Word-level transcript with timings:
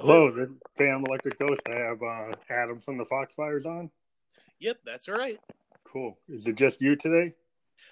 Hello, 0.00 0.30
this 0.30 0.48
is 0.48 0.54
Electric 0.78 1.40
Ghost. 1.40 1.60
I 1.66 1.74
have 1.74 2.00
uh, 2.00 2.32
Adam 2.50 2.78
from 2.78 2.98
the 2.98 3.04
Foxfires 3.04 3.66
on. 3.66 3.90
Yep, 4.60 4.78
that's 4.84 5.08
right. 5.08 5.40
Cool. 5.82 6.16
Is 6.28 6.46
it 6.46 6.54
just 6.54 6.80
you 6.80 6.94
today? 6.94 7.32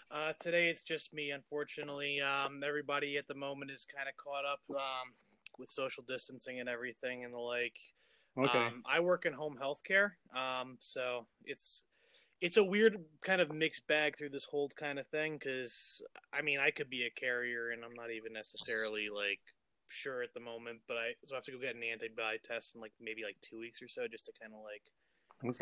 Uh, 0.09 0.33
today 0.41 0.69
it's 0.69 0.83
just 0.83 1.13
me, 1.13 1.33
unfortunately. 1.33 2.21
Um, 2.21 2.63
everybody 2.65 3.17
at 3.17 3.27
the 3.27 3.35
moment 3.35 3.73
is 3.73 3.85
kind 3.85 4.09
of 4.09 4.17
caught 4.17 4.45
up 4.45 4.61
um, 4.71 5.15
with 5.59 5.69
social 5.69 6.05
distancing 6.07 6.61
and 6.61 6.69
everything 6.69 7.25
and 7.25 7.35
the 7.35 7.39
like. 7.39 7.77
Okay. 8.39 8.57
Um, 8.57 8.85
I 8.89 9.01
work 9.01 9.27
in 9.27 9.33
home 9.33 9.57
health 9.57 9.81
care, 9.83 10.17
um, 10.33 10.77
so 10.79 11.27
it's 11.45 11.87
it's 12.41 12.57
a 12.57 12.65
weird 12.65 12.99
kind 13.21 13.41
of 13.41 13.53
mixed 13.53 13.89
bag 13.89 14.17
through 14.17 14.31
this 14.31 14.45
whole 14.45 14.69
kind 14.77 15.01
of 15.01 15.09
thing. 15.09 15.39
Because 15.39 16.01
I 16.33 16.43
mean, 16.43 16.61
I 16.61 16.71
could 16.71 16.89
be 16.89 17.03
a 17.03 17.11
carrier, 17.11 17.71
and 17.71 17.85
I'm 17.85 17.95
not 17.95 18.13
even 18.13 18.33
necessarily 18.33 19.09
like 19.13 19.41
sure 19.89 20.23
at 20.23 20.35
the 20.35 20.41
moment. 20.41 20.81
But 20.89 20.97
I 20.99 21.15
so 21.25 21.35
I 21.35 21.39
have 21.39 21.45
to 21.45 21.53
go 21.53 21.59
get 21.59 21.77
an 21.77 21.83
antibody 21.83 22.39
test 22.43 22.75
in 22.75 22.81
like 22.81 22.93
maybe 23.01 23.23
like 23.25 23.37
two 23.41 23.59
weeks 23.59 23.83
or 23.83 23.89
so, 23.89 24.07
just 24.09 24.27
to 24.27 24.33
kind 24.41 24.53
of 24.55 24.61
like. 24.63 24.83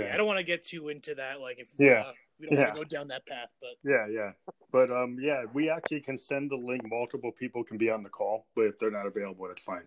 okay. 0.01 0.11
I 0.13 0.17
don't 0.17 0.27
want 0.27 0.39
to 0.39 0.45
get 0.45 0.65
too 0.65 0.89
into 0.89 1.15
that. 1.17 1.41
Like 1.41 1.59
if 1.59 1.69
Yeah. 1.79 2.01
uh, 2.07 2.13
we 2.39 2.47
don't 2.47 2.57
Yeah. 2.57 2.65
want 2.65 2.75
to 2.75 2.81
go 2.81 2.85
down 2.85 3.09
that 3.09 3.27
path, 3.27 3.49
but 3.61 3.71
Yeah, 3.83 4.07
yeah. 4.09 4.33
But 4.73 4.91
um, 4.91 5.19
yeah, 5.21 5.45
we 5.53 5.71
actually 5.71 6.01
can 6.01 6.19
send 6.19 6.51
the 6.51 6.57
link. 6.57 6.83
Multiple 6.89 7.33
people 7.33 7.63
can 7.65 7.79
be 7.79 7.91
on 7.91 8.03
the 8.03 8.09
call, 8.09 8.47
but 8.55 8.63
if 8.63 8.79
they're 8.79 8.91
not 8.91 9.07
available, 9.07 9.47
that's 9.49 9.63
fine. 9.63 9.87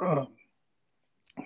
Um, 0.00 0.28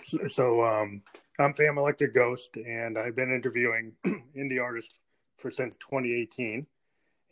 so, 0.05 0.19
so 0.27 0.63
um, 0.65 1.03
I'm 1.39 1.53
Fam 1.55 1.79
Electric 1.79 2.15
Ghost, 2.15 2.57
and 2.57 2.99
I've 2.99 3.17
been 3.17 3.33
interviewing 3.33 3.93
indie 4.37 4.63
artists 4.63 4.99
for 5.39 5.51
since 5.51 5.77
2018. 5.79 6.67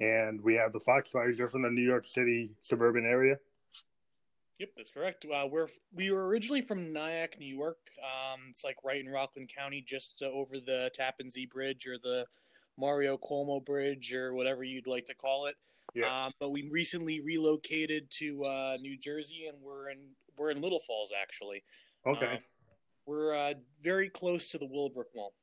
And 0.01 0.41
we 0.41 0.55
have 0.55 0.73
the 0.73 0.81
Foxfires. 0.81 1.37
They're 1.37 1.49
from 1.49 1.63
the 1.63 1.71
New 1.71 1.83
York 1.85 2.05
City 2.05 2.51
suburban 2.61 3.07
area. 3.07 3.39
Yep, 4.61 4.69
that's 4.77 4.91
correct. 4.91 5.25
Uh, 5.25 5.47
we're 5.51 5.67
we 5.93 6.11
were 6.13 6.29
originally 6.29 6.63
from 6.63 6.93
Nyack, 6.93 7.39
New 7.41 7.55
York. 7.55 7.79
Um, 8.01 8.41
it's 8.51 8.63
like 8.63 8.77
right 8.85 9.05
in 9.05 9.11
Rockland 9.11 9.51
County, 9.55 9.85
just 9.87 10.23
uh, 10.23 10.27
over 10.27 10.61
the 10.61 10.91
Tappan 10.95 11.29
Zee 11.29 11.47
Bridge 11.47 11.89
or 11.89 11.99
the 11.99 12.25
Mario 12.79 13.17
Cuomo 13.17 13.65
Bridge 13.65 14.15
or 14.15 14.33
whatever 14.35 14.63
you'd 14.63 14.87
like 14.87 15.07
to 15.07 15.15
call 15.15 15.47
it. 15.47 15.57
Yeah. 15.95 16.27
Um, 16.27 16.33
but 16.39 16.51
we 16.51 16.69
recently 16.71 17.21
relocated 17.21 18.11
to 18.13 18.45
uh, 18.45 18.77
New 18.81 18.97
Jersey, 18.97 19.47
and 19.49 19.59
we're 19.61 19.91
in 19.91 19.99
we're 20.39 20.51
in 20.51 20.61
Little 20.61 20.81
Falls 20.87 21.13
actually. 21.21 21.65
Okay. 22.07 22.35
Um, 22.35 22.39
we're 23.07 23.35
uh, 23.35 23.55
very 23.83 24.09
close 24.09 24.49
to 24.49 24.59
the 24.59 24.67
Willowbrook 24.67 25.09
Mall. 25.15 25.35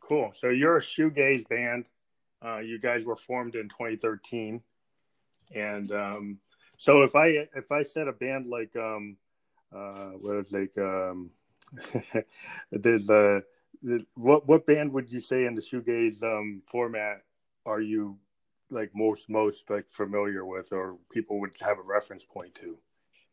Cool. 0.00 0.32
So 0.34 0.48
you're 0.48 0.78
a 0.78 0.82
shoegaze 0.82 1.48
band. 1.48 1.86
Uh, 2.44 2.58
you 2.58 2.78
guys 2.78 3.04
were 3.04 3.16
formed 3.16 3.54
in 3.54 3.68
2013, 3.68 4.60
and 5.54 5.92
um, 5.92 6.38
so 6.80 7.02
if 7.02 7.14
I 7.14 7.46
if 7.54 7.70
I 7.70 7.82
said 7.82 8.08
a 8.08 8.12
band 8.12 8.46
like 8.46 8.74
um, 8.74 9.18
uh, 9.70 10.12
what 10.22 10.38
is 10.38 10.50
like 10.50 10.76
um, 10.78 11.28
there's 12.72 13.10
a 13.10 13.42
what 14.14 14.48
what 14.48 14.64
band 14.64 14.90
would 14.94 15.12
you 15.12 15.20
say 15.20 15.44
in 15.44 15.54
the 15.54 15.60
shoegaze 15.60 16.22
um, 16.22 16.62
format 16.64 17.20
are 17.66 17.82
you 17.82 18.16
like 18.70 18.90
most 18.94 19.28
most 19.28 19.68
like 19.68 19.90
familiar 19.90 20.46
with 20.46 20.72
or 20.72 20.96
people 21.12 21.38
would 21.40 21.54
have 21.60 21.76
a 21.78 21.82
reference 21.82 22.24
point 22.24 22.54
to? 22.54 22.78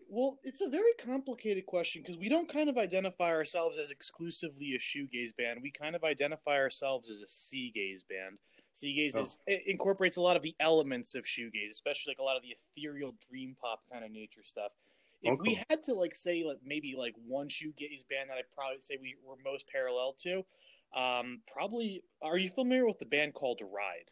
Well, 0.09 0.39
it's 0.43 0.61
a 0.61 0.67
very 0.69 0.91
complicated 1.01 1.65
question 1.65 2.01
because 2.01 2.17
we 2.17 2.27
don't 2.27 2.51
kind 2.51 2.69
of 2.69 2.77
identify 2.77 3.29
ourselves 3.31 3.77
as 3.77 3.91
exclusively 3.91 4.73
a 4.73 4.79
shoegaze 4.79 5.35
band. 5.37 5.59
We 5.61 5.71
kind 5.71 5.95
of 5.95 6.03
identify 6.03 6.57
ourselves 6.57 7.09
as 7.09 7.21
a 7.21 7.27
seagaze 7.27 8.03
band. 8.03 8.39
Seagaze 8.77 9.15
Oh. 9.15 9.21
is 9.21 9.39
it 9.47 9.63
incorporates 9.65 10.17
a 10.17 10.21
lot 10.21 10.35
of 10.35 10.41
the 10.43 10.55
elements 10.59 11.15
of 11.15 11.25
shoegaze, 11.25 11.71
especially 11.71 12.11
like 12.11 12.19
a 12.19 12.23
lot 12.23 12.35
of 12.35 12.43
the 12.43 12.55
ethereal 12.75 13.15
dream 13.27 13.55
pop 13.59 13.81
kind 13.91 14.05
of 14.05 14.11
nature 14.11 14.43
stuff. 14.43 14.71
If 15.23 15.39
we 15.39 15.59
had 15.67 15.81
to 15.83 15.93
like 15.95 16.13
say 16.13 16.43
like 16.43 16.59
maybe 16.63 16.93
like 16.95 17.15
one 17.25 17.49
shoegaze 17.49 18.07
band 18.07 18.29
that 18.29 18.37
I'd 18.37 18.51
probably 18.53 18.77
say 18.81 18.97
we 19.01 19.15
were 19.25 19.35
most 19.43 19.67
parallel 19.67 20.13
to, 20.23 20.45
um, 20.93 21.41
probably 21.51 22.03
are 22.21 22.37
you 22.37 22.49
familiar 22.49 22.85
with 22.85 22.99
the 22.99 23.05
band 23.07 23.33
called 23.33 23.59
Ride? 23.61 24.11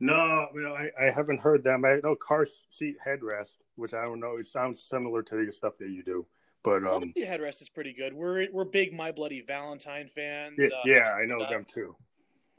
No, 0.00 0.48
you 0.54 0.62
know, 0.62 0.74
I, 0.74 0.90
I 1.00 1.10
haven't 1.10 1.40
heard 1.40 1.62
them. 1.62 1.84
I 1.84 2.00
know 2.02 2.16
car 2.16 2.46
seat 2.70 2.96
headrest, 3.06 3.58
which 3.76 3.94
I 3.94 4.02
don't 4.02 4.18
know. 4.18 4.36
It 4.38 4.46
sounds 4.46 4.82
similar 4.82 5.22
to 5.24 5.44
the 5.46 5.52
stuff 5.52 5.74
that 5.78 5.90
you 5.90 6.02
do, 6.02 6.26
but 6.64 6.82
Well, 6.82 6.96
um, 6.96 7.12
the 7.14 7.22
headrest 7.22 7.60
is 7.62 7.68
pretty 7.68 7.92
good. 7.92 8.14
We're 8.14 8.48
we're 8.50 8.64
big 8.64 8.94
My 8.94 9.12
Bloody 9.12 9.42
Valentine 9.42 10.08
fans. 10.14 10.54
yeah, 10.58 10.68
uh, 10.68 10.80
yeah, 10.86 11.12
I 11.12 11.26
know 11.26 11.46
them 11.48 11.66
too. 11.66 11.94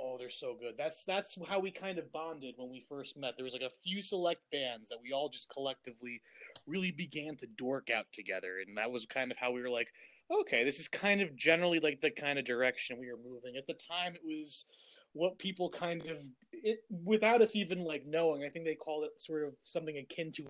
Oh, 0.05 0.17
they're 0.17 0.29
so 0.29 0.53
good. 0.53 0.75
That's 0.77 1.05
that's 1.05 1.37
how 1.47 1.59
we 1.59 1.71
kind 1.71 1.97
of 1.97 2.11
bonded 2.11 2.55
when 2.57 2.69
we 2.69 2.85
first 2.89 3.15
met. 3.15 3.35
There 3.37 3.45
was 3.45 3.53
like 3.53 3.61
a 3.61 3.71
few 3.83 4.01
select 4.01 4.41
bands 4.51 4.89
that 4.89 4.99
we 5.01 5.13
all 5.13 5.29
just 5.29 5.49
collectively 5.49 6.21
really 6.67 6.91
began 6.91 7.37
to 7.37 7.47
dork 7.47 7.89
out 7.89 8.07
together, 8.11 8.59
and 8.59 8.77
that 8.77 8.91
was 8.91 9.05
kind 9.05 9.31
of 9.31 9.37
how 9.37 9.51
we 9.51 9.61
were 9.61 9.69
like, 9.69 9.87
okay, 10.29 10.65
this 10.65 10.77
is 10.77 10.89
kind 10.89 11.21
of 11.21 11.33
generally 11.37 11.79
like 11.79 12.01
the 12.01 12.11
kind 12.11 12.37
of 12.37 12.43
direction 12.43 12.99
we 12.99 13.09
were 13.09 13.17
moving. 13.17 13.55
At 13.55 13.65
the 13.65 13.75
time, 13.75 14.13
it 14.13 14.21
was 14.25 14.65
what 15.13 15.39
people 15.39 15.69
kind 15.69 16.05
of 16.07 16.17
it 16.51 16.79
without 16.89 17.41
us 17.41 17.55
even 17.55 17.79
like 17.85 18.05
knowing. 18.05 18.43
I 18.43 18.49
think 18.49 18.65
they 18.65 18.75
called 18.75 19.05
it 19.05 19.11
sort 19.21 19.45
of 19.45 19.55
something 19.63 19.97
akin 19.97 20.33
to 20.33 20.47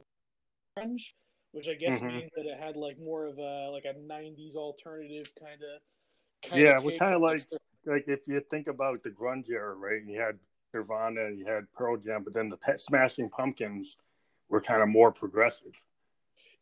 grunge, 0.78 1.13
which 1.52 1.68
I 1.68 1.75
guess 1.75 2.00
Mhm. 2.00 2.16
means 2.16 2.31
that 2.36 2.47
it 2.47 2.59
had 2.59 2.75
like 2.75 2.97
more 3.00 3.28
of 3.28 3.38
a 3.38 3.69
like 3.69 3.86
a 3.86 3.94
'90s 3.94 4.56
alternative 4.56 5.31
kind 5.40 5.62
of. 5.62 5.81
Yeah, 6.53 6.80
we're 6.80 6.97
kinda 6.97 7.19
like- 7.19 7.46
Like 7.86 8.06
if 8.08 8.28
you 8.28 8.40
think 8.50 8.68
about 8.68 9.04
the 9.04 9.10
grunge 9.10 9.50
era, 9.50 9.76
right? 9.76 10.02
You 10.06 10.20
had 10.20 10.40
Nirvana, 10.74 11.26
and 11.26 11.38
you 11.38 11.46
had 11.46 11.72
Pearl 11.74 11.98
Jam, 11.98 12.24
but 12.24 12.34
then 12.34 12.50
the 12.50 12.58
Pet 12.58 12.82
Smashing 12.82 13.30
Pumpkins 13.30 13.98
were 14.50 14.62
kind 14.62 14.82
of 14.82 14.90
more 14.90 15.12
progressive. 15.12 15.80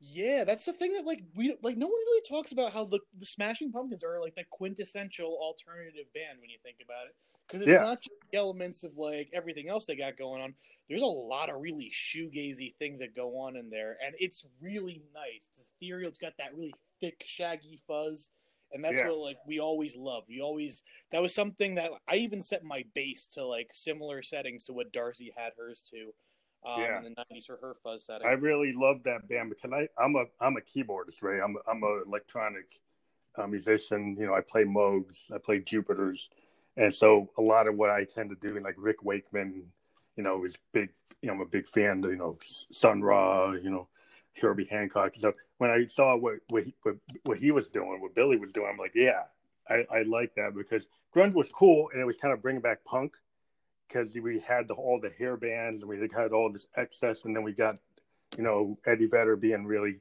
Yeah, 0.04 0.46
that's 0.46 0.66
the 0.66 0.74
thing 0.74 0.94
that 0.94 1.06
like 1.06 1.22
we 1.36 1.56
like 1.62 1.78
no 1.78 1.86
one 1.86 1.94
really 1.94 2.24
talks 2.28 2.52
about 2.52 2.74
how 2.74 2.86
the 2.86 3.00
the 3.20 3.26
Smashing 3.26 3.72
Pumpkins 3.72 4.04
are 4.04 4.20
like 4.20 4.34
the 4.34 4.44
quintessential 4.50 5.38
alternative 5.40 6.12
band 6.16 6.40
when 6.42 6.50
you 6.50 6.58
think 6.64 6.78
about 6.84 7.06
it 7.06 7.16
because 7.48 7.62
it's 7.62 7.70
Yeah. 7.70 7.82
not 7.82 8.02
just 8.02 8.16
the 8.32 8.38
elements 8.40 8.84
of 8.84 8.98
like 8.98 9.30
everything 9.32 9.70
else 9.70 9.86
they 9.86 9.96
got 9.96 10.18
going 10.18 10.42
on. 10.42 10.56
There's 10.90 11.04
a 11.04 11.06
lot 11.06 11.50
of 11.50 11.62
really 11.62 11.92
shoegazy 11.94 12.76
things 12.78 13.00
that 13.00 13.16
go 13.16 13.38
on 13.42 13.56
in 13.56 13.70
there, 13.70 13.98
and 14.04 14.16
it's 14.18 14.48
really 14.60 15.04
nice. 15.14 15.48
It's 15.52 15.68
ethereal. 15.80 16.10
It's 16.10 16.18
got 16.20 16.34
that 16.40 16.54
really 16.56 16.74
thick, 17.00 17.24
shaggy 17.28 17.80
fuzz, 17.88 18.32
and 18.74 18.84
that's 18.84 19.02
Yeah. 19.02 19.08
what 19.10 19.20
like 19.20 19.38
we 19.46 19.60
always 19.60 19.96
loved. 19.96 20.28
We 20.30 20.42
always 20.42 20.84
that 21.12 21.22
was 21.22 21.34
something 21.34 21.76
that 21.76 21.92
I 22.08 22.18
even 22.18 22.42
set 22.42 22.64
my 22.64 22.84
bass 22.94 23.28
to 23.30 23.46
like 23.46 23.70
similar 23.74 24.22
settings 24.22 24.64
to 24.66 24.74
what 24.74 24.92
D'arcy 24.92 25.32
had 25.36 25.54
hers 25.58 25.84
to. 25.92 26.14
Um, 26.64 26.82
Yeah. 26.82 26.98
in 27.00 27.04
the 27.16 27.26
'90s 27.34 27.48
for 27.48 27.58
her 27.58 27.76
fuzz 27.84 28.06
setting. 28.06 28.28
I 28.28 28.34
really 28.34 28.72
love 28.72 29.02
that 29.04 29.28
band 29.28 29.50
because 29.50 29.72
I 29.74 29.88
I'm 29.98 30.16
a 30.16 30.26
I'm 30.40 30.58
a 30.58 30.62
keyboardist, 30.62 31.24
right? 31.24 31.42
I'm 31.42 31.58
I'm 31.68 31.82
a 31.84 32.04
electronic 32.06 32.80
uh, 33.36 33.48
musician. 33.48 34.16
You 34.20 34.28
know, 34.28 34.36
I 34.36 34.42
play 34.42 34.64
Moogs, 34.64 35.32
I 35.34 35.40
play 35.40 35.60
Jupiters, 35.60 36.30
and 36.78 36.94
so 36.94 37.32
a 37.38 37.42
lot 37.42 37.68
of 37.68 37.76
what 37.78 37.90
I 37.90 38.04
tend 38.04 38.30
to 38.30 38.36
do, 38.36 38.60
like 38.60 38.76
Rick 38.78 39.04
Wakeman, 39.04 39.64
you 40.16 40.24
know, 40.24 40.46
is 40.46 40.56
big. 40.72 40.90
You 41.24 41.28
know, 41.30 41.34
I'm 41.36 41.42
a 41.42 41.46
big 41.46 41.68
fan. 41.68 42.04
Of, 42.04 42.12
you 42.12 42.18
know, 42.18 42.38
Sun 42.44 43.02
Ra, 43.02 43.54
you 43.54 43.70
know, 43.72 43.88
Herbie 44.40 44.68
Hancock. 44.70 45.14
So 45.18 45.34
when 45.58 45.70
I 45.70 45.86
saw 45.86 46.16
what 46.16 46.36
what 46.50 46.64
he, 46.64 46.76
what, 46.84 46.96
what 47.24 47.38
he 47.38 47.52
was 47.52 47.70
doing, 47.70 48.00
what 48.02 48.16
Billy 48.16 48.38
was 48.38 48.52
doing, 48.52 48.70
I'm 48.72 48.78
like, 48.78 48.94
yeah, 48.96 49.24
I, 49.70 49.86
I 49.92 50.02
like 50.04 50.36
that 50.36 50.56
because 50.56 50.88
grunge 51.16 51.34
was 51.34 51.50
cool 51.52 51.90
and 51.92 52.02
it 52.02 52.06
was 52.06 52.18
kind 52.18 52.34
of 52.34 52.42
bringing 52.42 52.62
back 52.62 52.84
punk 52.86 53.16
because 53.88 54.14
we 54.16 54.40
had 54.40 54.68
the, 54.68 54.74
all 54.74 55.00
the 55.02 55.10
hair 55.10 55.36
bands 55.36 55.82
and 55.82 55.90
we 55.90 56.00
had 56.16 56.32
all 56.32 56.52
this 56.52 56.68
excess, 56.78 57.26
and 57.26 57.36
then 57.36 57.44
we 57.44 57.54
got 57.54 57.78
you 58.38 58.44
know 58.44 58.78
Eddie 58.86 59.08
Vedder 59.08 59.36
being 59.36 59.66
really 59.66 60.00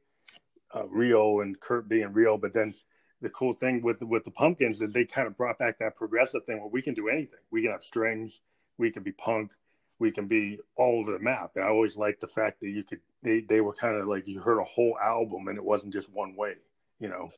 uh, 0.74 0.86
real 0.88 1.40
and 1.40 1.58
Kurt 1.58 1.88
being 1.88 2.12
real, 2.12 2.38
but 2.38 2.52
then 2.52 2.74
the 3.20 3.30
cool 3.30 3.52
thing 3.52 3.82
with 3.82 4.00
with 4.02 4.24
the 4.24 4.30
Pumpkins 4.30 4.80
is 4.80 4.92
they 4.92 5.04
kind 5.04 5.26
of 5.26 5.36
brought 5.36 5.58
back 5.58 5.78
that 5.78 5.96
progressive 5.96 6.44
thing 6.44 6.58
where 6.60 6.68
we 6.68 6.82
can 6.82 6.94
do 6.94 7.08
anything. 7.08 7.40
We 7.50 7.62
can 7.62 7.72
have 7.72 7.84
strings, 7.84 8.40
we 8.78 8.90
can 8.90 9.02
be 9.02 9.12
punk, 9.12 9.52
we 10.00 10.10
can 10.10 10.26
be 10.26 10.58
all 10.76 10.98
over 10.98 11.12
the 11.12 11.20
map. 11.20 11.52
And 11.54 11.64
I 11.64 11.68
always 11.68 11.96
liked 11.96 12.20
the 12.20 12.26
fact 12.26 12.58
that 12.60 12.70
you 12.70 12.82
could 12.82 13.00
they 13.22 13.40
they 13.40 13.60
were 13.60 13.74
kind 13.74 13.96
of 13.96 14.08
like 14.08 14.26
you 14.26 14.40
heard 14.40 14.58
a 14.58 14.64
whole 14.64 14.98
album 15.00 15.46
and 15.46 15.56
it 15.56 15.64
wasn't 15.64 15.92
just 15.92 16.10
one 16.10 16.34
way, 16.34 16.54
you 16.98 17.08
know. 17.08 17.30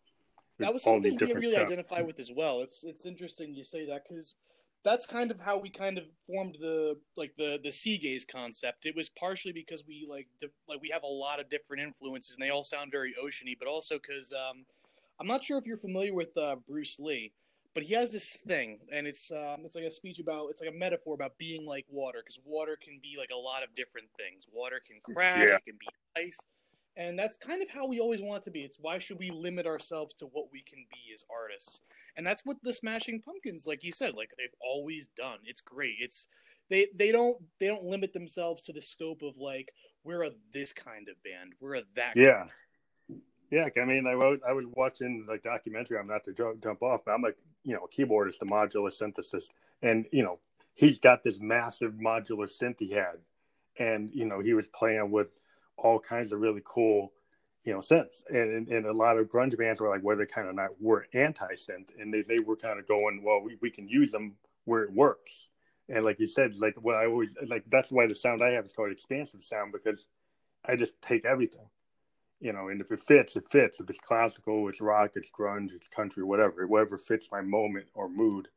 that 0.59 0.73
was 0.73 0.85
something 0.85 1.17
we 1.21 1.33
really 1.35 1.53
stuff. 1.53 1.67
identify 1.67 2.01
with 2.01 2.19
as 2.19 2.31
well. 2.35 2.61
It's 2.61 2.85
it's 2.85 3.05
interesting 3.05 3.55
you 3.55 3.65
say 3.65 3.85
that 3.87 4.05
because 4.09 4.37
that's 4.85 5.07
kind 5.07 5.31
of 5.31 5.41
how 5.41 5.59
we 5.59 5.71
kind 5.71 5.99
of 5.99 6.05
formed 6.27 6.57
the 6.61 6.99
like 7.17 7.35
the 7.37 7.61
the 7.63 7.73
sea 7.73 7.99
gaze 7.99 8.25
concept. 8.25 8.87
It 8.87 8.97
was 8.97 9.09
partially 9.09 9.53
because 9.53 9.85
we 9.87 10.07
like 10.09 10.29
di- 10.41 10.49
like 10.69 10.81
we 10.81 10.89
have 10.91 11.03
a 11.03 11.07
lot 11.07 11.41
of 11.41 11.51
different 11.51 11.83
influences 11.83 12.37
and 12.37 12.47
they 12.47 12.51
all 12.51 12.65
sound 12.65 12.93
very 12.93 13.15
oceany, 13.23 13.57
but 13.59 13.69
also 13.69 13.99
because 13.99 14.33
um, 14.33 14.65
I'm 15.21 15.27
not 15.27 15.43
sure 15.43 15.59
if 15.59 15.67
you're 15.67 15.77
familiar 15.77 16.15
with 16.15 16.37
uh, 16.37 16.57
Bruce 16.69 16.99
Lee, 17.01 17.33
but 17.75 17.83
he 17.83 17.95
has 17.95 18.13
this 18.13 18.37
thing, 18.47 18.79
and 18.93 19.07
it's 19.07 19.31
um, 19.31 19.65
it's 19.65 19.75
like 19.75 19.85
a 19.85 19.91
speech 19.91 20.19
about 20.19 20.49
it's 20.51 20.61
like 20.61 20.71
a 20.71 20.77
metaphor 20.77 21.15
about 21.15 21.39
being 21.39 21.67
like 21.67 21.87
water 21.89 22.21
because 22.23 22.39
water 22.45 22.77
can 22.83 22.99
be 23.03 23.17
like 23.19 23.31
a 23.33 23.37
lot 23.39 23.63
of 23.63 23.75
different 23.75 24.09
things. 24.17 24.47
Water 24.53 24.81
can 24.87 25.01
crash, 25.15 25.39
Yeah. 25.49 25.57
it 25.57 25.65
can 25.65 25.79
be 25.81 25.87
ice, 26.17 26.39
and 26.97 27.19
that's 27.19 27.37
kind 27.37 27.63
of 27.63 27.71
how 27.71 27.87
we 27.87 28.01
always 28.01 28.21
want 28.21 28.43
it 28.43 28.45
to 28.45 28.51
be. 28.51 28.61
It's 28.63 28.79
why 28.81 28.99
should 28.99 29.19
we 29.19 29.31
limit 29.31 29.67
ourselves 29.67 30.15
to 30.15 30.27
what 30.27 30.47
we 30.53 30.63
can 30.63 30.85
be 30.93 31.13
as 31.15 31.25
artists? 31.31 31.81
And 32.17 32.27
that's 32.27 32.45
what 32.45 32.59
the 32.63 32.73
Smashing 32.73 33.23
Pumpkins, 33.23 33.67
like 33.67 33.83
you 33.83 33.93
said, 33.93 34.15
like 34.15 34.31
they've 34.37 34.55
always 34.61 35.09
done. 35.17 35.39
It's 35.45 35.61
great. 35.63 35.95
It's 36.01 36.29
they 36.69 36.89
they 36.95 37.11
don't 37.13 37.37
they 37.59 37.69
don't 37.69 37.85
limit 37.85 38.13
themselves 38.13 38.63
to 38.65 38.73
the 38.73 38.83
scope 38.83 39.23
of 39.23 39.37
like 39.39 39.73
we're 40.05 40.25
a 40.25 40.31
this 40.53 40.73
kind 40.73 41.09
of 41.09 41.15
band, 41.23 41.55
we're 41.61 41.77
a 41.77 41.83
that. 41.97 42.17
Yeah. 42.17 42.47
Yeah, 43.53 43.69
I 43.77 43.85
mean, 43.85 44.07
I 44.07 44.15
was 44.15 44.39
I 44.49 44.53
was 44.55 44.65
watching 44.73 45.27
like 45.29 45.43
documentary. 45.43 45.99
I'm 45.99 46.07
not 46.07 46.25
to 46.25 46.33
jump 46.33 46.83
off, 46.83 47.03
but 47.05 47.13
I'm 47.13 47.21
like, 47.21 47.37
you 47.65 47.75
know, 47.75 47.85
a 47.85 47.89
keyboardist, 47.89 48.41
a 48.41 48.47
modular 48.47 48.91
synthesis, 48.91 49.51
and 49.83 50.07
you 50.11 50.23
know, 50.23 50.39
he's 50.73 50.99
got 50.99 51.23
this 51.23 51.39
massive 51.39 51.93
modular 51.93 52.49
synth 52.51 52.77
he 52.79 52.93
had, 52.93 53.19
and 53.79 54.11
you 54.15 54.25
know, 54.25 54.41
he 54.41 54.55
was 54.55 54.69
playing 54.69 55.11
with 55.11 55.29
all 55.77 56.01
kinds 56.01 56.33
of 56.33 56.41
really 56.41 56.63
cool, 56.65 57.13
you 57.63 57.75
know, 57.75 57.81
synths, 57.81 58.23
and 58.31 58.69
and, 58.69 58.87
a 58.87 58.93
lot 58.93 59.19
of 59.19 59.29
grunge 59.29 59.59
bands 59.59 59.83
were 59.83 59.91
like, 59.91 60.01
where 60.01 60.17
they 60.17 60.25
kind 60.25 60.49
of 60.49 60.55
not 60.55 60.81
were 60.81 61.07
anti 61.13 61.53
synth, 61.53 61.91
and 62.01 62.13
they 62.13 62.23
they 62.23 62.39
were 62.39 62.57
kind 62.57 62.79
of 62.79 62.89
going, 62.89 63.23
well, 63.23 63.43
we 63.43 63.59
we 63.61 63.71
can 63.71 63.87
use 63.87 64.11
them 64.11 64.33
where 64.65 64.83
it 64.83 64.93
works, 64.95 65.51
and 65.91 66.07
like 66.07 66.19
you 66.19 66.27
said, 66.27 66.57
like 66.57 66.77
what 66.81 66.95
I 66.95 67.05
always 67.05 67.35
like, 67.49 67.65
that's 67.69 67.93
why 67.93 68.07
the 68.07 68.15
sound 68.15 68.43
I 68.43 68.53
have 68.53 68.65
is 68.65 68.73
called 68.73 68.93
expansive 68.93 69.45
sound 69.45 69.73
because 69.73 70.07
I 70.65 70.75
just 70.75 70.95
take 71.03 71.27
everything 71.27 71.67
you 72.43 72.53
know, 72.53 72.69
and 72.69 72.81
if 72.81 72.91
it 72.91 72.99
fits, 72.99 73.37
it 73.37 73.49
fits. 73.49 73.79
If 73.79 73.89
it's 73.89 74.01
classical, 74.01 74.69
it's 74.69 74.81
rock, 74.81 75.13
it's 75.15 75.31
grunge, 75.31 75.73
it's 75.75 75.87
country, 75.87 76.25
whatever, 76.25 76.67
whatever 76.67 76.99
fits 76.99 77.29
my 77.31 77.41
moment 77.41 77.87
or 77.95 78.09
mood. 78.09 78.49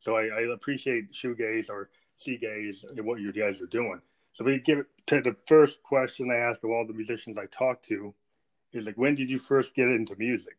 So 0.00 0.16
I, 0.16 0.24
I 0.24 0.40
appreciate 0.52 1.12
shoegaze 1.12 1.70
or 1.70 1.88
seagaze 2.16 2.84
and 2.84 3.06
what 3.06 3.20
you 3.20 3.32
guys 3.32 3.60
are 3.60 3.66
doing. 3.66 4.00
So 4.32 4.44
we 4.44 4.58
give 4.58 4.80
it 4.80 4.86
to 5.06 5.20
the 5.20 5.36
first 5.46 5.84
question 5.84 6.32
I 6.32 6.36
ask 6.36 6.64
of 6.64 6.70
all 6.70 6.84
the 6.84 6.92
musicians 6.92 7.38
I 7.38 7.46
talk 7.46 7.80
to 7.84 8.12
is 8.72 8.86
like, 8.86 8.98
when 8.98 9.14
did 9.14 9.30
you 9.30 9.38
first 9.38 9.72
get 9.72 9.86
into 9.86 10.16
music? 10.16 10.56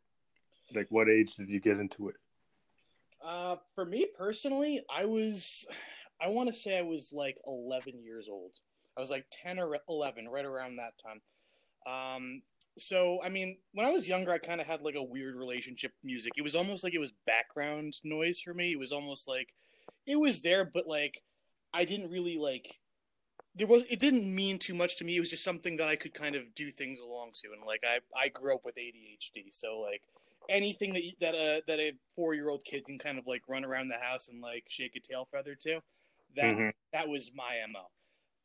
Like, 0.73 0.87
what 0.89 1.09
age 1.09 1.35
did 1.35 1.49
you 1.49 1.59
get 1.59 1.79
into 1.79 2.07
it? 2.07 2.15
Uh, 3.21 3.57
for 3.75 3.83
me 3.83 4.07
personally, 4.17 4.81
I 4.89 5.03
was, 5.03 5.65
I 6.21 6.29
want 6.29 6.47
to 6.47 6.53
say 6.53 6.77
I 6.77 6.83
was 6.83 7.11
like 7.11 7.37
11 7.45 8.01
years 8.01 8.29
old. 8.29 8.53
I 8.97 9.01
was 9.01 9.11
like 9.11 9.25
10 9.43 9.59
or 9.59 9.77
11, 9.89 10.29
right 10.29 10.45
around 10.45 10.77
that 10.77 10.93
time. 11.03 11.21
Um, 11.85 12.41
so 12.79 13.19
I 13.23 13.29
mean, 13.29 13.57
when 13.73 13.85
I 13.85 13.91
was 13.91 14.07
younger, 14.07 14.31
I 14.31 14.37
kind 14.37 14.61
of 14.61 14.67
had 14.67 14.81
like 14.81 14.95
a 14.95 15.03
weird 15.03 15.35
relationship 15.35 15.91
with 15.91 16.07
music. 16.07 16.33
It 16.37 16.41
was 16.41 16.55
almost 16.55 16.83
like 16.83 16.93
it 16.93 16.99
was 16.99 17.13
background 17.25 17.95
noise 18.03 18.39
for 18.39 18.53
me. 18.53 18.71
It 18.71 18.79
was 18.79 18.91
almost 18.91 19.27
like 19.27 19.53
it 20.05 20.19
was 20.19 20.41
there, 20.41 20.65
but 20.65 20.87
like 20.87 21.21
I 21.73 21.85
didn't 21.85 22.11
really 22.11 22.37
like. 22.37 22.79
There 23.55 23.67
was 23.67 23.83
it 23.89 23.99
didn't 23.99 24.33
mean 24.33 24.59
too 24.59 24.73
much 24.73 24.97
to 24.97 25.03
me. 25.03 25.15
It 25.15 25.19
was 25.19 25.29
just 25.29 25.43
something 25.43 25.77
that 25.77 25.89
I 25.89 25.95
could 25.95 26.13
kind 26.13 26.35
of 26.35 26.53
do 26.55 26.71
things 26.71 26.99
along 26.99 27.31
to, 27.41 27.49
and 27.51 27.65
like 27.65 27.83
I 27.83 27.99
I 28.17 28.29
grew 28.29 28.55
up 28.55 28.63
with 28.63 28.75
ADHD, 28.75 29.51
so 29.51 29.79
like 29.79 30.01
anything 30.49 30.93
that 30.93 31.03
that 31.19 31.35
a 31.35 31.63
that 31.67 31.79
a 31.79 31.93
four 32.15 32.33
year 32.33 32.49
old 32.49 32.63
kid 32.63 32.85
can 32.85 32.99
kind 32.99 33.17
of 33.17 33.27
like 33.27 33.43
run 33.47 33.65
around 33.65 33.89
the 33.89 33.97
house 33.99 34.29
and 34.29 34.41
like 34.41 34.65
shake 34.69 34.95
a 34.95 34.99
tail 34.99 35.27
feather 35.31 35.55
to, 35.55 35.81
that 36.35 36.55
mm-hmm. 36.55 36.69
that 36.93 37.07
was 37.07 37.31
my 37.35 37.57
mo. 37.71 37.85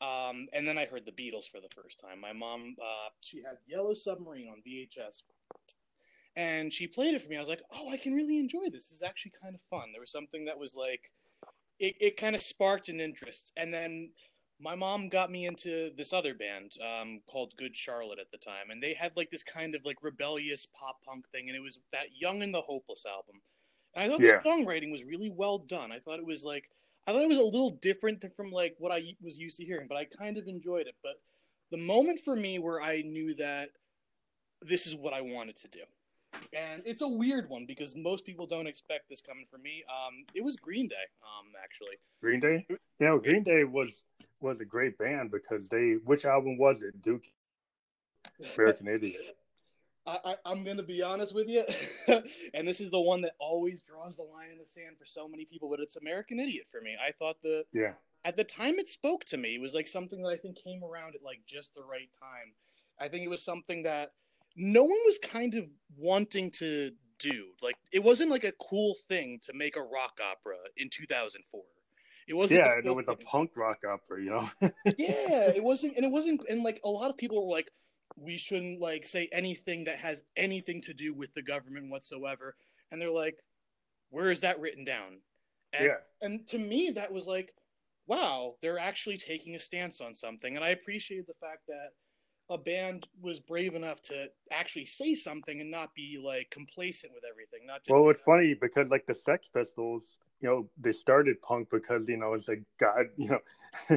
Um, 0.04 0.48
and 0.52 0.66
then 0.66 0.76
I 0.76 0.84
heard 0.86 1.06
the 1.06 1.12
Beatles 1.12 1.48
for 1.50 1.60
the 1.60 1.68
first 1.74 1.98
time. 1.98 2.20
My 2.20 2.32
mom, 2.32 2.76
uh, 2.80 3.10
she 3.20 3.38
had 3.38 3.56
Yellow 3.66 3.94
Submarine 3.94 4.48
on 4.48 4.62
VHS, 4.66 5.22
and 6.36 6.72
she 6.72 6.86
played 6.86 7.14
it 7.14 7.22
for 7.22 7.28
me. 7.28 7.36
I 7.36 7.40
was 7.40 7.48
like, 7.48 7.62
oh, 7.72 7.90
I 7.90 7.96
can 7.96 8.12
really 8.12 8.38
enjoy 8.38 8.64
this. 8.64 8.88
This 8.88 8.92
is 8.92 9.02
actually 9.02 9.32
kind 9.40 9.54
of 9.54 9.60
fun. 9.70 9.90
There 9.92 10.00
was 10.00 10.10
something 10.12 10.44
that 10.46 10.58
was 10.58 10.74
like, 10.74 11.10
it, 11.78 11.94
it 12.00 12.16
kind 12.16 12.34
of 12.36 12.42
sparked 12.42 12.88
an 12.88 13.00
interest. 13.00 13.52
And 13.56 13.72
then 13.72 14.10
my 14.60 14.74
mom 14.74 15.08
got 15.08 15.30
me 15.30 15.46
into 15.46 15.90
this 15.96 16.12
other 16.12 16.34
band 16.34 16.72
um, 16.82 17.20
called 17.26 17.54
Good 17.56 17.76
Charlotte 17.76 18.18
at 18.18 18.30
the 18.30 18.38
time, 18.38 18.70
and 18.70 18.82
they 18.82 18.94
had 18.94 19.12
like 19.16 19.30
this 19.30 19.42
kind 19.42 19.74
of 19.74 19.84
like 19.84 20.02
rebellious 20.02 20.66
pop 20.66 20.96
punk 21.06 21.28
thing, 21.30 21.48
and 21.48 21.56
it 21.56 21.62
was 21.62 21.78
that 21.92 22.06
Young 22.18 22.42
and 22.42 22.52
the 22.52 22.60
Hopeless 22.60 23.04
album. 23.06 23.40
And 23.94 24.04
I 24.04 24.08
thought 24.08 24.20
yeah. 24.20 24.40
the 24.42 24.48
songwriting 24.48 24.92
was 24.92 25.04
really 25.04 25.30
well 25.30 25.58
done. 25.58 25.92
I 25.92 25.98
thought 25.98 26.18
it 26.18 26.26
was 26.26 26.44
like 26.44 26.68
I 27.06 27.12
thought 27.12 27.22
it 27.22 27.28
was 27.28 27.38
a 27.38 27.42
little 27.42 27.70
different 27.70 28.24
from 28.34 28.50
like 28.50 28.76
what 28.78 28.92
I 28.92 29.14
was 29.20 29.38
used 29.38 29.56
to 29.58 29.64
hearing, 29.64 29.86
but 29.88 29.96
I 29.96 30.04
kind 30.04 30.38
of 30.38 30.48
enjoyed 30.48 30.86
it. 30.86 30.94
But 31.02 31.20
the 31.70 31.76
moment 31.76 32.20
for 32.20 32.34
me 32.34 32.58
where 32.58 32.80
I 32.80 33.02
knew 33.02 33.34
that 33.34 33.70
this 34.62 34.86
is 34.86 34.96
what 34.96 35.12
I 35.12 35.20
wanted 35.20 35.60
to 35.60 35.68
do. 35.68 35.80
And 36.52 36.82
it's 36.84 37.02
a 37.02 37.08
weird 37.08 37.48
one 37.48 37.64
because 37.66 37.94
most 37.94 38.24
people 38.24 38.46
don't 38.46 38.66
expect 38.66 39.08
this 39.08 39.20
coming 39.20 39.44
from 39.50 39.62
me. 39.62 39.84
Um, 39.88 40.24
it 40.34 40.42
was 40.42 40.56
Green 40.56 40.88
Day, 40.88 40.96
um, 41.22 41.52
actually. 41.62 41.96
Green 42.20 42.40
Day? 42.40 42.66
Yeah, 42.98 43.16
Green 43.22 43.42
Day 43.42 43.64
was 43.64 44.02
was 44.40 44.60
a 44.60 44.64
great 44.64 44.98
band 44.98 45.30
because 45.30 45.68
they. 45.68 45.96
Which 46.04 46.24
album 46.24 46.58
was 46.58 46.82
it? 46.82 47.02
Duke. 47.02 47.24
American 48.56 48.88
Idiot. 48.88 49.36
I, 50.06 50.36
am 50.44 50.64
going 50.64 50.76
to 50.76 50.82
be 50.82 51.02
honest 51.02 51.34
with 51.34 51.48
you, 51.48 51.64
and 52.54 52.68
this 52.68 52.80
is 52.80 52.90
the 52.90 53.00
one 53.00 53.22
that 53.22 53.32
always 53.40 53.82
draws 53.82 54.16
the 54.16 54.22
line 54.22 54.50
in 54.52 54.58
the 54.58 54.66
sand 54.66 54.96
for 54.98 55.06
so 55.06 55.26
many 55.26 55.44
people, 55.46 55.70
but 55.70 55.80
it's 55.80 55.96
American 55.96 56.38
Idiot 56.38 56.66
for 56.70 56.80
me. 56.80 56.94
I 57.00 57.12
thought 57.12 57.36
the 57.42 57.64
yeah 57.72 57.92
at 58.24 58.36
the 58.36 58.44
time 58.44 58.74
it 58.78 58.88
spoke 58.88 59.24
to 59.26 59.36
me. 59.36 59.54
It 59.54 59.60
was 59.60 59.74
like 59.74 59.86
something 59.86 60.22
that 60.22 60.30
I 60.30 60.36
think 60.36 60.56
came 60.62 60.82
around 60.82 61.14
at 61.14 61.22
like 61.22 61.40
just 61.46 61.74
the 61.74 61.82
right 61.82 62.10
time. 62.18 62.54
I 62.98 63.08
think 63.08 63.24
it 63.24 63.28
was 63.28 63.44
something 63.44 63.82
that 63.82 64.12
no 64.56 64.82
one 64.82 64.98
was 65.04 65.18
kind 65.18 65.54
of 65.54 65.64
wanting 65.96 66.50
to 66.52 66.92
do. 67.18 67.48
Like 67.62 67.76
it 67.92 68.02
wasn't 68.02 68.30
like 68.30 68.44
a 68.44 68.52
cool 68.52 68.96
thing 69.08 69.40
to 69.44 69.52
make 69.52 69.76
a 69.76 69.82
rock 69.82 70.18
opera 70.22 70.56
in 70.76 70.88
2004. 70.90 71.60
It 72.26 72.34
wasn't. 72.34 72.60
Yeah, 72.60 72.78
it 72.82 72.94
was 72.94 73.04
thing. 73.04 73.16
a 73.20 73.24
punk 73.24 73.50
rock 73.56 73.82
opera, 73.86 74.22
you 74.22 74.30
know. 74.30 74.50
yeah, 74.96 75.50
it 75.50 75.62
wasn't, 75.62 75.96
and 75.96 76.06
it 76.06 76.10
wasn't, 76.10 76.40
and 76.48 76.62
like 76.62 76.80
a 76.82 76.88
lot 76.88 77.10
of 77.10 77.18
people 77.18 77.46
were 77.46 77.54
like, 77.54 77.70
we 78.16 78.36
shouldn't 78.36 78.80
like 78.80 79.06
say 79.06 79.28
anything 79.32 79.84
that 79.84 79.98
has 79.98 80.24
anything 80.36 80.80
to 80.82 80.94
do 80.94 81.14
with 81.14 81.32
the 81.34 81.42
government 81.42 81.90
whatsoever. 81.90 82.54
And 82.90 83.00
they're 83.00 83.10
like, 83.10 83.36
where 84.10 84.30
is 84.30 84.40
that 84.40 84.60
written 84.60 84.84
down? 84.84 85.20
And, 85.72 85.86
yeah. 85.86 85.96
And 86.22 86.46
to 86.48 86.58
me, 86.58 86.90
that 86.90 87.12
was 87.12 87.26
like, 87.26 87.52
wow, 88.06 88.54
they're 88.62 88.78
actually 88.78 89.16
taking 89.16 89.56
a 89.56 89.58
stance 89.58 90.00
on 90.00 90.14
something. 90.14 90.56
And 90.56 90.64
I 90.64 90.70
appreciate 90.70 91.26
the 91.26 91.34
fact 91.40 91.62
that 91.68 91.90
a 92.50 92.58
band 92.58 93.06
was 93.22 93.40
brave 93.40 93.74
enough 93.74 94.02
to 94.02 94.28
actually 94.50 94.84
say 94.84 95.14
something 95.14 95.60
and 95.60 95.70
not 95.70 95.94
be 95.94 96.20
like 96.22 96.50
complacent 96.50 97.12
with 97.14 97.24
everything. 97.30 97.66
Not 97.66 97.84
just 97.84 97.90
well, 97.90 98.08
it's 98.10 98.20
funny 98.20 98.54
because 98.54 98.88
like 98.90 99.06
the 99.06 99.14
Sex 99.14 99.48
Pistols, 99.48 100.18
you 100.40 100.48
know, 100.48 100.68
they 100.78 100.92
started 100.92 101.40
punk 101.40 101.68
because 101.70 102.08
you 102.08 102.16
know 102.16 102.34
it's 102.34 102.48
like 102.48 102.62
God, 102.78 103.06
you 103.16 103.28
know, 103.28 103.40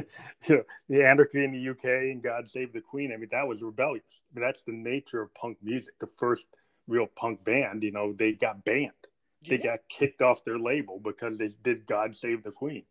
you 0.48 0.56
know, 0.56 0.62
the 0.88 1.06
anarchy 1.06 1.44
in 1.44 1.52
the 1.52 1.70
UK 1.70 1.84
and 1.84 2.22
God 2.22 2.48
Save 2.48 2.72
the 2.72 2.80
Queen. 2.80 3.12
I 3.12 3.16
mean, 3.16 3.28
that 3.32 3.46
was 3.46 3.62
rebellious. 3.62 4.22
I 4.32 4.38
mean, 4.38 4.46
that's 4.46 4.62
the 4.62 4.72
nature 4.72 5.20
of 5.20 5.34
punk 5.34 5.58
music. 5.62 5.98
The 5.98 6.08
first 6.18 6.46
real 6.86 7.06
punk 7.06 7.44
band, 7.44 7.82
you 7.82 7.92
know, 7.92 8.12
they 8.12 8.32
got 8.32 8.64
banned. 8.64 8.92
Yeah. 9.42 9.56
They 9.56 9.62
got 9.62 9.80
kicked 9.88 10.22
off 10.22 10.44
their 10.44 10.58
label 10.58 10.98
because 10.98 11.38
they 11.38 11.50
did 11.62 11.86
God 11.86 12.16
Save 12.16 12.42
the 12.42 12.50
Queen. 12.50 12.84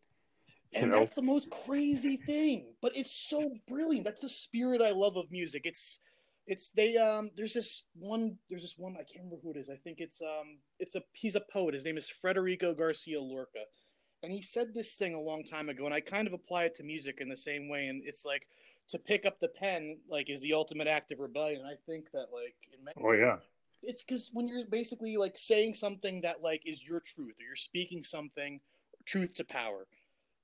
And 0.73 0.91
know? 0.91 0.99
that's 0.99 1.15
the 1.15 1.21
most 1.21 1.49
crazy 1.49 2.17
thing. 2.17 2.73
But 2.81 2.95
it's 2.95 3.11
so 3.11 3.51
brilliant. 3.67 4.05
That's 4.05 4.21
the 4.21 4.29
spirit 4.29 4.81
I 4.81 4.91
love 4.91 5.15
of 5.15 5.31
music. 5.31 5.61
It's 5.65 5.99
it's 6.45 6.69
they 6.69 6.95
um 6.97 7.29
there's 7.35 7.53
this 7.53 7.83
one 7.93 8.37
there's 8.49 8.61
this 8.61 8.75
one 8.77 8.93
I 8.93 9.03
can't 9.03 9.25
remember 9.25 9.37
who 9.43 9.51
it 9.51 9.57
is. 9.57 9.69
I 9.69 9.75
think 9.75 9.99
it's 9.99 10.21
um 10.21 10.57
it's 10.79 10.95
a 10.95 11.01
he's 11.13 11.35
a 11.35 11.41
poet. 11.51 11.73
His 11.73 11.85
name 11.85 11.97
is 11.97 12.09
Federico 12.09 12.73
Garcia 12.73 13.21
Lorca. 13.21 13.65
And 14.23 14.31
he 14.31 14.41
said 14.41 14.73
this 14.73 14.95
thing 14.95 15.13
a 15.13 15.19
long 15.19 15.43
time 15.43 15.69
ago 15.69 15.85
and 15.85 15.93
I 15.93 16.01
kind 16.01 16.27
of 16.27 16.33
apply 16.33 16.63
it 16.63 16.75
to 16.75 16.83
music 16.83 17.19
in 17.19 17.29
the 17.29 17.37
same 17.37 17.69
way 17.69 17.87
and 17.87 18.01
it's 18.05 18.25
like 18.25 18.47
to 18.89 18.97
pick 18.97 19.25
up 19.25 19.39
the 19.39 19.49
pen 19.49 19.97
like 20.09 20.29
is 20.29 20.41
the 20.41 20.53
ultimate 20.53 20.87
act 20.87 21.11
of 21.11 21.19
rebellion. 21.19 21.63
I 21.65 21.75
think 21.85 22.11
that 22.11 22.27
like 22.33 22.55
in 22.73 22.85
Oh 23.03 23.11
yeah. 23.11 23.37
It's 23.83 24.03
cuz 24.03 24.31
when 24.33 24.47
you're 24.47 24.65
basically 24.65 25.17
like 25.17 25.37
saying 25.37 25.75
something 25.75 26.21
that 26.21 26.41
like 26.41 26.61
is 26.65 26.83
your 26.83 27.01
truth 27.01 27.35
or 27.39 27.43
you're 27.43 27.55
speaking 27.55 28.03
something 28.03 28.59
truth 29.05 29.35
to 29.35 29.43
power 29.43 29.87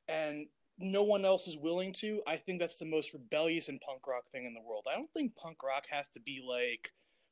and 0.08 0.48
no 0.80 1.04
one 1.04 1.26
else 1.26 1.48
is 1.48 1.58
willing 1.58 1.94
to, 1.94 2.22
I 2.28 2.38
think 2.38 2.60
that's 2.60 2.78
the 2.78 2.86
most 2.86 3.14
rebellious 3.14 3.70
and 3.70 3.80
punk 3.82 4.08
rock 4.08 4.24
thing 4.32 4.46
in 4.46 4.54
the 4.54 4.62
world. 4.62 4.86
I 4.92 4.96
don't 4.96 5.12
think 5.16 5.36
punk 5.36 5.64
rock 5.64 5.84
has 5.90 6.10
to 6.10 6.20
be 6.20 6.44
like 6.48 6.92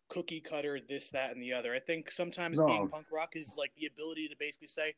cookie 0.10 0.42
cutter, 0.42 0.80
this, 0.88 1.10
that, 1.12 1.32
and 1.32 1.42
the 1.42 1.54
other. 1.54 1.74
I 1.74 1.80
think 1.80 2.12
sometimes 2.12 2.58
no. 2.58 2.68
being 2.68 2.90
punk 2.90 3.08
rock 3.12 3.32
is 3.34 3.56
like 3.58 3.72
the 3.78 3.88
ability 3.88 4.28
to 4.28 4.36
basically 4.40 4.68
say, 4.68 4.94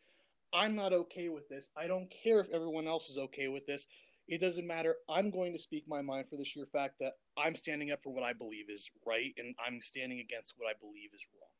I'm 0.53 0.75
not 0.75 0.93
okay 0.93 1.29
with 1.29 1.47
this. 1.49 1.69
I 1.75 1.87
don't 1.87 2.11
care 2.11 2.39
if 2.39 2.47
everyone 2.53 2.87
else 2.87 3.09
is 3.09 3.17
okay 3.17 3.47
with 3.47 3.65
this. 3.65 3.87
It 4.27 4.39
doesn't 4.39 4.67
matter. 4.67 4.95
I'm 5.09 5.31
going 5.31 5.51
to 5.53 5.59
speak 5.59 5.85
my 5.87 6.01
mind 6.01 6.29
for 6.29 6.37
the 6.37 6.45
sheer 6.45 6.65
fact 6.65 6.95
that 6.99 7.13
I'm 7.37 7.55
standing 7.55 7.91
up 7.91 7.99
for 8.03 8.13
what 8.13 8.23
I 8.23 8.33
believe 8.33 8.69
is 8.69 8.89
right 9.05 9.33
and 9.37 9.55
I'm 9.65 9.81
standing 9.81 10.19
against 10.19 10.53
what 10.57 10.69
I 10.69 10.73
believe 10.79 11.09
is 11.13 11.27
wrong. 11.33 11.52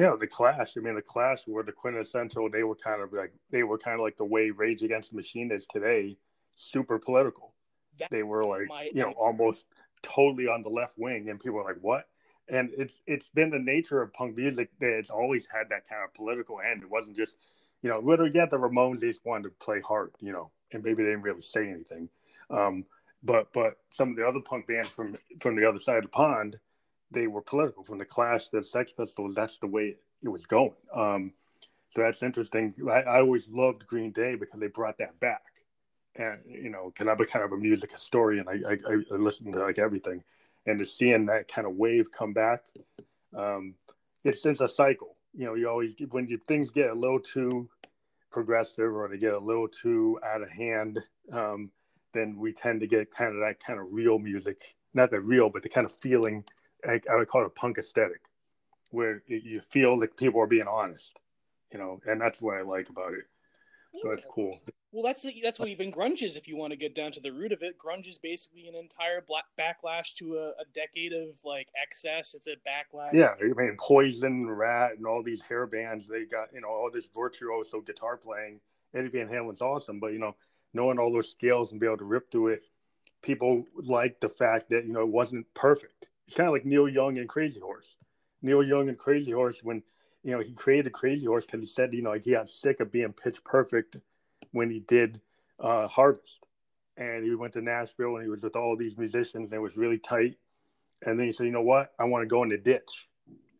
Yeah, 0.00 0.16
the 0.18 0.26
Clash. 0.26 0.78
I 0.78 0.80
mean, 0.80 0.94
the 0.94 1.02
Clash 1.02 1.46
were 1.46 1.62
the 1.62 1.72
quintessential. 1.72 2.48
They 2.48 2.62
were 2.62 2.74
kind 2.74 3.02
of 3.02 3.12
like 3.12 3.34
they 3.50 3.64
were 3.64 3.76
kind 3.76 3.96
of 3.96 4.00
like 4.00 4.16
the 4.16 4.24
way 4.24 4.50
Rage 4.50 4.82
Against 4.82 5.10
the 5.10 5.16
Machine 5.16 5.52
is 5.52 5.66
today, 5.66 6.16
super 6.56 6.98
political. 6.98 7.52
That 7.98 8.10
they 8.10 8.22
were 8.22 8.42
like 8.42 8.68
my, 8.68 8.90
you 8.94 9.02
know 9.02 9.12
almost 9.12 9.66
totally 10.02 10.48
on 10.48 10.62
the 10.62 10.70
left 10.70 10.94
wing, 10.96 11.28
and 11.28 11.38
people 11.38 11.58
were 11.58 11.64
like, 11.64 11.82
"What?" 11.82 12.08
And 12.48 12.70
it's 12.78 13.02
it's 13.06 13.28
been 13.28 13.50
the 13.50 13.58
nature 13.58 14.00
of 14.00 14.10
punk 14.14 14.38
music 14.38 14.70
that 14.80 14.98
it's 14.98 15.10
always 15.10 15.46
had 15.52 15.68
that 15.68 15.86
kind 15.86 16.02
of 16.02 16.14
political 16.14 16.60
end. 16.60 16.82
It 16.82 16.90
wasn't 16.90 17.14
just 17.14 17.36
you 17.82 17.90
know, 17.90 17.98
literally, 17.98 18.32
yeah, 18.34 18.46
the 18.46 18.58
Ramones 18.58 19.00
they 19.00 19.08
just 19.08 19.24
wanted 19.26 19.44
to 19.44 19.50
play 19.64 19.80
hard, 19.80 20.12
you 20.20 20.32
know, 20.32 20.50
and 20.72 20.82
maybe 20.82 21.02
they 21.02 21.10
didn't 21.10 21.24
really 21.24 21.42
say 21.42 21.68
anything. 21.68 22.08
Um, 22.48 22.86
but 23.22 23.52
but 23.52 23.76
some 23.90 24.10
of 24.10 24.16
the 24.16 24.26
other 24.26 24.40
punk 24.40 24.66
bands 24.66 24.88
from 24.88 25.18
from 25.40 25.56
the 25.56 25.68
other 25.68 25.78
side 25.78 25.98
of 25.98 26.04
the 26.04 26.08
pond 26.08 26.58
they 27.10 27.26
were 27.26 27.42
political 27.42 27.82
from 27.84 27.98
the 27.98 28.04
Clash 28.04 28.48
the 28.48 28.62
Sex 28.64 28.92
Pistols. 28.92 29.34
That's 29.34 29.58
the 29.58 29.66
way 29.66 29.96
it 30.22 30.28
was 30.28 30.46
going. 30.46 30.74
Um, 30.94 31.32
so 31.88 32.02
that's 32.02 32.22
interesting. 32.22 32.74
I, 32.90 33.02
I, 33.02 33.20
always 33.20 33.48
loved 33.48 33.86
Green 33.86 34.12
Day 34.12 34.36
because 34.36 34.60
they 34.60 34.68
brought 34.68 34.98
that 34.98 35.18
back. 35.18 35.42
And 36.14 36.38
you 36.46 36.70
know, 36.70 36.92
because 36.92 37.08
I'm 37.08 37.20
a 37.20 37.26
kind 37.26 37.44
of 37.44 37.52
a 37.52 37.56
music 37.56 37.92
historian, 37.92 38.46
I, 38.48 38.72
I, 38.72 38.76
I 39.12 39.16
listen 39.16 39.52
to 39.52 39.58
like 39.60 39.78
everything, 39.78 40.22
and 40.66 40.78
to 40.78 40.84
seeing 40.84 41.26
that 41.26 41.48
kind 41.48 41.66
of 41.66 41.74
wave 41.74 42.10
come 42.12 42.32
back, 42.32 42.64
Um, 43.36 43.74
it's 44.24 44.44
it's 44.46 44.60
a 44.60 44.68
cycle. 44.68 45.16
You 45.34 45.46
know, 45.46 45.54
you 45.54 45.68
always 45.68 45.94
when 46.10 46.28
you, 46.28 46.38
things 46.46 46.70
get 46.70 46.90
a 46.90 46.94
little 46.94 47.20
too 47.20 47.68
progressive 48.30 48.92
or 48.94 49.08
they 49.08 49.18
get 49.18 49.34
a 49.34 49.38
little 49.38 49.68
too 49.68 50.18
out 50.24 50.42
of 50.42 50.50
hand, 50.50 51.00
um, 51.32 51.70
then 52.12 52.36
we 52.38 52.52
tend 52.52 52.80
to 52.80 52.86
get 52.86 53.10
kind 53.10 53.34
of 53.34 53.40
that 53.40 53.62
kind 53.64 53.80
of 53.80 53.86
real 53.90 54.18
music, 54.18 54.76
not 54.94 55.10
the 55.10 55.20
real, 55.20 55.48
but 55.50 55.62
the 55.62 55.68
kind 55.68 55.86
of 55.86 55.92
feeling. 56.00 56.44
I, 56.86 57.00
I 57.10 57.16
would 57.16 57.28
call 57.28 57.42
it 57.42 57.46
a 57.46 57.50
punk 57.50 57.78
aesthetic, 57.78 58.22
where 58.90 59.22
you 59.26 59.60
feel 59.60 59.98
like 59.98 60.16
people 60.16 60.40
are 60.40 60.46
being 60.46 60.68
honest. 60.68 61.18
You 61.72 61.78
know, 61.78 62.00
and 62.06 62.20
that's 62.20 62.42
what 62.42 62.56
I 62.56 62.62
like 62.62 62.88
about 62.88 63.12
it. 63.12 63.24
So 64.00 64.08
that's 64.08 64.24
cool. 64.30 64.58
Well, 64.92 65.02
that's 65.02 65.22
the, 65.22 65.34
that's 65.42 65.58
what 65.58 65.68
even 65.68 65.92
grunge 65.92 66.22
is. 66.22 66.36
If 66.36 66.48
you 66.48 66.56
want 66.56 66.72
to 66.72 66.76
get 66.76 66.94
down 66.94 67.12
to 67.12 67.20
the 67.20 67.32
root 67.32 67.52
of 67.52 67.62
it, 67.62 67.76
grunge 67.78 68.08
is 68.08 68.18
basically 68.18 68.68
an 68.68 68.74
entire 68.74 69.20
black 69.20 69.44
backlash 69.58 70.14
to 70.16 70.36
a, 70.36 70.48
a 70.50 70.64
decade 70.74 71.12
of 71.12 71.38
like 71.44 71.68
excess. 71.80 72.34
It's 72.34 72.46
a 72.46 72.56
backlash. 72.56 73.12
Yeah, 73.12 73.34
I 73.40 73.44
mean, 73.44 73.76
Poison, 73.78 74.48
Ratt, 74.48 74.96
and 74.96 75.06
all 75.06 75.22
these 75.22 75.42
hair 75.42 75.66
bands. 75.66 76.08
They 76.08 76.24
got 76.24 76.52
you 76.52 76.60
know 76.60 76.68
all 76.68 76.90
this 76.92 77.08
virtuoso 77.14 77.80
guitar 77.80 78.16
playing. 78.16 78.60
Eddie 78.94 79.08
Van 79.08 79.28
Halen's 79.28 79.60
awesome, 79.60 80.00
but 80.00 80.12
you 80.12 80.18
know, 80.18 80.34
knowing 80.72 80.98
all 80.98 81.12
those 81.12 81.30
scales 81.30 81.72
and 81.72 81.80
be 81.80 81.86
able 81.86 81.98
to 81.98 82.04
rip 82.04 82.30
through 82.30 82.48
it, 82.48 82.64
people 83.22 83.64
like 83.76 84.20
the 84.20 84.28
fact 84.28 84.70
that 84.70 84.86
you 84.86 84.92
know 84.92 85.02
it 85.02 85.08
wasn't 85.08 85.52
perfect. 85.54 86.08
Kind 86.34 86.48
of 86.48 86.52
like 86.52 86.64
Neil 86.64 86.88
Young 86.88 87.18
and 87.18 87.28
Crazy 87.28 87.60
Horse. 87.60 87.96
Neil 88.42 88.62
Young 88.62 88.88
and 88.88 88.98
Crazy 88.98 89.32
Horse 89.32 89.60
when 89.62 89.82
you 90.22 90.32
know 90.32 90.40
he 90.40 90.52
created 90.52 90.92
Crazy 90.92 91.26
Horse 91.26 91.46
because 91.46 91.60
he 91.60 91.66
said 91.66 91.92
you 91.92 92.02
know 92.02 92.10
like 92.10 92.24
he 92.24 92.32
got 92.32 92.50
sick 92.50 92.80
of 92.80 92.92
being 92.92 93.12
pitch 93.12 93.42
perfect 93.44 93.96
when 94.52 94.70
he 94.70 94.80
did 94.80 95.20
uh, 95.58 95.88
Harvest. 95.88 96.46
And 96.96 97.24
he 97.24 97.34
went 97.34 97.54
to 97.54 97.62
Nashville 97.62 98.16
and 98.16 98.24
he 98.24 98.30
was 98.30 98.42
with 98.42 98.56
all 98.56 98.76
these 98.76 98.98
musicians 98.98 99.52
and 99.52 99.58
it 99.58 99.62
was 99.62 99.76
really 99.76 99.98
tight. 99.98 100.36
And 101.06 101.18
then 101.18 101.26
he 101.26 101.32
said, 101.32 101.46
you 101.46 101.52
know 101.52 101.62
what? 101.62 101.92
I 101.98 102.04
want 102.04 102.22
to 102.22 102.26
go 102.26 102.42
in 102.42 102.50
the 102.50 102.58
ditch. 102.58 103.08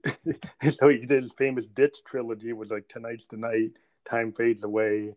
so 0.73 0.89
he 0.89 0.99
did 0.99 1.23
his 1.23 1.33
famous 1.33 1.67
ditch 1.67 1.99
trilogy 2.05 2.53
was 2.53 2.71
like 2.71 2.89
Tonight's 2.89 3.27
the 3.27 3.37
Night, 3.37 3.79
Time 4.05 4.33
Fades 4.33 4.63
Away, 4.63 5.15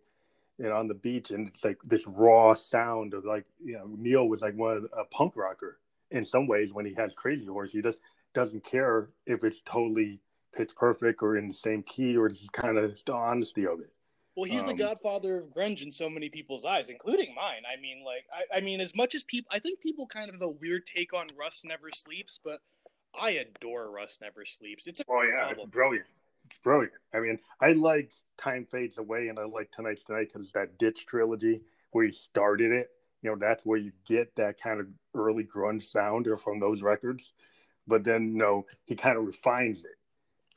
and 0.59 0.71
on 0.71 0.87
the 0.87 0.93
beach. 0.93 1.31
And 1.31 1.49
it's 1.49 1.65
like 1.65 1.79
this 1.83 2.07
raw 2.07 2.53
sound 2.53 3.13
of 3.13 3.25
like, 3.25 3.45
you 3.63 3.73
know, 3.73 3.89
Neil 3.97 4.27
was 4.27 4.41
like 4.41 4.55
one 4.55 4.77
of 4.77 4.85
a 4.97 5.03
punk 5.05 5.35
rocker 5.35 5.79
in 6.13 6.23
some 6.23 6.47
ways 6.47 6.73
when 6.73 6.85
he 6.85 6.93
has 6.93 7.13
Crazy 7.13 7.45
Horse. 7.45 7.71
He 7.71 7.81
just 7.81 7.99
doesn't 8.33 8.63
care 8.63 9.09
if 9.25 9.43
it's 9.43 9.61
totally 9.61 10.19
pitch 10.55 10.71
perfect 10.75 11.21
or 11.21 11.35
in 11.35 11.47
the 11.47 11.53
same 11.53 11.83
key 11.83 12.15
or 12.15 12.29
just 12.29 12.53
kind 12.53 12.77
of 12.77 12.97
the 13.05 13.13
honesty 13.13 13.65
of 13.65 13.79
it. 13.81 13.91
Well, 14.35 14.49
he's 14.49 14.61
um, 14.61 14.67
the 14.67 14.73
godfather 14.73 15.39
of 15.39 15.53
grunge 15.53 15.83
in 15.83 15.91
so 15.91 16.09
many 16.09 16.29
people's 16.29 16.65
eyes, 16.65 16.89
including 16.89 17.35
mine. 17.35 17.63
I 17.71 17.79
mean, 17.79 18.03
like, 18.03 18.25
I, 18.33 18.57
I 18.57 18.61
mean, 18.61 18.81
as 18.81 18.95
much 18.95 19.13
as 19.13 19.23
people, 19.23 19.49
I 19.53 19.59
think 19.59 19.79
people 19.79 20.07
kind 20.07 20.29
of 20.29 20.35
have 20.35 20.41
a 20.41 20.49
weird 20.49 20.85
take 20.85 21.13
on 21.13 21.27
Rust 21.37 21.65
Never 21.65 21.91
Sleeps, 21.93 22.39
but 22.43 22.59
I 23.19 23.31
adore 23.31 23.91
Rust 23.91 24.21
Never 24.21 24.45
Sleeps. 24.45 24.87
It's 24.87 25.01
a 25.01 25.03
oh 25.07 25.21
yeah, 25.21 25.43
album. 25.43 25.57
it's 25.59 25.69
brilliant. 25.69 26.07
It's 26.45 26.57
brilliant. 26.57 26.93
I 27.13 27.19
mean, 27.19 27.39
I 27.61 27.73
like 27.73 28.11
Time 28.37 28.65
Fades 28.69 28.97
Away, 28.97 29.27
and 29.27 29.37
I 29.37 29.45
like 29.45 29.71
Tonight's 29.71 30.03
Tonight 30.03 30.31
because 30.33 30.51
that 30.53 30.79
Ditch 30.79 31.05
trilogy 31.05 31.61
where 31.91 32.05
he 32.05 32.11
started 32.11 32.71
it. 32.71 32.89
You 33.23 33.31
know, 33.31 33.37
that's 33.37 33.65
where 33.65 33.79
you 33.79 33.91
get 34.05 34.35
that 34.35 34.61
kind 34.61 34.79
of 34.79 34.87
early 35.15 35.45
grunge 35.45 35.83
sound 35.83 36.27
or 36.27 36.37
from 36.37 36.59
those 36.59 36.81
records. 36.81 37.33
But 37.87 38.03
then, 38.03 38.33
you 38.33 38.37
know, 38.37 38.65
he 38.85 38.95
kind 38.95 39.17
of 39.17 39.25
refines 39.25 39.83
it 39.83 39.97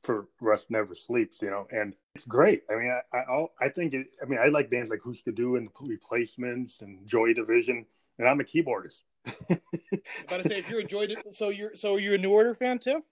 for 0.02 0.28
Rust 0.40 0.70
Never 0.70 0.94
Sleeps, 0.94 1.42
you 1.42 1.50
know, 1.50 1.66
and 1.70 1.94
it's 2.14 2.26
great. 2.26 2.62
I 2.70 2.76
mean, 2.76 2.92
I 3.12 3.18
I, 3.18 3.46
I 3.60 3.68
think 3.68 3.94
it. 3.94 4.08
I 4.22 4.26
mean, 4.26 4.38
I 4.38 4.46
like 4.48 4.70
bands 4.70 4.90
like 4.90 5.00
Husker 5.04 5.32
Du 5.32 5.56
and 5.56 5.68
the 5.68 5.86
Replacements 5.86 6.80
and 6.80 7.06
Joy 7.06 7.34
Division, 7.34 7.86
and 8.18 8.28
I'm 8.28 8.40
a 8.40 8.44
keyboardist. 8.44 9.02
about 9.26 10.42
to 10.42 10.48
say, 10.48 10.58
if 10.58 10.68
you're 10.68 10.80
a 10.80 10.84
Joy, 10.84 11.08
so 11.32 11.48
you're 11.48 11.74
so 11.74 11.96
you're 11.96 12.14
a 12.14 12.18
New 12.18 12.32
Order 12.32 12.54
fan 12.54 12.78
too. 12.78 13.04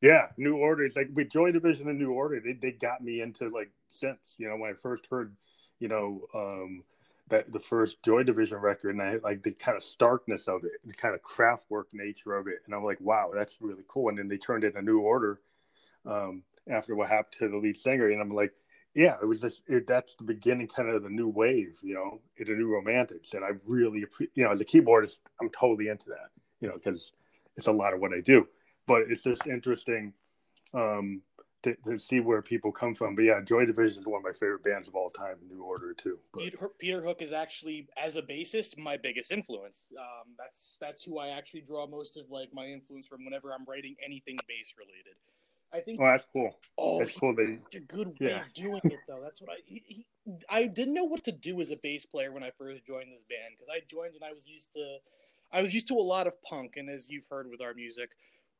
Yeah, 0.00 0.28
New 0.38 0.56
Order. 0.56 0.84
It's 0.84 0.96
like 0.96 1.10
with 1.12 1.28
Joy 1.28 1.52
Division 1.52 1.88
and 1.88 1.98
New 1.98 2.12
Order, 2.12 2.40
they 2.40 2.52
they 2.52 2.72
got 2.72 3.02
me 3.02 3.20
into 3.20 3.48
like 3.48 3.70
since 3.88 4.36
you 4.38 4.48
know 4.48 4.56
when 4.56 4.70
I 4.70 4.74
first 4.74 5.06
heard, 5.10 5.34
you 5.78 5.88
know, 5.88 6.22
um, 6.34 6.84
that 7.30 7.52
the 7.52 7.58
first 7.58 8.02
Joy 8.02 8.24
Division 8.24 8.58
record, 8.58 8.90
and 8.90 9.02
I 9.02 9.16
like 9.22 9.42
the 9.42 9.52
kind 9.52 9.76
of 9.76 9.82
starkness 9.82 10.48
of 10.48 10.64
it, 10.64 10.72
the 10.84 10.92
kind 10.92 11.14
of 11.14 11.22
Kraftwerk 11.22 11.86
nature 11.92 12.34
of 12.34 12.46
it, 12.48 12.58
and 12.66 12.74
I'm 12.74 12.84
like, 12.84 13.00
wow, 13.00 13.30
that's 13.34 13.58
really 13.60 13.84
cool. 13.88 14.08
And 14.08 14.18
then 14.18 14.28
they 14.28 14.36
turned 14.36 14.64
it 14.64 14.74
a 14.74 14.82
New 14.82 15.00
Order 15.00 15.40
um, 16.04 16.42
after 16.68 16.94
what 16.94 17.08
happened 17.08 17.34
to 17.38 17.48
the 17.48 17.56
lead 17.56 17.78
singer, 17.78 18.08
and 18.10 18.20
I'm 18.20 18.34
like, 18.34 18.52
yeah, 18.94 19.16
it 19.22 19.26
was 19.26 19.40
just 19.40 19.62
it, 19.68 19.86
that's 19.86 20.16
the 20.16 20.24
beginning, 20.24 20.66
kind 20.66 20.88
of 20.88 21.02
the 21.02 21.08
new 21.08 21.28
wave, 21.28 21.78
you 21.82 21.94
know, 21.94 22.20
the 22.36 22.52
new 22.52 22.68
romantics, 22.68 23.32
and 23.34 23.44
I 23.44 23.50
really, 23.64 24.04
you 24.34 24.44
know, 24.44 24.50
as 24.50 24.60
a 24.60 24.64
keyboardist, 24.64 25.20
I'm 25.40 25.50
totally 25.50 25.88
into 25.88 26.06
that, 26.08 26.30
you 26.60 26.68
know, 26.68 26.74
because 26.74 27.12
it's 27.56 27.68
a 27.68 27.72
lot 27.72 27.94
of 27.94 28.00
what 28.00 28.12
I 28.12 28.20
do. 28.20 28.48
But 28.86 29.02
it's 29.08 29.22
just 29.22 29.46
interesting 29.46 30.12
um, 30.74 31.22
to, 31.62 31.74
to, 31.84 31.98
see 31.98 32.20
where 32.20 32.42
people 32.42 32.72
come 32.72 32.94
from. 32.94 33.14
But 33.14 33.22
yeah, 33.22 33.40
Joy 33.40 33.66
Division 33.66 34.00
is 34.00 34.06
one 34.06 34.18
of 34.18 34.24
my 34.24 34.32
favorite 34.32 34.64
bands 34.64 34.88
of 34.88 34.94
all 34.94 35.10
time. 35.10 35.36
New 35.48 35.62
Order 35.62 35.94
too. 35.94 36.18
But... 36.32 36.42
Peter, 36.42 36.70
Peter, 36.78 37.02
Hook 37.02 37.22
is 37.22 37.32
actually, 37.32 37.88
as 38.02 38.16
a 38.16 38.22
bassist, 38.22 38.78
my 38.78 38.96
biggest 38.96 39.32
influence. 39.32 39.86
Um, 39.98 40.34
that's 40.38 40.76
that's 40.80 41.02
who 41.02 41.18
I 41.18 41.28
actually 41.28 41.62
draw 41.62 41.86
most 41.86 42.16
of 42.16 42.30
like 42.30 42.48
my 42.52 42.66
influence 42.66 43.06
from 43.06 43.24
whenever 43.24 43.52
I'm 43.52 43.64
writing 43.68 43.96
anything 44.04 44.38
bass 44.48 44.74
related. 44.78 45.16
I 45.72 45.80
think. 45.80 46.00
Oh, 46.00 46.06
that's 46.06 46.26
cool. 46.32 46.56
Oh, 46.78 46.98
that's 46.98 47.16
cool. 47.16 47.34
That 47.34 47.58
he, 47.70 47.78
a 47.78 47.80
good 47.80 48.08
way 48.08 48.14
yeah. 48.20 48.42
of 48.42 48.52
doing 48.54 48.80
it, 48.84 48.98
though. 49.06 49.20
That's 49.22 49.40
what 49.40 49.50
I. 49.50 49.56
He, 49.64 49.82
he, 49.86 50.06
I 50.48 50.66
didn't 50.66 50.94
know 50.94 51.04
what 51.04 51.24
to 51.24 51.32
do 51.32 51.60
as 51.60 51.70
a 51.70 51.76
bass 51.76 52.06
player 52.06 52.32
when 52.32 52.42
I 52.42 52.50
first 52.58 52.84
joined 52.86 53.12
this 53.12 53.24
band 53.24 53.54
because 53.56 53.68
I 53.70 53.80
joined 53.88 54.14
and 54.14 54.24
I 54.24 54.32
was 54.32 54.46
used 54.46 54.72
to, 54.72 54.96
I 55.52 55.62
was 55.62 55.72
used 55.72 55.88
to 55.88 55.94
a 55.94 56.02
lot 56.02 56.26
of 56.26 56.40
punk, 56.42 56.74
and 56.76 56.88
as 56.88 57.08
you've 57.08 57.26
heard 57.30 57.48
with 57.48 57.62
our 57.62 57.74
music, 57.74 58.10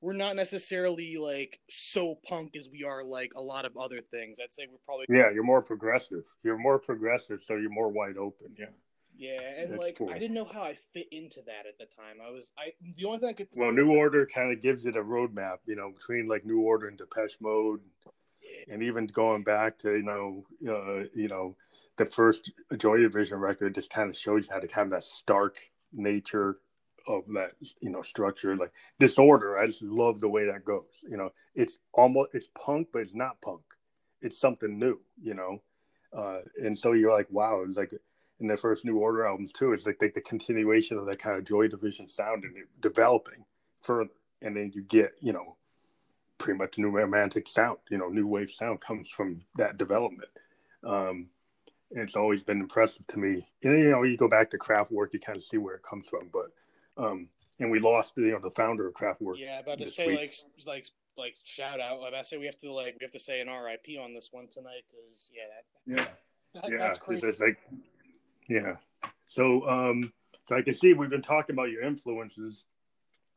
we're 0.00 0.14
not 0.14 0.36
necessarily 0.36 1.16
like 1.16 1.60
so 1.68 2.18
punk 2.26 2.56
as 2.56 2.68
we 2.70 2.84
are 2.84 3.04
like 3.04 3.32
a 3.36 3.40
lot 3.40 3.64
of 3.64 3.76
other 3.76 4.00
things. 4.00 4.38
I'd 4.42 4.52
say 4.52 4.66
we're 4.70 4.78
probably. 4.84 5.06
Yeah, 5.08 5.30
you're 5.30 5.44
more 5.44 5.62
progressive. 5.62 6.24
You're 6.42 6.58
more 6.58 6.78
progressive, 6.78 7.42
so 7.42 7.56
you're 7.56 7.70
more 7.70 7.88
wide 7.88 8.16
open. 8.16 8.54
Yeah. 8.58 8.66
Yeah, 9.20 9.40
and 9.58 9.72
That's 9.72 9.82
like 9.82 9.98
cool. 9.98 10.08
I 10.08 10.18
didn't 10.18 10.34
know 10.34 10.48
how 10.50 10.62
I 10.62 10.78
fit 10.94 11.06
into 11.12 11.42
that 11.42 11.66
at 11.68 11.76
the 11.78 11.84
time. 11.84 12.16
I 12.26 12.30
was 12.30 12.52
I 12.58 12.72
the 12.96 13.04
only 13.04 13.18
thing 13.18 13.28
I 13.28 13.32
could. 13.34 13.48
Well, 13.54 13.70
New 13.70 13.94
Order 13.94 14.26
kind 14.26 14.50
of 14.50 14.62
gives 14.62 14.86
it 14.86 14.96
a 14.96 15.02
roadmap, 15.02 15.58
you 15.66 15.76
know, 15.76 15.90
between 15.90 16.26
like 16.26 16.46
New 16.46 16.60
Order 16.62 16.88
and 16.88 16.96
Depeche 16.96 17.36
Mode, 17.38 17.80
yeah. 18.42 18.72
and 18.72 18.82
even 18.82 19.06
going 19.06 19.42
back 19.42 19.76
to 19.80 19.94
you 19.94 20.02
know, 20.02 20.44
uh, 20.66 21.04
you 21.14 21.28
know, 21.28 21.54
the 21.98 22.06
first 22.06 22.50
Joy 22.78 22.96
Division 22.96 23.38
record 23.38 23.74
just 23.74 23.90
kind 23.90 24.08
of 24.08 24.16
shows 24.16 24.46
you 24.46 24.54
how 24.54 24.60
to 24.60 24.68
have 24.68 24.88
that 24.88 25.04
stark 25.04 25.58
nature 25.92 26.56
of 27.18 27.32
that 27.34 27.52
you 27.80 27.90
know 27.90 28.02
structure 28.02 28.56
like 28.56 28.72
disorder 28.98 29.58
i 29.58 29.66
just 29.66 29.82
love 29.82 30.20
the 30.20 30.28
way 30.28 30.46
that 30.46 30.64
goes 30.64 31.04
you 31.08 31.16
know 31.16 31.30
it's 31.54 31.78
almost 31.92 32.30
it's 32.34 32.48
punk 32.58 32.88
but 32.92 33.02
it's 33.02 33.14
not 33.14 33.40
punk 33.40 33.62
it's 34.22 34.38
something 34.38 34.78
new 34.78 34.98
you 35.20 35.34
know 35.34 35.60
uh, 36.16 36.38
and 36.62 36.76
so 36.76 36.92
you're 36.92 37.12
like 37.12 37.28
wow 37.30 37.62
it's 37.66 37.76
like 37.76 37.92
in 38.40 38.46
their 38.46 38.56
first 38.56 38.84
New 38.84 38.96
Order 38.98 39.26
albums 39.26 39.52
too. 39.52 39.72
It's 39.72 39.86
like, 39.86 39.98
the 39.98 40.20
continuation 40.22 40.98
of 40.98 41.06
that 41.06 41.18
kind 41.18 41.36
of 41.36 41.44
Joy 41.44 41.68
Division 41.68 42.08
sound 42.08 42.44
and 42.44 42.56
developing 42.80 43.44
further, 43.80 44.10
and 44.42 44.56
then 44.56 44.72
you 44.74 44.82
get 44.82 45.12
you 45.20 45.32
know 45.32 45.56
pretty 46.38 46.58
much 46.58 46.78
new 46.78 46.88
romantic 46.88 47.46
sound. 47.46 47.78
You 47.90 47.98
know, 47.98 48.08
new 48.08 48.26
wave 48.26 48.50
sound 48.50 48.80
comes 48.80 49.10
from 49.10 49.42
that 49.56 49.76
development. 49.76 50.30
Um, 50.82 51.28
and 51.92 52.02
it's 52.02 52.16
always 52.16 52.42
been 52.42 52.60
impressive 52.60 53.06
to 53.08 53.18
me. 53.18 53.46
And 53.62 53.78
you 53.78 53.90
know, 53.90 54.02
you 54.02 54.16
go 54.16 54.28
back 54.28 54.50
to 54.50 54.58
Kraftwerk, 54.58 55.12
you 55.12 55.20
kind 55.20 55.36
of 55.36 55.44
see 55.44 55.58
where 55.58 55.74
it 55.74 55.82
comes 55.82 56.06
from. 56.08 56.30
But 56.32 56.46
um, 57.00 57.28
and 57.58 57.70
we 57.70 57.78
lost 57.78 58.14
you 58.16 58.30
know 58.32 58.38
the 58.38 58.50
founder 58.50 58.86
of 58.86 58.94
Kraftwerk. 58.94 59.36
Yeah, 59.36 59.60
about 59.60 59.78
to 59.78 59.88
say 59.88 60.06
week. 60.06 60.18
like 60.18 60.32
like 60.66 60.86
like 61.16 61.36
shout 61.44 61.80
out. 61.80 62.00
Like 62.00 62.14
I 62.14 62.22
say 62.22 62.38
we 62.38 62.46
have 62.46 62.58
to 62.60 62.72
like 62.72 62.96
we 63.00 63.04
have 63.04 63.12
to 63.12 63.18
say 63.18 63.40
an 63.40 63.48
RIP 63.48 63.98
on 64.02 64.14
this 64.14 64.28
one 64.32 64.48
tonight 64.48 64.82
because 64.90 65.30
yeah, 65.34 65.42
that, 65.48 66.02
yeah. 66.02 66.60
That, 66.60 66.70
yeah, 66.70 66.78
that's 66.78 66.98
crazy. 66.98 67.26
It's 67.26 67.40
like 67.40 67.58
yeah. 68.48 68.76
So, 69.26 69.68
um, 69.68 70.12
so 70.48 70.56
I 70.56 70.62
can 70.62 70.74
see 70.74 70.92
we've 70.92 71.08
been 71.08 71.22
talking 71.22 71.54
about 71.54 71.70
your 71.70 71.82
influences, 71.82 72.64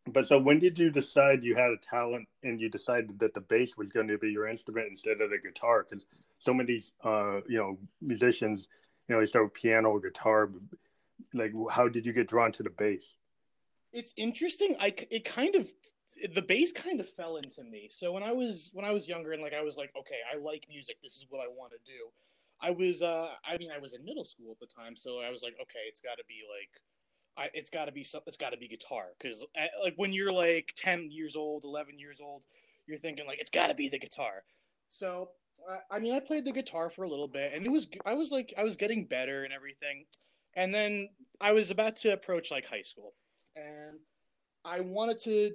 but 0.08 0.28
so 0.28 0.40
when 0.40 0.60
did 0.60 0.80
you 0.80 0.90
decide 0.90 1.44
you 1.44 1.56
had 1.56 1.70
a 1.70 1.78
talent 1.78 2.28
and 2.42 2.60
you 2.60 2.70
decided 2.70 3.20
that 3.20 3.36
the 3.36 3.42
bass 3.42 3.78
was 3.78 3.92
going 3.92 4.08
to 4.08 4.18
be 4.18 4.32
your 4.32 4.48
instrument 4.48 4.88
instead 4.90 5.22
of 5.22 5.30
the 5.30 5.38
guitar? 5.38 5.86
Because 5.88 6.06
so 6.40 6.54
many, 6.54 6.82
uh, 7.04 7.42
you 7.48 7.60
know, 7.60 7.78
musicians, 8.02 8.68
you 9.08 9.14
know, 9.14 9.22
they 9.22 9.28
start 9.28 9.46
with 9.46 9.54
piano 9.54 9.90
or 9.90 10.00
guitar. 10.00 10.50
Like, 11.34 11.54
how 11.70 11.88
did 11.88 12.06
you 12.06 12.14
get 12.14 12.28
drawn 12.28 12.52
to 12.54 12.64
the 12.64 12.72
bass? 12.72 13.16
It's 13.94 14.14
interesting. 14.18 14.76
I 14.80 14.94
it 15.12 15.24
kind 15.24 15.56
of 15.56 15.72
the 16.34 16.42
bass 16.42 16.72
kind 16.72 17.00
of 17.00 17.10
fell 17.10 17.38
into 17.38 17.64
me. 17.64 17.90
So 17.92 18.12
when 18.12 18.24
I 18.24 18.32
was 18.32 18.70
when 18.74 18.86
I 18.86 18.92
was 18.92 19.08
younger 19.08 19.32
and 19.34 19.42
like 19.42 19.54
I 19.54 19.62
was 19.62 19.78
like, 19.78 19.92
okay, 19.98 20.20
I 20.34 20.38
like 20.42 20.66
music. 20.70 20.98
This 21.02 21.16
is 21.16 21.26
what 21.30 21.40
I 21.40 21.48
want 21.48 21.72
to 21.72 21.92
do. 21.92 22.10
I 22.62 22.72
was, 22.72 23.04
uh, 23.04 23.28
I 23.46 23.58
mean, 23.58 23.72
I 23.76 23.80
was 23.80 23.94
in 23.94 24.06
middle 24.06 24.24
school 24.24 24.52
at 24.52 24.60
the 24.60 24.74
time, 24.74 24.96
so 24.96 25.20
I 25.20 25.30
was 25.30 25.44
like, 25.44 25.56
okay, 25.62 25.82
it's 25.88 26.00
got 26.00 26.16
to 26.16 26.24
be 26.30 26.44
like, 26.48 26.70
I, 27.36 27.50
it's 27.54 27.70
got 27.70 27.86
to 27.86 27.92
be 27.92 28.04
something. 28.06 28.30
It's 28.30 28.38
got 28.38 28.52
to 28.52 28.58
be 28.58 28.70
guitar, 28.70 29.08
because 29.20 29.46
uh, 29.60 29.66
like 29.84 29.96
when 29.98 30.14
you're 30.14 30.32
like 30.32 30.74
ten 30.78 31.10
years 31.12 31.36
old, 31.36 31.64
eleven 31.66 32.00
years 32.00 32.20
old, 32.22 32.44
you're 32.88 32.98
thinking 32.98 33.28
like 33.28 33.40
it's 33.40 33.50
got 33.50 33.68
to 33.68 33.76
be 33.76 33.90
the 33.90 34.00
guitar. 34.00 34.44
So 34.90 35.30
I 35.92 36.00
mean, 36.00 36.14
I 36.14 36.20
played 36.20 36.46
the 36.46 36.52
guitar 36.52 36.90
for 36.90 37.04
a 37.04 37.10
little 37.10 37.28
bit, 37.28 37.54
and 37.54 37.66
it 37.66 37.72
was 37.72 37.88
I 38.06 38.14
was 38.14 38.32
like 38.32 38.54
I 38.58 38.64
was 38.64 38.76
getting 38.76 39.06
better 39.06 39.44
and 39.44 39.54
everything, 39.54 40.06
and 40.56 40.74
then 40.74 41.10
I 41.42 41.52
was 41.54 41.72
about 41.72 41.96
to 41.98 42.14
approach 42.14 42.52
like 42.52 42.66
high 42.66 42.82
school, 42.84 43.14
and 43.56 44.00
I 44.66 44.80
wanted 44.80 45.20
to 45.20 45.52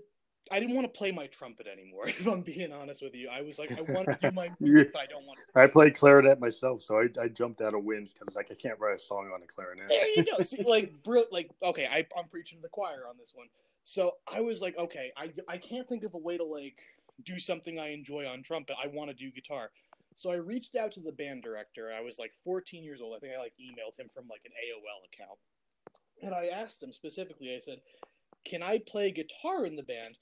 I 0.50 0.60
didn't 0.60 0.74
want 0.74 0.92
to 0.92 0.98
play 0.98 1.12
my 1.12 1.26
trumpet 1.26 1.66
anymore. 1.66 2.06
If 2.08 2.26
I'm 2.26 2.40
being 2.42 2.72
honest 2.72 3.02
with 3.02 3.14
you, 3.14 3.28
I 3.28 3.42
was 3.42 3.58
like, 3.58 3.70
I 3.72 3.82
want 3.82 4.06
to 4.06 4.16
do 4.20 4.34
my 4.34 4.50
music, 4.60 4.92
but 4.92 5.02
I 5.02 5.06
don't 5.06 5.26
want 5.26 5.38
to. 5.38 5.60
I 5.60 5.66
played 5.66 5.94
clarinet 5.94 6.40
myself, 6.40 6.82
so 6.82 6.96
I, 6.98 7.08
I 7.20 7.28
jumped 7.28 7.60
out 7.60 7.74
of 7.74 7.84
winds 7.84 8.12
because 8.12 8.34
like 8.34 8.48
I 8.50 8.54
can't 8.54 8.78
write 8.78 8.96
a 8.96 8.98
song 8.98 9.30
on 9.34 9.42
a 9.42 9.46
clarinet. 9.46 9.88
There 9.88 10.08
you 10.16 10.24
go. 10.24 10.36
See, 10.42 10.62
like, 10.62 11.02
bro, 11.02 11.24
like, 11.30 11.50
okay, 11.62 11.86
I, 11.86 12.06
I'm 12.18 12.28
preaching 12.30 12.58
to 12.58 12.62
the 12.62 12.68
choir 12.68 13.02
on 13.08 13.16
this 13.18 13.32
one. 13.34 13.46
So 13.84 14.12
I 14.30 14.40
was 14.40 14.60
like, 14.60 14.76
okay, 14.78 15.12
I, 15.16 15.32
I 15.48 15.58
can't 15.58 15.88
think 15.88 16.04
of 16.04 16.14
a 16.14 16.18
way 16.18 16.36
to 16.36 16.44
like 16.44 16.78
do 17.24 17.38
something 17.38 17.78
I 17.78 17.88
enjoy 17.88 18.26
on 18.26 18.42
trumpet. 18.42 18.76
I 18.82 18.88
want 18.88 19.10
to 19.10 19.14
do 19.14 19.30
guitar. 19.30 19.70
So 20.14 20.30
I 20.30 20.36
reached 20.36 20.74
out 20.74 20.92
to 20.92 21.00
the 21.00 21.12
band 21.12 21.42
director. 21.42 21.92
I 21.96 22.00
was 22.00 22.18
like 22.18 22.32
14 22.44 22.82
years 22.82 23.00
old. 23.00 23.16
I 23.16 23.20
think 23.20 23.34
I 23.34 23.38
like 23.38 23.54
emailed 23.60 23.98
him 23.98 24.08
from 24.12 24.26
like 24.28 24.42
an 24.44 24.52
AOL 24.52 25.06
account. 25.12 25.38
And 26.22 26.34
I 26.34 26.46
asked 26.46 26.82
him 26.82 26.92
specifically, 26.92 27.54
I 27.54 27.58
said, 27.58 27.80
"Can 28.44 28.62
I 28.62 28.78
play 28.78 29.10
guitar 29.10 29.64
in 29.66 29.76
the 29.76 29.82
band?" 29.82 30.18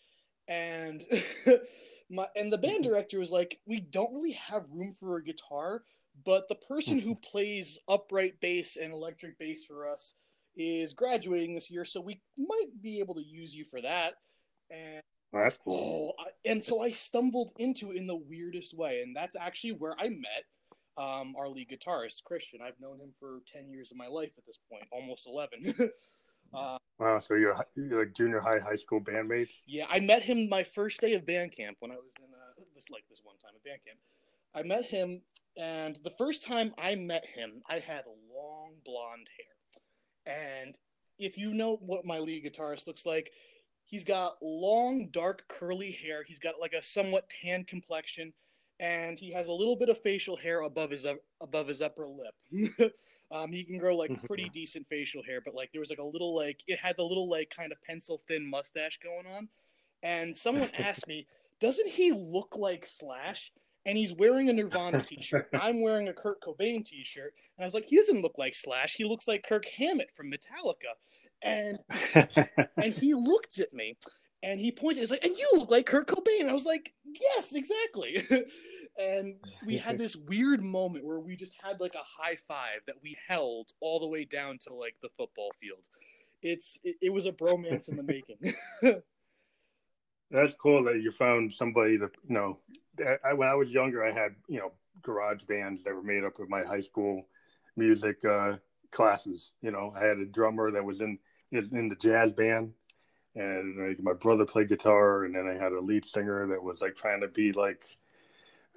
And 0.48 1.02
my 2.10 2.28
and 2.36 2.52
the 2.52 2.58
band 2.58 2.84
director 2.84 3.18
was 3.18 3.32
like, 3.32 3.60
"We 3.66 3.80
don't 3.80 4.14
really 4.14 4.32
have 4.32 4.64
room 4.70 4.92
for 4.92 5.16
a 5.16 5.24
guitar, 5.24 5.82
but 6.24 6.48
the 6.48 6.54
person 6.54 7.00
who 7.00 7.14
plays 7.30 7.78
upright 7.88 8.40
bass 8.40 8.76
and 8.76 8.92
electric 8.92 9.38
bass 9.38 9.64
for 9.64 9.88
us 9.88 10.14
is 10.56 10.94
graduating 10.94 11.54
this 11.54 11.70
year, 11.70 11.84
so 11.84 12.00
we 12.00 12.20
might 12.38 12.80
be 12.80 12.98
able 13.00 13.14
to 13.14 13.24
use 13.24 13.54
you 13.54 13.64
for 13.64 13.80
that." 13.82 14.14
And 14.70 15.02
Oh, 15.32 15.42
that's 15.42 15.58
cool. 15.58 16.14
Oh, 16.18 16.22
I- 16.22 16.50
and 16.50 16.64
so 16.64 16.80
I 16.80 16.92
stumbled 16.92 17.52
into 17.58 17.90
it 17.90 17.96
in 17.96 18.06
the 18.06 18.16
weirdest 18.16 18.74
way, 18.74 19.02
and 19.02 19.14
that's 19.14 19.36
actually 19.36 19.72
where 19.72 19.94
I 19.98 20.08
met 20.08 20.44
um, 20.98 21.34
our 21.38 21.48
lead 21.48 21.68
guitarist 21.68 22.24
Christian. 22.24 22.60
I've 22.62 22.80
known 22.80 22.98
him 23.00 23.12
for 23.18 23.40
ten 23.52 23.68
years 23.70 23.90
of 23.90 23.96
my 23.96 24.06
life 24.06 24.32
at 24.38 24.46
this 24.46 24.58
point, 24.70 24.84
almost 24.90 25.26
eleven. 25.26 25.90
uh, 26.54 26.78
Wow, 26.98 27.18
so 27.18 27.34
you're, 27.34 27.54
you're 27.74 27.98
like 27.98 28.14
junior 28.14 28.40
high, 28.40 28.58
high 28.58 28.76
school 28.76 29.00
bandmates. 29.02 29.50
yeah, 29.66 29.84
I 29.90 30.00
met 30.00 30.22
him 30.22 30.48
my 30.48 30.62
first 30.62 30.98
day 31.00 31.12
of 31.12 31.26
band 31.26 31.52
camp 31.52 31.76
when 31.80 31.90
I 31.90 31.96
was 31.96 32.10
in 32.18 32.32
uh, 32.32 32.64
this 32.74 32.88
like 32.90 33.04
this 33.10 33.20
one 33.22 33.36
time 33.36 33.50
at 33.54 33.62
band 33.62 33.80
camp. 33.84 33.98
I 34.54 34.62
met 34.62 34.86
him, 34.86 35.20
and 35.58 35.98
the 36.04 36.12
first 36.16 36.46
time 36.46 36.72
I 36.78 36.94
met 36.94 37.26
him, 37.26 37.62
I 37.68 37.80
had 37.80 38.04
long 38.34 38.76
blonde 38.86 39.28
hair, 39.36 40.62
and 40.64 40.78
if 41.18 41.36
you 41.36 41.52
know 41.52 41.76
what 41.76 42.06
my 42.06 42.18
lead 42.18 42.44
guitarist 42.44 42.86
looks 42.86 43.04
like, 43.04 43.30
he's 43.84 44.04
got 44.04 44.36
long, 44.40 45.08
dark, 45.10 45.42
curly 45.48 45.92
hair. 45.92 46.24
He's 46.26 46.38
got 46.38 46.54
like 46.60 46.72
a 46.72 46.82
somewhat 46.82 47.30
tan 47.42 47.64
complexion, 47.64 48.32
and 48.78 49.18
he 49.18 49.32
has 49.32 49.48
a 49.48 49.52
little 49.52 49.76
bit 49.76 49.88
of 49.88 49.98
facial 50.00 50.36
hair 50.36 50.60
above 50.62 50.90
his 50.90 51.06
above 51.40 51.68
his 51.68 51.80
upper 51.80 52.06
lip. 52.06 52.92
um, 53.32 53.50
he 53.52 53.64
can 53.64 53.78
grow 53.78 53.96
like 53.96 54.22
pretty 54.24 54.48
decent 54.50 54.86
facial 54.86 55.22
hair, 55.22 55.40
but 55.44 55.54
like 55.54 55.70
there 55.72 55.80
was 55.80 55.90
like 55.90 55.98
a 55.98 56.04
little 56.04 56.34
like 56.34 56.62
it 56.66 56.78
had 56.78 56.96
the 56.96 57.04
little 57.04 57.28
like 57.28 57.50
kind 57.54 57.72
of 57.72 57.80
pencil 57.82 58.20
thin 58.28 58.48
mustache 58.48 58.98
going 59.02 59.26
on. 59.34 59.48
And 60.02 60.36
someone 60.36 60.70
asked 60.78 61.06
me, 61.06 61.26
"Doesn't 61.60 61.88
he 61.88 62.12
look 62.12 62.56
like 62.56 62.86
Slash?" 62.86 63.52
And 63.86 63.96
he's 63.96 64.12
wearing 64.12 64.48
a 64.48 64.52
Nirvana 64.52 65.00
t-shirt. 65.00 65.48
I'm 65.54 65.80
wearing 65.80 66.08
a 66.08 66.12
Kurt 66.12 66.42
Cobain 66.42 66.84
t-shirt, 66.84 67.34
and 67.56 67.62
I 67.62 67.66
was 67.66 67.74
like, 67.74 67.86
"He 67.86 67.96
doesn't 67.96 68.20
look 68.20 68.36
like 68.36 68.54
Slash. 68.54 68.94
He 68.94 69.04
looks 69.04 69.26
like 69.26 69.46
Kirk 69.48 69.64
Hammett 69.64 70.10
from 70.14 70.30
Metallica." 70.30 70.92
And 71.42 71.78
and 72.76 72.92
he 72.94 73.14
looked 73.14 73.58
at 73.58 73.72
me 73.72 73.96
and 74.42 74.60
he 74.60 74.70
pointed 74.70 75.00
he's 75.00 75.10
like 75.10 75.24
and 75.24 75.36
you 75.36 75.48
look 75.54 75.70
like 75.70 75.86
kurt 75.86 76.06
cobain 76.06 76.48
i 76.48 76.52
was 76.52 76.64
like 76.64 76.92
yes 77.20 77.52
exactly. 77.52 78.22
And 78.98 79.34
we 79.66 79.76
had 79.76 79.98
this 79.98 80.16
weird 80.16 80.62
moment 80.62 81.04
where 81.04 81.20
we 81.20 81.36
just 81.36 81.52
had 81.62 81.80
like 81.80 81.94
a 81.94 82.22
high 82.22 82.38
five 82.48 82.80
that 82.86 82.96
we 83.02 83.16
held 83.28 83.72
all 83.80 84.00
the 84.00 84.06
way 84.06 84.24
down 84.24 84.58
to 84.66 84.74
like 84.74 84.94
the 85.02 85.10
football 85.18 85.50
field. 85.60 85.84
It's 86.42 86.78
it, 86.82 86.96
it 87.02 87.10
was 87.12 87.26
a 87.26 87.32
bromance 87.32 87.88
in 87.88 87.96
the 87.96 88.02
making. 88.02 88.54
That's 90.30 90.54
cool 90.54 90.82
that 90.84 91.02
you 91.02 91.12
found 91.12 91.52
somebody 91.52 91.98
to, 91.98 92.10
you 92.26 92.34
know, 92.34 92.58
I, 93.24 93.34
when 93.34 93.48
I 93.48 93.54
was 93.54 93.70
younger, 93.70 94.02
I 94.02 94.10
had, 94.10 94.34
you 94.48 94.58
know, 94.58 94.72
garage 95.02 95.44
bands 95.44 95.84
that 95.84 95.94
were 95.94 96.02
made 96.02 96.24
up 96.24 96.38
of 96.38 96.48
my 96.48 96.62
high 96.62 96.80
school 96.80 97.28
music 97.76 98.24
uh, 98.24 98.54
classes. 98.90 99.52
You 99.60 99.70
know, 99.70 99.92
I 99.94 100.04
had 100.04 100.18
a 100.18 100.24
drummer 100.24 100.70
that 100.70 100.84
was 100.84 101.00
in 101.00 101.18
is 101.52 101.70
in 101.70 101.88
the 101.88 101.96
jazz 101.96 102.32
band, 102.32 102.72
and 103.36 103.88
like, 103.88 104.02
my 104.02 104.14
brother 104.14 104.44
played 104.46 104.68
guitar, 104.68 105.24
and 105.24 105.34
then 105.34 105.46
I 105.46 105.62
had 105.62 105.72
a 105.72 105.80
lead 105.80 106.04
singer 106.04 106.46
that 106.48 106.62
was 106.62 106.80
like 106.82 106.96
trying 106.96 107.20
to 107.20 107.28
be 107.28 107.52
like, 107.52 107.84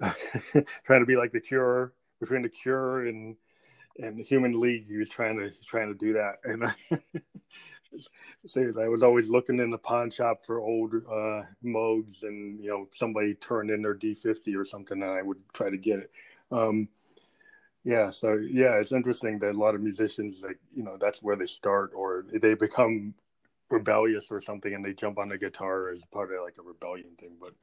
trying 0.84 1.00
to 1.00 1.06
be 1.06 1.16
like 1.16 1.32
the 1.32 1.40
Cure 1.40 1.92
between 2.20 2.42
the 2.42 2.48
Cure 2.48 3.06
and 3.06 3.36
and 3.98 4.18
the 4.18 4.24
Human 4.24 4.58
League. 4.60 4.86
He 4.86 4.98
was 4.98 5.08
trying 5.08 5.38
to 5.38 5.50
trying 5.66 5.88
to 5.88 5.98
do 5.98 6.14
that, 6.14 6.36
and. 6.44 6.72
Seriously, 8.46 8.84
I 8.84 8.88
was 8.88 9.02
always 9.02 9.28
looking 9.28 9.58
in 9.58 9.70
the 9.70 9.78
pawn 9.78 10.10
shop 10.10 10.44
for 10.46 10.60
old 10.60 10.94
uh, 10.94 11.42
Moog, 11.64 12.22
and 12.22 12.60
you 12.62 12.70
know 12.70 12.88
somebody 12.92 13.34
turned 13.34 13.70
in 13.70 13.82
their 13.82 13.94
D50 13.94 14.54
or 14.54 14.64
something, 14.64 15.02
and 15.02 15.10
I 15.10 15.22
would 15.22 15.38
try 15.52 15.70
to 15.70 15.76
get 15.76 15.98
it. 15.98 16.10
Um, 16.52 16.88
yeah, 17.84 18.10
so 18.10 18.34
yeah, 18.34 18.74
it's 18.76 18.92
interesting 18.92 19.38
that 19.38 19.54
a 19.54 19.58
lot 19.58 19.74
of 19.74 19.80
musicians, 19.80 20.42
like 20.42 20.58
you 20.74 20.82
know, 20.82 20.96
that's 21.00 21.22
where 21.22 21.36
they 21.36 21.46
start, 21.46 21.92
or 21.94 22.26
they 22.32 22.54
become 22.54 23.14
rebellious 23.70 24.28
or 24.30 24.40
something, 24.40 24.74
and 24.74 24.84
they 24.84 24.92
jump 24.92 25.18
on 25.18 25.28
the 25.28 25.38
guitar 25.38 25.90
as 25.90 26.02
part 26.12 26.32
of 26.32 26.42
like 26.42 26.56
a 26.58 26.62
rebellion 26.62 27.10
thing. 27.18 27.36
But 27.40 27.54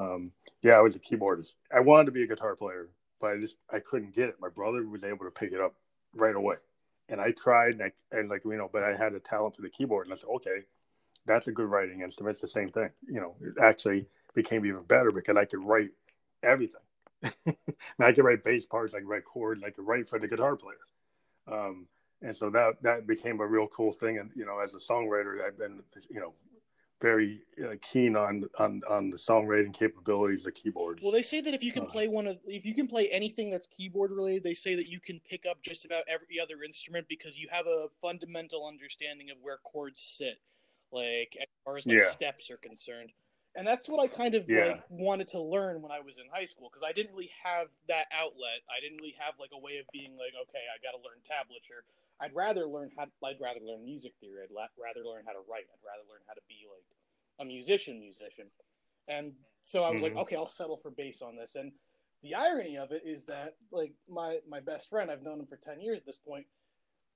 um, 0.00 0.32
yeah, 0.62 0.72
I 0.72 0.80
was 0.80 0.96
a 0.96 1.00
keyboardist. 1.00 1.56
I 1.74 1.80
wanted 1.80 2.06
to 2.06 2.12
be 2.12 2.22
a 2.22 2.26
guitar 2.26 2.56
player, 2.56 2.88
but 3.20 3.32
I 3.32 3.40
just 3.40 3.58
I 3.72 3.80
couldn't 3.80 4.14
get 4.14 4.28
it. 4.28 4.36
My 4.40 4.48
brother 4.48 4.86
was 4.86 5.04
able 5.04 5.24
to 5.24 5.30
pick 5.30 5.52
it 5.52 5.60
up 5.60 5.74
right 6.14 6.34
away 6.34 6.56
and 7.10 7.20
I 7.20 7.32
tried, 7.32 7.72
and, 7.72 7.82
I, 7.82 7.92
and 8.12 8.30
like 8.30 8.44
you 8.44 8.56
know, 8.56 8.70
but 8.72 8.84
I 8.84 8.96
had 8.96 9.14
a 9.14 9.20
talent 9.20 9.56
for 9.56 9.62
the 9.62 9.68
keyboard, 9.68 10.06
and 10.06 10.14
I 10.14 10.16
said, 10.16 10.28
okay, 10.36 10.62
that's 11.26 11.48
a 11.48 11.52
good 11.52 11.68
writing 11.68 12.00
instrument. 12.00 12.34
It's 12.34 12.40
the 12.40 12.48
same 12.48 12.70
thing. 12.70 12.90
You 13.06 13.20
know, 13.20 13.34
it 13.42 13.54
actually 13.60 14.06
became 14.34 14.64
even 14.64 14.84
better 14.84 15.10
because 15.10 15.36
I 15.36 15.44
could 15.44 15.62
write 15.62 15.90
everything. 16.42 16.80
and 17.22 17.56
I 17.98 18.12
could 18.12 18.24
write 18.24 18.44
bass 18.44 18.64
parts, 18.64 18.94
I 18.94 19.00
could 19.00 19.08
write 19.08 19.24
chords, 19.24 19.62
I 19.62 19.70
could 19.70 19.86
write 19.86 20.08
for 20.08 20.18
the 20.18 20.28
guitar 20.28 20.56
player. 20.56 20.76
Um, 21.50 21.86
and 22.22 22.36
so 22.36 22.50
that 22.50 22.82
that 22.82 23.06
became 23.06 23.40
a 23.40 23.46
real 23.46 23.66
cool 23.68 23.92
thing. 23.92 24.18
And 24.18 24.30
you 24.34 24.44
know, 24.44 24.58
as 24.58 24.74
a 24.74 24.78
songwriter, 24.78 25.42
I've 25.44 25.58
been 25.58 25.82
you 26.08 26.20
know 26.20 26.34
very 27.00 27.40
uh, 27.64 27.74
keen 27.80 28.14
on 28.16 28.44
on 28.58 28.82
on 28.88 29.10
the 29.10 29.16
songwriting 29.16 29.72
capabilities 29.72 30.46
of 30.46 30.54
keyboards. 30.54 31.00
well 31.02 31.12
they 31.12 31.22
say 31.22 31.40
that 31.40 31.54
if 31.54 31.62
you 31.62 31.72
can 31.72 31.84
Uh. 31.84 31.86
play 31.86 32.08
one 32.08 32.26
of 32.26 32.38
if 32.46 32.66
you 32.66 32.74
can 32.74 32.86
play 32.86 33.08
anything 33.08 33.50
that's 33.50 33.66
keyboard 33.66 34.10
related 34.10 34.44
they 34.44 34.54
say 34.54 34.74
that 34.74 34.86
you 34.86 35.00
can 35.00 35.18
pick 35.20 35.46
up 35.46 35.62
just 35.62 35.84
about 35.86 36.04
every 36.08 36.38
other 36.38 36.62
instrument 36.62 37.06
because 37.08 37.38
you 37.38 37.48
have 37.50 37.66
a 37.66 37.86
fundamental 38.02 38.66
understanding 38.66 39.30
of 39.30 39.38
where 39.40 39.58
chords 39.64 40.00
sit 40.00 40.40
like 40.92 41.36
as 41.40 41.46
far 41.64 41.76
as 41.76 41.86
like 41.86 41.96
Yeah. 41.98 42.10
steps 42.10 42.50
are 42.50 42.58
concerned 42.58 43.12
and 43.56 43.66
that's 43.66 43.88
what 43.88 43.98
i 43.98 44.06
kind 44.06 44.34
of 44.34 44.44
Yeah. 44.46 44.66
like 44.66 44.84
wanted 44.90 45.28
to 45.28 45.40
learn 45.40 45.80
when 45.80 45.90
i 45.92 46.00
was 46.00 46.18
in 46.18 46.24
high 46.30 46.44
school 46.44 46.68
because 46.70 46.86
i 46.86 46.92
didn't 46.92 47.12
really 47.14 47.30
have 47.42 47.68
that 47.88 48.06
outlet 48.12 48.60
i 48.68 48.78
didn't 48.80 48.98
really 48.98 49.16
have 49.18 49.34
like 49.40 49.50
a 49.54 49.58
way 49.58 49.78
of 49.78 49.86
being 49.92 50.12
like 50.18 50.34
okay 50.36 50.64
i 50.68 50.76
got 50.84 50.92
to 50.92 51.00
learn 51.00 51.16
tablature 51.24 51.80
i'd 52.20 52.34
rather 52.34 52.66
learn 52.66 52.90
how 52.96 53.04
i'd 53.26 53.40
rather 53.40 53.60
learn 53.60 53.84
music 53.84 54.12
theory. 54.20 54.42
I'd 54.44 54.50
la- 54.54 54.74
rather 54.82 55.06
learn 55.06 55.24
how 55.26 55.32
to 55.32 55.44
write. 55.48 55.64
I'd 55.72 55.84
rather 55.86 56.06
learn 56.08 56.20
how 56.26 56.34
to 56.34 56.40
be 56.48 56.66
like 56.68 56.84
a 57.40 57.44
musician 57.44 57.98
musician. 58.00 58.46
And 59.08 59.32
so 59.62 59.84
i 59.84 59.90
was 59.90 60.02
like 60.02 60.14
Mhm. 60.14 60.22
okay 60.22 60.36
i'll 60.36 60.48
settle 60.48 60.76
for 60.76 60.90
bass 60.90 61.22
on 61.22 61.36
this. 61.36 61.54
And 61.56 61.72
the 62.22 62.34
irony 62.34 62.76
of 62.76 62.92
it 62.92 63.02
is 63.04 63.24
that 63.24 63.56
like 63.70 63.92
my 64.08 64.38
my 64.48 64.60
best 64.60 64.88
friend 64.90 65.10
i've 65.10 65.22
known 65.22 65.40
him 65.40 65.46
for 65.46 65.56
10 65.56 65.80
years 65.80 65.98
at 65.98 66.06
this 66.06 66.18
point 66.18 66.46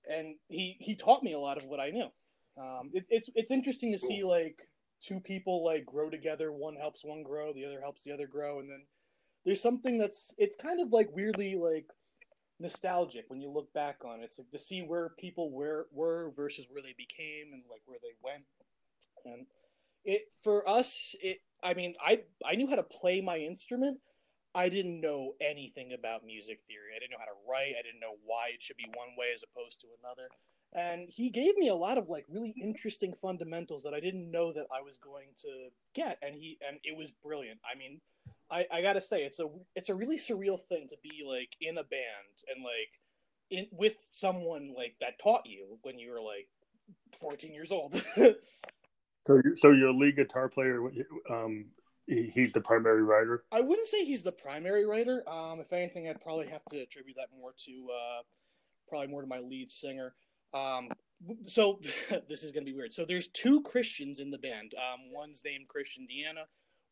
and 0.08 0.36
he 0.48 0.76
he 0.80 0.94
taught 0.96 1.22
me 1.22 1.32
a 1.32 1.38
lot 1.38 1.56
of 1.58 1.64
what 1.64 1.80
i 1.80 1.90
knew. 1.90 2.08
Um, 2.56 2.90
it, 2.92 3.04
it's 3.10 3.28
it's 3.34 3.50
interesting 3.50 3.92
to 3.92 3.98
see 3.98 4.22
like 4.24 4.68
two 5.02 5.20
people 5.20 5.62
like 5.64 5.84
grow 5.84 6.08
together. 6.08 6.50
One 6.52 6.76
helps 6.76 7.04
one 7.04 7.22
grow 7.22 7.52
the 7.52 7.64
other 7.66 7.80
helps 7.80 8.04
the 8.04 8.12
other 8.12 8.26
grow. 8.26 8.60
And 8.60 8.70
then 8.70 8.86
there's 9.44 9.60
something 9.60 9.98
that's 9.98 10.34
it's 10.38 10.56
kind 10.56 10.80
of 10.80 10.90
like 10.92 11.10
weirdly 11.14 11.56
like 11.56 11.86
nostalgic 12.64 13.24
when 13.28 13.40
you 13.40 13.50
look 13.50 13.72
back 13.72 13.98
on 14.04 14.20
it 14.20 14.24
it's 14.24 14.38
like 14.38 14.50
to 14.50 14.58
see 14.58 14.80
where 14.80 15.10
people 15.18 15.52
were 15.52 15.86
were 15.92 16.32
versus 16.34 16.66
where 16.70 16.82
they 16.82 16.94
became 16.98 17.52
and 17.52 17.62
like 17.70 17.82
where 17.86 17.98
they 18.02 18.14
went 18.22 18.44
and 19.24 19.46
it 20.04 20.22
for 20.42 20.68
us 20.68 21.14
it 21.22 21.38
i 21.62 21.74
mean 21.74 21.94
i 22.04 22.20
i 22.44 22.54
knew 22.54 22.68
how 22.68 22.76
to 22.76 22.82
play 22.82 23.20
my 23.20 23.38
instrument 23.38 24.00
I 24.54 24.68
didn't 24.68 25.00
know 25.00 25.32
anything 25.40 25.92
about 25.92 26.24
music 26.24 26.60
theory. 26.68 26.94
I 26.94 27.00
didn't 27.00 27.10
know 27.10 27.18
how 27.18 27.24
to 27.24 27.42
write. 27.50 27.74
I 27.76 27.82
didn't 27.82 28.00
know 28.00 28.14
why 28.24 28.50
it 28.54 28.62
should 28.62 28.76
be 28.76 28.86
one 28.94 29.18
way 29.18 29.34
as 29.34 29.42
opposed 29.42 29.80
to 29.80 29.88
another. 29.98 30.30
And 30.72 31.08
he 31.10 31.30
gave 31.30 31.56
me 31.56 31.68
a 31.68 31.74
lot 31.74 31.98
of 31.98 32.08
like 32.08 32.24
really 32.28 32.54
interesting 32.62 33.14
fundamentals 33.14 33.82
that 33.82 33.94
I 33.94 34.00
didn't 34.00 34.30
know 34.30 34.52
that 34.52 34.66
I 34.70 34.80
was 34.80 34.98
going 34.98 35.30
to 35.42 35.70
get. 35.92 36.18
And 36.22 36.36
he 36.36 36.58
and 36.66 36.78
it 36.84 36.96
was 36.96 37.10
brilliant. 37.10 37.58
I 37.66 37.76
mean, 37.76 38.00
I, 38.50 38.66
I 38.72 38.82
gotta 38.82 39.00
say 39.00 39.22
it's 39.22 39.40
a 39.40 39.46
it's 39.74 39.88
a 39.88 39.94
really 39.94 40.18
surreal 40.18 40.58
thing 40.68 40.88
to 40.88 40.96
be 41.02 41.24
like 41.26 41.56
in 41.60 41.78
a 41.78 41.84
band 41.84 42.34
and 42.54 42.64
like 42.64 43.00
in 43.50 43.66
with 43.72 43.96
someone 44.10 44.74
like 44.76 44.96
that 45.00 45.18
taught 45.22 45.46
you 45.46 45.78
when 45.82 45.98
you 45.98 46.10
were 46.10 46.20
like 46.20 46.48
14 47.20 47.52
years 47.52 47.72
old. 47.72 48.02
So, 49.26 49.40
so 49.56 49.70
your 49.70 49.92
lead 49.92 50.16
guitar 50.16 50.48
player, 50.48 50.80
um, 51.30 51.66
he, 52.06 52.24
he's 52.24 52.52
the 52.52 52.60
primary 52.60 53.02
writer. 53.02 53.44
I 53.50 53.60
wouldn't 53.60 53.86
say 53.86 54.04
he's 54.04 54.22
the 54.22 54.32
primary 54.32 54.84
writer. 54.84 55.24
Um, 55.28 55.60
if 55.60 55.72
anything, 55.72 56.08
I'd 56.08 56.20
probably 56.20 56.48
have 56.48 56.64
to 56.66 56.80
attribute 56.80 57.16
that 57.16 57.28
more 57.34 57.54
to 57.64 57.86
uh, 57.90 58.22
probably 58.88 59.08
more 59.08 59.22
to 59.22 59.26
my 59.26 59.38
lead 59.38 59.70
singer. 59.70 60.14
Um, 60.52 60.90
so 61.44 61.80
this 62.28 62.42
is 62.42 62.52
going 62.52 62.66
to 62.66 62.70
be 62.70 62.76
weird. 62.76 62.92
So 62.92 63.04
there's 63.04 63.28
two 63.28 63.62
Christians 63.62 64.20
in 64.20 64.30
the 64.30 64.38
band. 64.38 64.74
Um, 64.76 65.10
one's 65.10 65.42
named 65.44 65.68
Christian 65.68 66.06
Deanna. 66.06 66.44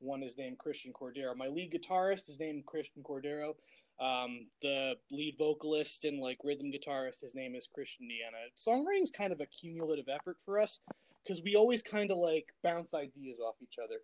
One 0.03 0.23
is 0.23 0.37
named 0.37 0.59
Christian 0.59 0.93
Cordero. 0.93 1.37
My 1.37 1.47
lead 1.47 1.73
guitarist 1.73 2.29
is 2.29 2.39
named 2.41 2.67
Christian 2.67 3.03
Cordero. 3.03 3.55
Um, 4.01 4.47
the 4.61 4.97
lead 5.13 5.37
vocalist 5.39 6.05
and 6.05 6.19
like 6.19 6.39
rhythm 6.43 6.73
guitarist, 6.73 7.21
his 7.21 7.35
name 7.37 7.55
is 7.55 7.69
Christian 7.73 8.09
Deanna. 8.09 8.51
Songwriting's 8.57 9.13
kind 9.13 9.33
of 9.33 9.41
a 9.41 9.47
cumulative 9.47 10.09
effort 10.09 10.39
for 10.45 10.59
us 10.59 10.81
because 11.23 11.41
we 11.43 11.55
always 11.55 11.83
kind 11.83 12.11
of 12.11 12.17
like 12.17 12.53
bounce 12.65 12.95
ideas 12.95 13.39
off 13.39 13.55
each 13.63 13.77
other. 13.83 14.01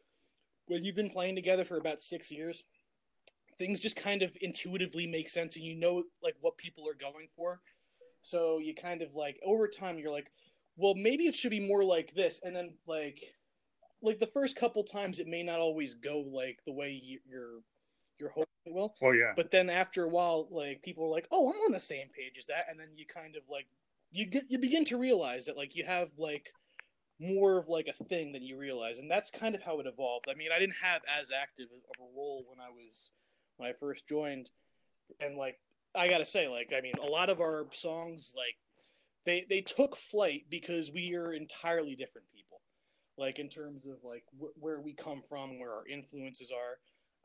When 0.67 0.85
you've 0.85 0.95
been 0.95 1.11
playing 1.11 1.35
together 1.35 1.65
for 1.65 1.79
about 1.79 2.01
six 2.01 2.31
years, 2.31 2.65
things 3.59 3.81
just 3.81 3.97
kind 3.97 4.23
of 4.23 4.37
intuitively 4.41 5.07
make 5.07 5.29
sense 5.29 5.57
and 5.57 5.65
you 5.65 5.75
know 5.75 6.05
like 6.23 6.37
what 6.41 6.59
people 6.59 6.89
are 6.89 6.95
going 6.95 7.29
for. 7.35 7.61
So 8.23 8.59
you 8.59 8.75
kind 8.75 9.03
of 9.03 9.15
like 9.15 9.41
over 9.45 9.67
time 9.67 9.99
you're 9.99 10.13
like, 10.13 10.31
well 10.77 10.95
maybe 10.95 11.25
it 11.25 11.35
should 11.35 11.51
be 11.51 11.67
more 11.67 11.83
like 11.83 12.15
this, 12.15 12.41
and 12.45 12.55
then 12.55 12.75
like 12.87 13.35
like 14.03 14.19
the 14.19 14.27
first 14.27 14.57
couple 14.57 14.85
times 14.85 15.19
it 15.19 15.27
may 15.27 15.43
not 15.43 15.61
always 15.61 15.95
go 15.95 16.21
like 16.21 16.61
the 16.67 16.73
way 16.73 17.03
you're 17.29 17.61
you're 18.19 18.31
hoping 18.31 18.47
it 18.67 18.75
will. 18.75 18.95
Oh 19.03 19.13
yeah. 19.13 19.33
But 19.37 19.51
then 19.51 19.71
after 19.71 20.05
a 20.05 20.09
while, 20.09 20.49
like 20.51 20.83
people 20.83 21.05
are 21.05 21.11
like, 21.11 21.29
"Oh, 21.31 21.51
I'm 21.51 21.61
on 21.61 21.73
the 21.73 21.81
same 21.81 22.09
page 22.09 22.35
as 22.39 22.47
that," 22.47 22.67
and 22.69 22.79
then 22.79 22.89
you 22.97 23.07
kind 23.07 23.37
of 23.37 23.43
like 23.49 23.67
you 24.11 24.27
get 24.27 24.45
you 24.49 24.59
begin 24.59 24.85
to 24.87 24.99
realize 24.99 25.47
that 25.47 25.57
like 25.57 25.77
you 25.77 25.85
have 25.85 26.11
like 26.19 26.51
more 27.21 27.59
of 27.59 27.69
like 27.69 27.89
a 27.89 28.05
thing 28.05 28.33
than 28.33 28.43
you 28.43 28.57
realize, 28.57 28.99
and 28.99 29.11
that's 29.11 29.31
kind 29.31 29.55
of 29.55 29.63
how 29.63 29.81
it 29.81 29.87
evolved. 29.87 30.27
I 30.31 30.35
mean, 30.35 30.51
I 30.55 30.59
didn't 30.59 30.77
have 30.83 31.03
as 31.19 31.31
active 31.33 31.67
of 31.73 32.01
a 32.01 32.17
role 32.17 32.45
when 32.49 32.61
I 32.61 32.71
was 32.71 33.11
when 33.57 33.69
I 33.69 33.73
first 33.73 34.09
joined, 34.09 34.51
and 35.21 35.37
like 35.37 35.59
I 35.95 36.09
gotta 36.09 36.25
say, 36.25 36.49
like 36.49 36.73
I 36.77 36.81
mean, 36.81 36.95
a 37.03 37.07
lot 37.07 37.31
of 37.31 37.41
our 37.41 37.67
songs 37.73 38.35
like 38.37 38.57
they 39.25 39.47
they 39.49 39.61
took 39.61 39.97
flight 39.97 40.45
because 40.49 40.93
we 40.93 41.15
are 41.15 41.33
entirely 41.33 41.97
different 41.97 42.29
people, 42.33 42.38
like 43.19 43.39
in 43.39 43.49
terms 43.49 43.85
of 43.87 43.97
like 44.05 44.25
wh- 44.39 44.57
where 44.63 44.81
we 44.81 44.95
come 44.95 45.23
from, 45.29 45.59
where 45.59 45.73
our 45.73 45.87
influences 45.87 46.51
are 46.51 46.79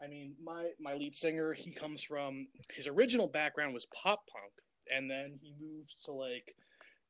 I 0.03 0.07
mean, 0.07 0.35
my 0.43 0.69
my 0.79 0.93
lead 0.93 1.13
singer, 1.13 1.53
he 1.53 1.71
comes 1.71 2.03
from 2.03 2.47
his 2.73 2.87
original 2.87 3.27
background 3.27 3.73
was 3.73 3.87
pop 4.03 4.21
punk, 4.27 4.53
and 4.93 5.09
then 5.09 5.39
he 5.41 5.53
moved 5.59 5.95
to 6.05 6.11
like 6.11 6.55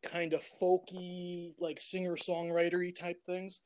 kind 0.04 0.34
of 0.34 0.44
folky, 0.62 1.54
like 1.60 1.80
singer 1.82 2.16
songwritery 2.16 2.96
type 2.96 3.18
things. 3.26 3.62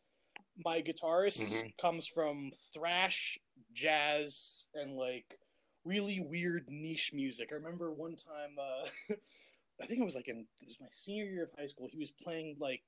My 0.64 0.82
guitarist 0.82 1.44
mm-hmm. 1.44 1.68
comes 1.80 2.08
from 2.08 2.52
thrash, 2.74 3.38
jazz, 3.74 4.64
and 4.74 4.94
like 4.94 5.38
really 5.84 6.20
weird 6.20 6.66
niche 6.70 7.12
music. 7.14 7.50
I 7.52 7.56
remember 7.56 7.92
one 7.92 8.16
time, 8.16 8.56
uh, 8.60 9.14
I 9.82 9.86
think 9.88 10.00
it 10.00 10.06
was 10.06 10.16
like 10.16 10.28
in 10.28 10.46
it 10.62 10.68
was 10.68 10.78
my 10.80 10.88
senior 10.92 11.26
year 11.26 11.44
of 11.44 11.60
high 11.60 11.68
school. 11.68 11.90
He 11.92 12.00
was 12.00 12.12
playing 12.12 12.56
like, 12.60 12.82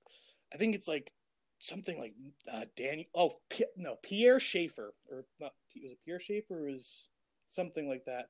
I 0.53 0.57
think 0.57 0.73
it's 0.73 0.87
like 0.87 1.11
something 1.59 1.99
like 1.99 2.13
uh, 2.51 2.65
Daniel. 2.75 3.07
Oh, 3.13 3.33
P- 3.49 3.65
no, 3.75 3.97
Pierre 4.01 4.39
Schaeffer, 4.39 4.93
or 5.11 5.25
not? 5.39 5.53
Was 5.81 5.91
it 5.91 5.99
Pierre 6.05 6.19
Schaeffer? 6.19 6.65
Or 6.65 6.71
was 6.71 7.07
something 7.47 7.87
like 7.89 8.05
that. 8.05 8.27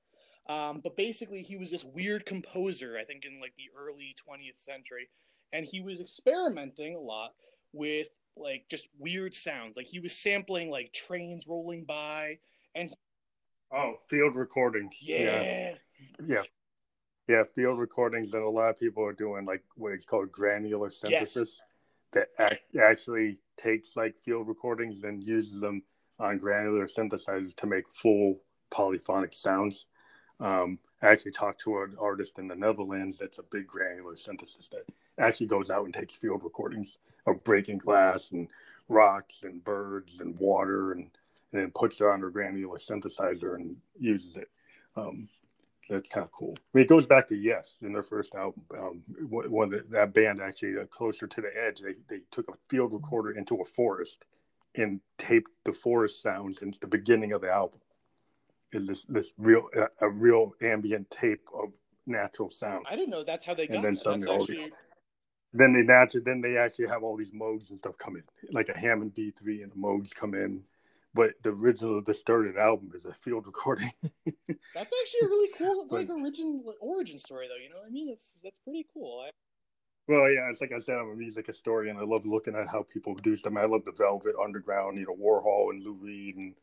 Um, 0.51 0.81
but 0.83 0.97
basically, 0.97 1.43
he 1.43 1.55
was 1.57 1.71
this 1.71 1.85
weird 1.85 2.25
composer. 2.25 2.97
I 2.99 3.03
think 3.03 3.25
in 3.25 3.39
like 3.39 3.53
the 3.57 3.69
early 3.77 4.15
20th 4.27 4.59
century, 4.59 5.09
and 5.53 5.65
he 5.65 5.79
was 5.79 6.01
experimenting 6.01 6.95
a 6.95 6.99
lot 6.99 7.33
with 7.71 8.07
like 8.35 8.65
just 8.69 8.87
weird 8.97 9.33
sounds. 9.33 9.77
Like 9.77 9.87
he 9.87 9.99
was 9.99 10.13
sampling 10.13 10.71
like 10.71 10.91
trains 10.91 11.45
rolling 11.47 11.85
by, 11.85 12.39
and 12.73 12.93
oh, 13.71 13.95
field 14.09 14.35
recordings. 14.35 14.95
Yeah. 15.01 15.41
yeah. 15.41 15.73
yeah. 16.25 16.43
Yeah, 17.27 17.43
field 17.53 17.77
recordings, 17.77 18.33
and 18.33 18.41
a 18.41 18.49
lot 18.49 18.71
of 18.71 18.79
people 18.79 19.05
are 19.05 19.13
doing 19.13 19.45
like 19.45 19.61
what 19.75 19.93
is 19.93 20.03
called 20.03 20.31
granular 20.31 20.89
synthesis. 20.89 21.35
Yes 21.59 21.61
that 22.13 22.29
actually 22.79 23.37
takes 23.57 23.95
like 23.95 24.15
field 24.23 24.47
recordings 24.47 25.03
and 25.03 25.23
uses 25.23 25.59
them 25.59 25.83
on 26.19 26.37
granular 26.37 26.87
synthesizers 26.87 27.55
to 27.55 27.67
make 27.67 27.87
full 27.89 28.39
polyphonic 28.71 29.33
sounds. 29.33 29.85
Um, 30.39 30.79
I 31.01 31.07
actually 31.07 31.31
talked 31.31 31.61
to 31.61 31.81
an 31.81 31.95
artist 31.99 32.39
in 32.39 32.47
the 32.47 32.55
Netherlands 32.55 33.17
that's 33.17 33.39
a 33.39 33.43
big 33.43 33.67
granular 33.67 34.15
synthesis 34.17 34.67
that 34.69 34.85
actually 35.17 35.47
goes 35.47 35.69
out 35.69 35.85
and 35.85 35.93
takes 35.93 36.15
field 36.15 36.43
recordings 36.43 36.97
of 37.25 37.43
breaking 37.43 37.77
glass 37.77 38.31
and 38.31 38.47
rocks 38.87 39.43
and 39.43 39.63
birds 39.63 40.19
and 40.19 40.37
water 40.39 40.93
and, 40.93 41.09
and 41.51 41.61
then 41.61 41.71
puts 41.71 42.01
it 42.01 42.07
on 42.07 42.23
a 42.23 42.29
granular 42.29 42.77
synthesizer 42.77 43.55
and 43.55 43.77
uses 43.99 44.35
it. 44.35 44.49
Um, 44.95 45.29
that's 45.89 46.09
kind 46.09 46.23
of 46.23 46.31
cool. 46.31 46.55
I 46.57 46.61
mean, 46.73 46.85
it 46.85 46.89
goes 46.89 47.05
back 47.05 47.27
to 47.29 47.35
Yes 47.35 47.77
in 47.81 47.93
their 47.93 48.03
first 48.03 48.35
album. 48.35 48.63
Um, 48.77 49.03
when 49.29 49.69
the, 49.69 49.83
that 49.89 50.13
band 50.13 50.41
actually 50.41 50.77
uh, 50.77 50.85
closer 50.85 51.27
to 51.27 51.41
the 51.41 51.51
edge, 51.55 51.81
they 51.81 51.95
they 52.07 52.21
took 52.31 52.47
a 52.49 52.53
field 52.69 52.93
recorder 52.93 53.31
into 53.31 53.55
a 53.55 53.65
forest 53.65 54.25
and 54.75 55.01
taped 55.17 55.51
the 55.65 55.73
forest 55.73 56.21
sounds 56.21 56.59
into 56.59 56.79
the 56.79 56.87
beginning 56.87 57.31
of 57.33 57.41
the 57.41 57.51
album. 57.51 57.79
Is 58.71 58.87
this 58.87 59.03
this 59.05 59.31
real 59.37 59.67
uh, 59.75 59.87
a 59.99 60.09
real 60.09 60.53
ambient 60.61 61.09
tape 61.09 61.45
of 61.53 61.71
natural 62.05 62.51
sounds? 62.51 62.85
I 62.89 62.95
didn't 62.95 63.09
know 63.09 63.23
that's 63.23 63.45
how 63.45 63.53
they 63.53 63.67
got. 63.67 63.77
And 63.77 63.85
then 63.85 63.95
suddenly, 63.95 64.31
actually... 64.31 64.71
then 65.53 65.73
they 65.73 65.81
naturally 65.81 66.23
then 66.23 66.41
they 66.41 66.57
actually 66.57 66.87
have 66.87 67.03
all 67.03 67.17
these 67.17 67.33
modes 67.33 67.71
and 67.71 67.79
stuff 67.79 67.97
come 67.97 68.15
in, 68.15 68.23
like 68.51 68.69
a 68.69 68.77
Hammond 68.77 69.15
B 69.15 69.31
three 69.31 69.63
and 69.63 69.71
the 69.71 69.77
modes 69.77 70.13
come 70.13 70.35
in 70.35 70.63
but 71.13 71.31
the 71.43 71.49
original 71.49 72.01
distorted 72.01 72.57
album 72.57 72.91
is 72.93 73.05
a 73.05 73.13
field 73.13 73.45
recording. 73.45 73.91
that's 74.25 74.93
actually 75.01 75.19
a 75.23 75.27
really 75.27 75.49
cool 75.57 75.87
like 75.89 76.07
but, 76.07 76.13
origin 76.13 76.63
origin 76.81 77.19
story 77.19 77.47
though, 77.47 77.61
you 77.61 77.69
know 77.69 77.77
what 77.77 77.87
I 77.87 77.91
mean? 77.91 78.07
That's 78.07 78.39
that's 78.43 78.59
pretty 78.59 78.85
cool. 78.93 79.25
I... 79.25 79.31
Well, 80.07 80.31
yeah, 80.31 80.49
it's 80.49 80.61
like 80.61 80.71
I 80.71 80.79
said, 80.79 80.97
I'm 80.97 81.09
a 81.09 81.15
music 81.15 81.47
historian. 81.47 81.97
I 81.97 82.03
love 82.03 82.25
looking 82.25 82.55
at 82.55 82.67
how 82.67 82.83
people 82.83 83.13
do 83.15 83.35
stuff. 83.35 83.53
I 83.55 83.65
love 83.65 83.85
the 83.85 83.91
Velvet 83.91 84.35
Underground, 84.41 84.97
you 84.97 85.05
know, 85.05 85.15
Warhol 85.15 85.69
and 85.69 85.83
Lou 85.83 85.93
Reed 85.93 86.35
and 86.35 86.55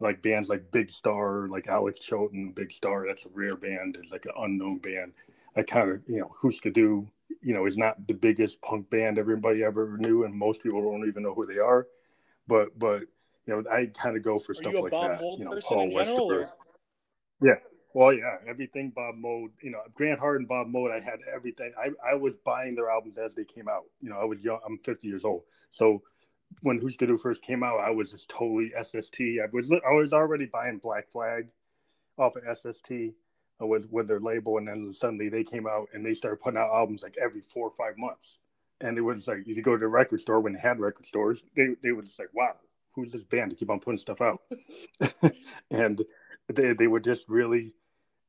like 0.00 0.22
bands 0.22 0.48
like 0.48 0.70
Big 0.70 0.90
Star, 0.90 1.48
like 1.48 1.68
Alex 1.68 2.00
Chilton, 2.00 2.52
Big 2.52 2.72
Star. 2.72 3.06
That's 3.06 3.24
a 3.24 3.28
rare 3.32 3.56
band. 3.56 3.96
It's 4.00 4.12
like 4.12 4.26
an 4.26 4.32
unknown 4.38 4.78
band. 4.78 5.12
I 5.56 5.62
kind 5.62 5.90
of, 5.90 6.02
you 6.06 6.20
know, 6.20 6.32
Husker 6.40 6.70
Du, 6.70 7.08
you 7.42 7.54
know, 7.54 7.66
is 7.66 7.76
not 7.76 8.06
the 8.06 8.14
biggest 8.14 8.60
punk 8.62 8.90
band 8.90 9.18
everybody 9.18 9.64
ever 9.64 9.96
knew, 9.98 10.24
and 10.24 10.34
most 10.34 10.62
people 10.62 10.82
don't 10.82 11.06
even 11.08 11.22
know 11.22 11.34
who 11.34 11.46
they 11.46 11.58
are. 11.58 11.86
But 12.46 12.78
but 12.78 13.02
you 13.48 13.54
know, 13.62 13.70
I 13.70 13.86
kind 13.86 14.14
of 14.16 14.22
go 14.22 14.38
for 14.38 14.52
Are 14.52 14.54
stuff 14.54 14.74
like 14.74 14.92
that. 14.92 15.20
You 15.22 15.44
know, 15.44 15.58
Paul 15.62 15.90
Westerberg. 15.90 16.46
Yeah. 17.42 17.54
Well, 17.94 18.12
yeah, 18.12 18.36
everything 18.46 18.92
Bob 18.94 19.14
Mould, 19.16 19.50
you 19.62 19.70
know, 19.70 19.80
Grant 19.94 20.20
Hart 20.20 20.38
and 20.38 20.46
Bob 20.46 20.68
Mould, 20.68 20.90
I 20.90 21.00
had 21.00 21.20
everything. 21.34 21.72
I, 21.82 21.88
I 22.12 22.14
was 22.14 22.36
buying 22.44 22.74
their 22.74 22.90
albums 22.90 23.16
as 23.16 23.34
they 23.34 23.44
came 23.44 23.66
out. 23.66 23.84
You 24.02 24.10
know, 24.10 24.18
I 24.20 24.24
was 24.24 24.40
young. 24.42 24.60
I'm 24.66 24.78
50 24.78 25.08
years 25.08 25.24
old. 25.24 25.44
So 25.70 26.02
when 26.60 26.78
Husker 26.78 27.06
Du 27.06 27.16
first 27.16 27.42
came 27.42 27.62
out, 27.62 27.80
I 27.80 27.90
was 27.90 28.10
just 28.10 28.28
totally 28.28 28.70
SST. 28.80 29.20
I 29.20 29.48
was 29.50 29.72
I 29.72 29.92
was 29.92 30.12
already 30.12 30.46
buying 30.46 30.78
Black 30.78 31.10
Flag 31.10 31.48
off 32.18 32.36
of 32.36 32.58
SST 32.58 32.92
uh, 33.60 33.66
with 33.66 33.90
with 33.90 34.08
their 34.08 34.20
label, 34.20 34.58
and 34.58 34.68
then 34.68 34.92
suddenly 34.92 35.30
they 35.30 35.42
came 35.42 35.66
out 35.66 35.88
and 35.94 36.04
they 36.04 36.14
started 36.14 36.40
putting 36.40 36.60
out 36.60 36.70
albums 36.70 37.02
like 37.02 37.16
every 37.20 37.40
four 37.40 37.68
or 37.68 37.74
five 37.74 37.96
months. 37.96 38.38
And 38.82 38.98
it 38.98 39.02
was 39.02 39.26
like 39.26 39.46
you 39.46 39.54
could 39.54 39.64
go 39.64 39.72
to 39.72 39.80
the 39.80 39.88
record 39.88 40.20
store 40.20 40.40
when 40.40 40.52
they 40.52 40.60
had 40.60 40.78
record 40.78 41.06
stores, 41.06 41.42
they 41.56 41.68
they 41.82 41.92
were 41.92 42.02
just 42.02 42.18
like, 42.18 42.32
wow, 42.34 42.54
who's 42.98 43.12
this 43.12 43.22
band 43.22 43.50
to 43.50 43.56
keep 43.56 43.70
on 43.70 43.80
putting 43.80 43.98
stuff 43.98 44.20
out? 44.20 44.40
and 45.70 46.02
they 46.48 46.72
they 46.72 46.86
were 46.86 47.00
just 47.00 47.28
really, 47.28 47.72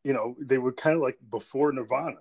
you 0.03 0.13
know, 0.13 0.35
they 0.39 0.57
were 0.57 0.73
kind 0.73 0.95
of 0.95 1.01
like 1.01 1.17
before 1.29 1.71
Nirvana. 1.71 2.19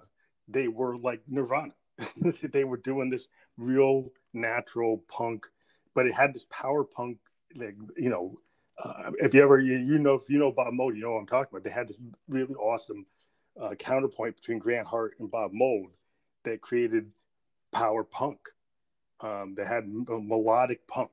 They 0.49 0.69
were 0.69 0.97
like 0.97 1.21
Nirvana. 1.29 1.75
they 2.43 2.65
were 2.65 2.79
doing 2.79 3.11
this 3.11 3.29
real 3.57 4.11
natural 4.33 5.05
punk, 5.09 5.47
but 5.95 6.07
it 6.07 6.15
had 6.15 6.33
this 6.33 6.47
power 6.51 6.85
punk, 6.85 7.19
like 7.55 7.77
you 7.97 8.09
know, 8.09 8.35
uh, 8.83 9.11
if 9.19 9.35
you 9.35 9.43
ever 9.43 9.61
you, 9.61 9.77
you 9.77 9.99
know 9.99 10.15
if 10.15 10.31
you 10.31 10.39
know 10.39 10.53
Bob 10.53 10.73
Mould, 10.73 10.97
you 10.97 11.03
know 11.03 11.13
what 11.13 11.21
I'm 11.21 11.27
talking 11.27 11.51
about. 11.53 11.65
They 11.65 11.71
had 11.71 11.89
this 11.89 11.99
really 12.29 12.55
awesome 12.55 13.05
uh, 13.61 13.75
counterpoint 13.75 14.37
between 14.37 14.59
Grant 14.59 14.87
Hart 14.87 15.17
and 15.19 15.31
Bob 15.31 15.53
Mould 15.53 15.91
that 16.45 16.63
created 16.63 17.11
power 17.73 18.05
punk. 18.05 18.39
Um, 19.21 19.55
they 19.57 19.65
had 19.65 19.85
melodic 19.89 20.87
punk 20.87 21.11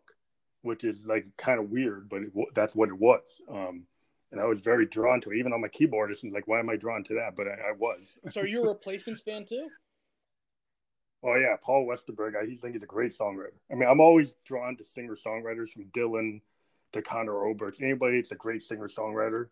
which 0.66 0.84
is 0.84 1.06
like 1.06 1.26
kind 1.38 1.60
of 1.60 1.70
weird, 1.70 2.10
but 2.10 2.24
it, 2.24 2.32
that's 2.54 2.76
what 2.76 2.90
it 2.90 2.98
was. 2.98 3.22
Um, 3.50 3.86
and 4.32 4.42
I 4.42 4.46
was 4.46 4.60
very 4.60 4.86
drawn 4.86 5.22
to 5.22 5.32
it, 5.32 5.38
even 5.38 5.54
on 5.54 5.62
my 5.62 5.68
keyboard. 5.68 6.12
It's 6.12 6.24
like, 6.24 6.48
why 6.48 6.60
am 6.60 6.70
I 6.70 6.76
drawn 6.76 7.04
to 7.06 7.14
that? 7.16 7.36
But 7.36 7.48
I, 7.48 7.70
I 7.70 7.72
was. 7.78 8.16
so 8.30 8.42
you're 8.42 8.50
you 8.50 8.64
a 8.64 8.70
replacements 8.70 9.22
fan 9.22 9.46
too? 9.46 9.68
Oh 11.24 11.36
yeah, 11.36 11.56
Paul 11.64 11.88
Westerberg. 11.88 12.36
I 12.36 12.46
think 12.46 12.74
he's 12.74 12.84
a 12.84 12.88
great 12.88 13.12
songwriter. 13.12 13.54
I 13.72 13.76
mean, 13.76 13.88
I'm 13.88 14.02
always 14.02 14.34
drawn 14.46 14.76
to 14.78 14.84
singer 14.84 15.16
songwriters 15.16 15.70
from 15.70 15.86
Dylan 15.86 16.42
to 16.94 17.02
Conor 17.02 17.46
Oberst. 17.46 17.82
Anybody 17.82 18.18
that's 18.18 18.32
a 18.32 18.36
great 18.36 18.62
singer 18.62 18.88
songwriter, 18.88 19.48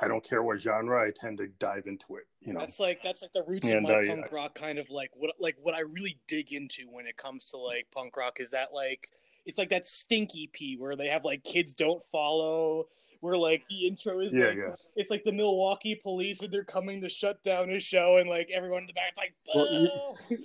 I 0.00 0.08
don't 0.08 0.24
care 0.24 0.42
what 0.42 0.60
genre. 0.60 1.00
I 1.00 1.10
tend 1.10 1.38
to 1.38 1.48
dive 1.58 1.84
into 1.86 2.16
it. 2.16 2.26
You 2.40 2.52
know, 2.52 2.60
that's 2.60 2.80
like 2.80 3.00
that's 3.02 3.22
like 3.22 3.32
the 3.32 3.44
roots 3.46 3.68
and, 3.68 3.78
of 3.78 3.82
my 3.84 4.04
uh, 4.04 4.06
punk 4.06 4.32
rock 4.32 4.54
kind 4.54 4.78
of 4.78 4.90
like 4.90 5.10
what 5.14 5.34
like 5.38 5.56
what 5.60 5.74
I 5.74 5.80
really 5.80 6.18
dig 6.26 6.52
into 6.52 6.88
when 6.90 7.06
it 7.06 7.16
comes 7.16 7.50
to 7.50 7.58
like 7.58 7.86
punk 7.92 8.16
rock 8.16 8.40
is 8.40 8.50
that 8.52 8.72
like 8.72 9.10
it's 9.48 9.58
like 9.58 9.70
that 9.70 9.86
Stink 9.86 10.30
EP 10.36 10.78
where 10.78 10.94
they 10.94 11.08
have 11.08 11.24
like 11.24 11.42
kids 11.42 11.74
don't 11.74 12.02
follow 12.12 12.86
where 13.20 13.36
like 13.36 13.64
the 13.68 13.88
intro 13.88 14.20
is 14.20 14.32
yeah, 14.32 14.46
like 14.46 14.58
yeah. 14.58 14.74
it's 14.94 15.10
like 15.10 15.24
the 15.24 15.32
Milwaukee 15.32 15.96
police 16.00 16.40
and 16.42 16.52
they're 16.52 16.62
coming 16.62 17.00
to 17.00 17.08
shut 17.08 17.42
down 17.42 17.70
a 17.70 17.80
show 17.80 18.18
and 18.18 18.30
like 18.30 18.48
everyone 18.54 18.82
in 18.82 18.86
the 18.86 18.92
back 18.92 19.12
is 19.12 19.18
like 19.18 19.34
well, 19.52 20.16
you, 20.30 20.38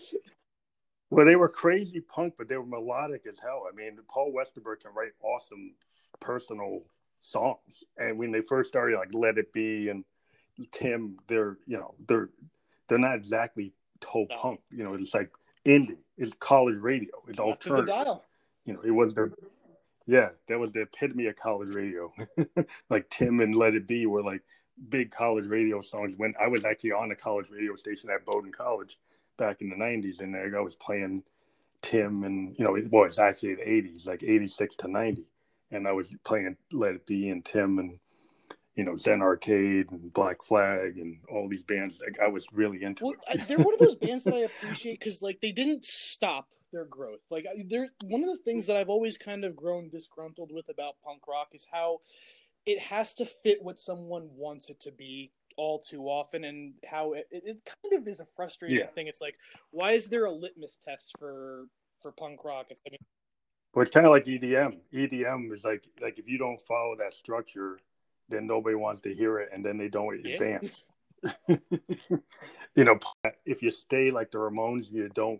Well, 1.13 1.27
they 1.27 1.35
were 1.35 1.47
crazy 1.47 2.01
punk, 2.01 2.33
but 2.39 2.47
they 2.47 2.57
were 2.57 2.65
melodic 2.65 3.27
as 3.29 3.37
hell. 3.37 3.67
I 3.71 3.75
mean, 3.75 3.99
Paul 4.09 4.33
Westerberg 4.33 4.79
can 4.79 4.95
write 4.95 5.11
awesome 5.21 5.75
personal 6.19 6.81
songs. 7.21 7.83
And 7.99 8.17
when 8.17 8.31
they 8.31 8.41
first 8.41 8.69
started, 8.69 8.97
like 8.97 9.13
Let 9.13 9.37
It 9.37 9.53
Be 9.53 9.89
and 9.89 10.03
Tim, 10.71 11.17
they're 11.27 11.59
you 11.67 11.77
know 11.77 11.93
they're 12.07 12.29
they're 12.87 12.97
not 12.97 13.13
exactly 13.13 13.73
toe 14.01 14.25
no. 14.27 14.37
punk. 14.37 14.61
You 14.71 14.85
know, 14.85 14.95
it's 14.95 15.13
like 15.13 15.29
indie. 15.67 15.97
It's 16.17 16.33
college 16.39 16.77
radio. 16.77 17.11
It's 17.27 17.37
Left 17.37 17.69
alternative. 17.69 18.21
You 18.65 18.73
know, 18.73 18.81
it 18.81 18.91
was 18.91 19.13
the 19.13 19.31
yeah, 20.05 20.29
that 20.47 20.59
was 20.59 20.73
the 20.73 20.81
epitome 20.81 21.27
of 21.27 21.35
college 21.35 21.73
radio. 21.73 22.13
like 22.89 23.09
Tim 23.09 23.39
and 23.39 23.55
Let 23.55 23.75
It 23.75 23.87
Be 23.87 24.05
were 24.05 24.23
like 24.23 24.41
big 24.89 25.11
college 25.11 25.45
radio 25.45 25.81
songs. 25.81 26.13
When 26.17 26.33
I 26.39 26.47
was 26.47 26.65
actually 26.65 26.91
on 26.91 27.11
a 27.11 27.15
college 27.15 27.49
radio 27.51 27.75
station 27.75 28.09
at 28.09 28.25
Bowdoin 28.25 28.51
College 28.51 28.97
back 29.37 29.61
in 29.61 29.69
the 29.69 29.75
'90s, 29.75 30.19
and 30.19 30.35
I 30.35 30.59
was 30.59 30.75
playing 30.75 31.23
Tim 31.81 32.23
and 32.23 32.55
you 32.57 32.65
know, 32.65 32.75
it 32.75 32.89
was 32.91 33.19
actually 33.19 33.55
the 33.55 33.63
'80s, 33.63 34.07
like 34.07 34.23
'86 34.23 34.75
to 34.77 34.87
'90, 34.87 35.25
and 35.71 35.87
I 35.87 35.91
was 35.91 36.13
playing 36.23 36.57
Let 36.71 36.95
It 36.95 37.05
Be 37.05 37.29
and 37.29 37.43
Tim 37.43 37.79
and 37.79 37.97
you 38.75 38.83
know 38.83 38.97
Zen 38.97 39.21
Arcade 39.21 39.91
and 39.91 40.11
Black 40.13 40.41
Flag 40.41 40.97
and 40.97 41.19
all 41.29 41.47
these 41.47 41.63
bands. 41.63 42.01
Like 42.03 42.19
I 42.21 42.27
was 42.27 42.45
really 42.51 42.83
into. 42.83 43.05
Well, 43.05 43.15
they're 43.47 43.57
one 43.57 43.73
of 43.73 43.79
those 43.79 43.95
bands 44.01 44.23
that 44.25 44.33
I 44.33 44.39
appreciate 44.39 44.99
because 44.99 45.21
like 45.21 45.39
they 45.39 45.51
didn't 45.51 45.85
stop 45.85 46.49
their 46.73 46.85
growth. 46.85 47.21
Like 47.29 47.45
they're 47.69 47.87
one 48.03 48.23
of 48.23 48.29
the 48.29 48.43
things 48.43 48.65
that 48.65 48.75
I've 48.75 48.89
always 48.89 49.17
kind 49.17 49.45
of 49.45 49.55
grown 49.55 49.89
disgruntled 49.89 50.51
with 50.51 50.67
about 50.67 50.95
punk 51.05 51.21
rock 51.27 51.49
is 51.53 51.65
how 51.71 51.99
it 52.65 52.79
has 52.79 53.13
to 53.15 53.25
fit 53.25 53.59
what 53.61 53.79
someone 53.79 54.29
wants 54.35 54.69
it 54.69 54.79
to 54.81 54.91
be 54.91 55.31
all 55.55 55.79
too 55.79 56.03
often 56.05 56.45
and 56.45 56.73
how 56.89 57.13
it, 57.13 57.27
it 57.31 57.57
kind 57.65 58.01
of 58.01 58.07
is 58.07 58.19
a 58.19 58.25
frustrating 58.35 58.77
yeah. 58.77 58.87
thing 58.87 59.05
it's 59.05 59.21
like 59.21 59.37
why 59.69 59.91
is 59.91 60.07
there 60.07 60.25
a 60.25 60.31
litmus 60.31 60.79
test 60.83 61.11
for 61.19 61.67
for 62.01 62.11
punk 62.11 62.43
rock 62.43 62.65
it's, 62.71 62.81
I 62.87 62.89
mean, 62.89 62.99
well, 63.73 63.83
it's 63.83 63.91
kind 63.91 64.05
of 64.05 64.11
like 64.11 64.25
edm 64.25 64.79
edm 64.91 65.53
is 65.53 65.63
like 65.63 65.83
like 66.01 66.17
if 66.17 66.27
you 66.27 66.39
don't 66.39 66.59
follow 66.61 66.95
that 66.97 67.13
structure 67.13 67.79
then 68.29 68.47
nobody 68.47 68.75
wants 68.75 69.01
to 69.01 69.13
hear 69.13 69.39
it 69.39 69.49
and 69.53 69.63
then 69.63 69.77
they 69.77 69.89
don't 69.89 70.19
yeah. 70.25 70.33
advance 70.33 70.83
you 72.75 72.83
know 72.83 72.99
if 73.45 73.61
you 73.61 73.71
stay 73.71 74.11
like 74.11 74.31
the 74.31 74.37
ramones 74.37 74.91
you 74.91 75.07
don't 75.09 75.39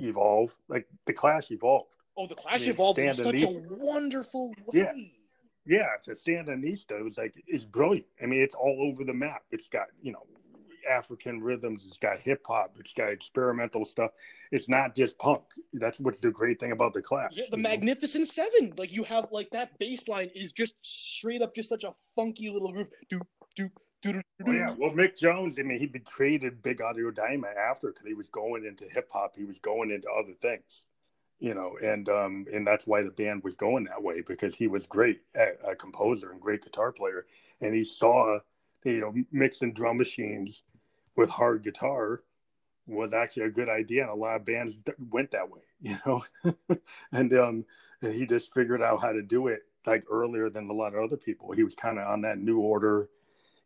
evolve 0.00 0.54
like 0.68 0.86
the 1.06 1.12
clash 1.12 1.50
evolved 1.50 1.90
oh 2.16 2.26
the 2.26 2.34
clash 2.34 2.62
I 2.62 2.64
mean, 2.64 2.70
evolved 2.70 2.98
in 2.98 3.12
such 3.12 3.42
a 3.42 3.62
wonderful 3.68 4.54
way 4.66 4.80
yeah 4.80 4.92
yeah, 5.68 5.88
it's 5.98 6.08
a 6.08 6.12
Sandinista. 6.12 7.04
Was 7.04 7.18
like 7.18 7.34
it's 7.46 7.64
brilliant. 7.64 8.06
I 8.22 8.26
mean, 8.26 8.40
it's 8.40 8.54
all 8.54 8.78
over 8.90 9.04
the 9.04 9.12
map. 9.12 9.42
It's 9.50 9.68
got 9.68 9.88
you 10.00 10.12
know 10.12 10.26
African 10.90 11.42
rhythms. 11.42 11.84
It's 11.86 11.98
got 11.98 12.18
hip 12.18 12.42
hop. 12.46 12.76
It's 12.80 12.94
got 12.94 13.10
experimental 13.10 13.84
stuff. 13.84 14.12
It's 14.50 14.66
not 14.66 14.96
just 14.96 15.18
punk. 15.18 15.42
That's 15.74 16.00
what's 16.00 16.20
the 16.20 16.30
great 16.30 16.58
thing 16.58 16.72
about 16.72 16.94
the 16.94 17.02
Clash. 17.02 17.32
Yeah, 17.34 17.44
the 17.50 17.58
Magnificent 17.58 18.22
know? 18.22 18.44
Seven. 18.44 18.72
Like 18.78 18.94
you 18.94 19.04
have 19.04 19.28
like 19.30 19.50
that 19.50 19.78
bass 19.78 20.08
line 20.08 20.30
is 20.34 20.52
just 20.52 20.74
straight 20.80 21.42
up, 21.42 21.54
just 21.54 21.68
such 21.68 21.84
a 21.84 21.94
funky 22.16 22.48
little 22.48 22.72
groove. 22.72 22.88
Do 23.10 23.20
do 23.58 23.70
do 24.02 24.12
do. 24.12 24.22
Oh, 24.46 24.52
yeah, 24.52 24.74
well, 24.78 24.90
Mick 24.90 25.18
Jones. 25.18 25.58
I 25.58 25.62
mean, 25.62 25.78
he 25.78 25.88
created 26.00 26.62
Big 26.62 26.80
Audio 26.80 27.10
Dynamite 27.10 27.56
after 27.56 27.88
because 27.88 28.06
he 28.06 28.14
was 28.14 28.28
going 28.28 28.64
into 28.64 28.84
hip 28.84 29.08
hop. 29.12 29.34
He 29.36 29.44
was 29.44 29.58
going 29.58 29.90
into 29.90 30.08
other 30.10 30.32
things 30.32 30.84
you 31.40 31.54
know, 31.54 31.76
and 31.82 32.08
um, 32.08 32.46
and 32.52 32.66
that's 32.66 32.86
why 32.86 33.02
the 33.02 33.10
band 33.10 33.44
was 33.44 33.54
going 33.54 33.84
that 33.84 34.02
way 34.02 34.22
because 34.22 34.54
he 34.54 34.66
was 34.66 34.86
great 34.86 35.20
at, 35.34 35.58
a 35.66 35.74
composer 35.76 36.32
and 36.32 36.40
great 36.40 36.62
guitar 36.62 36.92
player, 36.92 37.26
and 37.60 37.74
he 37.74 37.84
saw, 37.84 38.40
you 38.84 39.00
know, 39.00 39.14
mixing 39.30 39.72
drum 39.72 39.98
machines 39.98 40.62
with 41.16 41.30
hard 41.30 41.62
guitar 41.62 42.22
was 42.86 43.12
actually 43.12 43.44
a 43.44 43.50
good 43.50 43.68
idea, 43.68 44.02
and 44.02 44.10
a 44.10 44.14
lot 44.14 44.36
of 44.36 44.44
bands 44.44 44.82
went 45.10 45.30
that 45.30 45.48
way, 45.48 45.60
you 45.80 45.96
know, 46.04 46.24
and 47.12 47.32
um, 47.34 47.64
and 48.02 48.14
he 48.14 48.26
just 48.26 48.52
figured 48.52 48.82
out 48.82 49.00
how 49.00 49.12
to 49.12 49.22
do 49.22 49.46
it 49.46 49.60
like 49.86 50.04
earlier 50.10 50.50
than 50.50 50.68
a 50.68 50.72
lot 50.72 50.94
of 50.94 51.02
other 51.02 51.16
people. 51.16 51.52
He 51.52 51.62
was 51.62 51.74
kind 51.74 51.98
of 51.98 52.08
on 52.08 52.22
that 52.22 52.38
new 52.38 52.58
order, 52.58 53.08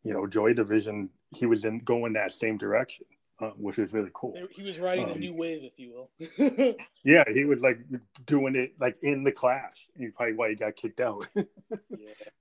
you 0.04 0.12
know, 0.12 0.26
Joy 0.26 0.52
Division. 0.54 1.10
He 1.30 1.46
was 1.46 1.64
in 1.64 1.80
going 1.80 2.14
that 2.14 2.32
same 2.32 2.58
direction 2.58 3.06
uh, 3.42 3.50
which 3.56 3.78
is 3.78 3.92
really 3.92 4.10
cool. 4.14 4.34
He 4.54 4.62
was 4.62 4.78
riding 4.78 5.06
um, 5.06 5.12
a 5.12 5.18
new 5.18 5.36
wave, 5.36 5.64
if 5.64 5.76
you 5.76 6.06
will. 6.38 6.76
yeah, 7.04 7.24
he 7.26 7.44
was 7.44 7.60
like 7.60 7.78
doing 8.24 8.54
it 8.54 8.74
like 8.78 8.96
in 9.02 9.24
the 9.24 9.32
Clash. 9.32 9.88
You 9.96 10.12
probably 10.12 10.34
why 10.34 10.50
he 10.50 10.54
got 10.54 10.76
kicked 10.76 11.00
out. 11.00 11.26
yeah. 11.34 11.42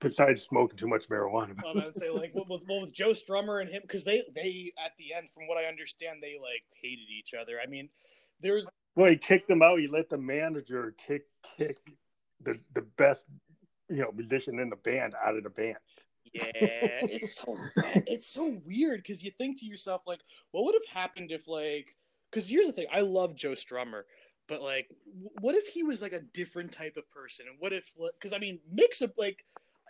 Besides 0.00 0.42
smoking 0.42 0.78
too 0.78 0.86
much 0.86 1.08
marijuana. 1.08 1.60
well, 1.62 1.80
I 1.80 1.86
would 1.86 1.94
say 1.96 2.08
like 2.10 2.32
with, 2.34 2.48
with, 2.48 2.62
with 2.68 2.94
Joe 2.94 3.10
Strummer 3.10 3.60
and 3.60 3.68
him 3.68 3.82
because 3.82 4.04
they 4.04 4.22
they 4.34 4.70
at 4.82 4.92
the 4.96 5.12
end, 5.14 5.28
from 5.30 5.48
what 5.48 5.58
I 5.58 5.64
understand, 5.64 6.20
they 6.22 6.36
like 6.40 6.62
hated 6.80 7.08
each 7.10 7.34
other. 7.34 7.54
I 7.60 7.66
mean, 7.66 7.88
there's 8.40 8.68
well, 8.94 9.10
he 9.10 9.16
kicked 9.16 9.48
them 9.48 9.62
out. 9.62 9.80
He 9.80 9.88
let 9.88 10.08
the 10.08 10.18
manager 10.18 10.94
kick 11.04 11.22
kick 11.58 11.78
the 12.40 12.60
the 12.74 12.82
best 12.96 13.24
you 13.88 14.02
know 14.02 14.12
musician 14.12 14.60
in 14.60 14.70
the 14.70 14.76
band 14.76 15.14
out 15.20 15.36
of 15.36 15.42
the 15.42 15.50
band. 15.50 15.78
Yeah, 16.32 16.42
it's 16.54 17.36
so 17.36 17.56
it's 18.06 18.28
so 18.28 18.60
weird 18.64 19.02
because 19.02 19.22
you 19.22 19.30
think 19.30 19.60
to 19.60 19.66
yourself 19.66 20.02
like, 20.06 20.20
what 20.50 20.64
would 20.64 20.74
have 20.74 20.94
happened 20.94 21.30
if 21.30 21.48
like? 21.48 21.96
Because 22.30 22.48
here's 22.48 22.66
the 22.66 22.72
thing, 22.72 22.86
I 22.92 23.00
love 23.00 23.34
Joe 23.34 23.50
Strummer, 23.50 24.02
but 24.48 24.62
like, 24.62 24.88
what 25.40 25.54
if 25.54 25.66
he 25.66 25.82
was 25.82 26.00
like 26.02 26.12
a 26.12 26.20
different 26.20 26.72
type 26.72 26.96
of 26.96 27.10
person? 27.10 27.46
And 27.48 27.56
what 27.58 27.72
if? 27.72 27.94
Because 28.18 28.32
I 28.32 28.38
mean, 28.38 28.58
mix 28.70 29.02
up 29.02 29.12
like 29.16 29.44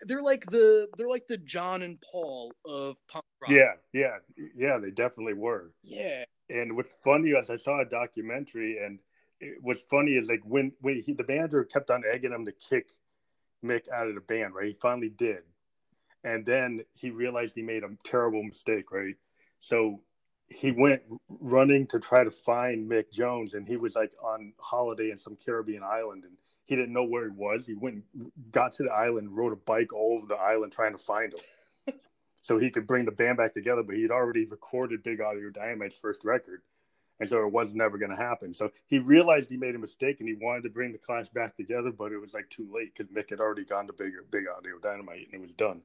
they're 0.05 0.23
like 0.23 0.45
the 0.47 0.89
they're 0.97 1.09
like 1.09 1.27
the 1.27 1.39
John 1.39 1.83
and 1.83 2.01
Paul 2.01 2.53
of 2.65 2.97
punk 3.09 3.25
rock. 3.41 3.51
Yeah, 3.51 3.75
yeah, 3.93 4.19
yeah. 4.57 4.79
They 4.79 4.91
definitely 4.91 5.35
were. 5.35 5.73
Yeah. 5.83 6.25
And 6.51 6.77
what's 6.77 6.93
funny 7.03 7.31
is 7.31 7.51
I 7.51 7.57
saw 7.57 7.81
a 7.81 7.85
documentary, 7.85 8.79
and 8.85 8.99
it, 9.41 9.59
what's 9.61 9.83
funny 9.83 10.13
is 10.13 10.29
like 10.29 10.41
when 10.45 10.73
when 10.81 11.03
he, 11.03 11.13
the 11.13 11.25
manager 11.27 11.65
kept 11.65 11.91
on 11.91 12.03
egging 12.11 12.33
him 12.33 12.45
to 12.45 12.53
kick 12.53 12.91
Mick 13.65 13.89
out 13.89 14.09
of 14.09 14.15
the 14.15 14.21
band, 14.21 14.55
right? 14.55 14.69
He 14.69 14.77
finally 14.81 15.11
did, 15.11 15.43
and 16.25 16.47
then 16.47 16.85
he 16.95 17.11
realized 17.11 17.55
he 17.55 17.63
made 17.63 17.85
a 17.85 17.91
terrible 18.05 18.43
mistake, 18.43 18.93
right? 18.93 19.17
So 19.61 20.01
he 20.49 20.71
went 20.71 21.03
running 21.29 21.87
to 21.89 21.99
try 21.99 22.25
to 22.25 22.31
find 22.31 22.91
Mick 22.91 23.11
Jones, 23.11 23.55
and 23.55 23.67
he 23.67 23.77
was 23.77 23.95
like 23.95 24.13
on 24.23 24.53
holiday 24.59 25.11
in 25.11 25.19
some 25.19 25.37
Caribbean 25.37 25.83
island, 25.83 26.25
and 26.25 26.37
he 26.65 26.77
didn't 26.77 26.93
know 26.93 27.05
where 27.05 27.25
he 27.25 27.35
was. 27.35 27.67
He 27.67 27.75
went, 27.75 28.05
got 28.51 28.73
to 28.75 28.85
the 28.85 28.93
island, 28.93 29.37
rode 29.37 29.53
a 29.53 29.57
bike 29.57 29.93
all 29.93 30.19
over 30.19 30.27
the 30.27 30.41
island 30.41 30.73
trying 30.73 30.93
to 30.93 30.99
find 30.99 31.33
him, 31.33 31.95
so 32.43 32.59
he 32.59 32.71
could 32.71 32.87
bring 32.87 33.05
the 33.05 33.13
band 33.13 33.39
back 33.39 33.55
together. 33.55 33.83
But 33.83 33.97
he'd 33.97 34.11
already 34.11 34.45
recorded 34.45 35.03
Big 35.03 35.21
Audio 35.21 35.51
Dynamite's 35.51 35.97
first 35.97 36.25
record, 36.25 36.63
and 37.19 37.29
so 37.29 37.45
it 37.47 37.53
was 37.53 37.75
never 37.75 37.99
going 37.99 38.11
to 38.11 38.17
happen. 38.17 38.55
So 38.55 38.71
he 38.87 38.99
realized 38.99 39.51
he 39.51 39.57
made 39.57 39.75
a 39.75 39.79
mistake, 39.79 40.21
and 40.21 40.29
he 40.29 40.37
wanted 40.41 40.63
to 40.63 40.71
bring 40.71 40.93
the 40.93 40.99
Clash 40.99 41.29
back 41.31 41.57
together, 41.57 41.91
but 41.91 42.13
it 42.13 42.19
was 42.19 42.35
like 42.35 42.49
too 42.51 42.69
late 42.73 42.95
because 42.95 43.13
Mick 43.13 43.31
had 43.31 43.41
already 43.41 43.65
gone 43.65 43.87
to 43.87 43.93
Big 43.93 44.13
Big 44.31 44.45
Audio 44.49 44.79
Dynamite, 44.79 45.29
and 45.33 45.35
it 45.35 45.47
was 45.47 45.55
done. 45.55 45.83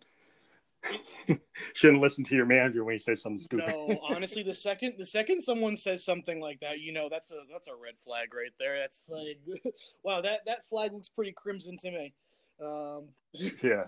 Shouldn't 1.74 2.02
listen 2.02 2.24
to 2.26 2.36
your 2.36 2.46
manager 2.46 2.84
when 2.84 2.96
he 2.96 3.00
says 3.00 3.22
something 3.22 3.44
stupid. 3.44 3.68
No, 3.68 4.00
honestly, 4.10 4.44
the 4.44 4.54
second 4.54 4.96
the 4.98 5.06
second 5.06 5.42
someone 5.42 5.76
says 5.76 6.04
something 6.04 6.40
like 6.40 6.60
that, 6.62 6.80
you 6.80 6.94
know 6.94 7.10
that's 7.10 7.32
a 7.32 7.42
that's 7.52 7.68
a 7.68 7.76
red 7.76 7.98
flag 7.98 8.34
right 8.34 8.54
there. 8.60 8.78
That's 8.80 9.10
like, 9.10 9.40
wow, 10.04 10.22
that 10.22 10.46
that 10.46 10.66
flag 10.66 10.94
looks 10.94 11.10
pretty 11.10 11.34
crimson 11.34 11.78
to 11.78 11.92
me. 11.92 12.14
Um, 12.62 13.10
yeah, 13.64 13.86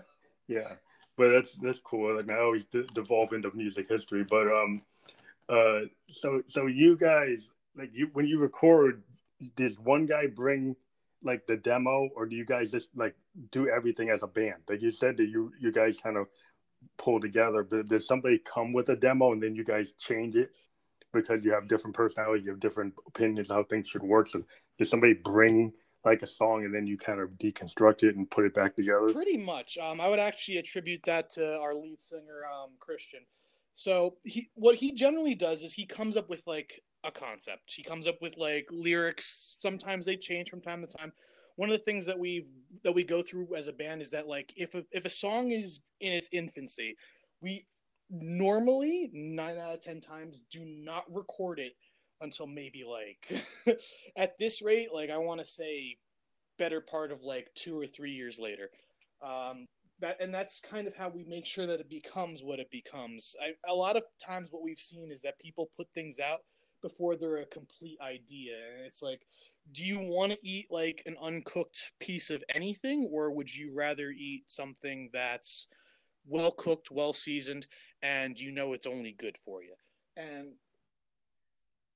yeah, 0.48 0.74
but 1.16 1.30
that's 1.30 1.54
that's 1.56 1.80
cool. 1.80 2.16
Like 2.16 2.28
I 2.30 2.40
always 2.40 2.64
de- 2.64 2.84
devolve 2.84 3.32
into 3.32 3.50
music 3.54 3.88
history, 3.88 4.24
but 4.28 4.46
um, 4.48 4.82
uh, 5.48 5.80
so 6.10 6.42
so 6.46 6.66
you 6.66 6.96
guys 6.96 7.48
like 7.76 7.90
you 7.92 8.10
when 8.12 8.26
you 8.26 8.38
record, 8.38 9.02
does 9.56 9.78
one 9.78 10.06
guy 10.06 10.26
bring 10.26 10.76
like 11.22 11.46
the 11.46 11.56
demo, 11.56 12.08
or 12.14 12.26
do 12.26 12.36
you 12.36 12.44
guys 12.44 12.70
just 12.70 12.90
like 12.96 13.14
do 13.50 13.68
everything 13.68 14.10
as 14.10 14.22
a 14.22 14.26
band? 14.26 14.62
Like 14.68 14.82
you 14.82 14.90
said 14.90 15.16
that 15.16 15.26
you 15.26 15.52
you 15.60 15.72
guys 15.72 15.98
kind 15.98 16.16
of 16.16 16.28
pull 17.00 17.20
together. 17.20 17.64
But 17.64 17.88
does 17.88 18.06
somebody 18.06 18.38
come 18.38 18.72
with 18.72 18.90
a 18.90 18.96
demo 18.96 19.32
and 19.32 19.42
then 19.42 19.54
you 19.54 19.64
guys 19.64 19.92
change 19.98 20.36
it 20.36 20.50
because 21.12 21.44
you 21.44 21.52
have 21.52 21.66
different 21.66 21.96
personalities, 21.96 22.44
you 22.44 22.50
have 22.50 22.60
different 22.60 22.94
opinions 23.06 23.48
how 23.48 23.64
things 23.64 23.88
should 23.88 24.02
work? 24.02 24.28
So 24.28 24.42
does 24.78 24.90
somebody 24.90 25.14
bring 25.14 25.72
like 26.04 26.22
a 26.22 26.26
song 26.26 26.64
and 26.64 26.74
then 26.74 26.86
you 26.86 26.96
kind 26.96 27.20
of 27.20 27.30
deconstruct 27.30 28.02
it 28.02 28.16
and 28.16 28.30
put 28.30 28.44
it 28.44 28.54
back 28.54 28.76
together? 28.76 29.12
Pretty 29.12 29.38
much. 29.38 29.78
Um, 29.78 30.00
I 30.00 30.08
would 30.08 30.20
actually 30.20 30.58
attribute 30.58 31.02
that 31.04 31.30
to 31.30 31.58
our 31.58 31.74
lead 31.74 32.00
singer, 32.02 32.42
um, 32.52 32.70
Christian. 32.78 33.20
So 33.74 34.16
he, 34.24 34.50
what 34.54 34.76
he 34.76 34.92
generally 34.92 35.34
does 35.34 35.62
is 35.62 35.72
he 35.72 35.86
comes 35.86 36.16
up 36.16 36.28
with 36.28 36.46
like 36.46 36.82
a 37.02 37.10
concept. 37.10 37.72
He 37.74 37.82
comes 37.82 38.06
up 38.06 38.20
with 38.20 38.36
like 38.36 38.66
lyrics. 38.70 39.56
Sometimes 39.58 40.04
they 40.04 40.16
change 40.16 40.50
from 40.50 40.60
time 40.60 40.82
to 40.82 40.86
time 40.86 41.12
one 41.60 41.68
of 41.68 41.78
the 41.78 41.84
things 41.84 42.06
that 42.06 42.18
we 42.18 42.46
that 42.84 42.94
we 42.94 43.04
go 43.04 43.20
through 43.20 43.54
as 43.54 43.68
a 43.68 43.72
band 43.74 44.00
is 44.00 44.12
that 44.12 44.26
like 44.26 44.50
if 44.56 44.74
a, 44.74 44.82
if 44.92 45.04
a 45.04 45.10
song 45.10 45.50
is 45.50 45.80
in 46.00 46.10
its 46.10 46.26
infancy, 46.32 46.96
we 47.42 47.66
normally 48.08 49.10
nine 49.12 49.58
out 49.58 49.74
of 49.74 49.84
ten 49.84 50.00
times 50.00 50.40
do 50.50 50.64
not 50.64 51.04
record 51.14 51.58
it 51.58 51.74
until 52.22 52.46
maybe 52.46 52.82
like 52.82 53.44
at 54.16 54.38
this 54.38 54.62
rate, 54.62 54.88
like 54.94 55.10
I 55.10 55.18
want 55.18 55.38
to 55.40 55.44
say 55.44 55.98
better 56.58 56.80
part 56.80 57.12
of 57.12 57.24
like 57.24 57.50
two 57.54 57.78
or 57.78 57.86
three 57.86 58.12
years 58.12 58.38
later. 58.38 58.70
Um, 59.22 59.66
that 60.00 60.16
and 60.18 60.32
that's 60.32 60.60
kind 60.60 60.88
of 60.88 60.96
how 60.96 61.10
we 61.10 61.24
make 61.24 61.44
sure 61.44 61.66
that 61.66 61.78
it 61.78 61.90
becomes 61.90 62.42
what 62.42 62.58
it 62.58 62.70
becomes. 62.70 63.34
I, 63.38 63.50
a 63.70 63.74
lot 63.74 63.98
of 63.98 64.04
times, 64.26 64.48
what 64.50 64.62
we've 64.62 64.78
seen 64.78 65.12
is 65.12 65.20
that 65.20 65.38
people 65.38 65.68
put 65.76 65.88
things 65.92 66.18
out 66.18 66.40
before 66.80 67.16
they're 67.16 67.42
a 67.42 67.46
complete 67.46 67.98
idea. 68.00 68.54
And 68.76 68.86
it's 68.86 69.02
like, 69.02 69.20
do 69.72 69.84
you 69.84 69.98
want 69.98 70.32
to 70.32 70.38
eat 70.42 70.66
like 70.70 71.02
an 71.06 71.16
uncooked 71.20 71.92
piece 72.00 72.30
of 72.30 72.44
anything, 72.54 73.08
or 73.12 73.30
would 73.30 73.54
you 73.54 73.72
rather 73.74 74.10
eat 74.10 74.44
something 74.46 75.10
that's 75.12 75.68
well 76.26 76.50
cooked, 76.50 76.90
well 76.90 77.12
seasoned, 77.12 77.66
and 78.02 78.38
you 78.38 78.50
know 78.52 78.72
it's 78.72 78.86
only 78.86 79.12
good 79.12 79.36
for 79.44 79.62
you? 79.62 79.74
And 80.16 80.52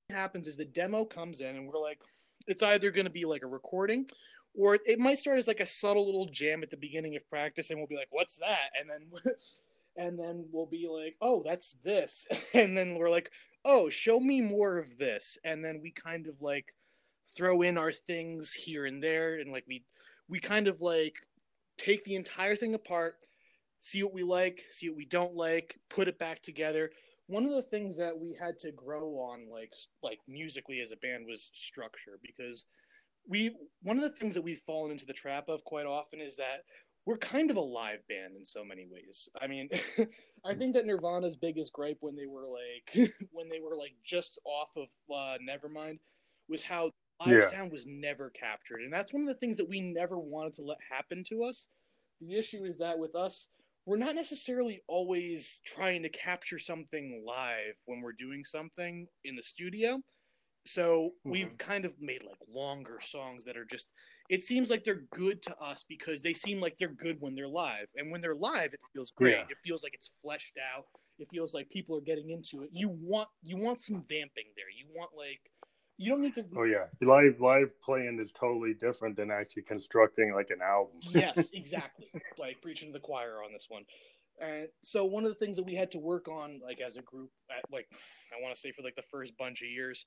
what 0.08 0.16
happens 0.16 0.46
is 0.46 0.56
the 0.56 0.64
demo 0.64 1.04
comes 1.04 1.40
in, 1.40 1.56
and 1.56 1.66
we're 1.66 1.80
like, 1.80 2.00
it's 2.46 2.62
either 2.62 2.90
going 2.90 3.06
to 3.06 3.10
be 3.10 3.24
like 3.24 3.42
a 3.42 3.46
recording 3.46 4.06
or 4.54 4.78
it 4.86 4.98
might 4.98 5.18
start 5.18 5.38
as 5.38 5.48
like 5.48 5.60
a 5.60 5.66
subtle 5.66 6.06
little 6.06 6.26
jam 6.26 6.62
at 6.62 6.70
the 6.70 6.76
beginning 6.76 7.16
of 7.16 7.28
practice 7.28 7.70
and 7.70 7.78
we'll 7.78 7.88
be 7.88 7.96
like 7.96 8.08
what's 8.10 8.36
that? 8.38 8.70
And 8.78 8.88
then 8.88 9.34
and 9.96 10.18
then 10.18 10.46
we'll 10.52 10.66
be 10.66 10.88
like 10.88 11.16
oh 11.20 11.42
that's 11.44 11.76
this. 11.82 12.26
And 12.54 12.76
then 12.76 12.94
we're 12.94 13.10
like 13.10 13.30
oh 13.64 13.88
show 13.88 14.20
me 14.20 14.40
more 14.40 14.78
of 14.78 14.98
this. 14.98 15.38
And 15.44 15.64
then 15.64 15.80
we 15.82 15.90
kind 15.90 16.26
of 16.26 16.40
like 16.40 16.74
throw 17.36 17.62
in 17.62 17.78
our 17.78 17.92
things 17.92 18.52
here 18.52 18.86
and 18.86 19.02
there 19.02 19.36
and 19.36 19.52
like 19.52 19.64
we 19.66 19.84
we 20.28 20.40
kind 20.40 20.68
of 20.68 20.80
like 20.80 21.14
take 21.78 22.04
the 22.04 22.14
entire 22.14 22.56
thing 22.56 22.74
apart 22.74 23.16
see 23.78 24.02
what 24.02 24.14
we 24.14 24.22
like 24.22 24.62
see 24.70 24.88
what 24.88 24.96
we 24.96 25.06
don't 25.06 25.34
like 25.34 25.78
put 25.90 26.08
it 26.08 26.18
back 26.18 26.40
together 26.42 26.90
one 27.26 27.44
of 27.44 27.52
the 27.52 27.62
things 27.62 27.96
that 27.96 28.16
we 28.18 28.36
had 28.38 28.58
to 28.58 28.70
grow 28.72 29.14
on 29.14 29.48
like 29.50 29.72
like 30.02 30.18
musically 30.28 30.80
as 30.80 30.92
a 30.92 30.96
band 30.96 31.24
was 31.26 31.48
structure 31.52 32.18
because 32.22 32.66
we 33.28 33.50
one 33.82 33.96
of 33.96 34.02
the 34.02 34.10
things 34.10 34.34
that 34.34 34.42
we've 34.42 34.62
fallen 34.66 34.92
into 34.92 35.06
the 35.06 35.12
trap 35.12 35.48
of 35.48 35.64
quite 35.64 35.86
often 35.86 36.20
is 36.20 36.36
that 36.36 36.62
we're 37.06 37.16
kind 37.18 37.50
of 37.50 37.56
a 37.56 37.60
live 37.60 38.06
band 38.08 38.34
in 38.36 38.46
so 38.46 38.64
many 38.64 38.86
ways. 38.90 39.28
I 39.40 39.46
mean, 39.46 39.68
I 40.44 40.54
think 40.54 40.74
that 40.74 40.86
Nirvana's 40.86 41.36
biggest 41.36 41.72
gripe 41.72 41.98
when 42.00 42.16
they 42.16 42.26
were 42.26 42.46
like 42.48 43.12
when 43.32 43.48
they 43.48 43.60
were 43.60 43.76
like 43.76 43.94
just 44.04 44.38
off 44.44 44.70
of 44.76 44.88
uh, 45.14 45.38
Nevermind 45.46 45.98
was 46.48 46.62
how 46.62 46.90
live 47.24 47.42
yeah. 47.42 47.46
sound 47.48 47.72
was 47.72 47.86
never 47.86 48.30
captured, 48.30 48.80
and 48.80 48.92
that's 48.92 49.12
one 49.12 49.22
of 49.22 49.28
the 49.28 49.34
things 49.34 49.56
that 49.56 49.68
we 49.68 49.80
never 49.80 50.18
wanted 50.18 50.54
to 50.54 50.62
let 50.62 50.78
happen 50.90 51.22
to 51.28 51.44
us. 51.44 51.68
The 52.20 52.36
issue 52.36 52.64
is 52.64 52.78
that 52.78 52.98
with 52.98 53.14
us, 53.14 53.48
we're 53.86 53.96
not 53.98 54.14
necessarily 54.14 54.82
always 54.88 55.60
trying 55.64 56.02
to 56.02 56.08
capture 56.08 56.58
something 56.58 57.24
live 57.26 57.74
when 57.86 58.00
we're 58.00 58.12
doing 58.12 58.44
something 58.44 59.06
in 59.24 59.36
the 59.36 59.42
studio. 59.42 60.00
So 60.66 61.10
mm-hmm. 61.20 61.30
we've 61.30 61.58
kind 61.58 61.84
of 61.84 61.92
made 62.00 62.22
like 62.24 62.40
longer 62.52 62.98
songs 63.00 63.44
that 63.44 63.56
are 63.56 63.66
just 63.66 63.88
it 64.30 64.42
seems 64.42 64.70
like 64.70 64.84
they're 64.84 65.04
good 65.10 65.42
to 65.42 65.58
us 65.58 65.84
because 65.86 66.22
they 66.22 66.32
seem 66.32 66.58
like 66.58 66.78
they're 66.78 66.88
good 66.88 67.18
when 67.20 67.34
they're 67.34 67.46
live. 67.46 67.88
And 67.96 68.10
when 68.10 68.22
they're 68.22 68.34
live 68.34 68.72
it 68.72 68.80
feels 68.94 69.10
great. 69.10 69.32
Yeah. 69.32 69.44
It 69.50 69.58
feels 69.62 69.82
like 69.82 69.92
it's 69.92 70.10
fleshed 70.22 70.56
out. 70.74 70.86
It 71.18 71.28
feels 71.30 71.52
like 71.52 71.68
people 71.68 71.96
are 71.96 72.00
getting 72.00 72.30
into 72.30 72.62
it. 72.62 72.70
You 72.72 72.88
want 72.88 73.28
you 73.42 73.58
want 73.58 73.80
some 73.80 74.04
vamping 74.08 74.46
there. 74.56 74.70
You 74.74 74.86
want 74.94 75.10
like 75.16 75.40
you 75.96 76.10
don't 76.10 76.22
need 76.22 76.34
to 76.34 76.44
Oh 76.56 76.64
yeah. 76.64 76.86
Live 77.00 77.40
live 77.40 77.70
playing 77.80 78.18
is 78.20 78.32
totally 78.32 78.74
different 78.74 79.16
than 79.16 79.30
actually 79.30 79.62
constructing 79.62 80.34
like 80.34 80.50
an 80.50 80.60
album. 80.62 80.96
yes, 81.10 81.50
exactly. 81.52 82.06
like 82.38 82.60
preaching 82.60 82.88
to 82.88 82.92
the 82.94 83.00
choir 83.00 83.42
on 83.44 83.52
this 83.52 83.66
one. 83.68 83.84
And 84.40 84.68
so 84.82 85.04
one 85.04 85.24
of 85.24 85.30
the 85.30 85.36
things 85.36 85.56
that 85.56 85.66
we 85.66 85.74
had 85.74 85.92
to 85.92 85.98
work 85.98 86.28
on 86.28 86.60
like 86.64 86.80
as 86.80 86.96
a 86.96 87.02
group 87.02 87.30
at 87.50 87.70
like 87.72 87.86
I 88.36 88.42
want 88.42 88.54
to 88.54 88.60
say 88.60 88.72
for 88.72 88.82
like 88.82 88.96
the 88.96 89.02
first 89.02 89.36
bunch 89.38 89.62
of 89.62 89.68
years 89.68 90.06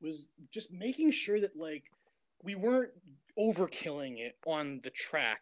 was 0.00 0.28
just 0.52 0.72
making 0.72 1.10
sure 1.10 1.40
that 1.40 1.56
like 1.56 1.84
we 2.42 2.54
weren't 2.54 2.92
overkilling 3.38 4.18
it 4.18 4.36
on 4.46 4.80
the 4.84 4.90
track 4.90 5.40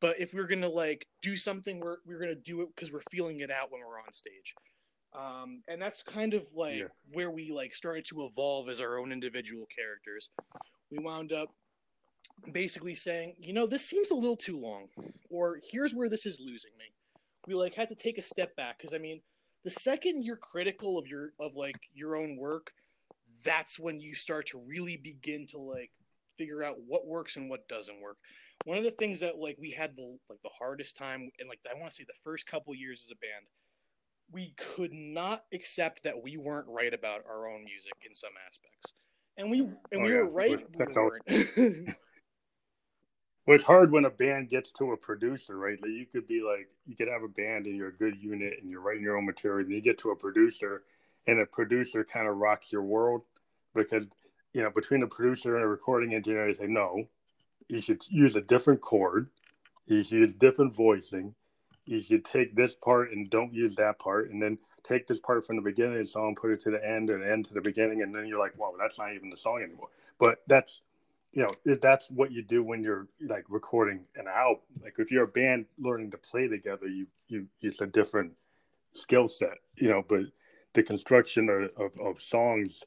but 0.00 0.20
if 0.20 0.32
we 0.32 0.40
are 0.40 0.46
gonna 0.46 0.68
like 0.68 1.06
do 1.22 1.36
something 1.36 1.80
we're, 1.80 1.96
we're 2.06 2.20
gonna 2.20 2.34
do 2.34 2.60
it 2.60 2.68
because 2.74 2.92
we're 2.92 3.00
feeling 3.10 3.40
it 3.40 3.50
out 3.50 3.72
when 3.72 3.80
we're 3.80 3.98
on 3.98 4.12
stage 4.12 4.54
um, 5.16 5.62
and 5.68 5.80
that's 5.80 6.02
kind 6.02 6.34
of 6.34 6.44
like 6.54 6.78
yeah. 6.78 6.86
where 7.12 7.30
we 7.30 7.50
like 7.50 7.74
started 7.74 8.04
to 8.06 8.24
evolve 8.24 8.68
as 8.68 8.80
our 8.80 8.98
own 8.98 9.12
individual 9.12 9.66
characters 9.74 10.30
we 10.90 10.98
wound 10.98 11.32
up 11.32 11.48
basically 12.52 12.94
saying 12.94 13.34
you 13.38 13.52
know 13.52 13.66
this 13.66 13.84
seems 13.84 14.10
a 14.10 14.14
little 14.14 14.36
too 14.36 14.58
long 14.58 14.88
or 15.30 15.58
here's 15.70 15.94
where 15.94 16.08
this 16.08 16.26
is 16.26 16.38
losing 16.38 16.72
me 16.78 16.86
we 17.46 17.54
like 17.54 17.74
had 17.74 17.88
to 17.88 17.94
take 17.94 18.18
a 18.18 18.22
step 18.22 18.54
back 18.56 18.76
because 18.78 18.92
i 18.92 18.98
mean 18.98 19.20
the 19.64 19.70
second 19.70 20.22
you're 20.24 20.36
critical 20.36 20.98
of 20.98 21.06
your 21.06 21.32
of 21.40 21.56
like 21.56 21.76
your 21.94 22.16
own 22.16 22.36
work 22.36 22.72
that's 23.44 23.78
when 23.78 24.00
you 24.00 24.14
start 24.14 24.46
to 24.48 24.58
really 24.66 24.96
begin 24.96 25.46
to 25.46 25.58
like 25.58 25.90
figure 26.36 26.62
out 26.62 26.76
what 26.86 27.06
works 27.06 27.36
and 27.36 27.48
what 27.48 27.68
doesn't 27.68 28.00
work. 28.00 28.18
One 28.64 28.78
of 28.78 28.84
the 28.84 28.90
things 28.92 29.20
that 29.20 29.38
like 29.38 29.56
we 29.60 29.70
had 29.70 29.96
the 29.96 30.18
like 30.28 30.40
the 30.42 30.50
hardest 30.58 30.96
time 30.96 31.30
and 31.38 31.48
like 31.48 31.60
I 31.70 31.78
want 31.78 31.90
to 31.90 31.96
say 31.96 32.04
the 32.04 32.14
first 32.24 32.46
couple 32.46 32.74
years 32.74 33.02
as 33.04 33.10
a 33.10 33.16
band, 33.16 33.46
we 34.32 34.54
could 34.56 34.92
not 34.92 35.44
accept 35.52 36.04
that 36.04 36.22
we 36.22 36.36
weren't 36.36 36.68
right 36.68 36.92
about 36.92 37.22
our 37.28 37.48
own 37.48 37.64
music 37.64 37.92
in 38.06 38.14
some 38.14 38.32
aspects. 38.46 38.92
And 39.36 39.50
we 39.50 39.62
oh, 39.62 39.72
and 39.92 40.00
oh, 40.00 40.04
we 40.04 40.10
yeah. 40.10 40.16
were 40.16 40.30
right. 40.30 40.64
That's 40.78 40.96
we 40.96 41.86
well, 43.46 43.54
it's 43.54 43.64
hard 43.64 43.92
when 43.92 44.04
a 44.04 44.10
band 44.10 44.50
gets 44.50 44.72
to 44.72 44.92
a 44.92 44.96
producer, 44.96 45.56
right? 45.56 45.80
Like 45.80 45.90
you 45.90 46.06
could 46.06 46.26
be 46.26 46.42
like, 46.42 46.70
you 46.86 46.96
could 46.96 47.08
have 47.08 47.22
a 47.22 47.28
band 47.28 47.66
and 47.66 47.76
you're 47.76 47.88
a 47.88 47.96
good 47.96 48.16
unit 48.16 48.54
and 48.60 48.70
you're 48.70 48.80
writing 48.80 49.02
your 49.02 49.16
own 49.16 49.26
material, 49.26 49.66
and 49.66 49.74
you 49.74 49.80
get 49.80 49.98
to 49.98 50.10
a 50.10 50.16
producer, 50.16 50.82
and 51.26 51.40
a 51.40 51.46
producer 51.46 52.02
kind 52.04 52.26
of 52.26 52.36
rocks 52.36 52.72
your 52.72 52.82
world 52.82 53.22
because 53.74 54.06
you 54.52 54.62
know 54.62 54.70
between 54.70 55.00
the 55.00 55.06
producer 55.06 55.54
and 55.54 55.64
a 55.64 55.68
recording 55.68 56.14
engineer, 56.14 56.46
they 56.46 56.54
say 56.54 56.66
no, 56.66 57.04
you 57.68 57.80
should 57.80 58.02
use 58.08 58.36
a 58.36 58.40
different 58.40 58.80
chord, 58.80 59.28
you 59.86 60.02
should 60.02 60.18
use 60.18 60.34
different 60.34 60.74
voicing, 60.74 61.34
you 61.86 62.00
should 62.00 62.24
take 62.24 62.54
this 62.54 62.74
part 62.74 63.12
and 63.12 63.30
don't 63.30 63.54
use 63.54 63.74
that 63.76 63.98
part, 63.98 64.30
and 64.30 64.42
then 64.42 64.58
take 64.84 65.06
this 65.06 65.20
part 65.20 65.46
from 65.46 65.56
the 65.56 65.62
beginning 65.62 65.98
of 65.98 66.06
the 66.06 66.06
song, 66.06 66.34
put 66.34 66.50
it 66.50 66.60
to 66.62 66.70
the 66.70 66.84
end, 66.84 67.10
and 67.10 67.24
end 67.24 67.46
to 67.46 67.54
the 67.54 67.60
beginning, 67.60 68.02
and 68.02 68.14
then 68.14 68.26
you're 68.26 68.38
like, 68.38 68.58
wow, 68.58 68.72
that's 68.78 68.98
not 68.98 69.12
even 69.14 69.30
the 69.30 69.36
song 69.36 69.62
anymore. 69.62 69.88
But 70.18 70.42
that's 70.46 70.82
you 71.32 71.42
know 71.42 71.76
that's 71.80 72.10
what 72.10 72.32
you 72.32 72.42
do 72.42 72.62
when 72.62 72.82
you're 72.82 73.08
like 73.20 73.44
recording 73.48 74.04
an 74.16 74.26
album. 74.26 74.62
Like 74.82 74.94
if 74.98 75.10
you're 75.10 75.24
a 75.24 75.28
band 75.28 75.66
learning 75.78 76.10
to 76.12 76.18
play 76.18 76.48
together, 76.48 76.86
you 76.86 77.06
you 77.28 77.46
it's 77.60 77.80
a 77.80 77.86
different 77.86 78.32
skill 78.92 79.28
set, 79.28 79.58
you 79.76 79.88
know. 79.88 80.02
But 80.06 80.22
the 80.72 80.82
construction 80.82 81.48
of, 81.48 81.70
of, 81.76 82.00
of 82.00 82.22
songs 82.22 82.84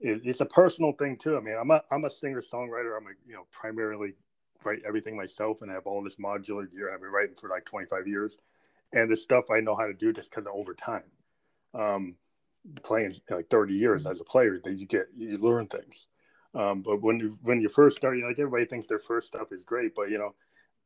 it, 0.00 0.22
it's 0.24 0.40
a 0.40 0.46
personal 0.46 0.92
thing 0.92 1.16
too. 1.16 1.36
I 1.36 1.40
mean, 1.40 1.56
I'm 1.58 1.70
a 1.70 1.82
I'm 1.90 2.04
a 2.04 2.10
singer 2.10 2.42
songwriter. 2.42 2.96
I'm 2.96 3.06
a 3.06 3.16
you 3.26 3.34
know 3.34 3.46
primarily 3.50 4.14
write 4.64 4.82
everything 4.86 5.16
myself, 5.16 5.62
and 5.62 5.70
I 5.70 5.74
have 5.74 5.86
all 5.86 6.02
this 6.02 6.16
modular 6.16 6.70
gear. 6.70 6.92
I've 6.92 7.00
been 7.00 7.10
writing 7.10 7.36
for 7.40 7.48
like 7.48 7.64
25 7.64 8.06
years, 8.06 8.36
and 8.92 9.10
the 9.10 9.16
stuff 9.16 9.50
I 9.50 9.60
know 9.60 9.76
how 9.76 9.86
to 9.86 9.94
do 9.94 10.12
just 10.12 10.30
because 10.30 10.46
of 10.46 10.52
over 10.54 10.74
time. 10.74 11.04
Um, 11.74 12.16
playing 12.82 13.12
like 13.30 13.48
30 13.48 13.74
years 13.74 14.06
as 14.06 14.20
a 14.20 14.24
player, 14.24 14.60
that 14.64 14.78
you 14.78 14.86
get 14.86 15.06
you 15.16 15.38
learn 15.38 15.66
things. 15.66 16.08
Um, 16.54 16.82
but 16.82 17.02
when 17.02 17.18
you 17.18 17.38
when 17.42 17.60
you 17.60 17.68
first 17.68 17.96
start, 17.96 18.16
you 18.16 18.22
know, 18.22 18.28
like 18.28 18.38
everybody 18.38 18.64
thinks 18.64 18.86
their 18.86 18.98
first 18.98 19.28
stuff 19.28 19.52
is 19.52 19.62
great, 19.62 19.94
but 19.94 20.10
you 20.10 20.18
know, 20.18 20.34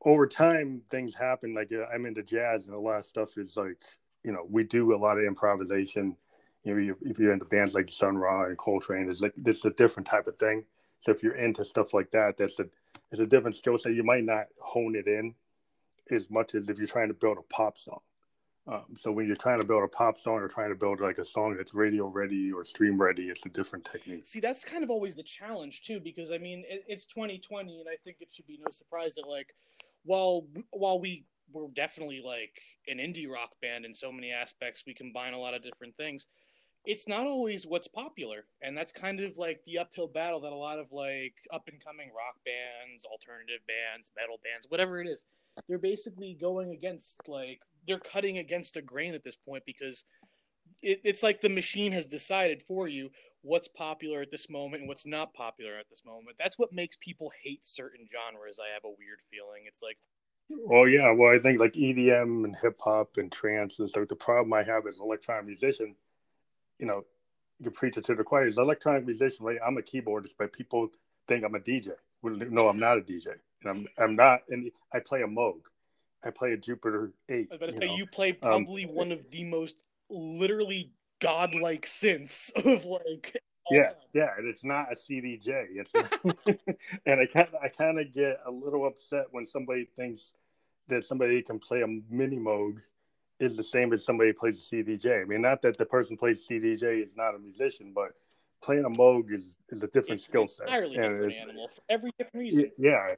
over 0.05 0.27
time 0.27 0.83
things 0.91 1.15
happen. 1.15 1.55
Like 1.55 1.71
I'm 1.93 2.07
into 2.07 2.23
jazz, 2.23 2.67
and 2.67 2.75
a 2.75 2.79
lot 2.79 3.01
of 3.01 3.07
stuff 3.07 3.39
is 3.39 3.57
like 3.57 3.83
you 4.25 4.33
know 4.33 4.47
we 4.49 4.65
do 4.65 4.95
a 4.95 4.97
lot 4.97 5.19
of 5.19 5.25
improvisation 5.25 6.17
you 6.65 6.75
know, 6.75 6.95
if 7.03 7.19
you're 7.19 7.33
into 7.33 7.47
bands 7.47 7.75
like 7.75 7.91
Sun 7.91 8.19
Ra 8.19 8.45
and 8.45 8.59
Coltrane, 8.59 9.09
it's 9.11 9.21
like 9.21 9.33
this 9.37 9.57
is 9.57 9.65
a 9.65 9.71
different 9.71 10.07
type 10.07 10.27
of 10.27 10.37
thing. 10.37 10.65
So 11.01 11.11
if 11.11 11.23
you're 11.23 11.37
into 11.37 11.65
stuff 11.65 11.95
like 11.95 12.11
that, 12.11 12.37
that's 12.37 12.59
a 12.59 12.67
it's 13.11 13.21
a 13.21 13.27
different 13.27 13.57
skill 13.57 13.79
set. 13.79 13.95
You 13.95 14.05
might 14.05 14.25
not 14.25 14.47
hone 14.61 14.95
it 14.95 15.07
in 15.07 15.35
as 16.11 16.31
much 16.31 16.55
as 16.55 16.69
if 16.69 16.79
you're 16.79 16.87
trying 16.87 17.09
to 17.09 17.15
build 17.15 17.39
a 17.39 17.55
pop 17.55 17.79
song. 17.79 18.01
Um, 18.67 18.85
so 18.97 19.11
when 19.11 19.27
you're 19.27 19.37
trying 19.37 19.61
to 19.61 19.67
build 19.67 19.83
a 19.83 19.89
pop 19.89 20.19
song 20.19 20.35
or 20.35 20.49
trying 20.49 20.69
to 20.69 20.75
build 20.75 21.01
like 21.01 21.19
a 21.19 21.25
song 21.25 21.57
that's 21.57 21.75
radio 21.75 22.07
ready 22.07 22.53
or 22.53 22.65
stream 22.65 23.01
ready, 23.01 23.25
it's 23.25 23.45
a 23.47 23.49
different 23.49 23.85
technique. 23.91 24.27
See, 24.27 24.39
that's 24.39 24.65
kind 24.65 24.85
of 24.85 24.91
always 24.91 25.17
the 25.17 25.23
challenge 25.23 25.83
too, 25.83 25.99
because 25.99 26.31
I 26.31 26.39
mean, 26.39 26.65
it, 26.69 26.85
it's 26.87 27.07
2020, 27.07 27.81
and 27.81 27.89
I 27.89 27.97
think 28.05 28.19
it 28.21 28.29
should 28.33 28.47
be 28.47 28.59
no 28.59 28.71
surprise 28.71 29.15
that 29.15 29.27
like, 29.27 29.55
while 30.05 30.47
while 30.71 31.01
we 31.01 31.25
were 31.53 31.69
definitely 31.75 32.23
like 32.25 32.61
an 32.87 32.99
indie 32.99 33.29
rock 33.29 33.51
band 33.61 33.85
in 33.85 33.95
so 33.95 34.13
many 34.13 34.31
aspects, 34.31 34.85
we 34.87 34.95
combine 34.95 35.33
a 35.33 35.39
lot 35.39 35.55
of 35.55 35.63
different 35.63 35.97
things 35.97 36.27
it's 36.85 37.07
not 37.07 37.27
always 37.27 37.67
what's 37.67 37.89
popular 37.89 38.47
and 38.63 38.77
that's 38.77 38.93
kind 38.93 39.21
of 39.21 39.37
like 39.37 39.63
the 39.65 39.79
uphill 39.79 40.09
battle 40.09 40.41
that 40.41 40.53
a 40.53 40.57
lot 40.57 40.79
of 40.79 40.91
like 40.93 41.35
up 41.53 41.69
and 41.69 41.83
coming 41.85 42.09
rock 42.09 42.37
bands 42.45 43.05
alternative 43.05 43.61
bands 43.67 44.11
metal 44.17 44.39
bands 44.43 44.67
whatever 44.69 45.01
it 45.01 45.07
is 45.07 45.25
they're 45.69 45.79
basically 45.79 46.37
going 46.41 46.71
against 46.71 47.29
like 47.29 47.61
they're 47.87 47.99
cutting 47.99 48.39
against 48.39 48.77
a 48.77 48.83
grain 48.83 49.15
at 49.15 49.25
this 49.25 49.37
point 49.37 49.63
because 49.67 50.05
it, 50.83 51.01
it's 51.05 51.23
like 51.23 51.41
the 51.41 51.49
machine 51.49 51.93
has 51.93 52.07
decided 52.07 52.63
for 52.63 52.89
you 52.89 53.11
what's 53.43 53.69
popular 53.69 54.23
at 54.23 54.31
this 54.31 54.49
moment 54.49 54.81
and 54.81 54.89
what's 54.89 55.07
not 55.07 55.35
popular 55.35 55.77
at 55.79 55.89
this 55.91 56.03
moment 56.05 56.37
that's 56.39 56.59
what 56.59 56.73
makes 56.73 56.97
people 56.97 57.31
hate 57.43 57.67
certain 57.67 58.07
genres 58.11 58.59
i 58.59 58.73
have 58.73 58.85
a 58.85 58.97
weird 58.99 59.21
feeling 59.31 59.63
it's 59.67 59.83
like 59.83 59.99
well, 60.67 60.89
yeah. 60.89 61.13
Well, 61.13 61.33
I 61.33 61.39
think 61.39 61.61
like 61.61 61.75
EDM 61.75 62.45
and 62.45 62.57
hip 62.57 62.81
hop 62.83 63.19
and 63.19 63.31
trance 63.31 63.79
and 63.79 63.89
stuff. 63.89 64.09
The 64.09 64.17
problem 64.17 64.53
I 64.53 64.65
have 64.65 64.85
as 64.89 64.99
an 64.99 65.05
electronic 65.05 65.47
musician 65.47 65.95
you 66.81 66.87
know, 66.87 67.05
you 67.59 67.65
can 67.65 67.73
preach 67.73 67.97
it 67.97 68.05
to 68.07 68.15
the 68.15 68.25
choir. 68.25 68.47
As 68.47 68.57
an 68.57 68.65
electronic 68.65 69.07
musician, 69.07 69.45
right? 69.45 69.59
I'm 69.65 69.77
a 69.77 69.83
keyboardist, 69.83 70.35
but 70.39 70.53
people 70.53 70.89
think 71.29 71.45
I'm 71.45 71.55
a 71.55 71.61
DJ. 71.61 71.91
no, 72.23 72.69
I'm 72.69 72.79
not 72.79 72.99
a 72.99 73.03
DJ, 73.03 73.27
and 73.63 73.75
I'm 73.75 73.87
I'm 73.99 74.17
not. 74.17 74.41
And 74.49 74.71
I 74.93 75.01
play 75.01 75.23
a 75.23 75.27
Moog. 75.27 75.61
I 76.25 76.31
play 76.31 76.53
a 76.53 76.57
Jupiter 76.57 77.13
Eight. 77.29 77.49
I 77.51 77.55
was 77.55 77.57
about 77.57 77.71
to 77.71 77.75
you 77.77 77.81
say 77.83 77.87
know. 77.89 77.97
you 77.97 78.07
play 78.07 78.31
um, 78.31 78.37
probably 78.41 78.85
um, 78.87 78.95
one 78.95 79.13
of 79.13 79.31
the 79.31 79.45
most 79.45 79.87
literally 80.09 80.93
godlike 81.21 81.87
synths 81.87 82.51
of 82.57 82.85
like 82.87 83.37
yeah, 83.71 83.85
time. 83.85 83.95
yeah, 84.15 84.29
and 84.39 84.49
it's 84.49 84.65
not 84.65 84.91
a 84.91 84.97
CDJ. 84.97 85.67
It's 85.75 85.93
and 87.07 87.21
I 87.21 87.27
kind 87.27 87.49
I 87.63 87.69
kind 87.69 88.01
of 88.01 88.13
get 88.13 88.41
a 88.47 88.51
little 88.51 88.87
upset 88.87 89.27
when 89.31 89.47
somebody 89.47 89.87
thinks 89.97 90.33
that 90.89 91.05
somebody 91.05 91.43
can 91.43 91.59
play 91.59 91.83
a 91.83 91.87
mini 91.87 92.39
moog 92.39 92.79
is 93.41 93.57
the 93.57 93.63
same 93.63 93.93
as 93.93 94.05
somebody 94.05 94.33
plays 94.33 94.59
a 94.59 94.75
CDJ. 94.75 95.23
I 95.23 95.25
mean, 95.25 95.41
not 95.41 95.63
that 95.63 95.79
the 95.79 95.87
person 95.87 96.17
plays 96.17 96.47
CDJ 96.47 97.03
is 97.03 97.17
not 97.17 97.35
a 97.35 97.39
musician, 97.39 97.93
but 97.95 98.13
playing 98.63 98.85
a 98.85 98.91
moog 98.91 99.33
is, 99.33 99.57
is 99.71 99.83
a 99.83 99.89
different 99.89 100.21
skill 100.21 100.47
set. 100.47 100.67
entirely 100.67 100.97
And 100.97 101.15
different 101.15 101.35
animal 101.35 101.69
for 101.69 101.83
every 101.89 102.13
different 102.19 102.45
reason. 102.45 102.71
Yeah, 102.79 103.15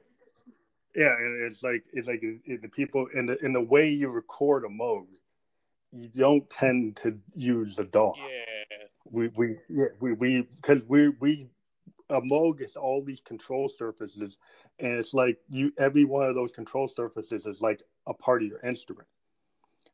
yeah, 0.95 1.15
and 1.17 1.43
it's 1.43 1.61
like 1.61 1.85
it's 1.91 2.07
like 2.07 2.21
the 2.21 2.69
people 2.69 3.07
in 3.13 3.25
the 3.25 3.37
in 3.43 3.53
the 3.53 3.61
way 3.61 3.89
you 3.89 4.09
record 4.09 4.63
a 4.63 4.69
moog, 4.69 5.07
you 5.91 6.07
don't 6.07 6.49
tend 6.49 6.95
to 6.97 7.19
use 7.35 7.75
the 7.75 7.83
DAW. 7.83 8.13
Yeah. 8.17 8.23
We 9.11 9.27
we 9.35 9.57
yeah 9.69 9.87
we 9.99 10.13
we 10.13 10.47
because 10.61 10.81
we 10.87 11.09
we 11.09 11.49
a 12.09 12.21
Moog 12.21 12.61
is 12.61 12.75
all 12.75 13.03
these 13.03 13.21
control 13.21 13.67
surfaces, 13.69 14.37
and 14.79 14.93
it's 14.93 15.13
like 15.13 15.37
you 15.49 15.73
every 15.77 16.05
one 16.05 16.29
of 16.29 16.35
those 16.35 16.51
control 16.51 16.87
surfaces 16.87 17.45
is 17.45 17.61
like 17.61 17.81
a 18.07 18.13
part 18.13 18.43
of 18.43 18.47
your 18.47 18.59
instrument. 18.61 19.07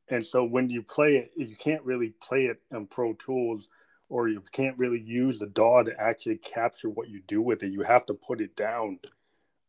And 0.09 0.25
so 0.25 0.43
when 0.43 0.69
you 0.69 0.81
play 0.81 1.17
it, 1.17 1.31
you 1.35 1.55
can't 1.55 1.83
really 1.83 2.13
play 2.21 2.45
it 2.45 2.61
in 2.71 2.87
Pro 2.87 3.13
Tools, 3.13 3.69
or 4.09 4.27
you 4.27 4.41
can't 4.51 4.77
really 4.77 4.99
use 4.99 5.37
the 5.39 5.45
DAW 5.45 5.83
to 5.83 5.99
actually 5.99 6.37
capture 6.37 6.89
what 6.89 7.09
you 7.09 7.21
do 7.27 7.41
with 7.41 7.61
it. 7.63 7.71
You 7.71 7.81
have 7.81 8.05
to 8.07 8.13
put 8.13 8.41
it 8.41 8.55
down 8.55 8.99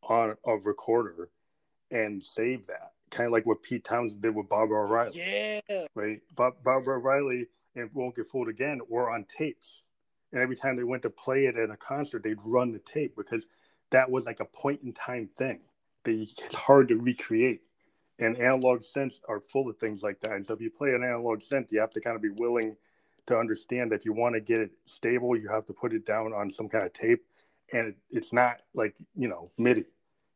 on 0.02 0.36
a 0.46 0.56
recorder 0.56 1.28
and 1.90 2.22
save 2.22 2.66
that. 2.66 2.92
Kind 3.10 3.26
of 3.26 3.32
like 3.32 3.44
what 3.44 3.62
Pete 3.62 3.84
Townshend 3.84 4.22
did 4.22 4.34
with 4.34 4.48
Baba 4.48 4.72
O'Riley 4.72 5.12
Yeah. 5.68 5.86
right? 5.94 6.20
But 6.34 6.62
Barbara 6.62 6.98
Riley 7.00 7.48
and 7.74 7.90
Won't 7.92 8.16
Get 8.16 8.30
Fooled 8.30 8.48
Again 8.48 8.80
were 8.88 9.10
on 9.10 9.26
tapes. 9.36 9.82
And 10.32 10.40
every 10.40 10.56
time 10.56 10.76
they 10.76 10.84
went 10.84 11.02
to 11.02 11.10
play 11.10 11.46
it 11.46 11.56
at 11.56 11.70
a 11.70 11.76
concert, 11.76 12.22
they'd 12.22 12.40
run 12.44 12.72
the 12.72 12.78
tape 12.78 13.16
because 13.16 13.44
that 13.90 14.10
was 14.10 14.26
like 14.26 14.40
a 14.40 14.44
point 14.44 14.80
in 14.84 14.92
time 14.92 15.26
thing 15.26 15.60
that 16.04 16.12
it's 16.12 16.54
hard 16.54 16.88
to 16.88 16.96
recreate. 16.96 17.62
And 18.20 18.36
analog 18.36 18.80
synths 18.80 19.20
are 19.28 19.40
full 19.40 19.68
of 19.68 19.78
things 19.78 20.02
like 20.02 20.20
that. 20.20 20.32
And 20.32 20.46
so 20.46 20.54
if 20.54 20.60
you 20.60 20.70
play 20.70 20.90
an 20.90 21.02
analog 21.02 21.40
synth, 21.40 21.72
you 21.72 21.80
have 21.80 21.90
to 21.92 22.00
kind 22.00 22.16
of 22.16 22.22
be 22.22 22.28
willing 22.28 22.76
to 23.26 23.36
understand 23.36 23.90
that 23.90 23.96
if 23.96 24.04
you 24.04 24.12
want 24.12 24.34
to 24.34 24.40
get 24.40 24.60
it 24.60 24.70
stable, 24.84 25.36
you 25.36 25.48
have 25.48 25.66
to 25.66 25.72
put 25.72 25.92
it 25.92 26.04
down 26.06 26.32
on 26.32 26.50
some 26.50 26.68
kind 26.68 26.84
of 26.84 26.92
tape. 26.92 27.24
And 27.72 27.88
it, 27.88 27.96
it's 28.10 28.32
not 28.32 28.60
like, 28.74 28.96
you 29.16 29.28
know, 29.28 29.50
MIDI. 29.56 29.86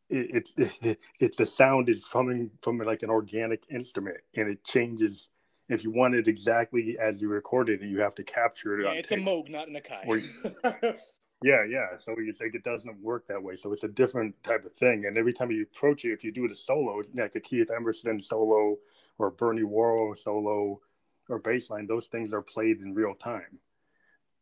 It, 0.09 0.31
it's 0.59 0.81
it, 0.83 1.01
it's 1.21 1.37
the 1.37 1.47
sound 1.47 1.89
is 1.89 2.05
coming 2.05 2.51
from 2.63 2.79
like 2.79 3.03
an 3.03 3.11
organic 3.11 3.65
instrument 3.71 4.17
and 4.35 4.49
it 4.49 4.65
changes 4.65 5.29
if 5.69 5.83
you 5.83 5.91
want 5.91 6.15
it 6.15 6.29
exactly 6.29 6.99
as 6.99 7.21
you 7.21 7.29
recorded 7.29 7.83
it, 7.83 7.87
you 7.87 8.01
have 8.01 8.15
to 8.17 8.23
capture 8.23 8.79
it. 8.79 8.85
Yeah, 8.85 8.93
it's 8.93 9.13
a. 9.13 9.17
Moog, 9.17 9.51
not 9.51 9.69
an 9.69 9.75
Akai. 9.75 10.07
Or 10.07 10.97
Yeah, 11.45 11.65
yeah. 11.69 11.99
So 11.99 12.19
you 12.19 12.33
think 12.33 12.55
it 12.55 12.65
doesn't 12.65 13.03
work 13.03 13.29
that 13.29 13.43
way. 13.43 13.57
So 13.57 13.73
it's 13.75 13.85
a 13.85 13.89
different 13.89 14.43
type 14.43 14.65
of 14.65 14.73
thing. 14.73 15.05
And 15.05 15.19
every 15.19 15.35
time 15.35 15.51
you 15.51 15.65
approach 15.65 16.07
it, 16.07 16.13
if 16.15 16.25
you 16.25 16.33
do 16.33 16.47
it 16.47 16.53
a 16.53 16.57
solo, 16.57 17.03
like 17.15 17.35
a 17.37 17.41
Keith 17.41 17.71
Emerson 17.71 18.21
solo 18.23 18.79
or 19.19 19.31
Bernie 19.31 19.63
Worrell 19.65 20.17
solo 20.17 20.81
or 21.29 21.39
bass 21.41 21.69
line, 21.69 21.87
those 21.87 22.07
things 22.07 22.33
are 22.33 22.43
played 22.43 22.81
in 22.81 22.95
real 22.95 23.15
time 23.15 23.61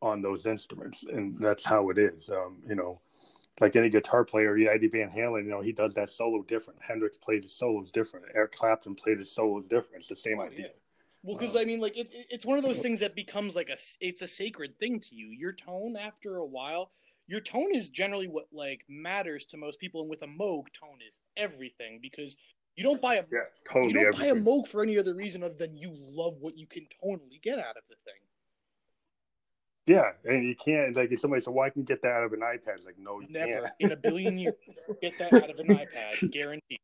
on 0.03 0.23
those 0.23 0.47
instruments. 0.47 1.05
And 1.05 1.39
that's 1.41 1.65
how 1.65 1.91
it 1.91 1.99
is. 1.99 2.31
Um, 2.31 2.59
you 2.69 2.77
know, 2.77 3.01
like 3.61 3.77
any 3.77 3.91
guitar 3.91 4.25
player, 4.25 4.57
Eddie 4.57 4.89
Van 4.89 5.11
Halen, 5.11 5.45
you 5.45 5.51
know, 5.51 5.63
he 5.63 5.73
does 5.73 5.95
that 5.95 6.11
solo 6.11 6.43
different. 6.43 6.81
Hendrix 6.83 7.19
played 7.19 7.45
his 7.45 7.55
solos 7.57 7.91
different. 7.91 8.27
Eric 8.35 8.53
Clapton 8.53 8.97
played 8.97 9.19
his 9.19 9.33
solos 9.33 9.69
different. 9.69 9.99
It's 9.99 10.09
the 10.09 10.17
same 10.17 10.41
Oh, 10.41 10.45
idea. 10.45 10.67
yeah. 10.69 10.82
Well, 11.23 11.37
because 11.37 11.57
I 11.57 11.65
mean, 11.65 11.81
like 11.81 11.97
it, 11.97 12.13
it- 12.13 12.27
it's 12.31 12.47
one 12.47 12.59
of 12.59 12.65
those 12.65 12.81
things 12.81 13.01
that 13.01 13.15
becomes 13.15 13.55
like 13.55 13.69
a 13.69 13.77
it's 14.01 14.23
a 14.23 14.27
sacred 14.27 14.79
thing 14.79 15.01
to 15.01 15.15
you. 15.15 15.29
Your 15.29 15.53
tone, 15.53 15.97
after 15.97 16.37
a 16.39 16.47
while, 16.47 16.91
your 17.29 17.41
tone 17.41 17.69
is 17.73 17.91
generally 17.91 18.27
what 18.29 18.47
like 18.53 18.83
matters 18.89 19.47
to 19.47 19.57
most 19.57 19.79
people, 19.79 20.01
and 20.01 20.11
with 20.11 20.23
a 20.23 20.27
Moog, 20.27 20.65
tone 20.79 20.99
is 21.07 21.21
everything 21.37 22.01
because 22.03 22.37
you 22.75 22.83
don't 22.83 23.01
buy 23.01 23.17
a 23.17 23.25
Yeah, 23.31 23.41
totally 23.71 23.93
you 23.93 24.01
don't 24.03 24.19
buy 24.19 24.27
a 24.27 24.31
everything. 24.31 24.45
Moog 24.53 24.67
for 24.67 24.83
any 24.83 24.99
other 24.99 25.15
reason 25.15 25.43
other 25.45 25.55
than 25.55 25.77
you 25.77 25.93
love 25.95 26.39
what 26.41 26.57
you 26.59 26.67
can 26.67 26.87
tonally 27.05 27.41
get 27.41 27.59
out 27.59 27.77
of 27.77 27.83
the 27.89 27.97
thing. 28.05 28.15
Yeah, 29.87 30.13
and 30.25 30.45
you 30.45 30.55
can't 30.55 30.95
like 30.97 31.11
if 31.13 31.21
somebody 31.21 31.43
said, 31.43 31.53
"Well, 31.55 31.65
I 31.65 31.71
can 31.71 31.83
get 31.83 32.03
that 32.03 32.13
out 32.13 32.25
of 32.25 32.33
an 32.33 32.41
iPad." 32.41 32.77
It's 32.77 32.87
like, 32.87 32.99
no, 32.99 33.21
you 33.21 33.27
Never 33.31 33.63
can't. 33.63 33.73
in 33.81 33.93
a 33.93 33.97
billion 33.97 34.39
years 34.39 34.55
get 35.01 35.19
that 35.19 35.33
out 35.35 35.51
of 35.51 35.59
an 35.59 35.67
iPad, 35.69 36.31
guaranteed. 36.31 36.79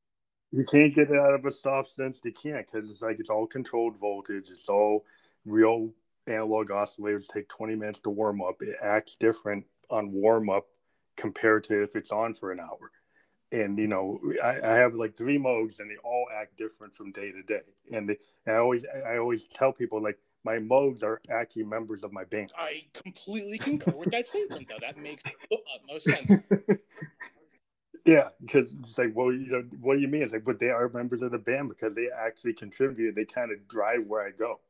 You 0.50 0.64
can't 0.64 0.94
get 0.94 1.10
it 1.10 1.18
out 1.18 1.34
of 1.34 1.44
a 1.44 1.52
soft 1.52 1.96
synths. 1.96 2.24
You 2.24 2.32
can't 2.32 2.66
because 2.66 2.88
it's 2.88 3.02
like 3.02 3.20
it's 3.20 3.30
all 3.30 3.46
controlled 3.46 3.98
voltage. 3.98 4.50
It's 4.50 4.68
all 4.68 5.04
real 5.44 5.90
analog 6.26 6.70
oscillators. 6.70 7.28
Take 7.28 7.48
twenty 7.48 7.74
minutes 7.74 8.00
to 8.00 8.10
warm 8.10 8.40
up. 8.40 8.62
It 8.62 8.76
acts 8.82 9.14
different 9.14 9.66
on 9.90 10.12
warm 10.12 10.48
up 10.48 10.66
compared 11.16 11.64
to 11.64 11.82
if 11.82 11.96
it's 11.96 12.12
on 12.12 12.34
for 12.34 12.52
an 12.52 12.60
hour. 12.60 12.90
And 13.52 13.78
you 13.78 13.88
know, 13.88 14.20
I, 14.42 14.60
I 14.62 14.74
have 14.76 14.94
like 14.94 15.16
three 15.16 15.38
Moogs, 15.38 15.80
and 15.80 15.90
they 15.90 15.96
all 16.02 16.26
act 16.34 16.56
different 16.56 16.94
from 16.94 17.12
day 17.12 17.30
to 17.30 17.42
day. 17.42 17.62
And 17.92 18.08
they, 18.08 18.18
I 18.46 18.56
always, 18.56 18.84
I 19.06 19.18
always 19.18 19.44
tell 19.54 19.72
people 19.72 20.02
like 20.02 20.18
my 20.44 20.56
Moogs 20.56 21.02
are 21.02 21.20
actually 21.30 21.64
members 21.64 22.04
of 22.04 22.12
my 22.12 22.24
band. 22.24 22.52
I 22.56 22.84
completely 22.94 23.58
concur 23.58 23.92
with 23.92 24.10
that 24.12 24.26
statement, 24.26 24.66
though. 24.68 24.78
That 24.80 24.96
makes 24.98 25.22
the 25.22 25.58
utmost 25.74 26.06
sense. 26.06 26.30
Yeah, 28.08 28.30
because 28.40 28.74
it's 28.80 28.96
like, 28.96 29.10
well, 29.14 29.30
you 29.30 29.50
know, 29.50 29.64
what 29.82 29.96
do 29.96 30.00
you 30.00 30.08
mean? 30.08 30.22
It's 30.22 30.32
like, 30.32 30.46
but 30.46 30.58
they 30.58 30.70
are 30.70 30.88
members 30.88 31.20
of 31.20 31.30
the 31.30 31.38
band 31.38 31.68
because 31.68 31.94
they 31.94 32.08
actually 32.08 32.54
contribute. 32.54 33.14
They 33.14 33.26
kind 33.26 33.52
of 33.52 33.68
drive 33.68 34.06
where 34.06 34.26
I 34.26 34.30
go, 34.30 34.60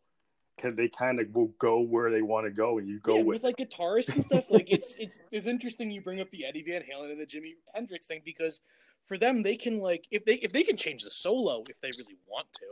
because 0.56 0.74
they 0.74 0.88
kind 0.88 1.20
of 1.20 1.32
will 1.32 1.52
go 1.60 1.78
where 1.78 2.10
they 2.10 2.20
want 2.20 2.46
to 2.46 2.50
go, 2.50 2.78
and 2.78 2.88
you 2.88 2.98
go 2.98 3.14
yeah, 3.14 3.22
with. 3.22 3.34
with 3.34 3.44
like 3.44 3.56
guitarists 3.56 4.12
and 4.12 4.24
stuff. 4.24 4.50
Like 4.50 4.72
it's 4.72 4.96
it's 4.96 5.20
it's 5.30 5.46
interesting 5.46 5.88
you 5.92 6.00
bring 6.00 6.20
up 6.20 6.30
the 6.30 6.46
Eddie 6.46 6.64
Van 6.64 6.82
Halen 6.82 7.12
and 7.12 7.20
the 7.20 7.26
Jimi 7.26 7.52
Hendrix 7.72 8.08
thing 8.08 8.22
because 8.24 8.60
for 9.04 9.16
them 9.16 9.44
they 9.44 9.54
can 9.54 9.78
like 9.78 10.08
if 10.10 10.24
they 10.24 10.34
if 10.34 10.52
they 10.52 10.64
can 10.64 10.76
change 10.76 11.04
the 11.04 11.10
solo 11.12 11.62
if 11.70 11.80
they 11.80 11.92
really 11.96 12.18
want 12.26 12.52
to. 12.54 12.66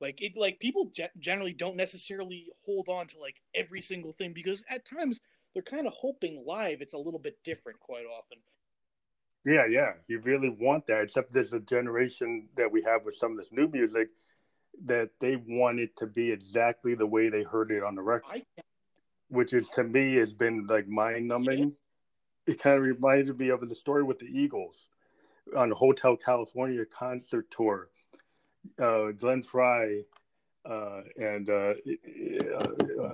Like 0.00 0.22
it 0.22 0.36
like 0.36 0.60
people 0.60 0.92
ge- 0.94 1.10
generally 1.18 1.54
don't 1.54 1.74
necessarily 1.74 2.50
hold 2.64 2.88
on 2.88 3.08
to 3.08 3.18
like 3.18 3.42
every 3.52 3.80
single 3.80 4.12
thing 4.12 4.32
because 4.32 4.62
at 4.70 4.84
times 4.84 5.18
they're 5.54 5.62
kind 5.64 5.88
of 5.88 5.92
hoping 5.92 6.44
live 6.46 6.82
it's 6.82 6.94
a 6.94 6.98
little 6.98 7.18
bit 7.18 7.36
different 7.42 7.80
quite 7.80 8.04
often. 8.06 8.38
Yeah, 9.44 9.66
yeah, 9.66 9.92
you 10.08 10.20
really 10.20 10.48
want 10.48 10.86
that. 10.86 11.02
Except 11.02 11.32
there's 11.32 11.52
a 11.52 11.60
generation 11.60 12.48
that 12.56 12.70
we 12.70 12.82
have 12.82 13.04
with 13.04 13.14
some 13.14 13.32
of 13.32 13.38
this 13.38 13.52
new 13.52 13.68
music 13.68 14.08
that 14.86 15.10
they 15.20 15.36
want 15.36 15.78
it 15.80 15.96
to 15.98 16.06
be 16.06 16.30
exactly 16.30 16.94
the 16.94 17.06
way 17.06 17.28
they 17.28 17.42
heard 17.42 17.70
it 17.70 17.82
on 17.82 17.94
the 17.94 18.02
record. 18.02 18.42
Which 19.28 19.52
is 19.52 19.68
to 19.70 19.84
me 19.84 20.14
has 20.16 20.32
been 20.32 20.66
like 20.66 20.88
mind 20.88 21.28
numbing. 21.28 21.74
It 22.46 22.60
kind 22.60 22.76
of 22.76 22.82
reminded 22.82 23.38
me 23.38 23.48
of 23.50 23.66
the 23.68 23.74
story 23.74 24.02
with 24.02 24.18
the 24.18 24.26
Eagles 24.26 24.88
on 25.56 25.68
the 25.68 25.74
Hotel 25.74 26.16
California 26.16 26.84
concert 26.86 27.50
tour. 27.50 27.88
Uh, 28.80 29.12
Glenn 29.12 29.42
Frey 29.42 30.04
uh, 30.68 31.02
and 31.16 31.50
uh, 31.50 31.74
uh, 32.58 33.12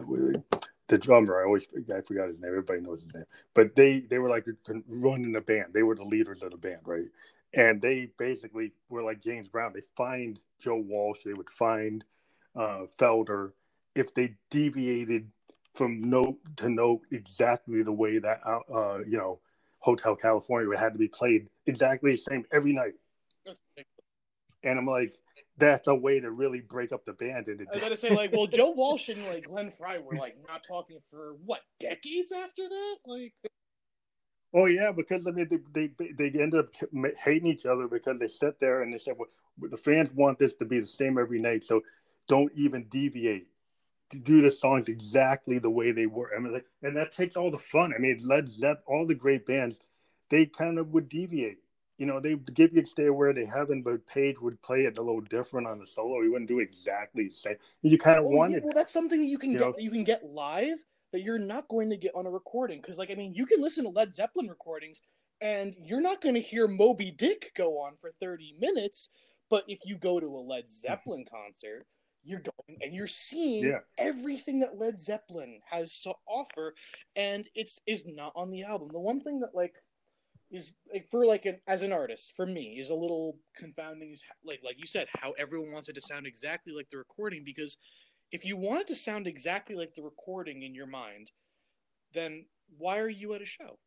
the 0.90 0.98
drummer, 0.98 1.40
I 1.40 1.44
always 1.44 1.66
I 1.94 2.00
forgot 2.00 2.28
his 2.28 2.40
name. 2.40 2.50
Everybody 2.50 2.80
knows 2.80 3.02
his 3.02 3.14
name, 3.14 3.24
but 3.54 3.76
they 3.76 4.00
they 4.00 4.18
were 4.18 4.28
like 4.28 4.44
running 4.88 5.32
the 5.32 5.40
band. 5.40 5.66
They 5.72 5.84
were 5.84 5.94
the 5.94 6.04
leaders 6.04 6.42
of 6.42 6.50
the 6.50 6.56
band, 6.58 6.80
right? 6.84 7.06
And 7.54 7.80
they 7.80 8.10
basically 8.18 8.72
were 8.88 9.02
like 9.02 9.20
James 9.20 9.48
Brown. 9.48 9.72
They 9.72 9.82
find 9.96 10.38
Joe 10.58 10.76
Walsh. 10.76 11.20
They 11.24 11.32
would 11.32 11.48
find 11.48 12.04
uh, 12.56 12.82
Felder 12.98 13.52
if 13.94 14.12
they 14.14 14.34
deviated 14.50 15.30
from 15.74 16.02
note 16.02 16.38
to 16.56 16.68
note 16.68 17.02
exactly 17.12 17.82
the 17.82 17.92
way 17.92 18.18
that 18.18 18.40
uh, 18.44 18.98
you 19.06 19.16
know 19.16 19.38
Hotel 19.78 20.16
California 20.16 20.76
had 20.76 20.92
to 20.92 20.98
be 20.98 21.08
played 21.08 21.48
exactly 21.66 22.12
the 22.12 22.18
same 22.18 22.44
every 22.52 22.72
night. 22.72 22.94
And 24.62 24.78
I'm 24.78 24.86
like, 24.86 25.14
that's 25.56 25.88
a 25.88 25.94
way 25.94 26.20
to 26.20 26.30
really 26.30 26.60
break 26.60 26.92
up 26.92 27.04
the 27.04 27.12
band. 27.12 27.48
And 27.48 27.66
I 27.72 27.78
gotta 27.78 27.96
say, 27.96 28.14
like, 28.14 28.32
well, 28.32 28.46
Joe 28.46 28.70
Walsh 28.76 29.08
and 29.08 29.24
like 29.26 29.46
Glenn 29.46 29.70
Frey 29.70 29.98
were 29.98 30.16
like 30.16 30.36
not 30.46 30.64
talking 30.66 30.98
for 31.10 31.36
what 31.44 31.60
decades 31.78 32.32
after 32.32 32.68
that. 32.68 32.96
Like, 33.06 33.34
oh 34.54 34.66
yeah, 34.66 34.92
because 34.92 35.26
I 35.26 35.30
mean 35.30 35.48
they 35.72 35.90
they 35.98 36.14
they 36.30 36.40
ended 36.40 36.60
up 36.60 36.68
hating 37.22 37.46
each 37.46 37.66
other 37.66 37.88
because 37.88 38.18
they 38.18 38.28
sat 38.28 38.60
there 38.60 38.82
and 38.82 38.92
they 38.92 38.98
said, 38.98 39.14
well, 39.18 39.28
the 39.70 39.76
fans 39.76 40.12
want 40.14 40.38
this 40.38 40.54
to 40.54 40.64
be 40.64 40.80
the 40.80 40.86
same 40.86 41.18
every 41.18 41.40
night, 41.40 41.64
so 41.64 41.82
don't 42.28 42.52
even 42.54 42.84
deviate. 42.84 43.46
Do 44.24 44.40
the 44.40 44.50
songs 44.50 44.88
exactly 44.88 45.58
the 45.58 45.70
way 45.70 45.92
they 45.92 46.06
were. 46.06 46.30
I 46.36 46.40
mean, 46.40 46.52
like, 46.52 46.66
and 46.82 46.96
that 46.96 47.12
takes 47.12 47.36
all 47.36 47.50
the 47.50 47.58
fun. 47.58 47.92
I 47.94 48.00
mean, 48.00 48.20
Led 48.24 48.50
Zepp, 48.50 48.82
all 48.86 49.06
the 49.06 49.14
great 49.14 49.46
bands, 49.46 49.78
they 50.30 50.46
kind 50.46 50.78
of 50.78 50.88
would 50.88 51.08
deviate. 51.08 51.58
You 52.00 52.06
know, 52.06 52.18
they 52.18 52.34
give 52.54 52.72
you 52.72 52.82
stay 52.86 53.10
where 53.10 53.34
they 53.34 53.44
haven't, 53.44 53.82
but 53.82 54.06
Page 54.06 54.40
would 54.40 54.60
play 54.62 54.80
it 54.86 54.96
a 54.96 55.02
little 55.02 55.20
different 55.20 55.66
on 55.66 55.78
the 55.78 55.86
solo. 55.86 56.22
He 56.22 56.28
wouldn't 56.30 56.48
do 56.48 56.60
exactly 56.60 57.28
the 57.28 57.34
same. 57.34 57.56
You 57.82 57.98
kind 57.98 58.18
of 58.18 58.24
oh, 58.24 58.30
yeah, 58.30 58.36
wanted. 58.38 58.64
well, 58.64 58.72
that's 58.72 58.90
something 58.92 59.20
that 59.20 59.26
you 59.26 59.36
can 59.36 59.52
You 59.52 59.58
get. 59.58 59.66
know? 59.66 59.74
You 59.78 59.90
can 59.90 60.04
get 60.04 60.24
live 60.24 60.78
that 61.12 61.22
you're 61.22 61.38
not 61.38 61.68
going 61.68 61.90
to 61.90 61.98
get 61.98 62.14
on 62.14 62.24
a 62.24 62.30
recording. 62.30 62.80
Because, 62.80 62.96
like, 62.96 63.10
I 63.10 63.16
mean, 63.16 63.34
you 63.34 63.44
can 63.44 63.60
listen 63.60 63.84
to 63.84 63.90
Led 63.90 64.14
Zeppelin 64.14 64.48
recordings, 64.48 65.02
and 65.42 65.74
you're 65.78 66.00
not 66.00 66.22
going 66.22 66.36
to 66.36 66.40
hear 66.40 66.66
Moby 66.66 67.10
Dick 67.10 67.52
go 67.54 67.78
on 67.82 67.98
for 68.00 68.12
30 68.18 68.54
minutes. 68.58 69.10
But 69.50 69.64
if 69.68 69.80
you 69.84 69.98
go 69.98 70.20
to 70.20 70.26
a 70.26 70.40
Led 70.40 70.64
mm-hmm. 70.64 70.88
Zeppelin 70.88 71.26
concert, 71.30 71.86
you're 72.22 72.40
going 72.40 72.78
and 72.82 72.94
you're 72.94 73.06
seeing 73.06 73.64
Yeah. 73.64 73.80
everything 73.98 74.60
that 74.60 74.78
Led 74.78 75.00
Zeppelin 75.00 75.60
has 75.70 75.98
to 76.00 76.14
offer, 76.26 76.74
and 77.16 77.46
it's 77.54 77.78
is 77.86 78.04
not 78.06 78.32
on 78.36 78.50
the 78.50 78.62
album. 78.62 78.88
The 78.92 79.00
one 79.00 79.20
thing 79.20 79.40
that 79.40 79.54
like 79.54 79.74
is 80.50 80.72
like 80.92 81.08
for 81.10 81.24
like 81.26 81.46
an 81.46 81.60
as 81.66 81.82
an 81.82 81.92
artist 81.92 82.32
for 82.36 82.46
me 82.46 82.78
is 82.78 82.90
a 82.90 82.94
little 82.94 83.36
confounding 83.56 84.10
is 84.10 84.24
like 84.44 84.60
like 84.64 84.76
you 84.78 84.86
said 84.86 85.06
how 85.16 85.32
everyone 85.32 85.72
wants 85.72 85.88
it 85.88 85.94
to 85.94 86.00
sound 86.00 86.26
exactly 86.26 86.72
like 86.72 86.88
the 86.90 86.98
recording 86.98 87.42
because 87.44 87.76
if 88.32 88.44
you 88.44 88.56
want 88.56 88.80
it 88.80 88.86
to 88.88 88.96
sound 88.96 89.26
exactly 89.26 89.76
like 89.76 89.94
the 89.94 90.02
recording 90.02 90.62
in 90.62 90.74
your 90.74 90.86
mind 90.86 91.30
then 92.12 92.44
why 92.78 92.98
are 92.98 93.08
you 93.08 93.32
at 93.34 93.42
a 93.42 93.46
show 93.46 93.78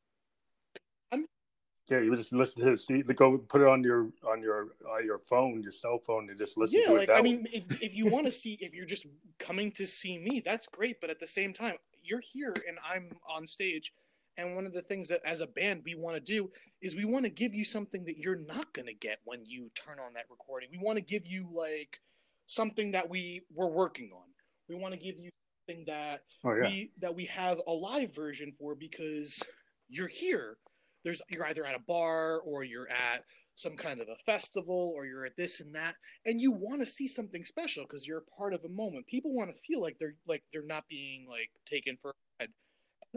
Yeah, 1.89 1.99
you 1.99 2.15
just 2.15 2.31
listen 2.31 2.61
to 2.63 2.71
it. 2.71 2.79
See, 2.79 3.01
go 3.01 3.37
put 3.37 3.61
it 3.61 3.67
on 3.67 3.83
your 3.83 4.09
on 4.25 4.41
your 4.41 4.69
uh, 4.89 4.99
your 4.99 5.19
phone, 5.19 5.61
your 5.61 5.73
cell 5.73 5.99
phone, 6.07 6.29
and 6.29 6.37
just 6.39 6.57
listen 6.57 6.79
yeah 6.79 6.87
to 6.87 6.95
it. 6.95 6.97
like 6.99 7.07
that 7.09 7.17
i 7.17 7.21
way. 7.21 7.29
mean 7.29 7.47
if, 7.51 7.63
if 7.83 7.93
you 7.93 8.05
want 8.07 8.25
to 8.25 8.31
see 8.31 8.57
if 8.61 8.73
you're 8.73 8.85
just 8.85 9.05
coming 9.37 9.69
to 9.71 9.85
see 9.85 10.17
me 10.17 10.41
that's 10.43 10.65
great 10.67 11.01
but 11.01 11.09
at 11.09 11.19
the 11.19 11.27
same 11.27 11.51
time 11.53 11.75
you're 12.01 12.21
here 12.21 12.53
and 12.67 12.77
i'm 12.87 13.09
on 13.29 13.45
stage 13.45 13.91
and 14.37 14.55
one 14.55 14.65
of 14.65 14.73
the 14.73 14.81
things 14.81 15.07
that 15.07 15.21
as 15.25 15.41
a 15.41 15.47
band 15.47 15.81
we 15.85 15.95
want 15.95 16.15
to 16.15 16.21
do 16.21 16.49
is 16.81 16.95
we 16.95 17.05
want 17.05 17.25
to 17.25 17.31
give 17.31 17.53
you 17.53 17.63
something 17.63 18.03
that 18.05 18.17
you're 18.17 18.39
not 18.39 18.71
going 18.73 18.87
to 18.87 18.93
get 18.93 19.19
when 19.25 19.45
you 19.45 19.69
turn 19.75 19.99
on 19.99 20.13
that 20.13 20.25
recording 20.29 20.69
we 20.71 20.79
want 20.79 20.97
to 20.97 21.03
give 21.03 21.27
you 21.27 21.47
like 21.53 21.99
something 22.45 22.91
that 22.91 23.09
we 23.09 23.41
were 23.53 23.69
working 23.69 24.11
on 24.13 24.25
we 24.69 24.75
want 24.75 24.93
to 24.93 24.99
give 24.99 25.17
you 25.19 25.29
something 25.67 25.85
that 25.85 26.21
oh 26.43 26.53
yeah, 26.55 26.69
we 26.69 26.91
that 26.99 27.13
we 27.13 27.25
have 27.25 27.61
a 27.67 27.71
live 27.71 28.13
version 28.15 28.53
for 28.57 28.75
because 28.75 29.41
you're 29.89 30.07
here. 30.07 30.57
There's 31.03 31.21
you're 31.29 31.45
either 31.45 31.65
at 31.65 31.75
a 31.75 31.83
bar 31.87 32.39
or 32.39 32.63
you're 32.63 32.89
at 32.89 33.23
some 33.55 33.75
kind 33.75 34.01
of 34.01 34.07
a 34.07 34.15
festival 34.25 34.93
or 34.95 35.05
you're 35.05 35.25
at 35.25 35.37
this 35.37 35.59
and 35.59 35.75
that 35.75 35.93
and 36.25 36.41
you 36.41 36.51
want 36.51 36.81
to 36.81 36.87
see 36.87 37.07
something 37.07 37.45
special 37.45 37.83
because 37.83 38.07
you're 38.07 38.19
a 38.19 38.37
part 38.37 38.53
of 38.53 38.63
a 38.65 38.69
moment. 38.69 39.05
People 39.07 39.35
want 39.35 39.53
to 39.53 39.61
feel 39.61 39.81
like 39.81 39.97
they're 39.99 40.15
like 40.27 40.43
they're 40.51 40.63
not 40.65 40.85
being 40.89 41.27
like 41.29 41.49
taken 41.65 41.97
for 42.01 42.11
a 42.11 42.13
ride. 42.43 42.49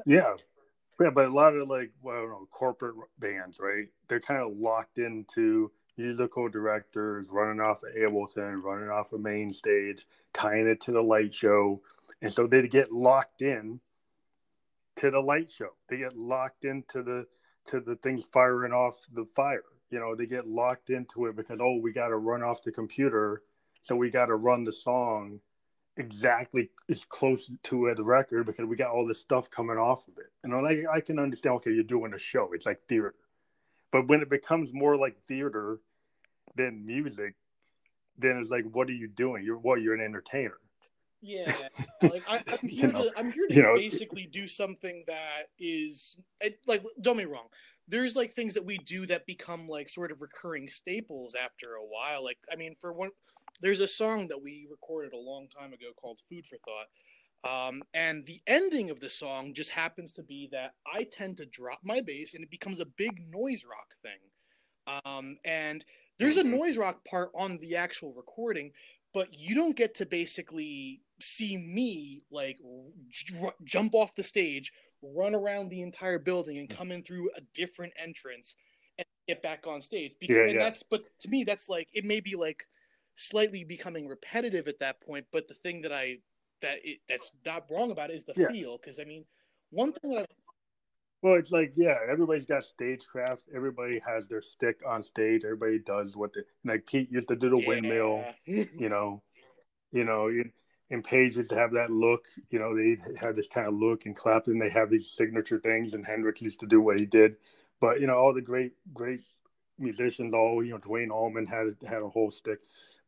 yeah, 0.05 0.35
yeah. 1.01 1.11
But 1.11 1.27
a 1.27 1.33
lot 1.33 1.55
of 1.55 1.69
like, 1.69 1.93
well, 2.03 2.17
I 2.17 2.21
don't 2.21 2.31
know, 2.31 2.49
corporate 2.51 2.97
bands, 3.19 3.59
right? 3.61 3.87
They're 4.09 4.21
kind 4.21 4.43
of 4.43 4.57
locked 4.57 4.99
into 4.99 5.71
musical 5.97 6.49
directors 6.49 7.27
running 7.31 7.61
off 7.61 7.83
of 7.83 7.95
Ableton, 7.95 8.63
running 8.63 8.91
off 8.91 9.13
of 9.13 9.21
main 9.21 9.53
stage, 9.53 10.07
tying 10.33 10.67
it 10.67 10.81
to 10.83 10.93
the 10.93 11.03
light 11.03 11.33
show, 11.33 11.81
and 12.23 12.33
so 12.33 12.47
they 12.47 12.67
get 12.69 12.93
locked 12.93 13.43
in 13.43 13.81
to 14.97 15.11
the 15.11 15.21
light 15.21 15.51
show. 15.51 15.71
They 15.89 15.99
get 15.99 16.17
locked 16.17 16.65
into 16.65 17.03
the 17.03 17.27
to 17.69 17.81
the 17.81 17.97
things 17.97 18.25
firing 18.33 18.73
off 18.73 18.99
the 19.13 19.27
fire. 19.35 19.65
You 19.91 20.01
know, 20.01 20.15
they 20.15 20.27
get 20.27 20.47
locked 20.47 20.91
into 20.91 21.27
it 21.27 21.37
because 21.37 21.59
oh, 21.61 21.79
we 21.83 21.93
got 21.93 22.09
to 22.09 22.17
run 22.17 22.43
off 22.43 22.63
the 22.63 22.73
computer, 22.73 23.43
so 23.83 23.97
we 23.97 24.11
got 24.11 24.27
to 24.27 24.37
run 24.37 24.65
the 24.65 24.73
song 24.73 25.41
exactly 25.97 26.71
as 26.91 27.05
close 27.05 27.51
to 27.65 27.95
the 27.97 28.05
record 28.05 28.47
because 28.47 28.67
we 28.67 28.77
got 28.77 28.91
all 28.91 29.07
this 29.07 29.21
stuff 29.21 29.51
coming 29.51 29.79
off 29.79 30.07
of 30.09 30.19
it. 30.19 30.31
And 30.45 30.55
I'm 30.55 30.63
like, 30.63 30.81
I 30.93 31.01
can 31.01 31.19
understand. 31.19 31.57
Okay, 31.57 31.73
you're 31.73 31.85
doing 31.85 32.15
a 32.15 32.19
show. 32.19 32.51
It's 32.53 32.67
like 32.67 32.81
theater, 32.89 33.15
but 33.91 34.09
when 34.09 34.21
it 34.21 34.31
becomes 34.31 34.73
more 34.73 34.97
like 34.97 35.17
theater 35.27 35.81
than 36.55 36.85
music, 36.85 37.35
then 38.19 38.39
it's 38.39 38.51
like, 38.51 38.65
what 38.73 38.89
are 38.89 38.95
you 38.95 39.09
doing? 39.09 39.45
You're 39.45 39.59
what? 39.59 39.81
You're 39.81 39.95
an 39.95 40.01
entertainer. 40.01 40.59
Yeah, 41.23 41.53
like 42.03 42.23
I, 42.29 42.43
I'm 42.47 42.69
here 42.69 42.87
You 42.87 42.93
know, 42.93 43.05
to 43.05 43.19
I'm 43.19 43.33
here 43.33 43.47
to 43.49 43.55
you 43.55 43.63
know, 43.63 43.75
basically 43.75 44.27
do 44.27 44.47
something 44.47 45.05
that 45.07 45.45
is 45.59 46.19
like 46.67 46.85
don't 47.01 47.17
me 47.17 47.25
wrong. 47.25 47.49
There's 47.89 48.17
like 48.17 48.33
things 48.33 48.55
that 48.55 48.65
we 48.65 48.79
do 48.79 49.07
that 49.07 49.27
become 49.27 49.69
like 49.69 49.89
sort 49.89 50.11
of 50.11 50.21
recurring 50.21 50.69
staples 50.69 51.35
after 51.35 51.75
a 51.75 51.85
while. 51.85 52.25
Like 52.25 52.39
I 52.53 52.57
mean, 52.57 52.75
for 52.81 52.93
one, 52.93 53.11
there's 53.61 53.81
a 53.81 53.89
song 53.89 54.29
that 54.29 54.43
we 54.43 54.67
recorded 54.71 55.13
a 55.13 55.19
long 55.19 55.49
time 55.49 55.73
ago 55.73 55.93
called 55.97 56.21
"Food 56.29 56.47
for 56.47 56.59
Thought," 56.59 56.89
um, 57.45 57.83
and 57.95 58.27
the 58.27 58.43
ending 58.47 58.91
of 58.91 59.01
the 59.01 59.09
song 59.11 59.55
just 59.55 59.71
happens 59.71 60.13
to 60.15 60.23
be 60.23 60.49
that 60.53 60.75
I 60.93 61.05
tend 61.05 61.37
to 61.39 61.47
drop 61.47 61.81
my 61.85 62.01
bass 62.01 62.35
and 62.35 62.45
it 62.45 62.51
becomes 62.51 62.81
a 62.81 62.87
big 62.87 63.21
noise 63.21 63.65
rock 63.65 63.95
thing. 64.03 64.21
Um, 64.87 65.39
and 65.45 65.85
there's 66.19 66.37
a 66.37 66.45
Mhm. 66.45 66.45
noise 66.45 66.79
rock 66.79 67.05
part 67.05 67.31
on 67.35 67.59
the 67.59 67.77
actual 67.77 68.15
recording, 68.15 68.73
but 69.13 69.35
you 69.35 69.55
don't 69.55 69.77
get 69.77 69.95
to 69.97 70.07
basically 70.07 71.03
see 71.21 71.57
me 71.57 72.23
like 72.31 72.59
j- 73.09 73.51
jump 73.65 73.95
off 73.95 74.15
the 74.15 74.23
stage, 74.23 74.73
run 75.03 75.35
around 75.35 75.69
the 75.69 75.83
entire 75.83 76.19
building, 76.19 76.59
and 76.59 76.71
come 76.71 76.93
in 76.93 77.03
through 77.03 77.31
a 77.35 77.41
different 77.53 77.93
entrance 77.97 78.55
and 78.99 79.07
get 79.27 79.43
back 79.43 79.67
on 79.67 79.83
stage. 79.83 80.15
Because, 80.21 80.37
Yeah, 80.37 80.47
and 80.47 80.61
that's 80.61 80.83
but 80.83 81.05
to 81.21 81.29
me 81.29 81.43
that's 81.45 81.69
like 81.69 81.89
it 81.93 82.05
may 82.05 82.21
be 82.21 82.37
like 82.37 82.67
slightly 83.17 83.65
becoming 83.65 84.09
repetitive 84.09 84.69
at 84.69 84.79
that 84.81 85.01
point. 85.01 85.27
But 85.33 85.49
the 85.49 85.55
thing 85.55 85.83
that 85.83 85.93
I 85.93 86.19
that 86.63 86.79
it, 86.85 87.01
that's 87.09 87.33
not 87.45 87.65
wrong 87.71 87.91
about 87.91 88.11
it 88.11 88.15
is 88.15 88.25
the 88.25 88.35
Yeah. 88.37 88.49
feel. 88.51 88.79
Because 88.79 89.01
I 89.01 89.05
mean, 89.05 89.25
one 89.71 89.93
thing 89.93 90.13
that 90.13 90.21
I 90.21 90.27
Well, 91.23 91.35
it's 91.35 91.51
like, 91.51 91.73
yeah, 91.77 91.99
everybody's 92.09 92.47
got 92.47 92.65
stagecraft. 92.65 93.43
Everybody 93.55 94.01
has 94.07 94.29
their 94.29 94.43
stick 94.43 94.83
on 94.87 95.03
stage. 95.03 95.45
Everybody 95.45 95.79
does 95.81 96.15
what 96.15 96.33
they 96.35 96.43
like. 96.65 96.87
Pete 96.87 97.11
used 97.11 97.29
to 97.29 97.37
do 97.37 97.51
the 97.51 97.59
windmill. 97.59 98.25
You 98.79 98.89
know, 98.89 99.23
you 99.93 100.05
know, 100.05 100.31
and 100.91 101.03
Page 101.05 101.37
used 101.37 101.51
to 101.51 101.57
have 101.57 101.73
that 101.73 101.91
look, 101.91 102.27
you 102.51 102.59
know, 102.59 102.77
they 102.77 102.97
had 103.19 103.35
this 103.35 103.49
kind 103.49 103.67
of 103.67 103.75
look, 103.75 104.07
and 104.07 104.15
Clapton 104.15 104.59
they 104.59 104.71
have 104.71 104.91
these 104.91 105.11
signature 105.11 105.59
things, 105.59 105.95
and 105.95 106.07
Hendrix 106.07 106.41
used 106.43 106.61
to 106.61 106.67
do 106.67 106.81
what 106.81 106.99
he 106.99 107.07
did, 107.07 107.37
but 107.81 108.01
you 108.01 108.07
know, 108.07 108.17
all 108.17 108.33
the 108.33 108.43
great, 108.43 108.73
great 108.95 109.21
musicians, 109.79 110.33
all 110.33 110.63
you 110.65 110.73
know, 110.73 110.79
Duane 110.79 111.11
Allman 111.11 111.47
had 111.47 111.77
had 111.89 112.03
a 112.03 112.09
whole 112.09 112.31
stick, 112.31 112.61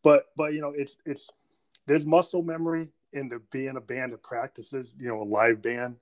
but 0.02 0.26
but 0.36 0.52
you 0.52 0.60
know, 0.60 0.72
it's 0.76 0.96
it's 1.04 1.30
there's 1.86 2.06
muscle 2.06 2.42
memory 2.42 2.88
in 3.12 3.28
the 3.28 3.40
being 3.50 3.76
a 3.76 3.80
band 3.80 4.12
that 4.12 4.22
practices, 4.22 4.92
you 4.98 5.08
know, 5.08 5.22
a 5.22 5.24
live 5.24 5.62
band. 5.62 5.96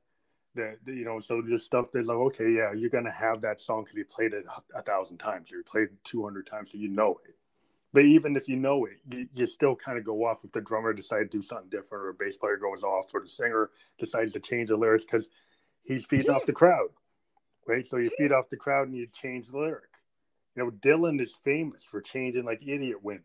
That 0.55 0.78
you 0.86 1.05
know, 1.05 1.20
so 1.20 1.42
this 1.42 1.64
stuff 1.64 1.92
they're 1.92 2.03
like, 2.03 2.16
okay, 2.16 2.51
yeah, 2.51 2.72
you're 2.72 2.90
gonna 2.90 3.11
have 3.11 3.42
that 3.42 3.61
song 3.61 3.84
because 3.84 3.97
you 3.97 4.05
played 4.05 4.32
it 4.32 4.44
a, 4.74 4.82
thousand 4.82 5.18
times, 5.18 5.53
or 5.53 5.57
you 5.57 5.62
played 5.62 5.88
it 5.88 6.05
two 6.05 6.22
hundred 6.22 6.47
times, 6.47 6.72
so 6.72 6.78
you 6.78 6.88
know 6.88 7.20
it. 7.28 7.36
But 7.92 8.05
even 8.05 8.36
if 8.36 8.49
you 8.49 8.57
know 8.57 8.86
it, 8.86 8.99
you, 9.11 9.28
you 9.34 9.47
still 9.47 9.76
kind 9.76 9.99
of 9.99 10.05
go 10.05 10.24
off 10.24 10.44
if 10.44 10.53
the 10.53 10.61
drummer 10.61 10.92
decides 10.92 11.30
to 11.30 11.38
do 11.38 11.42
something 11.42 11.68
different, 11.68 12.05
or 12.05 12.09
a 12.09 12.14
bass 12.14 12.36
player 12.36 12.57
goes 12.57 12.82
off, 12.82 13.14
or 13.14 13.20
the 13.20 13.28
singer 13.28 13.70
decides 13.99 14.32
to 14.32 14.40
change 14.40 14.70
the 14.70 14.76
lyrics 14.76 15.05
because 15.05 15.28
he's 15.82 16.05
feeding 16.07 16.30
off 16.30 16.47
the 16.47 16.53
crowd, 16.53 16.88
right? 17.66 17.86
So 17.86 17.99
you 17.99 18.11
feed 18.16 18.32
off 18.32 18.49
the 18.49 18.57
crowd 18.57 18.88
and 18.88 18.97
you 18.97 19.07
change 19.12 19.49
the 19.49 19.59
lyric. 19.59 19.90
You 20.57 20.64
know, 20.64 20.70
Dylan 20.70 21.20
is 21.20 21.34
famous 21.44 21.84
for 21.84 22.01
changing 22.01 22.44
like 22.44 22.62
"Idiot 22.66 23.03
Wind" 23.03 23.24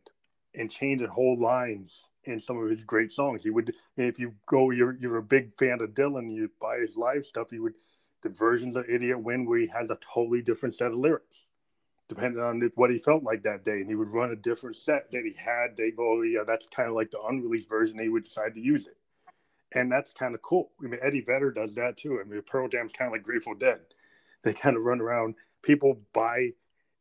and 0.56 0.70
changing 0.70 1.08
whole 1.08 1.40
lines 1.40 2.06
in 2.26 2.40
some 2.40 2.58
of 2.58 2.70
his 2.70 2.82
great 2.82 3.12
songs. 3.12 3.44
He 3.44 3.50
would, 3.50 3.74
if 3.98 4.20
you 4.20 4.36
go, 4.46 4.72
you're 4.72 4.98
you're 5.00 5.18
a 5.18 5.24
big 5.24 5.54
fan 5.58 5.82
of 5.82 5.92
Dylan, 5.92 6.34
you 6.34 6.50
buy 6.60 6.78
his 6.78 6.98
live 6.98 7.26
stuff. 7.26 7.52
You 7.52 7.64
would 7.64 7.76
the 8.22 8.30
versions 8.30 8.76
of 8.76 8.90
"Idiot 8.90 9.22
Wind" 9.22 9.48
where 9.48 9.60
he 9.60 9.68
has 9.68 9.90
a 9.90 9.98
totally 10.14 10.42
different 10.42 10.76
set 10.76 10.92
of 10.92 10.98
lyrics 10.98 11.46
depending 12.12 12.44
on 12.44 12.70
what 12.76 12.92
he 12.92 12.98
felt 12.98 13.24
like 13.24 13.42
that 13.44 13.64
day. 13.64 13.80
And 13.80 13.88
he 13.88 13.96
would 13.96 14.10
run 14.10 14.32
a 14.32 14.36
different 14.36 14.76
set 14.76 15.10
that 15.14 15.24
he 15.24 15.34
had. 15.34 15.78
They 15.78 15.92
go, 15.92 16.18
oh, 16.18 16.22
yeah, 16.24 16.44
that's 16.46 16.68
kind 16.68 16.90
of 16.90 16.94
like 16.94 17.10
the 17.10 17.22
unreleased 17.22 17.70
version. 17.70 17.98
He 17.98 18.10
would 18.10 18.26
decide 18.26 18.54
to 18.56 18.60
use 18.60 18.86
it. 18.86 18.98
And 19.72 19.90
that's 19.90 20.12
kind 20.12 20.36
of 20.36 20.42
cool. 20.42 20.72
I 20.84 20.88
mean, 20.88 21.00
Eddie 21.02 21.22
Vedder 21.22 21.52
does 21.52 21.74
that 21.76 21.96
too. 21.96 22.20
I 22.20 22.28
mean, 22.28 22.42
Pearl 22.42 22.68
Jam's 22.68 22.92
kind 22.92 23.08
of 23.08 23.14
like 23.14 23.24
Grateful 23.24 23.56
Dead. 23.56 23.80
They 24.44 24.54
kind 24.54 24.76
of 24.76 24.84
run 24.84 25.00
around. 25.00 25.36
People 25.62 26.02
buy, 26.12 26.50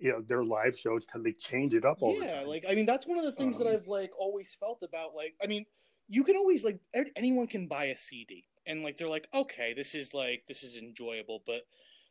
you 0.00 0.10
know, 0.12 0.20
their 0.22 0.44
live 0.44 0.78
shows 0.78 1.04
because 1.06 1.22
they 1.22 1.32
change 1.32 1.74
it 1.74 1.84
up 1.84 1.98
all 2.00 2.14
the 2.14 2.26
yeah 2.26 2.42
like 2.46 2.64
i 2.68 2.74
mean 2.74 2.86
that's 2.86 3.06
one 3.06 3.18
of 3.18 3.24
the 3.24 3.32
things 3.32 3.58
that 3.58 3.66
Um, 3.66 3.74
i've 3.74 3.86
like 3.86 4.10
always 4.18 4.54
felt 4.58 4.82
about 4.82 5.14
like 5.14 5.34
i 5.42 5.46
mean 5.46 5.66
you 6.08 6.24
can 6.24 6.36
always 6.36 6.64
like 6.64 6.80
anyone 7.16 7.46
can 7.46 7.66
buy 7.68 7.84
a 7.86 7.96
cd 7.96 8.44
and 8.66 8.82
like 8.82 8.96
they're 8.96 9.08
like 9.08 9.28
okay 9.34 9.74
this 9.74 9.94
is 9.94 10.14
like 10.14 10.44
this 10.48 10.62
is 10.62 10.76
enjoyable 10.76 11.42
but 11.46 11.62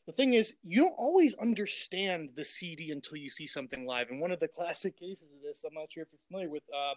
the 0.06 0.12
thing 0.14 0.34
is 0.34 0.54
you 0.64 0.82
don't 0.82 0.96
always 0.98 1.36
understand 1.36 2.30
the 2.36 2.46
cd 2.46 2.92
until 2.92 3.18
you 3.18 3.30
see 3.30 3.48
something 3.48 3.86
live 3.86 4.10
and 4.10 4.22
one 4.22 4.32
of 4.32 4.40
the 4.40 4.48
classic 4.56 4.98
cases 4.98 5.30
of 5.36 5.42
this 5.42 5.64
i'm 5.66 5.74
not 5.74 5.92
sure 5.92 6.04
if 6.04 6.10
you're 6.12 6.20
familiar 6.28 6.50
with 6.50 6.64
uh 6.74 6.94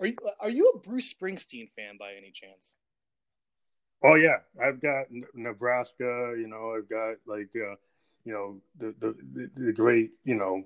are 0.00 0.06
you 0.06 0.16
are 0.40 0.50
you 0.50 0.72
a 0.74 0.78
bruce 0.78 1.12
springsteen 1.12 1.68
fan 1.76 1.96
by 1.98 2.12
any 2.14 2.30
chance 2.30 2.76
Oh 4.02 4.14
yeah, 4.14 4.38
I've 4.60 4.80
got 4.80 5.06
N- 5.10 5.24
Nebraska. 5.34 6.34
You 6.38 6.46
know, 6.48 6.74
I've 6.76 6.88
got 6.88 7.16
like, 7.26 7.50
uh, 7.54 7.74
you 8.24 8.32
know, 8.32 8.60
the, 8.78 8.94
the 8.98 9.16
the 9.32 9.64
the 9.66 9.72
great, 9.72 10.14
you 10.24 10.34
know, 10.34 10.64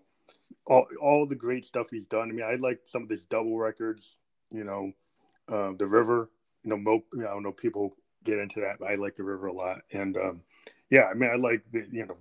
all 0.66 0.86
all 1.00 1.26
the 1.26 1.34
great 1.34 1.64
stuff 1.64 1.90
he's 1.90 2.06
done. 2.06 2.30
I 2.30 2.32
mean, 2.32 2.44
I 2.44 2.54
like 2.56 2.80
some 2.84 3.02
of 3.02 3.08
his 3.08 3.24
double 3.24 3.58
records. 3.58 4.16
You 4.50 4.64
know, 4.64 4.92
uh, 5.48 5.72
the 5.78 5.86
River. 5.86 6.30
You 6.62 6.70
know, 6.70 6.76
mo- 6.78 7.04
I 7.18 7.24
don't 7.24 7.42
know 7.42 7.52
people 7.52 7.96
get 8.24 8.38
into 8.38 8.60
that, 8.60 8.78
but 8.78 8.90
I 8.90 8.94
like 8.94 9.16
the 9.16 9.22
River 9.22 9.46
a 9.46 9.52
lot. 9.52 9.80
And 9.92 10.16
um, 10.16 10.40
yeah, 10.90 11.04
I 11.04 11.14
mean, 11.14 11.30
I 11.30 11.36
like 11.36 11.62
the 11.70 11.86
you 11.90 12.06
know, 12.06 12.16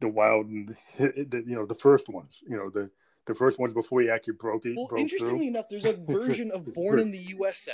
the 0.00 0.08
Wild 0.08 0.46
and 0.46 0.76
the, 0.98 1.44
you 1.46 1.54
know 1.54 1.66
the 1.66 1.74
first 1.74 2.08
ones. 2.08 2.42
You 2.48 2.56
know, 2.56 2.70
the 2.70 2.90
the 3.26 3.34
first 3.34 3.58
ones 3.58 3.72
before 3.72 4.00
he 4.00 4.10
actually 4.10 4.34
broke 4.34 4.66
it. 4.66 4.76
well 4.76 4.88
broke 4.88 5.00
interestingly 5.00 5.38
through. 5.38 5.48
enough 5.48 5.68
there's 5.68 5.84
a 5.84 5.92
version 6.08 6.50
of 6.52 6.72
born 6.74 6.98
in 6.98 7.10
the 7.10 7.18
usa 7.18 7.72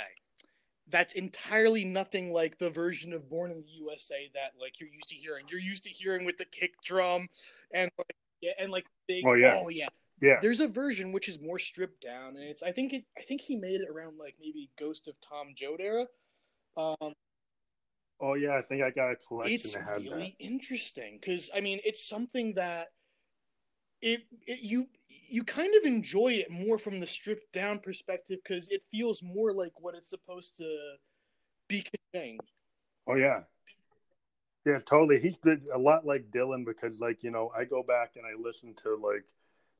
that's 0.93 1.15
entirely 1.15 1.83
nothing 1.83 2.31
like 2.31 2.59
the 2.59 2.69
version 2.69 3.13
of 3.13 3.27
Born 3.27 3.49
in 3.49 3.57
the 3.57 3.71
USA 3.79 4.29
that 4.35 4.51
like 4.61 4.79
you're 4.79 4.89
used 4.89 5.09
to 5.09 5.15
hearing. 5.15 5.45
You're 5.49 5.59
used 5.59 5.83
to 5.85 5.89
hearing 5.89 6.23
with 6.23 6.37
the 6.37 6.45
kick 6.45 6.79
drum 6.83 7.27
and 7.73 7.89
like 7.97 8.15
yeah, 8.41 8.51
and 8.59 8.71
like 8.71 8.85
big 9.07 9.25
Oh, 9.25 9.33
yeah. 9.33 9.61
oh 9.65 9.69
yeah. 9.69 9.87
Yeah. 10.21 10.37
There's 10.39 10.59
a 10.59 10.67
version 10.67 11.11
which 11.11 11.27
is 11.27 11.41
more 11.41 11.57
stripped 11.57 12.01
down, 12.01 12.37
and 12.37 12.45
it's 12.45 12.61
I 12.61 12.71
think 12.71 12.93
it 12.93 13.05
I 13.17 13.23
think 13.23 13.41
he 13.41 13.55
made 13.55 13.81
it 13.81 13.89
around 13.89 14.19
like 14.19 14.35
maybe 14.39 14.69
Ghost 14.79 15.07
of 15.07 15.15
Tom 15.19 15.53
Joad 15.55 15.81
era. 15.81 16.05
Um, 16.77 17.13
Oh 18.21 18.35
yeah, 18.35 18.55
I 18.55 18.61
think 18.61 18.83
I 18.83 18.91
got 18.91 19.11
a 19.11 19.15
collection 19.15 19.55
it's 19.55 19.73
that 19.73 19.83
had 19.83 20.03
really 20.03 20.35
interesting 20.39 21.17
because 21.19 21.49
I 21.55 21.59
mean 21.59 21.79
it's 21.83 22.07
something 22.07 22.53
that 22.53 22.89
it, 24.03 24.25
it 24.45 24.59
you 24.61 24.87
you 25.07 25.43
kind 25.43 25.73
of 25.75 25.85
enjoy 25.85 26.33
it 26.33 26.51
more 26.51 26.77
from 26.77 26.99
the 26.99 27.07
stripped 27.07 27.51
down 27.53 27.79
perspective 27.79 28.39
because 28.43 28.69
it 28.69 28.83
feels 28.91 29.23
more 29.23 29.53
like 29.53 29.71
what 29.79 29.95
it's 29.95 30.09
supposed 30.09 30.57
to 30.57 30.95
be 31.69 31.83
conveying. 32.13 32.39
Oh 33.07 33.15
yeah. 33.15 33.41
Yeah, 34.65 34.79
totally. 34.85 35.19
He's 35.19 35.37
good 35.37 35.63
a 35.73 35.77
lot 35.77 36.05
like 36.05 36.31
Dylan 36.31 36.65
because 36.65 36.99
like, 36.99 37.23
you 37.23 37.31
know, 37.31 37.51
I 37.57 37.65
go 37.65 37.83
back 37.83 38.11
and 38.15 38.25
I 38.25 38.39
listen 38.39 38.75
to 38.83 38.95
like 38.95 39.25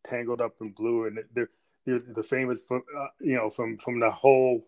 Tangled 0.06 0.42
Up 0.42 0.56
in 0.62 0.72
Blue 0.72 1.06
and 1.06 1.20
the 1.34 1.48
the, 1.86 2.24
famous 2.24 2.62
uh, 2.72 2.78
you 3.20 3.36
know 3.36 3.50
from 3.50 3.78
from 3.78 4.00
the 4.00 4.10
whole 4.10 4.66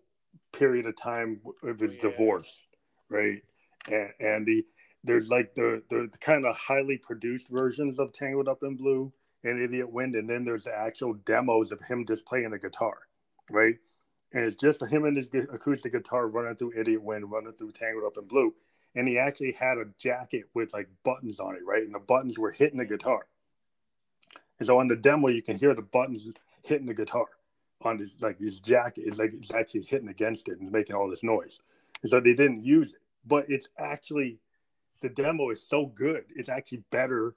period 0.51 0.85
of 0.85 0.97
time 0.97 1.39
of 1.63 1.79
his 1.79 1.93
Oh, 1.93 1.95
yeah. 1.95 2.01
divorce, 2.01 2.65
right? 3.09 3.41
And, 3.87 4.09
and 4.19 4.45
the 4.45 4.65
there's 5.03 5.29
like 5.29 5.55
the 5.55 5.81
the 5.89 6.09
kind 6.19 6.45
of 6.45 6.55
highly 6.55 6.97
produced 6.97 7.47
versions 7.49 7.99
of 7.99 8.11
Tangled 8.11 8.49
Up 8.49 8.63
in 8.63 8.75
Blue 8.75 9.13
and 9.45 9.61
Idiot 9.61 9.91
Wind, 9.91 10.15
and 10.15 10.29
then 10.29 10.43
there's 10.43 10.63
the 10.63 10.75
actual 10.75 11.13
demos 11.13 11.71
of 11.71 11.79
him 11.81 12.05
just 12.05 12.25
playing 12.25 12.49
the 12.49 12.59
guitar, 12.59 12.97
right? 13.49 13.75
And 14.33 14.43
it's 14.43 14.59
just 14.59 14.83
him 14.83 15.05
and 15.05 15.15
his 15.15 15.29
acoustic 15.33 15.93
guitar 15.93 16.27
running 16.27 16.55
through 16.55 16.73
Idiot 16.77 17.01
Wind, 17.01 17.31
running 17.31 17.53
through 17.53 17.71
Tangled 17.71 18.05
Up 18.05 18.17
in 18.17 18.27
Blue, 18.27 18.53
and 18.95 19.07
he 19.07 19.19
actually 19.19 19.51
had 19.51 19.77
a 19.77 19.85
jacket 19.97 20.45
with 20.53 20.73
like 20.73 20.89
buttons 21.03 21.39
on 21.39 21.55
it, 21.55 21.61
right? 21.65 21.83
And 21.83 21.93
the 21.93 21.99
buttons 21.99 22.37
were 22.37 22.51
hitting 22.51 22.79
the 22.79 22.85
guitar. 22.85 23.27
And 24.59 24.65
so 24.65 24.79
on 24.79 24.87
the 24.87 24.95
demo, 24.95 25.27
you 25.27 25.43
can 25.43 25.57
hear 25.57 25.73
the 25.73 25.81
buttons 25.81 26.29
hitting 26.63 26.87
the 26.87 26.93
guitar 26.93 27.27
on 27.81 27.99
his 27.99 28.15
like 28.19 28.39
his 28.39 28.59
jacket 28.61 29.03
is 29.05 29.19
like 29.19 29.31
it's 29.33 29.53
actually 29.53 29.83
hitting 29.83 30.07
against 30.07 30.47
it 30.47 30.59
and 30.59 30.71
making 30.71 30.95
all 30.95 31.09
this 31.09 31.23
noise. 31.23 31.59
And 32.01 32.09
so 32.09 32.19
they 32.19 32.33
didn't 32.33 32.63
use 32.63 32.93
it, 32.93 33.01
but 33.25 33.45
it's 33.47 33.67
actually 33.77 34.39
the 35.01 35.09
demo 35.09 35.51
is 35.51 35.61
so 35.61 35.85
good. 35.85 36.25
It's 36.35 36.49
actually 36.49 36.83
better 36.89 37.35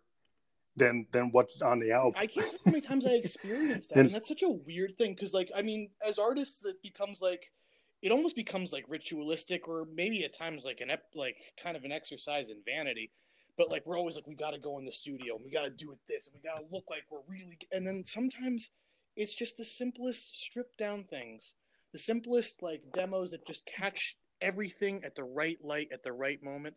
than 0.78 1.06
than 1.12 1.30
what's 1.32 1.60
on 1.62 1.78
the 1.80 1.92
album. 1.92 2.14
I 2.16 2.26
can't 2.26 2.48
tell 2.50 2.58
how 2.64 2.70
many 2.70 2.80
times 2.80 3.06
I 3.06 3.10
experienced 3.24 3.90
that, 3.90 3.98
And- 3.98 4.06
and 4.06 4.14
that's 4.14 4.28
such 4.28 4.42
a 4.42 4.48
weird 4.48 4.96
thing 4.96 5.14
because, 5.14 5.34
like, 5.34 5.50
I 5.54 5.62
mean, 5.62 5.90
as 6.06 6.18
artists, 6.18 6.64
it 6.64 6.76
becomes 6.82 7.20
like 7.20 7.52
it 8.00 8.12
almost 8.12 8.36
becomes 8.36 8.72
like 8.72 8.84
ritualistic, 8.88 9.66
or 9.68 9.86
maybe 9.92 10.24
at 10.24 10.32
times 10.36 10.64
like 10.64 10.80
an 10.80 10.90
ep- 10.90 11.10
like 11.14 11.36
kind 11.62 11.76
of 11.76 11.84
an 11.84 11.92
exercise 11.92 12.48
in 12.50 12.58
vanity. 12.64 13.10
But 13.56 13.72
like 13.72 13.84
we're 13.86 13.98
always 13.98 14.14
like 14.14 14.26
we 14.28 14.36
got 14.36 14.52
to 14.52 14.58
go 14.60 14.78
in 14.78 14.84
the 14.84 14.92
studio 14.92 15.34
and 15.34 15.44
we 15.44 15.50
got 15.50 15.64
to 15.64 15.70
do 15.70 15.90
it 15.90 15.98
this 16.08 16.28
and 16.28 16.34
we 16.34 16.48
got 16.48 16.58
to 16.58 16.64
look 16.72 16.84
like 16.88 17.02
we're 17.10 17.18
really. 17.28 17.58
And 17.72 17.84
then 17.84 18.04
sometimes 18.04 18.70
it's 19.16 19.34
just 19.34 19.56
the 19.56 19.64
simplest 19.64 20.40
stripped 20.40 20.78
down 20.78 21.02
things, 21.10 21.54
the 21.92 21.98
simplest 21.98 22.62
like 22.62 22.82
demos 22.94 23.32
that 23.32 23.44
just 23.48 23.66
catch 23.66 24.16
everything 24.40 25.02
at 25.04 25.16
the 25.16 25.24
right 25.24 25.58
light 25.64 25.88
at 25.92 26.04
the 26.04 26.12
right 26.12 26.40
moment, 26.40 26.76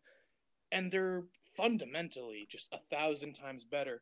and 0.71 0.91
they're 0.91 1.25
fundamentally 1.55 2.47
just 2.49 2.67
a 2.71 2.79
thousand 2.89 3.33
times 3.33 3.63
better 3.63 4.01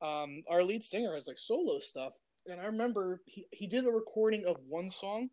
um, 0.00 0.42
our 0.48 0.62
lead 0.62 0.82
singer 0.82 1.14
has 1.14 1.26
like 1.26 1.38
solo 1.38 1.80
stuff, 1.80 2.12
and 2.46 2.60
I 2.60 2.66
remember 2.66 3.20
he, 3.26 3.46
he 3.50 3.66
did 3.66 3.86
a 3.86 3.90
recording 3.90 4.44
of 4.46 4.56
one 4.68 4.90
song, 4.90 5.30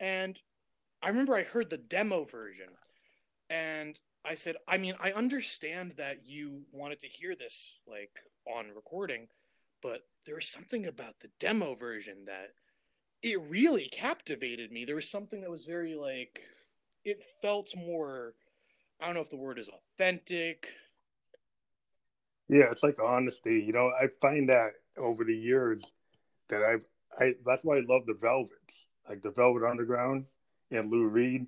and 0.00 0.38
I 1.02 1.08
remember 1.08 1.36
I 1.36 1.44
heard 1.44 1.70
the 1.70 1.78
demo 1.78 2.24
version, 2.24 2.68
and 3.48 3.98
I 4.24 4.34
said, 4.34 4.56
I 4.66 4.78
mean, 4.78 4.94
I 5.00 5.12
understand 5.12 5.94
that 5.98 6.26
you 6.26 6.62
wanted 6.72 7.00
to 7.00 7.06
hear 7.06 7.34
this 7.34 7.80
like 7.86 8.10
on 8.46 8.74
recording, 8.74 9.28
but 9.82 10.02
there 10.26 10.34
was 10.34 10.48
something 10.48 10.86
about 10.86 11.20
the 11.20 11.30
demo 11.38 11.74
version 11.74 12.24
that 12.26 12.50
it 13.22 13.40
really 13.48 13.88
captivated 13.92 14.72
me. 14.72 14.84
There 14.84 14.96
was 14.96 15.08
something 15.08 15.40
that 15.42 15.50
was 15.50 15.64
very 15.64 15.94
like 15.94 16.40
it 17.04 17.22
felt 17.40 17.72
more. 17.76 18.34
I 19.00 19.06
don't 19.06 19.14
know 19.14 19.20
if 19.20 19.30
the 19.30 19.36
word 19.36 19.60
is 19.60 19.68
authentic. 19.68 20.68
Yeah, 22.52 22.70
it's 22.70 22.82
like 22.82 22.98
honesty. 23.02 23.64
You 23.66 23.72
know, 23.72 23.90
I 23.98 24.08
find 24.20 24.50
that 24.50 24.72
over 24.98 25.24
the 25.24 25.34
years 25.34 25.82
that 26.50 26.62
I've 26.62 26.84
I 27.18 27.32
that's 27.46 27.64
why 27.64 27.78
I 27.78 27.80
love 27.88 28.04
the 28.04 28.12
Velvets, 28.12 28.88
like 29.08 29.22
the 29.22 29.30
Velvet 29.30 29.66
Underground 29.66 30.26
and 30.70 30.90
Lou 30.90 31.06
Reed. 31.06 31.46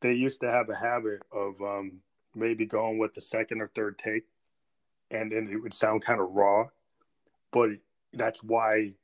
They 0.00 0.14
used 0.14 0.40
to 0.40 0.50
have 0.50 0.70
a 0.70 0.74
habit 0.74 1.20
of 1.30 1.60
um, 1.60 2.00
maybe 2.34 2.64
going 2.64 2.96
with 2.96 3.12
the 3.12 3.20
second 3.20 3.60
or 3.60 3.70
third 3.74 3.98
take, 3.98 4.24
and 5.10 5.30
then 5.30 5.50
it 5.52 5.56
would 5.56 5.74
sound 5.74 6.02
kind 6.02 6.22
of 6.22 6.30
raw. 6.30 6.68
But 7.52 7.72
that's 8.14 8.42
why, 8.42 8.94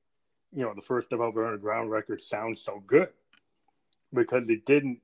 you 0.55 0.63
know, 0.65 0.73
the 0.75 0.81
first 0.81 1.11
Velvet 1.11 1.45
Underground 1.45 1.91
record 1.91 2.23
sounds 2.23 2.63
so 2.63 2.83
good 2.87 3.11
because 4.15 4.49
it 4.49 4.65
didn't. 4.65 5.01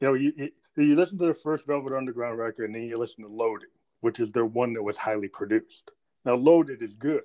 You 0.00 0.06
know, 0.06 0.14
you 0.14 0.32
you, 0.36 0.50
you 0.76 0.94
listen 0.94 1.18
to 1.18 1.26
the 1.26 1.34
first 1.34 1.66
Velvet 1.66 1.92
Underground 1.92 2.38
record, 2.38 2.66
and 2.66 2.76
then 2.76 2.82
you 2.84 2.98
listen 2.98 3.24
to 3.24 3.28
Loaded 3.30 3.70
which 4.00 4.20
is 4.20 4.32
their 4.32 4.44
one 4.46 4.74
that 4.74 4.82
was 4.82 4.96
highly 4.96 5.28
produced. 5.28 5.90
Now, 6.24 6.34
Loaded 6.34 6.82
is 6.82 6.94
good, 6.94 7.22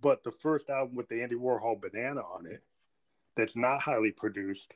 but 0.00 0.22
the 0.24 0.32
first 0.32 0.70
album 0.70 0.96
with 0.96 1.08
the 1.08 1.22
Andy 1.22 1.36
Warhol 1.36 1.80
banana 1.80 2.20
on 2.20 2.46
it, 2.46 2.62
that's 3.36 3.56
not 3.56 3.80
highly 3.80 4.12
produced, 4.12 4.72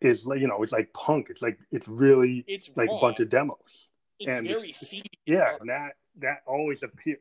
is 0.00 0.26
like 0.26 0.40
you 0.40 0.48
know, 0.48 0.62
it's 0.62 0.72
like 0.72 0.92
punk. 0.92 1.28
It's 1.30 1.42
like 1.42 1.58
it's 1.70 1.88
really 1.88 2.44
It's 2.46 2.70
like 2.76 2.88
raw. 2.90 2.98
a 2.98 3.00
bunch 3.00 3.20
of 3.20 3.28
demos. 3.30 3.88
It's 4.18 4.28
and 4.28 4.46
very 4.46 4.60
it's- 4.70 4.78
seedy. 4.88 5.10
Yeah, 5.24 5.56
and 5.60 5.68
that 5.68 5.96
that 6.18 6.42
always 6.46 6.82
appeal. 6.82 7.16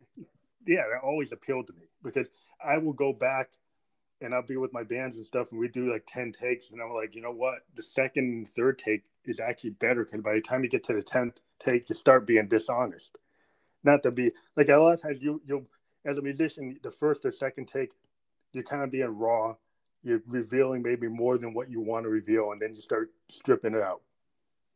Yeah, 0.68 0.84
that 0.91 1.02
always 1.04 1.32
appealed 1.32 1.68
to 1.68 1.74
me 1.74 1.86
because 2.04 2.28
I 2.64 2.78
will 2.78 2.93
go 2.93 3.14
back 3.14 3.50
and 4.22 4.34
I'll 4.34 4.41
be 4.41 4.58
with 4.58 4.74
my 4.74 4.84
bands 4.84 5.18
and 5.18 5.26
stuff, 5.26 5.48
and 5.52 5.60
we 5.60 5.68
do 5.68 5.91
like 5.91 6.04
ten 6.08 6.32
takes, 6.32 6.72
and 6.72 6.82
I'm 6.82 6.93
like, 6.93 7.16
you 7.16 7.22
know 7.22 7.32
what? 7.34 7.60
The 7.76 7.84
second 7.84 8.24
and 8.26 8.48
third 8.48 8.80
take 8.80 9.04
is 9.26 9.39
actually 9.39 9.72
better 9.72 10.04
because 10.06 10.22
by 10.22 10.34
the 10.34 10.41
time 10.41 10.64
you 10.64 10.70
get 10.70 10.84
to 10.86 10.93
the 10.93 11.02
tenth 11.04 11.39
take, 11.60 11.89
you 11.89 11.95
start 11.95 12.28
being 12.28 12.47
dishonest. 12.47 13.18
Not 13.84 14.03
to 14.03 14.12
be 14.12 14.32
like 14.56 14.70
a 14.70 14.78
lot 14.78 14.93
of 14.93 15.01
times 15.01 15.22
you 15.22 15.41
you 15.45 15.68
as 16.06 16.18
a 16.18 16.22
musician, 16.22 16.78
the 16.84 16.91
first 16.91 17.26
or 17.26 17.32
second 17.32 17.68
take, 17.68 17.93
you're 18.53 18.64
kind 18.64 18.84
of 18.84 18.91
being 18.91 19.08
raw. 19.08 19.56
You're 20.03 20.22
revealing 20.28 20.84
maybe 20.84 21.08
more 21.08 21.38
than 21.38 21.53
what 21.53 21.70
you 21.70 21.82
want 21.82 22.03
to 22.03 22.10
reveal, 22.10 22.51
and 22.51 22.62
then 22.62 22.76
you 22.76 22.82
start 22.82 23.12
stripping 23.28 23.74
it 23.74 23.82
out. 23.82 24.01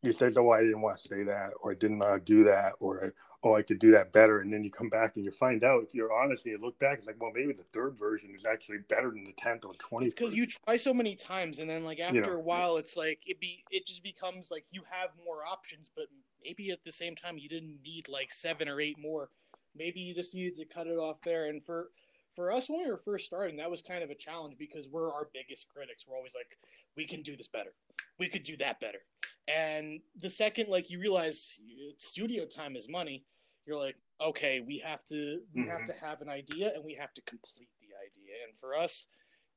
You 0.02 0.12
say, 0.12 0.32
"Oh, 0.36 0.50
I 0.50 0.62
didn't 0.62 0.82
want 0.82 0.98
to 0.98 1.08
say 1.08 1.24
that, 1.24 1.52
or 1.62 1.72
I 1.72 1.76
didn't 1.76 2.00
want 2.00 2.26
to 2.26 2.34
do 2.34 2.44
that, 2.46 2.74
or 2.80 3.14
oh, 3.44 3.54
I 3.56 3.62
could 3.62 3.80
do 3.80 3.92
that 3.92 4.12
better." 4.12 4.40
And 4.40 4.52
then 4.52 4.64
you 4.64 4.72
come 4.72 4.90
back 4.90 5.16
and 5.16 5.26
you 5.26 5.32
find 5.32 5.64
out 5.64 5.84
if 5.84 5.94
you're 5.94 6.12
honest 6.12 6.46
and 6.46 6.54
you 6.54 6.58
look 6.58 6.80
back, 6.80 6.98
it's 6.98 7.08
like, 7.08 7.22
well, 7.22 7.32
maybe 7.34 7.54
the 7.54 7.64
third 7.74 7.98
version 7.98 8.34
is 8.36 8.46
actually 8.46 8.80
better 8.88 9.12
than 9.12 9.24
the 9.24 9.34
tenth 9.34 9.66
or 9.66 9.74
twentieth. 9.76 10.16
because 10.16 10.34
you 10.34 10.48
try 10.48 10.78
so 10.78 10.94
many 10.94 11.16
times, 11.16 11.60
and 11.60 11.70
then 11.70 11.84
like 11.84 12.00
after 12.00 12.16
You 12.16 12.22
know. 12.22 12.34
a 12.34 12.40
while, 12.40 12.78
it's 12.78 12.98
like 12.98 13.22
it 13.28 13.40
be 13.40 13.64
it 13.70 13.86
just 13.86 14.02
becomes 14.02 14.50
like 14.50 14.66
you 14.72 14.82
have 14.90 15.10
more 15.26 15.46
options, 15.46 15.92
but 15.96 16.06
maybe 16.44 16.72
at 16.72 16.84
the 16.84 16.92
same 16.92 17.16
time 17.16 17.38
you 17.38 17.50
didn't 17.50 17.82
need 17.84 18.08
like 18.08 18.32
seven 18.32 18.68
or 18.70 18.80
eight 18.80 18.98
more. 19.00 19.30
Maybe 19.76 20.00
you 20.00 20.14
just 20.16 20.34
needed 20.34 20.56
to 20.58 20.66
cut 20.66 20.88
it 20.88 20.98
off 20.98 21.22
there. 21.24 21.46
And 21.46 21.64
for 21.64 21.90
for 22.36 22.52
us 22.52 22.70
when 22.70 22.80
we 22.84 22.90
were 22.90 23.02
first 23.04 23.26
starting, 23.26 23.58
that 23.58 23.70
was 23.70 23.82
kind 23.82 24.04
of 24.04 24.10
a 24.10 24.16
challenge 24.16 24.56
because 24.58 24.88
we're 24.88 25.12
our 25.12 25.30
biggest 25.34 25.68
critics. 25.68 26.06
We're 26.08 26.16
always 26.16 26.36
like, 26.36 26.58
we 26.96 27.06
can 27.06 27.22
do 27.22 27.36
this 27.36 27.48
better, 27.48 27.74
we 28.18 28.28
could 28.30 28.44
do 28.44 28.56
that 28.58 28.80
better. 28.80 29.00
And 29.48 30.00
the 30.16 30.30
second 30.30 30.70
like 30.70 30.90
you 30.90 31.00
realize 31.00 31.60
studio 31.98 32.46
time 32.46 32.76
is 32.76 32.88
money, 32.88 33.26
you're 33.66 33.80
like, 33.80 33.96
okay, 34.22 34.60
we 34.62 34.78
have 34.80 35.04
to 35.06 35.42
we 35.54 35.66
have 35.68 35.82
Mhm. 35.82 35.86
to 35.88 35.94
have 35.94 36.22
an 36.22 36.30
idea 36.30 36.74
and 36.74 36.84
we 36.84 36.94
have 36.96 37.14
to 37.14 37.22
complete 37.24 37.70
the 37.82 37.88
idea. 38.06 38.36
And 38.48 38.58
for 38.58 38.76
us, 38.76 39.08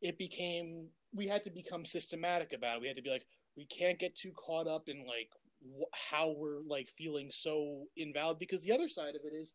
it 0.01 0.19
became 0.19 0.91
we 1.15 1.27
had 1.29 1.45
to 1.45 1.51
become 1.51 1.85
systematic 1.85 2.53
about 2.55 2.77
it. 2.77 2.81
We 2.81 2.89
had 2.89 2.97
to 2.97 3.03
be 3.03 3.11
like, 3.11 3.27
we 3.57 3.67
can't 3.67 3.99
get 3.99 4.15
too 4.17 4.33
caught 4.33 4.67
up 4.67 4.89
in 4.89 5.07
like 5.07 5.31
wh- 5.63 5.97
how 6.11 6.35
we're 6.37 6.61
like 6.67 6.89
feeling 6.97 7.31
so 7.31 7.85
invalid 7.97 8.39
because 8.39 8.63
the 8.63 8.73
other 8.73 8.89
side 8.89 9.15
of 9.15 9.23
it 9.25 9.35
is 9.35 9.55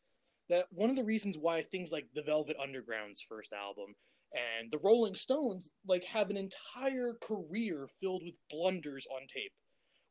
that 0.50 0.68
one 0.72 0.90
of 0.90 0.96
the 0.96 1.04
reasons 1.04 1.38
why 1.38 1.62
things 1.62 1.92
like 1.92 2.08
the 2.14 2.22
Velvet 2.22 2.58
Underground's 2.62 3.26
first 3.28 3.52
album 3.54 3.96
and 4.34 4.72
the 4.72 4.80
Rolling 4.80 5.16
Stones 5.16 5.72
like 5.86 6.04
have 6.06 6.30
an 6.30 6.38
entire 6.38 7.14
career 7.22 7.88
filled 8.00 8.24
with 8.24 8.36
blunders 8.50 9.08
on 9.12 9.28
tape. 9.28 9.52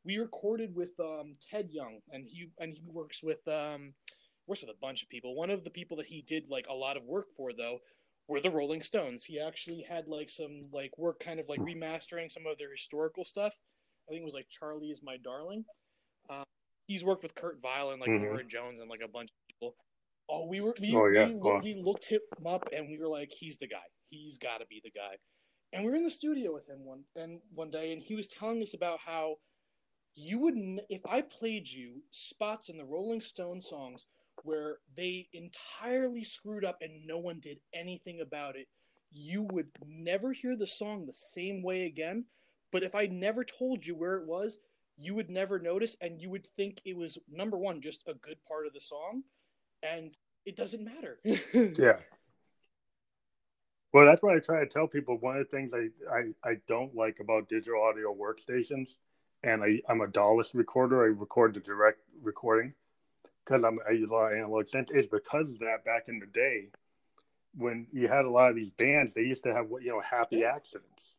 We 0.05 0.17
recorded 0.17 0.73
with 0.75 0.91
um, 0.99 1.35
Ted 1.51 1.69
Young, 1.71 1.99
and 2.11 2.25
he 2.25 2.49
and 2.59 2.73
he 2.73 2.83
works 2.87 3.21
with 3.21 3.45
um, 3.47 3.93
works 4.47 4.61
with 4.61 4.71
a 4.71 4.79
bunch 4.81 5.03
of 5.03 5.09
people. 5.09 5.35
One 5.35 5.49
of 5.49 5.63
the 5.63 5.69
people 5.69 5.97
that 5.97 6.07
he 6.07 6.21
did 6.21 6.49
like 6.49 6.65
a 6.69 6.73
lot 6.73 6.97
of 6.97 7.03
work 7.03 7.27
for 7.35 7.51
though 7.53 7.79
were 8.27 8.41
the 8.41 8.51
Rolling 8.51 8.81
Stones. 8.81 9.23
He 9.23 9.39
actually 9.39 9.85
had 9.87 10.07
like 10.07 10.29
some 10.29 10.69
like 10.71 10.97
work 10.97 11.19
kind 11.19 11.39
of 11.39 11.49
like 11.49 11.59
remastering 11.59 12.31
some 12.31 12.45
of 12.45 12.57
their 12.57 12.71
historical 12.71 13.25
stuff. 13.25 13.53
I 14.07 14.11
think 14.11 14.21
it 14.21 14.25
was 14.25 14.33
like 14.33 14.47
Charlie 14.49 14.87
is 14.89 15.01
my 15.03 15.17
darling. 15.17 15.65
Uh, 16.29 16.43
he's 16.87 17.03
worked 17.03 17.23
with 17.23 17.35
Kurt 17.35 17.59
Vile 17.61 17.91
and 17.91 18.01
like 18.01 18.09
Mhm. 18.09 18.21
Norah 18.21 18.43
Jones 18.43 18.79
and 18.79 18.89
like 18.89 19.01
a 19.01 19.07
bunch 19.07 19.29
of 19.29 19.47
people. 19.47 19.75
Oh, 20.29 20.45
we 20.45 20.59
were 20.61 20.75
we, 20.79 20.93
Oh, 20.95 21.07
yeah. 21.07 21.27
we, 21.27 21.33
Wow. 21.35 21.59
we 21.63 21.73
looked 21.75 22.05
him 22.05 22.21
up 22.45 22.67
and 22.73 22.89
we 22.89 22.97
were 22.97 23.07
like, 23.07 23.31
he's 23.31 23.57
the 23.57 23.67
guy. 23.67 23.85
He's 24.09 24.37
got 24.37 24.59
to 24.59 24.65
be 24.65 24.81
the 24.83 24.91
guy. 24.91 25.17
And 25.73 25.83
we 25.83 25.89
were 25.89 25.97
in 25.97 26.03
the 26.03 26.11
studio 26.11 26.53
with 26.53 26.67
him 26.67 26.85
one 26.85 27.03
and 27.15 27.41
one 27.53 27.71
day, 27.71 27.91
and 27.91 28.01
he 28.01 28.15
was 28.15 28.27
telling 28.27 28.61
us 28.61 28.73
about 28.73 28.99
how 28.99 29.35
you 30.15 30.39
wouldn't 30.39 30.81
if 30.89 31.05
I 31.05 31.21
played 31.21 31.67
you 31.67 32.03
spots 32.11 32.69
in 32.69 32.77
the 32.77 32.85
Rolling 32.85 33.21
Stone 33.21 33.61
songs 33.61 34.07
where 34.43 34.79
they 34.95 35.29
entirely 35.33 36.23
screwed 36.23 36.63
up 36.65 36.77
and 36.81 37.05
no 37.05 37.17
one 37.17 37.39
did 37.39 37.59
anything 37.73 38.21
about 38.21 38.55
it, 38.55 38.67
you 39.11 39.43
would 39.51 39.69
never 39.85 40.31
hear 40.31 40.55
the 40.55 40.67
song 40.67 41.05
the 41.05 41.13
same 41.13 41.63
way 41.63 41.85
again. 41.85 42.25
But 42.71 42.83
if 42.83 42.95
I 42.95 43.07
never 43.07 43.43
told 43.43 43.85
you 43.85 43.95
where 43.95 44.15
it 44.17 44.27
was, 44.27 44.57
you 44.97 45.13
would 45.15 45.29
never 45.29 45.59
notice 45.59 45.95
and 46.01 46.21
you 46.21 46.29
would 46.29 46.47
think 46.55 46.81
it 46.85 46.95
was 46.95 47.17
number 47.31 47.57
one, 47.57 47.81
just 47.81 48.07
a 48.07 48.13
good 48.15 48.37
part 48.47 48.65
of 48.65 48.73
the 48.73 48.79
song. 48.79 49.23
And 49.83 50.15
it 50.45 50.55
doesn't 50.55 50.83
matter. 50.83 51.19
yeah. 51.23 51.97
Well, 53.93 54.05
that's 54.05 54.21
what 54.21 54.35
I 54.35 54.39
try 54.39 54.59
to 54.59 54.65
tell 54.65 54.87
people. 54.87 55.17
One 55.17 55.37
of 55.37 55.49
the 55.49 55.55
things 55.57 55.73
I, 55.73 55.89
I, 56.11 56.49
I 56.49 56.57
don't 56.67 56.95
like 56.95 57.19
about 57.19 57.47
digital 57.47 57.81
audio 57.81 58.13
workstations, 58.13 58.95
and 59.43 59.63
I, 59.63 59.81
I'm 59.87 60.01
a 60.01 60.07
DAWless 60.07 60.53
recorder, 60.53 61.03
I 61.03 61.07
record 61.07 61.53
the 61.53 61.59
direct 61.59 61.99
recording 62.21 62.73
because 63.47 63.63
I'm 63.63 63.79
I 63.87 63.91
use 63.91 64.09
a 64.09 64.13
lot 64.13 64.31
of 64.31 64.37
analog 64.37 64.65
synth, 64.65 64.91
is 64.91 65.07
because 65.07 65.53
of 65.53 65.59
that 65.59 65.85
back 65.85 66.09
in 66.09 66.19
the 66.19 66.25
day, 66.25 66.67
when 67.55 67.87
you 67.91 68.07
had 68.07 68.25
a 68.25 68.29
lot 68.29 68.49
of 68.49 68.55
these 68.55 68.71
bands, 68.71 69.13
they 69.13 69.21
used 69.21 69.43
to 69.43 69.53
have 69.53 69.67
what 69.67 69.83
you 69.83 69.89
know 69.89 70.01
happy 70.01 70.43
accidents, 70.43 71.15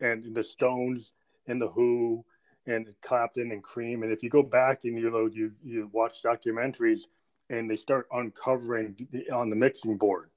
and 0.00 0.34
the 0.34 0.42
Stones 0.44 1.12
and 1.46 1.60
the 1.60 1.68
Who 1.68 2.24
and 2.66 2.86
Clapton 3.02 3.50
and 3.50 3.62
Cream, 3.62 4.02
and 4.02 4.12
if 4.12 4.22
you 4.22 4.30
go 4.30 4.42
back 4.42 4.80
and 4.84 4.98
you 4.98 5.10
know 5.10 5.26
you 5.26 5.52
you 5.62 5.90
watch 5.92 6.22
documentaries, 6.22 7.02
and 7.50 7.70
they 7.70 7.76
start 7.76 8.06
uncovering 8.12 9.08
on 9.32 9.50
the 9.50 9.56
mixing 9.56 9.96
board 9.96 10.30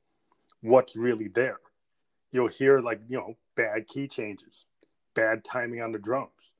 what's 0.66 0.96
really 0.96 1.28
there. 1.28 1.60
You'll 2.32 2.48
hear 2.48 2.82
like, 2.82 3.00
you 3.08 3.18
know, 3.18 3.36
bad 3.56 3.88
key 3.88 4.08
changes, 4.08 4.66
bad 5.14 5.46
timing 5.46 5.82
on 5.82 5.92
the 5.92 6.00
drums. 6.00 6.54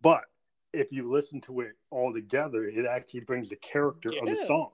But 0.00 0.24
if 0.72 0.92
you 0.92 1.10
listen 1.10 1.40
to 1.42 1.60
it 1.60 1.72
all 1.90 2.12
together, 2.12 2.64
it 2.64 2.86
actually 2.86 3.20
brings 3.20 3.48
the 3.48 3.56
character 3.56 4.10
yeah. 4.12 4.20
of 4.20 4.26
the 4.26 4.46
song. 4.46 4.70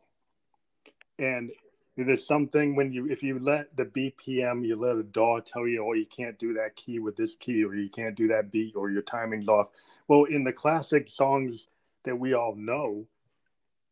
And 1.18 1.50
there's 1.96 2.26
something 2.26 2.74
when 2.74 2.92
you 2.92 3.06
if 3.06 3.22
you 3.22 3.38
let 3.38 3.76
the 3.76 3.84
BPM, 3.84 4.66
you 4.66 4.76
let 4.76 4.96
a 4.96 5.02
DAW 5.02 5.40
tell 5.40 5.66
you, 5.66 5.86
oh, 5.86 5.92
you 5.92 6.06
can't 6.06 6.38
do 6.38 6.54
that 6.54 6.74
key 6.74 6.98
with 6.98 7.16
this 7.16 7.34
key, 7.34 7.64
or 7.64 7.74
you 7.74 7.88
can't 7.88 8.16
do 8.16 8.28
that 8.28 8.50
beat, 8.50 8.74
or 8.74 8.90
your 8.90 9.02
timing's 9.02 9.48
off. 9.48 9.68
Well, 10.08 10.24
in 10.24 10.44
the 10.44 10.52
classic 10.52 11.08
songs 11.08 11.68
that 12.02 12.18
we 12.18 12.34
all 12.34 12.56
know, 12.56 13.06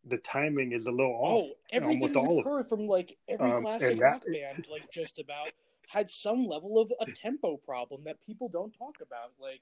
the 0.04 0.18
timing 0.18 0.72
is 0.72 0.86
a 0.86 0.90
little 0.90 1.14
off. 1.14 1.50
Oh, 1.50 1.56
everything 1.70 2.00
we've 2.00 2.44
heard 2.44 2.68
from 2.68 2.88
like 2.88 3.16
every 3.28 3.52
um, 3.52 3.62
classic 3.62 3.98
that, 3.98 4.04
rock 4.04 4.22
band, 4.26 4.66
like 4.70 4.90
just 4.90 5.20
about, 5.20 5.52
had 5.86 6.10
some 6.10 6.46
level 6.46 6.80
of 6.80 6.92
a 7.00 7.10
tempo 7.12 7.56
problem 7.56 8.02
that 8.04 8.20
people 8.26 8.48
don't 8.48 8.76
talk 8.76 8.96
about. 9.00 9.30
Like, 9.40 9.60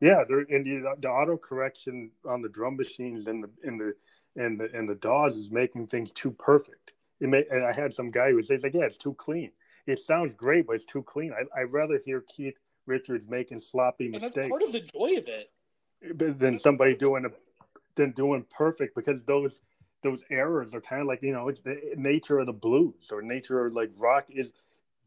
yeah, 0.00 0.24
there 0.28 0.40
and 0.40 0.66
the, 0.66 0.94
the 1.00 1.08
auto 1.08 1.38
correction 1.38 2.10
on 2.26 2.42
the 2.42 2.50
drum 2.50 2.76
machines 2.76 3.28
and 3.28 3.44
the 3.44 3.50
in 3.64 3.78
the 3.78 3.94
and 4.36 4.58
the 4.58 4.70
and 4.74 4.88
the 4.88 4.94
DAWs 4.94 5.36
is 5.36 5.50
making 5.50 5.88
things 5.88 6.10
too 6.12 6.30
perfect. 6.32 6.92
It 7.20 7.28
may, 7.28 7.44
and 7.50 7.64
I 7.64 7.72
had 7.72 7.92
some 7.92 8.10
guy 8.10 8.30
who 8.30 8.42
says 8.42 8.62
like, 8.62 8.74
yeah, 8.74 8.84
it's 8.84 8.96
too 8.96 9.14
clean. 9.14 9.50
It 9.86 9.98
sounds 9.98 10.32
great, 10.36 10.66
but 10.66 10.76
it's 10.76 10.84
too 10.84 11.02
clean. 11.02 11.32
I, 11.32 11.60
I'd 11.60 11.72
rather 11.72 11.98
hear 11.98 12.22
Keith 12.22 12.56
Richards 12.86 13.26
making 13.28 13.60
sloppy 13.60 14.04
and 14.04 14.14
mistakes. 14.14 14.34
That's 14.34 14.48
part 14.48 14.62
of 14.62 14.72
the 14.72 14.80
joy 14.80 15.18
of 15.18 15.28
it. 15.28 15.50
Than 16.38 16.58
somebody 16.58 16.94
doing 16.94 17.26
a 17.26 17.30
than 17.94 18.12
doing 18.12 18.46
perfect 18.50 18.94
because 18.94 19.22
those 19.24 19.60
those 20.02 20.24
errors 20.30 20.72
are 20.72 20.80
kind 20.80 21.02
of 21.02 21.08
like 21.08 21.22
you 21.22 21.32
know 21.32 21.48
it's 21.48 21.60
the 21.60 21.78
nature 21.96 22.38
of 22.38 22.46
the 22.46 22.54
blues 22.54 23.10
or 23.12 23.20
nature 23.20 23.66
of 23.66 23.74
like 23.74 23.90
rock 23.98 24.24
is 24.30 24.52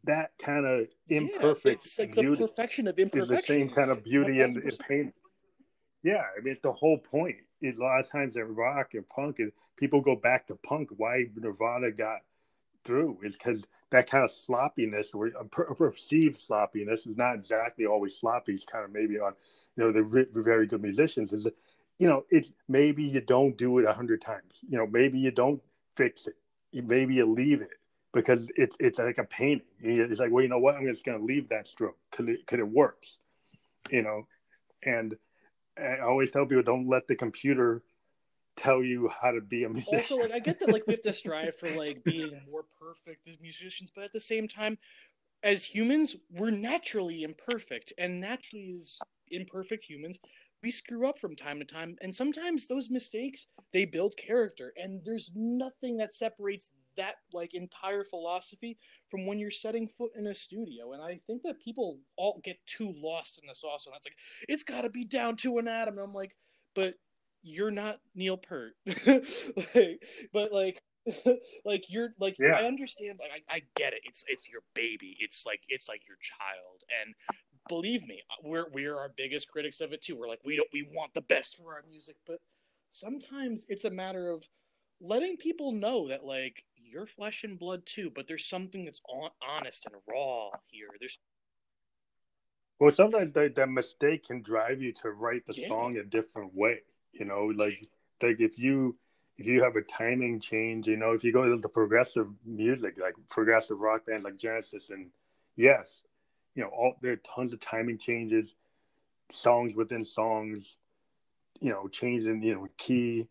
that 0.04 0.32
kind 0.38 0.66
of 0.66 0.88
imperfect. 1.10 1.66
Yeah, 1.66 1.72
it's 1.72 2.00
like 2.00 2.16
the 2.16 2.36
perfection 2.36 2.88
of 2.88 3.00
imperfection. 3.00 3.36
Is 3.36 3.42
the 3.42 3.48
same 3.48 3.70
kind 3.70 3.90
of 3.90 4.04
beauty 4.04 4.42
in, 4.42 4.52
in 4.62 4.78
pain. 4.88 5.14
Yeah, 6.04 6.24
I 6.38 6.42
mean, 6.42 6.54
it's 6.54 6.62
the 6.62 6.74
whole 6.74 6.98
point. 6.98 7.38
A 7.64 7.72
lot 7.82 8.02
of 8.02 8.10
times 8.10 8.36
in 8.36 8.56
rock 8.56 8.94
and 8.94 9.08
punk, 9.08 9.40
and 9.40 9.52
people 9.78 10.02
go 10.02 10.16
back 10.16 10.48
to 10.48 10.56
punk. 10.56 10.90
Why 10.98 11.26
Nirvana 11.36 11.92
got 11.92 12.20
through 12.84 13.20
is 13.24 13.38
because 13.38 13.66
that 13.92 14.10
kind 14.10 14.24
of 14.24 14.32
sloppiness, 14.32 15.12
or 15.14 15.30
perceived 15.78 16.38
sloppiness, 16.38 17.06
is 17.06 17.16
not 17.16 17.36
exactly 17.36 17.86
always 17.86 18.18
sloppy. 18.18 18.54
It's 18.54 18.66
kind 18.66 18.84
of 18.84 18.92
maybe 18.92 19.20
on, 19.20 19.34
you 19.78 19.84
know, 19.84 19.92
the 19.92 20.42
very 20.42 20.68
good 20.68 20.82
musicians. 20.82 21.32
Is 21.32 21.48
you 22.00 22.08
know, 22.08 22.26
it's 22.30 22.52
maybe 22.68 23.04
you 23.04 23.22
don't 23.22 23.58
do 23.58 23.80
it 23.80 23.86
a 23.86 23.94
hundred 23.94 24.22
times. 24.22 24.60
You 24.68 24.78
know, 24.78 24.88
maybe 24.88 25.20
you 25.20 25.32
don't 25.32 25.62
fix 25.96 26.28
it. 26.28 26.36
Maybe 26.74 27.16
you 27.16 27.26
leave 27.26 27.62
it 27.62 27.70
because 28.14 28.50
it's 28.56 28.76
it's 28.80 29.00
like 29.00 29.20
a 29.20 29.24
painting. 29.24 29.68
It's 29.80 30.20
like, 30.20 30.32
well, 30.32 30.44
you 30.44 30.50
know 30.50 30.60
what? 30.60 30.76
I'm 30.76 30.88
just 30.88 31.06
going 31.06 31.20
to 31.20 31.26
leave 31.26 31.50
that 31.50 31.68
stroke 31.68 31.98
because 32.12 32.28
it, 32.28 32.46
cause 32.48 32.60
it 32.60 32.68
works. 32.68 33.20
You 33.90 34.02
know, 34.02 34.28
and 34.84 35.16
I 35.78 36.00
always 36.00 36.32
tell 36.32 36.46
people 36.46 36.64
don't 36.64 36.88
let 36.88 37.08
the 37.08 37.16
computer 37.16 37.84
tell 38.56 38.84
you 38.84 39.10
how 39.10 39.32
to 39.32 39.42
be 39.42 39.64
a 39.64 39.70
musician. 39.70 39.98
Also, 39.98 40.18
like 40.18 40.32
I 40.32 40.40
get 40.40 40.60
that, 40.60 40.70
like 40.70 40.86
we 40.88 40.94
have 40.94 41.02
to 41.02 41.14
strive 41.14 41.56
for 41.56 41.70
like 41.72 42.04
being 42.04 42.40
more 42.50 42.66
perfect 42.80 43.28
as 43.28 43.40
musicians, 43.40 43.92
but 43.94 44.04
at 44.04 44.14
the 44.14 44.20
same 44.20 44.48
time, 44.48 44.78
as 45.42 45.64
humans, 45.64 46.16
we're 46.32 46.52
naturally 46.52 47.24
imperfect, 47.24 47.92
and 47.98 48.22
naturally 48.22 48.74
as 48.76 49.00
imperfect 49.32 49.84
humans, 49.84 50.20
we 50.64 50.72
screw 50.72 51.08
up 51.08 51.20
from 51.20 51.36
time 51.36 51.60
to 51.60 51.66
time 51.66 51.98
and 52.02 52.16
sometimes 52.16 52.68
those 52.68 52.90
mistakes 52.90 53.48
they 53.74 53.86
build 53.86 54.16
character 54.16 54.74
and 54.78 55.04
there's 55.06 55.32
nothing 55.36 55.98
that 55.98 56.14
separates 56.14 56.72
that 56.98 57.16
like 57.34 57.54
entire 57.54 58.04
philosophy 58.04 58.78
from 59.10 59.26
when 59.26 59.40
you're 59.40 59.52
setting 59.52 59.88
foot 59.88 60.12
in 60.16 60.28
a 60.28 60.36
studio 60.36 60.94
and 60.94 61.02
i 61.02 61.20
think 61.28 61.42
that 61.44 61.60
people 61.60 62.00
all 62.18 62.42
get 62.44 62.58
too 62.66 62.94
lost 62.98 63.40
in 63.42 63.48
the 63.48 63.56
sauce 63.56 63.86
and 63.86 63.96
it's 63.96 64.08
like 64.08 64.18
it's 64.48 64.64
got 64.64 64.82
to 64.82 64.90
be 64.90 65.06
down 65.06 65.36
to 65.36 65.58
an 65.58 65.68
atom 65.68 65.96
and 65.96 66.04
i'm 66.04 66.14
like 66.14 66.36
but 66.76 66.96
you're 67.42 67.72
not 67.72 68.00
neil 68.16 68.38
peart 68.38 68.74
like, 69.76 70.04
but 70.32 70.52
like 70.52 70.82
like 71.66 71.90
you're 71.90 72.14
like 72.20 72.38
yeah. 72.40 72.56
I 72.56 72.64
understand 72.64 73.20
like 73.20 73.44
I, 73.50 73.58
I 73.58 73.62
get 73.76 73.94
it. 73.94 74.02
It's 74.06 74.24
it's 74.28 74.50
your 74.50 74.62
baby. 74.74 75.18
It's 75.20 75.46
like 75.46 75.64
it's 75.68 75.90
like 75.90 76.08
your 76.08 76.18
child. 76.22 76.84
And 77.02 77.14
believe 77.68 78.08
me, 78.08 78.22
uh, 78.32 78.36
we're 78.44 78.68
we're 78.72 78.98
our 78.98 79.12
biggest 79.16 79.50
critics 79.50 79.82
of 79.82 79.92
it 79.92 80.02
too. 80.02 80.16
We're 80.16 80.30
like, 80.30 80.40
we 80.46 80.56
don't 80.56 80.70
we 80.72 80.88
want 80.94 81.14
the 81.14 81.22
best 81.22 81.58
for 81.58 81.74
our 81.74 81.84
music, 81.90 82.16
but 82.26 82.40
sometimes 82.90 83.66
it's 83.68 83.86
a 83.86 83.90
matter 83.90 84.30
of 84.30 84.44
letting 85.02 85.36
people 85.36 85.72
know 85.74 86.08
that 86.08 86.26
like 86.26 86.64
you're 86.94 87.06
flesh 87.06 87.44
and 87.44 87.60
blood 87.60 87.86
too, 87.86 88.12
but 88.14 88.28
there's 88.28 88.46
something 88.46 88.86
that's 88.86 89.02
on, 89.10 89.30
honest 89.48 89.86
and 89.86 89.96
raw 90.08 90.50
here. 90.70 90.88
There's 91.00 91.20
well, 92.80 92.92
sometimes 92.92 93.34
that, 93.34 93.56
that 93.56 93.70
mistake 93.70 94.28
can 94.28 94.42
drive 94.42 94.82
you 94.82 94.94
to 95.04 95.12
write 95.12 95.46
the 95.48 95.54
yeah. 95.56 95.70
song 95.70 95.98
a 95.98 96.04
different 96.04 96.54
way. 96.54 96.80
You 97.12 97.26
know, 97.26 97.46
like 97.56 97.86
like 98.22 98.40
if 98.40 98.58
you 98.58 98.98
if 99.38 99.46
you 99.46 99.64
have 99.64 99.76
a 99.76 99.82
timing 99.82 100.40
change, 100.40 100.88
you 100.88 100.98
know, 100.98 101.14
if 101.14 101.24
you 101.24 101.32
go 101.32 101.48
to 101.48 101.58
the 101.58 101.70
progressive 101.70 102.28
music, 102.46 102.98
like 103.00 103.14
progressive 103.30 103.80
rock 103.80 104.06
bands 104.06 104.24
like 104.24 104.38
Genesis, 104.38 104.90
and 104.90 105.10
yes, 105.56 106.02
you 106.56 106.64
know, 106.64 106.70
all 106.70 106.96
there 107.02 107.14
are 107.14 107.18
tons 107.18 107.54
of 107.54 107.60
timing 107.60 107.98
changes, 107.98 108.56
songs 109.32 109.76
within 109.76 110.04
songs, 110.04 110.78
you 111.60 111.72
know, 111.72 111.88
changing, 111.88 112.44
you 112.44 112.56
know, 112.56 112.68
key. 112.78 113.28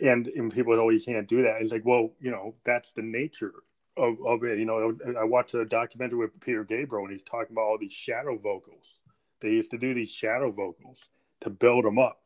And, 0.00 0.26
and 0.26 0.52
people 0.52 0.78
oh, 0.78 0.90
you 0.90 1.00
can't 1.00 1.28
do 1.28 1.42
that. 1.42 1.60
It's 1.60 1.72
like, 1.72 1.84
well, 1.84 2.10
you 2.20 2.30
know, 2.30 2.54
that's 2.64 2.92
the 2.92 3.02
nature 3.02 3.52
of, 3.96 4.16
of 4.26 4.42
it. 4.44 4.58
You 4.58 4.64
know, 4.64 4.96
I 5.18 5.24
watched 5.24 5.54
a 5.54 5.64
documentary 5.64 6.18
with 6.18 6.40
Peter 6.40 6.64
Gabriel 6.64 7.04
and 7.04 7.12
he's 7.12 7.22
talking 7.22 7.52
about 7.52 7.62
all 7.62 7.78
these 7.78 7.92
shadow 7.92 8.36
vocals. 8.36 8.98
They 9.40 9.50
used 9.50 9.70
to 9.70 9.78
do 9.78 9.94
these 9.94 10.10
shadow 10.10 10.50
vocals 10.50 11.08
to 11.40 11.50
build 11.50 11.84
them 11.84 11.98
up. 11.98 12.20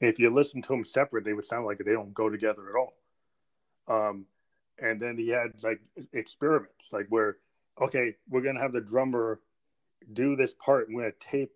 If 0.00 0.18
you 0.18 0.30
listen 0.30 0.62
to 0.62 0.68
them 0.68 0.84
separate, 0.84 1.24
they 1.24 1.32
would 1.32 1.44
sound 1.44 1.66
like 1.66 1.78
they 1.78 1.92
don't 1.92 2.14
go 2.14 2.28
together 2.28 2.62
at 2.68 2.78
all. 2.78 2.94
Um, 3.88 4.26
and 4.78 5.00
then 5.00 5.16
he 5.16 5.28
had 5.28 5.52
like 5.62 5.80
experiments, 6.12 6.90
like 6.92 7.06
where, 7.08 7.38
okay, 7.80 8.14
we're 8.28 8.42
gonna 8.42 8.60
have 8.60 8.72
the 8.72 8.80
drummer 8.80 9.40
do 10.12 10.36
this 10.36 10.54
part 10.54 10.88
and 10.88 10.96
we're 10.96 11.10
to 11.10 11.16
tape 11.18 11.52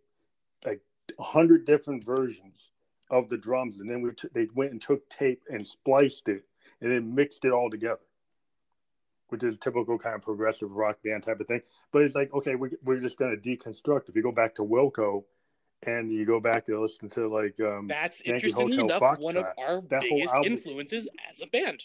like 0.65 0.81
a 1.19 1.23
hundred 1.23 1.65
different 1.65 2.05
versions 2.05 2.71
of 3.13 3.29
the 3.29 3.37
drums 3.37 3.79
and 3.79 3.89
then 3.89 4.03
we 4.03 4.11
t- 4.11 4.29
they 4.33 4.49
went 4.55 4.73
and 4.73 4.83
took 4.83 5.09
tape 5.09 5.43
and 5.49 5.65
spliced 5.65 6.29
it 6.29 6.45
and 6.81 6.91
then 6.91 7.15
mixed 7.15 7.45
it 7.45 7.53
all 7.53 7.71
together 7.71 8.01
which 9.33 9.43
is 9.43 9.57
typical 9.57 9.99
kind 9.99 10.15
of 10.15 10.21
progressive 10.21 10.73
rock 10.73 10.99
band 11.03 11.23
type 11.23 11.41
of 11.41 11.49
thing. 11.49 11.63
But 11.91 12.03
it's 12.03 12.15
like 12.15 12.33
okay 12.35 12.55
we're, 12.55 12.71
we're 12.85 13.01
just 13.01 13.17
going 13.17 13.35
to 13.35 13.41
deconstruct. 13.41 14.09
If 14.09 14.15
you 14.15 14.23
go 14.23 14.31
back 14.31 14.57
to 14.57 14.63
wilco 14.63 15.25
and 15.85 16.13
you 16.13 16.27
go 16.27 16.39
back 16.39 16.69
and 16.69 16.79
listen 16.79 17.09
to 17.11 17.29
like 17.29 17.59
um 17.61 17.87
that's 17.87 18.23
Yankee 18.25 18.49
interestingly 18.49 18.77
Hotel 18.77 18.97
enough 18.97 19.19
Foxtrot, 19.19 19.23
one 19.23 19.37
of 19.39 19.47
our 19.57 19.81
biggest 19.81 20.35
influences 20.45 21.09
as 21.31 21.41
a 21.41 21.47
band. 21.47 21.83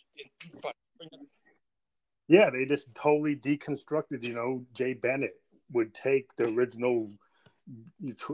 Yeah 2.28 2.49
they 2.49 2.65
just 2.65 2.93
totally 2.93 3.38
deconstructed 3.38 4.23
you 4.23 4.34
know 4.34 4.65
jay 4.73 4.93
bennett 4.93 5.39
would 5.71 5.93
take 5.93 6.36
the 6.36 6.49
original 6.53 7.09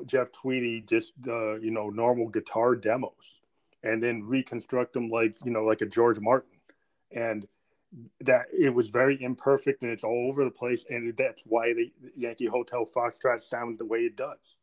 Jeff 0.06 0.32
Tweedy 0.32 0.82
just 0.82 1.14
uh, 1.28 1.56
you 1.56 1.72
know 1.72 1.90
normal 1.90 2.30
guitar 2.30 2.76
demos 2.76 3.42
and 3.84 4.02
then 4.02 4.24
reconstruct 4.24 4.94
them 4.94 5.10
like 5.10 5.38
you 5.44 5.52
know 5.52 5.64
like 5.64 5.82
a 5.82 5.86
George 5.86 6.20
Martin 6.20 6.60
and 7.12 7.48
that 8.22 8.46
it 8.52 8.74
was 8.74 8.90
very 8.90 9.22
imperfect 9.22 9.84
and 9.84 9.92
it's 9.92 10.04
all 10.04 10.28
over 10.30 10.44
the 10.44 10.52
place 10.52 10.84
and 10.90 11.16
that's 11.18 11.44
why 11.46 11.74
the 11.74 11.92
Yankee 12.16 12.48
Hotel 12.48 12.86
Foxtrot 12.86 13.44
sounds 13.44 13.78
the 13.78 13.86
way 13.86 14.00
it 14.00 14.16
does 14.16 14.58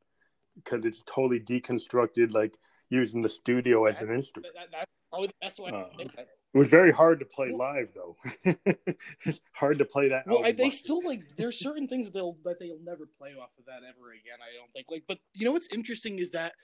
because 0.57 0.85
it's 0.85 1.03
totally 1.07 1.41
deconstructed 1.41 2.33
like 2.33 2.57
using 2.89 3.23
the 3.23 3.29
studio 3.29 3.87
as 3.87 4.01
an 4.01 4.13
instrument. 4.13 4.53
That, 4.55 4.69
that's 4.73 4.91
probably 5.11 5.29
the 5.29 5.35
best 5.41 5.61
way. 5.61 5.71
Uh, 5.71 5.85
to 5.85 5.97
think 5.97 6.17
that. 6.17 6.29
It 6.53 6.59
was 6.59 6.69
very 6.69 6.91
hard 6.91 7.21
to 7.21 7.27
play 7.27 7.49
Well- 7.51 7.59
live, 7.59 7.89
though. 7.95 8.17
hard 9.53 9.79
to 9.79 9.85
play 9.85 10.09
that. 10.09 10.27
Well, 10.27 10.43
they 10.53 10.71
still 10.71 11.01
like. 11.05 11.37
There's 11.37 11.59
certain 11.59 11.87
things 11.87 12.07
that 12.07 12.15
they'll 12.15 12.37
that 12.45 12.59
they'll 12.59 12.81
never 12.83 13.07
play 13.19 13.35
off 13.41 13.51
of 13.59 13.67
that 13.67 13.83
ever 13.89 14.11
again. 14.13 14.39
I 14.43 14.57
don't 14.59 14.73
think. 14.73 14.87
Like, 14.91 15.05
but 15.07 15.19
you 15.35 15.45
know 15.45 15.53
what's 15.53 15.69
interesting 15.73 16.19
is 16.19 16.33
that 16.33 16.55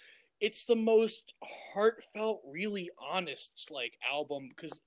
it's 0.41 0.65
the 0.65 0.77
most 0.77 1.35
heartfelt, 1.73 2.43
really 2.51 2.91
honest 3.01 3.69
like 3.71 3.97
album 4.11 4.49
because, 4.49 4.81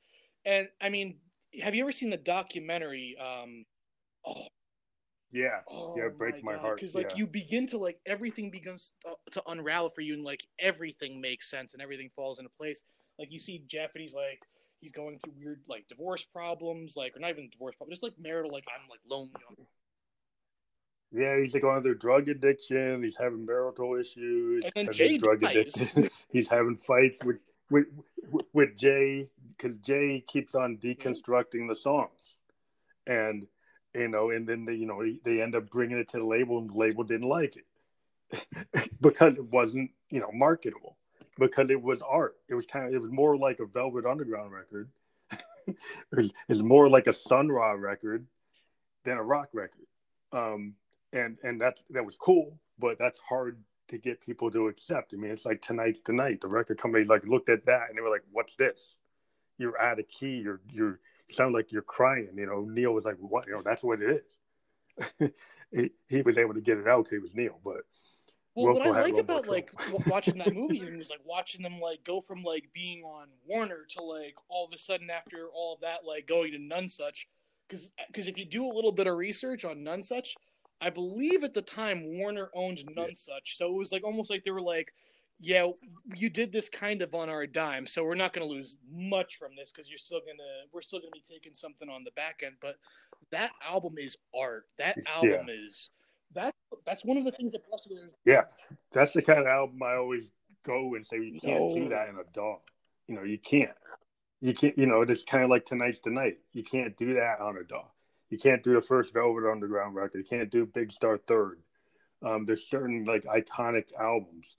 and 0.45 0.67
I 0.81 0.89
mean, 0.89 1.17
have 1.63 1.73
you 1.73 1.83
ever 1.83 1.91
seen 1.91 2.09
the 2.09 2.17
documentary? 2.17 3.15
Um, 3.17 3.65
oh, 4.25 4.47
Yeah, 5.31 5.61
oh 5.69 5.95
Yeah, 5.97 6.09
Break 6.09 6.43
My 6.43 6.57
Heart, 6.57 6.75
Because 6.75 6.93
like 6.93 7.11
yeah. 7.11 7.17
you 7.17 7.27
begin 7.27 7.67
to 7.67 7.77
like 7.77 7.99
everything 8.05 8.51
begins 8.51 8.91
to, 9.05 9.13
to 9.31 9.43
unravel 9.49 9.89
for 9.89 10.01
you, 10.01 10.13
and 10.13 10.23
like 10.23 10.43
everything 10.59 11.21
makes 11.21 11.49
sense 11.49 11.73
and 11.73 11.81
everything 11.81 12.09
falls 12.15 12.37
into 12.37 12.51
place. 12.57 12.83
Like 13.17 13.31
you 13.31 13.39
see 13.39 13.63
Jeff, 13.65 13.91
and 13.95 14.01
he's 14.01 14.13
like 14.13 14.41
he's 14.81 14.91
going 14.91 15.17
through 15.17 15.33
weird 15.37 15.61
like 15.67 15.87
divorce 15.87 16.23
problems, 16.23 16.95
like 16.95 17.15
or 17.15 17.19
not 17.19 17.31
even 17.31 17.49
divorce 17.49 17.75
problems, 17.75 17.99
just 17.99 18.03
like 18.03 18.19
marital, 18.19 18.51
like 18.51 18.65
I'm 18.73 18.89
like 18.89 18.99
lonely. 19.09 19.33
yeah. 21.11 21.37
He's 21.41 21.53
like 21.53 21.63
going 21.63 21.81
through 21.81 21.97
drug 21.97 22.29
addiction. 22.29 23.03
He's 23.03 23.17
having 23.17 23.45
marital 23.45 23.95
issues. 23.95 24.63
And 24.65 24.73
then 24.75 24.93
Jay 24.93 25.17
drug 25.17 25.43
addiction. 25.43 26.09
he's 26.29 26.47
having 26.47 26.75
fights 26.75 27.17
with 27.23 27.37
with 27.69 27.87
with 28.53 28.75
Jay 28.77 29.29
because 29.57 29.77
Jay 29.79 30.23
keeps 30.27 30.55
on 30.55 30.77
deconstructing 30.77 31.67
the 31.67 31.75
songs, 31.75 32.37
and 33.05 33.47
you 33.93 34.07
know, 34.07 34.29
and 34.29 34.47
then 34.47 34.65
they, 34.65 34.73
you 34.73 34.85
know 34.85 35.03
they 35.23 35.41
end 35.41 35.55
up 35.55 35.69
bringing 35.69 35.97
it 35.97 36.09
to 36.09 36.17
the 36.17 36.25
label, 36.25 36.57
and 36.59 36.69
the 36.69 36.77
label 36.77 37.03
didn't 37.03 37.27
like 37.27 37.57
it 37.57 38.45
because 39.01 39.37
it 39.37 39.45
wasn't 39.45 39.91
you 40.09 40.19
know 40.19 40.31
marketable 40.33 40.97
because 41.39 41.69
it 41.69 41.81
was 41.81 42.01
art. 42.01 42.35
It 42.47 42.55
was 42.55 42.65
kind 42.65 42.87
of 42.87 42.93
it 42.93 43.01
was 43.01 43.11
more 43.11 43.37
like 43.37 43.59
a 43.59 43.65
Velvet 43.65 44.05
Underground 44.05 44.51
record. 44.51 44.89
it 45.67 46.33
it's 46.47 46.61
more 46.61 46.89
like 46.89 47.07
a 47.07 47.13
Sun 47.13 47.49
Ra 47.49 47.71
record 47.71 48.25
than 49.03 49.17
a 49.17 49.23
rock 49.23 49.49
record. 49.53 49.85
Um, 50.31 50.75
and 51.13 51.37
and 51.43 51.59
that 51.61 51.79
that 51.89 52.05
was 52.05 52.17
cool, 52.17 52.59
but 52.77 52.97
that's 52.99 53.19
hard 53.19 53.57
to 53.87 53.97
get 53.97 54.21
people 54.21 54.51
to 54.51 54.67
accept. 54.67 55.13
I 55.13 55.17
mean, 55.17 55.31
it's 55.31 55.45
like 55.45 55.61
tonight's 55.61 56.01
the 56.01 56.13
night. 56.13 56.41
The 56.41 56.47
record 56.47 56.77
company 56.77 57.05
like 57.05 57.25
looked 57.25 57.49
at 57.49 57.65
that 57.65 57.89
and 57.89 57.97
they 57.97 58.01
were 58.01 58.09
like, 58.09 58.23
"What's 58.31 58.55
this? 58.55 58.95
You're 59.57 59.79
out 59.81 59.99
of 59.99 60.07
key. 60.07 60.37
You're 60.37 60.61
you're 60.71 60.99
you 61.27 61.35
sound 61.35 61.53
like 61.53 61.71
you're 61.71 61.81
crying." 61.81 62.29
You 62.35 62.45
know, 62.45 62.61
Neil 62.61 62.93
was 62.93 63.05
like, 63.05 63.17
"What? 63.19 63.47
You 63.47 63.53
know, 63.53 63.61
that's 63.63 63.83
what 63.83 64.01
it 64.01 64.23
is." 65.19 65.31
he, 65.71 65.91
he 66.07 66.21
was 66.21 66.37
able 66.37 66.53
to 66.53 66.61
get 66.61 66.77
it 66.77 66.87
out 66.87 67.05
because 67.05 67.17
he 67.17 67.19
was 67.19 67.35
Neil, 67.35 67.59
but 67.63 67.81
Well, 68.65 68.73
what 68.73 68.87
I 68.87 69.01
like 69.01 69.17
about 69.17 69.47
like 69.47 69.71
watching 70.07 70.37
that 70.37 70.53
movie 70.53 70.79
and 70.79 70.97
was 70.97 71.09
like 71.09 71.21
watching 71.25 71.61
them 71.61 71.79
like 71.79 72.03
go 72.03 72.21
from 72.21 72.43
like 72.43 72.69
being 72.73 73.03
on 73.03 73.27
Warner 73.47 73.85
to 73.89 74.03
like 74.03 74.35
all 74.49 74.65
of 74.65 74.73
a 74.73 74.77
sudden 74.77 75.09
after 75.09 75.47
all 75.53 75.75
of 75.75 75.81
that 75.81 76.05
like 76.05 76.27
going 76.27 76.51
to 76.51 76.57
Nonesuch, 76.57 77.25
because 77.67 77.93
because 78.07 78.27
if 78.27 78.37
you 78.37 78.45
do 78.45 78.65
a 78.65 78.73
little 78.73 78.91
bit 78.91 79.07
of 79.07 79.17
research 79.17 79.65
on 79.65 79.77
Nonesuch, 79.77 80.35
I 80.81 80.89
believe 80.89 81.43
at 81.43 81.53
the 81.53 81.61
time 81.61 82.17
Warner 82.17 82.49
owned 82.53 82.83
Nonesuch, 82.95 83.55
so 83.55 83.67
it 83.67 83.77
was 83.77 83.91
like 83.91 84.03
almost 84.03 84.29
like 84.29 84.43
they 84.43 84.51
were 84.51 84.61
like, 84.61 84.93
yeah, 85.39 85.67
you 86.15 86.29
did 86.29 86.51
this 86.51 86.69
kind 86.69 87.01
of 87.01 87.15
on 87.15 87.29
our 87.29 87.47
dime, 87.47 87.87
so 87.87 88.03
we're 88.03 88.15
not 88.15 88.33
going 88.33 88.45
to 88.47 88.53
lose 88.53 88.77
much 88.91 89.37
from 89.37 89.51
this 89.57 89.71
because 89.71 89.89
you're 89.89 89.97
still 89.97 90.19
gonna 90.19 90.67
we're 90.73 90.81
still 90.81 90.99
gonna 90.99 91.11
be 91.11 91.23
taking 91.27 91.53
something 91.53 91.89
on 91.89 92.03
the 92.03 92.11
back 92.11 92.41
end, 92.45 92.55
but 92.61 92.75
that 93.31 93.51
album 93.65 93.95
is 93.97 94.17
art. 94.37 94.65
That 94.77 94.97
album 95.07 95.47
is. 95.49 95.91
That, 96.35 96.53
that's 96.85 97.03
one 97.05 97.17
of 97.17 97.23
the 97.23 97.31
things 97.31 97.51
that 97.53 97.65
brought 97.67 97.75
us 97.79 97.83
together. 97.83 98.09
Yeah, 98.25 98.43
that's 98.91 99.13
the 99.13 99.21
kind 99.21 99.39
of 99.39 99.47
album 99.47 99.81
I 99.83 99.95
always 99.95 100.31
go 100.65 100.95
and 100.95 101.05
say 101.05 101.17
you 101.17 101.39
can't 101.39 101.59
No. 101.59 101.75
do 101.75 101.89
that 101.89 102.09
in 102.09 102.15
a 102.15 102.23
DAW. 102.33 102.59
You 103.07 103.15
know, 103.15 103.23
you 103.23 103.37
can't. 103.39 103.71
You 104.41 104.53
can't. 104.53 104.77
You 104.77 104.85
know, 104.85 105.01
it's 105.01 105.23
kind 105.23 105.43
of 105.43 105.49
like 105.49 105.65
tonight's 105.65 105.99
the 105.99 106.11
night. 106.11 106.37
You 106.53 106.63
can't 106.63 106.95
do 106.97 107.15
that 107.15 107.39
on 107.39 107.57
a 107.57 107.63
DAW. 107.63 107.85
You 108.29 108.37
can't 108.37 108.63
do 108.63 108.73
the 108.73 108.81
first 108.81 109.13
Velvet 109.13 109.49
Underground 109.49 109.95
record. 109.95 110.19
You 110.19 110.23
can't 110.23 110.51
do 110.51 110.65
Big 110.65 110.91
Star 110.91 111.17
Third. 111.17 111.59
Um, 112.21 112.45
there's 112.45 112.67
certain 112.67 113.05
like 113.05 113.23
iconic 113.23 113.85
albums 113.99 114.55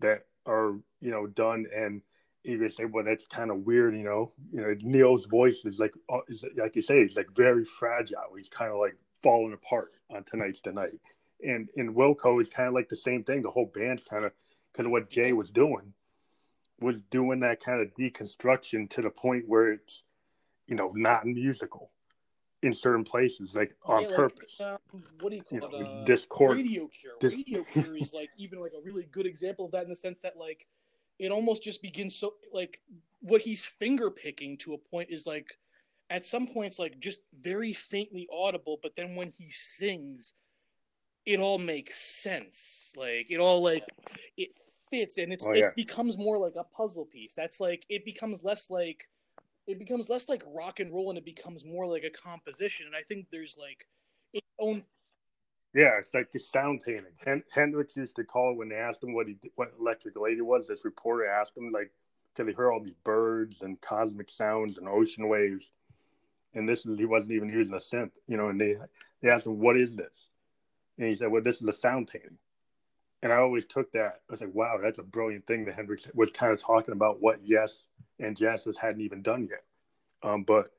that 0.00 0.26
are 0.46 0.72
you 1.00 1.10
know 1.10 1.26
done 1.26 1.66
and 1.74 2.02
you 2.42 2.58
can 2.58 2.70
say, 2.70 2.84
well, 2.84 3.04
that's 3.04 3.26
kind 3.26 3.50
of 3.50 3.58
weird. 3.64 3.94
You 3.96 4.02
know, 4.04 4.30
you 4.52 4.60
know 4.60 4.74
Neil's 4.82 5.24
voice 5.24 5.64
is 5.64 5.78
like 5.78 5.94
uh, 6.12 6.18
is 6.28 6.44
like 6.56 6.76
you 6.76 6.82
say, 6.82 7.02
he's 7.02 7.16
like 7.16 7.28
very 7.34 7.64
fragile. 7.64 8.18
He's 8.36 8.50
kind 8.50 8.70
of 8.70 8.78
like 8.78 8.96
falling 9.22 9.54
apart 9.54 9.92
on 10.10 10.22
tonight's 10.24 10.60
the 10.60 10.72
night 10.72 10.90
and 11.42 11.68
and 11.76 11.94
Wilco 11.94 12.40
is 12.40 12.48
kind 12.48 12.68
of 12.68 12.74
like 12.74 12.88
the 12.88 12.96
same 12.96 13.24
thing. 13.24 13.42
The 13.42 13.50
whole 13.50 13.70
band's 13.74 14.04
kind 14.04 14.24
of 14.24 14.32
kind 14.74 14.86
of 14.86 14.92
what 14.92 15.10
Jay 15.10 15.32
was 15.32 15.50
doing 15.50 15.92
was 16.80 17.02
doing 17.02 17.40
that 17.40 17.60
kind 17.62 17.80
of 17.80 17.94
deconstruction 17.94 18.90
to 18.90 19.00
the 19.02 19.10
point 19.10 19.44
where 19.48 19.72
it's 19.72 20.02
you 20.66 20.74
know 20.76 20.92
not 20.94 21.26
musical 21.26 21.90
in 22.62 22.72
certain 22.72 23.04
places, 23.04 23.54
like 23.54 23.74
on 23.84 24.02
Yeah, 24.02 24.08
like, 24.08 24.16
purpose. 24.16 24.60
um, 24.60 24.78
what 25.20 25.28
do 25.30 25.36
you 25.36 25.42
call 25.42 25.56
You 25.56 25.60
know, 25.60 25.76
it? 25.76 25.80
it's 25.82 25.90
Uh, 25.90 26.04
discord- 26.04 26.56
Radio 26.56 26.88
Cure. 26.88 27.12
dis- 27.20 27.34
Radio 27.34 27.62
Cure 27.64 27.96
is 27.96 28.14
like 28.14 28.30
even 28.38 28.58
like 28.58 28.72
a 28.72 28.80
really 28.80 29.04
good 29.04 29.26
example 29.26 29.66
of 29.66 29.72
that 29.72 29.82
in 29.84 29.90
the 29.90 29.96
sense 29.96 30.20
that 30.20 30.38
like 30.38 30.66
it 31.18 31.30
almost 31.30 31.62
just 31.62 31.82
begins 31.82 32.16
so 32.16 32.34
like 32.52 32.80
what 33.20 33.42
he's 33.42 33.64
finger 33.64 34.10
picking 34.10 34.56
to 34.58 34.72
a 34.74 34.78
point 34.78 35.10
is 35.10 35.26
like 35.26 35.58
at 36.10 36.24
some 36.24 36.46
points 36.46 36.78
like 36.78 36.98
just 37.00 37.20
very 37.38 37.72
faintly 37.72 38.26
audible, 38.32 38.78
but 38.82 38.96
then 38.96 39.14
when 39.14 39.30
he 39.30 39.48
sings, 39.50 40.32
it 41.26 41.40
all 41.40 41.58
makes 41.58 41.96
sense. 41.96 42.92
Like 42.96 43.30
it 43.30 43.38
all 43.38 43.62
like 43.62 43.84
it 44.36 44.50
fits 44.90 45.18
and 45.18 45.32
it's 45.32 45.46
Oh, 45.46 45.52
it 45.52 45.74
becomes 45.76 46.18
more 46.18 46.38
like 46.38 46.54
a 46.56 46.64
puzzle 46.64 47.06
piece. 47.06 47.34
That's 47.34 47.60
like 47.60 47.84
it 47.88 48.04
becomes 48.04 48.44
less 48.44 48.70
like 48.70 49.08
it 49.66 49.78
becomes 49.78 50.08
less 50.08 50.28
like 50.28 50.42
rock 50.46 50.80
and 50.80 50.92
roll 50.92 51.08
and 51.08 51.18
it 51.18 51.24
becomes 51.24 51.64
more 51.64 51.86
like 51.86 52.04
a 52.04 52.10
composition. 52.10 52.86
And 52.86 52.94
I 52.94 53.02
think 53.02 53.26
there's 53.30 53.56
like 53.58 53.86
its 54.32 54.46
own 54.58 54.84
Yeah, 55.74 55.98
it's 55.98 56.14
like 56.14 56.30
the 56.30 56.38
sound 56.38 56.82
painting. 56.82 57.12
Hen- 57.24 57.44
Hendrix 57.50 57.96
used 57.96 58.16
to 58.16 58.24
call 58.24 58.52
it 58.52 58.58
when 58.58 58.68
they 58.68 58.76
asked 58.76 59.02
him 59.02 59.14
what 59.14 59.26
he 59.26 59.36
what 59.56 59.72
Electric 59.80 60.16
Lady 60.18 60.42
was. 60.42 60.66
This 60.66 60.84
reporter 60.84 61.26
asked 61.26 61.56
him 61.56 61.72
like, 61.72 61.90
because 62.34 62.48
he 62.48 62.54
heard 62.54 62.70
all 62.70 62.80
these 62.82 62.94
birds 63.04 63.62
and 63.62 63.80
cosmic 63.80 64.28
sounds 64.30 64.78
and 64.78 64.88
ocean 64.88 65.28
waves, 65.28 65.72
and 66.54 66.68
this 66.68 66.84
is 66.84 66.98
he 66.98 67.06
wasn't 67.06 67.32
even 67.32 67.48
using 67.48 67.74
a 67.74 67.78
synth, 67.78 68.12
you 68.28 68.36
know. 68.36 68.48
And 68.48 68.60
they 68.60 68.76
they 69.22 69.30
asked 69.30 69.46
him, 69.46 69.58
"What 69.58 69.76
is 69.76 69.96
this?" 69.96 70.28
And 70.98 71.08
he 71.08 71.16
said, 71.16 71.30
"Well, 71.30 71.42
this 71.42 71.60
is 71.60 71.68
a 71.68 71.72
sound 71.72 72.08
painting." 72.08 72.38
And 73.22 73.32
I 73.32 73.36
always 73.36 73.66
took 73.66 73.92
that. 73.92 74.20
I 74.28 74.32
was 74.32 74.40
like, 74.40 74.54
"Wow, 74.54 74.78
that's 74.82 74.98
a 74.98 75.02
brilliant 75.02 75.46
thing." 75.46 75.64
That 75.64 75.74
Hendrix 75.74 76.08
was 76.14 76.30
kind 76.30 76.52
of 76.52 76.60
talking 76.60 76.92
about 76.92 77.20
what 77.20 77.40
Yes 77.44 77.86
and 78.18 78.36
Genesis 78.36 78.76
hadn't 78.76 79.00
even 79.00 79.22
done 79.22 79.48
yet. 79.50 79.64
Um, 80.22 80.44
but 80.44 80.70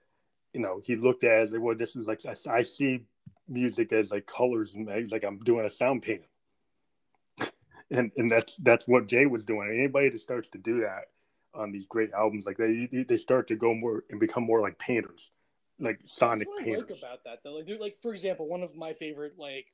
you 0.53 0.61
know, 0.61 0.81
he 0.83 0.95
looked 0.95 1.23
at 1.23 1.39
it 1.39 1.43
as 1.43 1.51
like, 1.51 1.61
well, 1.61 1.75
this 1.75 1.95
is 1.95 2.07
like 2.07 2.21
I, 2.25 2.35
I 2.49 2.63
see 2.63 3.05
music 3.47 3.91
as 3.91 4.11
like 4.11 4.25
colors 4.25 4.73
and 4.73 4.87
like, 5.11 5.23
I'm 5.23 5.39
doing 5.39 5.65
a 5.65 5.69
sound 5.69 6.01
painting. 6.01 6.27
and 7.91 8.11
and 8.15 8.31
that's 8.31 8.55
that's 8.57 8.87
what 8.87 9.07
Jay 9.07 9.25
was 9.25 9.45
doing. 9.45 9.69
Anybody 9.69 10.09
that 10.09 10.21
starts 10.21 10.49
to 10.51 10.57
do 10.57 10.81
that 10.81 11.09
on 11.53 11.71
these 11.71 11.87
great 11.87 12.11
albums, 12.13 12.45
like 12.45 12.57
they 12.57 13.05
they 13.07 13.17
start 13.17 13.47
to 13.49 13.55
go 13.55 13.73
more 13.73 14.03
and 14.09 14.19
become 14.19 14.43
more 14.43 14.61
like 14.61 14.79
painters, 14.79 15.31
like 15.79 15.99
sonic 16.05 16.47
That's 16.47 16.49
what 16.49 16.61
I 16.61 16.65
painters. 16.65 16.89
like 16.89 16.99
about 16.99 17.23
that 17.25 17.43
though. 17.43 17.53
Like, 17.55 17.79
like 17.79 17.97
for 18.01 18.11
example, 18.11 18.47
one 18.47 18.63
of 18.63 18.75
my 18.75 18.93
favorite 18.93 19.33
like 19.37 19.67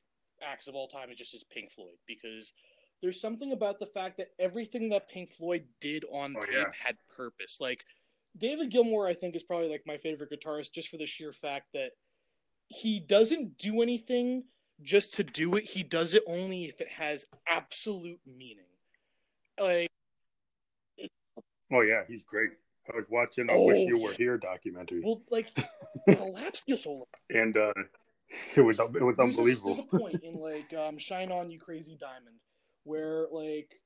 acts 0.43 0.67
of 0.67 0.75
all 0.75 0.87
time 0.87 1.09
is 1.11 1.17
just 1.17 1.33
as 1.33 1.43
Pink 1.43 1.71
Floyd 1.71 1.97
because 2.07 2.53
there's 3.01 3.19
something 3.19 3.51
about 3.51 3.79
the 3.79 3.85
fact 3.87 4.17
that 4.17 4.27
everything 4.39 4.89
that 4.89 5.09
Pink 5.09 5.31
Floyd 5.31 5.63
did 5.79 6.03
on 6.11 6.35
Oh, 6.37 6.41
tape 6.41 6.53
yeah. 6.53 6.63
had 6.85 6.97
purpose. 7.15 7.57
Like 7.59 7.83
David 8.37 8.71
Gilmour, 8.71 9.07
I 9.07 9.13
think 9.13 9.35
is 9.35 9.43
probably 9.43 9.69
like 9.69 9.83
my 9.85 9.97
favorite 9.97 10.29
guitarist 10.31 10.73
just 10.73 10.89
for 10.89 10.97
the 10.97 11.05
sheer 11.07 11.33
fact 11.33 11.67
that 11.73 11.91
he 12.67 12.99
doesn't 12.99 13.57
do 13.57 13.81
anything 13.81 14.43
just 14.81 15.15
to 15.15 15.23
do 15.23 15.55
it. 15.55 15.63
He 15.65 15.83
does 15.83 16.13
it 16.13 16.23
only 16.27 16.65
if 16.65 16.79
it 16.79 16.87
has 16.89 17.25
absolute 17.47 18.19
meaning. 18.25 18.65
Like 19.59 19.89
oh 21.71 21.81
yeah, 21.81 22.01
he's 22.07 22.23
great. 22.23 22.51
I 22.91 22.95
was 22.97 23.05
watching 23.09 23.49
"I 23.49 23.53
Oh, 23.53 23.65
"Wish 23.67 23.87
You. 23.87 23.99
Were 24.01 24.13
Here" 24.13 24.37
documentary, 24.37 25.01
well, 25.03 25.21
like 25.29 25.47
collapse 26.09 26.63
your 26.67 26.77
solo. 26.77 27.05
and 27.29 27.55
uh, 27.55 27.73
it 28.55 28.61
was 28.61 28.79
it 28.79 28.91
was 29.01 29.15
There's 29.17 29.19
a- 29.19 29.21
unbelievable. 29.21 29.73
There's 29.75 29.87
a, 29.93 29.97
point 29.97 30.23
in 30.23 30.35
like 30.39 30.73
um, 30.73 30.97
"Shine 30.97 31.31
On 31.31 31.49
You 31.51 31.59
Crazy 31.59 31.97
Diamond" 31.99 32.37
where 32.83 33.25
like 33.31 33.79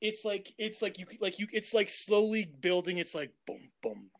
it's 0.00 0.24
like 0.24 0.52
it's 0.58 0.80
like 0.82 0.98
you 0.98 1.06
like 1.20 1.38
you 1.38 1.46
it's 1.52 1.74
like 1.74 1.88
slowly 1.88 2.44
building. 2.60 2.98
It's 2.98 3.14
like 3.14 3.32
boom 3.46 3.70
boom, 3.82 4.10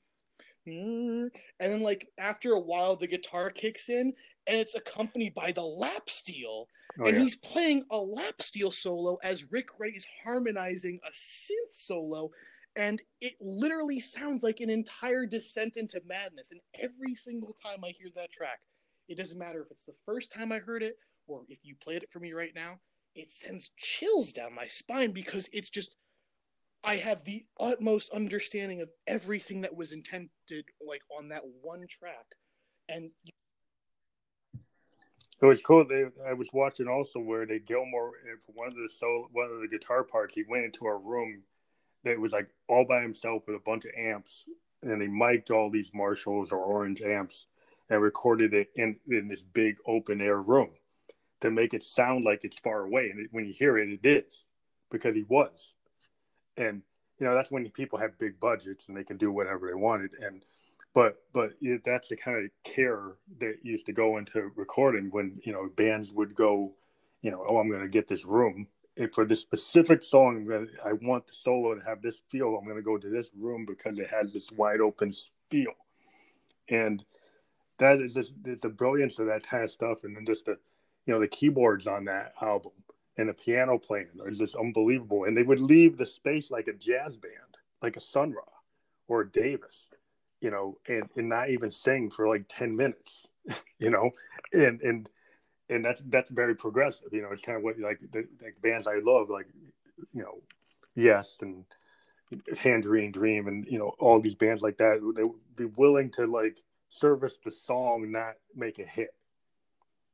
Mm. 0.67 1.31
and 1.61 1.73
then 1.73 1.81
like 1.83 2.09
after 2.19 2.53
a 2.53 2.61
while 2.61 2.95
the 2.97 3.07
guitar 3.07 3.49
kicks 3.51 3.89
in 3.89 4.13
and 4.47 4.57
it's 4.61 4.75
accompanied 4.75 5.33
by 5.35 5.53
the 5.53 5.63
lap 5.65 6.11
steel, 6.11 6.69
Oh, 7.01 7.07
and 7.07 7.17
yeah. 7.17 7.23
he's 7.23 7.37
playing 7.37 7.85
a 7.91 7.97
lap 7.97 8.41
steel 8.43 8.71
solo 8.71 9.19
as 9.23 9.51
Rick 9.53 9.69
Wright 9.79 9.95
is 9.95 10.07
harmonizing 10.25 11.01
a 11.07 11.11
synth 11.11 11.73
solo. 11.75 12.31
And 12.77 13.01
it 13.21 13.35
literally 13.41 13.99
sounds 13.99 14.43
like 14.43 14.61
an 14.61 14.71
entire 14.71 15.27
descent 15.27 15.77
into 15.77 16.01
madness. 16.07 16.51
And 16.53 16.61
every 16.79 17.15
single 17.15 17.55
time 17.63 17.85
I 17.85 17.91
hear 17.99 18.09
that 18.15 18.31
track, 18.31 18.61
it 19.09 19.17
doesn't 19.17 19.39
matter 19.39 19.63
if 19.63 19.71
it's 19.71 19.85
the 19.85 19.95
first 20.05 20.33
time 20.33 20.53
I 20.53 20.59
heard 20.59 20.83
it 20.83 20.97
or 21.27 21.43
if 21.49 21.59
you 21.63 21.75
played 21.81 22.03
it 22.03 22.11
for 22.11 22.21
me 22.21 22.33
right 22.33 22.53
now, 22.55 22.79
it 23.15 23.33
sends 23.33 23.71
chills 23.77 24.33
down 24.33 24.55
my 24.55 24.67
spine 24.67 25.13
because 25.13 25.49
it's 25.53 25.71
just 25.71 25.95
I 26.85 26.97
have 26.97 27.25
the 27.25 27.45
utmost 27.59 28.11
understanding 28.13 28.81
of 28.81 28.89
everything 29.07 29.63
that 29.63 29.75
was 29.75 29.93
intended, 29.93 30.31
like 30.87 31.03
on 31.19 31.29
that 31.29 31.43
one 31.61 31.87
track, 31.89 32.25
and 32.89 33.11
it 35.41 35.45
was 35.45 35.61
cool. 35.61 35.85
They, 35.87 36.05
I 36.27 36.33
was 36.35 36.49
watching 36.53 36.89
also 36.89 37.19
where 37.19 37.47
they 37.47 37.59
Gilmour 37.59 38.13
for 38.47 38.53
one 38.53 38.69
of 38.69 38.75
the 38.75 38.89
solo, 38.89 39.29
one 39.33 39.51
of 39.51 39.61
the 39.61 39.69
guitar 39.69 40.05
parts. 40.05 40.35
He 40.35 40.45
went 40.49 40.65
into 40.67 40.87
a 40.87 40.97
room 40.97 41.43
that 42.05 42.21
was 42.21 42.33
like 42.33 42.49
all 42.69 42.85
by 42.85 43.03
himself 43.03 43.43
with 43.47 43.57
a 43.57 43.63
bunch 43.65 43.85
of 43.85 43.93
amps, 43.99 44.47
and 44.83 45.03
he 45.03 45.09
mic'd 45.09 45.51
all 45.51 45.71
these 45.71 45.91
Marshalls 45.93 46.53
or 46.53 46.59
Orange 46.59 47.03
amps 47.03 47.47
and 47.91 48.03
recorded 48.03 48.55
it 48.55 48.69
in 48.75 48.97
in 49.09 49.29
this 49.29 49.43
big 49.43 49.77
open 49.87 50.21
air 50.21 50.41
room 50.41 50.71
to 51.41 51.51
make 51.51 51.75
it 51.75 51.85
sound 51.85 52.25
like 52.25 52.45
it's 52.45 52.59
far 52.59 52.83
away. 52.83 53.11
And 53.11 53.21
it, 53.21 53.29
when 53.31 53.47
you 53.47 53.53
hear 53.53 53.79
it, 53.79 53.89
it 53.89 54.07
is 54.07 54.45
because 54.91 55.15
he 55.15 55.25
was. 55.29 55.73
And 56.57 56.83
you 57.19 57.27
know 57.27 57.35
that's 57.35 57.51
when 57.51 57.69
people 57.71 57.99
have 57.99 58.19
big 58.19 58.41
budgets 58.41 58.89
and 58.89 58.97
they 58.97 59.05
can 59.05 59.17
do 59.17 59.33
whatever 59.33 59.69
they 59.69 59.75
wanted. 59.75 60.13
And 60.21 60.45
but 60.95 61.23
but 61.33 61.53
it, 61.61 61.83
that's 61.85 62.09
the 62.09 62.17
kind 62.17 62.45
of 62.45 62.51
care 62.65 63.13
that 63.39 63.57
used 63.63 63.87
to 63.87 63.93
go 63.93 64.19
into 64.19 64.51
recording 64.57 65.09
when 65.11 65.41
you 65.45 65.53
know 65.53 65.69
bands 65.77 66.13
would 66.13 66.35
go, 66.35 66.73
you 67.23 67.31
know, 67.31 67.45
oh 67.49 67.59
I'm 67.59 67.71
going 67.71 67.83
to 67.83 67.89
get 67.89 68.09
this 68.09 68.25
room 68.25 68.67
if 68.97 69.15
for 69.15 69.25
this 69.25 69.41
specific 69.41 70.03
song 70.03 70.47
that 70.47 70.67
I 70.85 70.93
want 70.93 71.27
the 71.27 71.33
solo 71.33 71.75
to 71.75 71.85
have 71.85 72.03
this 72.03 72.21
feel. 72.29 72.57
I'm 72.57 72.65
going 72.65 72.77
to 72.77 72.83
go 72.83 72.99
to 72.99 73.09
this 73.09 73.31
room 73.37 73.65
because 73.67 73.99
it 73.99 74.09
has 74.09 74.33
this 74.33 74.51
wide 74.51 74.81
open 74.81 75.13
feel, 75.49 75.73
and 76.69 77.05
that 77.79 78.01
is 78.01 78.15
just 78.15 78.33
the 78.43 78.69
brilliance 78.69 79.19
of 79.19 79.27
that 79.27 79.47
kind 79.47 79.65
of 79.65 79.71
stuff, 79.71 80.05
and 80.05 80.17
then 80.17 80.27
just 80.27 80.47
the 80.47 80.59
you 81.07 81.15
know 81.15 81.21
the 81.21 81.29
keyboards 81.29 81.87
on 81.87 82.05
that 82.07 82.33
album 82.41 82.73
and 83.19 83.29
the 83.29 83.35
piano 83.35 83.79
playing 83.79 84.07
is 84.27 84.39
just 84.39 84.55
unbelievable. 84.55 85.25
And 85.25 85.37
they 85.37 85.43
would 85.43 85.61
leave 85.61 85.99
the 85.99 86.07
space 86.07 86.51
like 86.51 86.69
a 86.69 86.73
jazz 86.73 87.17
band, 87.17 87.59
like 87.83 87.97
a 87.97 88.01
Sun 88.01 88.33
Ra 88.33 88.43
or 89.09 89.23
a 89.23 89.31
Davis, 89.31 89.91
you 90.41 90.51
know, 90.51 90.79
and, 90.89 91.09
and 91.17 91.29
not 91.29 91.51
even 91.51 91.71
sing 91.71 92.11
for 92.11 92.29
like 92.29 92.45
10 92.49 92.77
minutes, 92.77 93.27
you 93.79 93.91
know, 93.91 94.11
and, 94.53 94.81
and, 94.83 95.11
and 95.69 95.85
that's, 95.85 96.01
that's 96.07 96.31
very 96.31 96.55
progressive, 96.55 97.09
you 97.13 97.21
know, 97.21 97.31
it's 97.33 97.43
kind 97.43 97.59
of 97.59 97.65
what 97.65 97.79
like 97.79 97.99
the 98.13 98.27
like 98.41 98.57
bands 98.63 98.87
I 98.87 99.01
love, 99.03 99.29
like, 99.29 99.47
you 100.15 100.23
know, 100.23 100.41
Yes 100.95 101.37
and 101.41 101.65
Tangerine 102.55 103.13
Dream 103.13 103.49
and, 103.49 103.67
you 103.67 103.79
know, 103.79 103.95
all 103.99 104.21
these 104.21 104.35
bands 104.37 104.63
like 104.63 104.79
that, 104.79 105.01
they 105.17 105.25
would 105.25 105.57
be 105.57 105.65
willing 105.65 106.11
to 106.13 106.27
like 106.27 106.63
service 106.89 107.39
the 107.45 107.51
song, 107.51 108.11
not 108.11 108.35
make 108.55 108.79
a 108.79 108.85
hit 108.85 109.15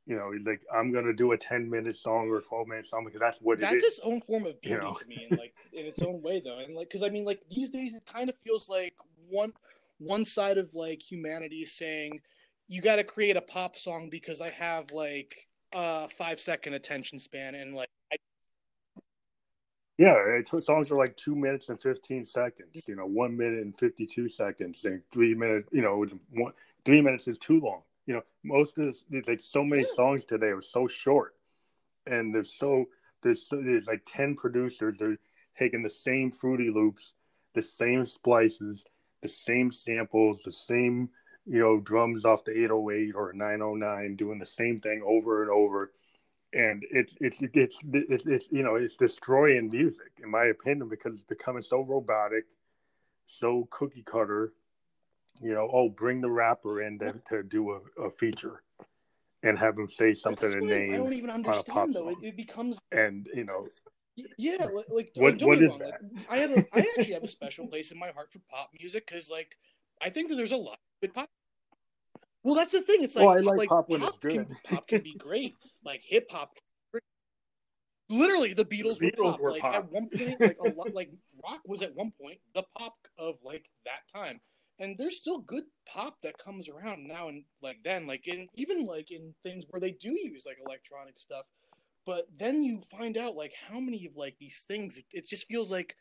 you 0.05 0.15
know, 0.15 0.31
like 0.45 0.61
I'm 0.73 0.91
gonna 0.91 1.13
do 1.13 1.31
a 1.31 1.37
10 1.37 1.69
minute 1.69 1.97
song 1.97 2.29
or 2.29 2.37
a 2.37 2.41
12 2.41 2.67
minute 2.67 2.85
song 2.85 3.05
because 3.05 3.19
that's 3.19 3.39
what 3.39 3.59
that's 3.59 3.83
it 3.83 3.87
its 3.87 3.99
own 4.03 4.21
form 4.21 4.45
of 4.45 4.61
beauty 4.61 4.75
you 4.75 4.81
know? 4.81 4.93
to 4.93 5.05
me, 5.07 5.27
and 5.29 5.39
like 5.39 5.55
in 5.73 5.85
its 5.85 6.01
own 6.01 6.21
way 6.21 6.39
though, 6.39 6.59
and 6.59 6.75
like 6.75 6.89
because 6.89 7.01
I 7.01 7.09
mean, 7.09 7.25
like 7.25 7.41
these 7.49 7.71
days 7.71 7.95
it 7.95 8.05
kind 8.05 8.29
of 8.29 8.35
feels 8.43 8.69
like 8.69 8.93
one 9.29 9.51
one 9.97 10.25
side 10.25 10.57
of 10.57 10.73
like 10.75 11.01
humanity 11.01 11.57
is 11.57 11.71
saying 11.71 12.21
you 12.67 12.81
got 12.81 12.97
to 12.97 13.03
create 13.03 13.35
a 13.35 13.41
pop 13.41 13.75
song 13.75 14.09
because 14.09 14.41
I 14.41 14.51
have 14.51 14.91
like 14.91 15.47
a 15.73 16.07
five 16.09 16.39
second 16.39 16.75
attention 16.75 17.17
span 17.17 17.55
and 17.55 17.73
like 17.73 17.89
Yeah, 19.97 20.41
songs 20.61 20.91
are 20.91 20.97
like 20.97 21.15
two 21.15 21.35
minutes 21.35 21.69
and 21.69 21.79
15 21.79 22.25
seconds, 22.25 22.85
you 22.87 22.95
know, 22.95 23.05
one 23.05 23.37
minute 23.37 23.61
and 23.61 23.77
52 23.77 24.27
seconds, 24.27 24.83
and 24.83 25.01
three 25.11 25.33
minutes, 25.33 25.69
you 25.71 25.81
know, 25.81 26.05
one, 26.31 26.51
three 26.83 27.01
minutes 27.01 27.27
is 27.29 27.37
too 27.37 27.61
long 27.61 27.81
you 28.05 28.13
know, 28.13 28.21
most 28.43 28.77
of 28.77 28.85
this, 28.85 29.03
like 29.27 29.41
so 29.41 29.63
many 29.63 29.83
songs 29.83 30.25
today 30.25 30.47
are 30.47 30.61
so 30.61 30.87
short, 30.87 31.35
and 32.05 32.33
there's 32.33 32.53
so 32.53 32.85
there's 33.23 33.47
there's 33.49 33.87
like 33.87 34.03
ten 34.07 34.35
producers. 34.35 34.97
They're 34.99 35.17
taking 35.57 35.81
the 35.81 35.89
same 35.89 36.31
Fruity 36.31 36.69
Loops, 36.69 37.13
the 37.55 37.61
same 37.61 38.05
splices, 38.05 38.85
the 39.23 39.27
same 39.27 39.71
samples, 39.71 40.41
the 40.43 40.51
same 40.51 41.09
you 41.47 41.59
know 41.59 41.79
drums 41.79 42.25
off 42.25 42.43
the 42.43 42.51
808 42.51 43.15
or 43.15 43.33
909, 43.33 44.15
doing 44.15 44.39
the 44.39 44.45
same 44.45 44.79
thing 44.79 45.01
over 45.05 45.41
and 45.41 45.51
over, 45.51 45.91
and 46.55 46.83
it's 46.89 47.15
it's 47.21 47.37
it's 47.53 47.79
it's, 47.93 48.25
it's 48.25 48.47
you 48.51 48.63
know 48.63 48.75
it's 48.75 48.95
destroying 48.95 49.69
music 49.69 50.11
in 50.23 50.31
my 50.31 50.45
opinion 50.45 50.89
because 50.89 51.13
it's 51.13 51.23
becoming 51.23 51.61
so 51.61 51.81
robotic, 51.81 52.45
so 53.27 53.67
cookie 53.69 54.03
cutter 54.03 54.53
you 55.41 55.53
know, 55.53 55.69
oh, 55.71 55.89
bring 55.89 56.21
the 56.21 56.29
rapper 56.29 56.81
in 56.81 56.99
to, 56.99 57.13
to 57.29 57.43
do 57.43 57.71
a, 57.71 58.03
a 58.03 58.09
feature 58.09 58.63
and 59.43 59.57
have 59.57 59.77
him 59.77 59.89
say 59.89 60.13
something 60.13 60.51
in 60.51 60.65
name. 60.65 60.93
I 60.93 60.97
don't 60.97 61.13
even 61.13 61.29
understand 61.29 61.93
though. 61.93 62.09
It, 62.09 62.17
it, 62.21 62.37
becomes 62.37 62.79
and 62.91 63.27
you 63.33 63.45
know. 63.45 63.67
Yeah, 64.37 64.67
like 64.89 65.11
what, 65.15 65.41
what 65.41 65.61
is 65.61 65.71
wrong. 65.71 65.79
that? 65.79 65.99
Like, 66.01 66.25
I 66.29 66.37
have 66.37 66.51
a, 66.51 66.65
I 66.71 66.79
actually 66.97 67.13
have 67.15 67.23
a 67.23 67.27
special 67.27 67.67
place 67.67 67.91
in 67.91 67.99
my 67.99 68.11
heart 68.11 68.31
for 68.31 68.39
pop 68.49 68.71
music 68.79 69.07
because 69.07 69.29
like 69.29 69.57
I 70.01 70.09
think 70.09 70.29
that 70.29 70.35
there's 70.35 70.53
a 70.53 70.57
lot 70.57 70.73
of 70.73 71.01
good 71.01 71.13
pop. 71.13 71.29
Well, 72.45 72.53
that's 72.53 72.73
the 72.73 72.81
thing. 72.81 73.03
It's 73.03 73.15
like, 73.15 73.25
well, 73.25 73.43
like, 73.43 73.57
like 73.57 73.69
pop, 73.69 73.89
pop 73.89 74.21
can, 74.21 74.55
pop 74.63 74.87
can 74.87 75.01
be 75.01 75.15
great. 75.15 75.55
Like 75.83 76.01
hip 76.07 76.27
hop, 76.29 76.51
literally 78.07 78.53
the 78.53 78.63
Beatles, 78.63 78.99
the 78.99 79.11
Beatles 79.11 79.17
were, 79.17 79.31
pop. 79.31 79.39
were 79.39 79.51
like 79.51 79.61
pop. 79.63 79.73
at 79.73 79.91
one 79.91 80.07
point, 80.09 80.39
like 80.39 80.57
a 80.63 80.69
lot, 80.77 80.93
like 80.93 81.09
rock 81.43 81.61
was 81.65 81.81
at 81.81 81.95
one 81.95 82.13
point 82.21 82.37
the 82.53 82.63
pop 82.77 82.93
of 83.17 83.35
like 83.43 83.65
that 83.85 84.07
time 84.13 84.39
and 84.79 84.95
there's 84.97 85.17
still 85.17 85.39
good 85.39 85.63
pop 85.87 86.17
that 86.21 86.37
comes 86.37 86.69
around 86.69 87.07
now 87.07 87.29
and 87.29 87.43
like 87.61 87.77
then 87.83 88.05
like 88.05 88.27
in 88.27 88.47
even 88.55 88.85
like 88.85 89.11
in 89.11 89.33
things 89.43 89.65
where 89.69 89.79
they 89.79 89.91
do 89.91 90.09
use 90.09 90.45
like 90.45 90.57
electronic 90.65 91.19
stuff 91.19 91.45
but 92.05 92.27
then 92.37 92.63
you 92.63 92.81
find 92.91 93.17
out 93.17 93.35
like 93.35 93.53
how 93.67 93.79
many 93.79 94.05
of 94.05 94.15
like 94.15 94.35
these 94.39 94.65
things 94.67 94.97
it, 94.97 95.05
it 95.11 95.27
just 95.27 95.47
feels 95.47 95.71
like 95.71 95.95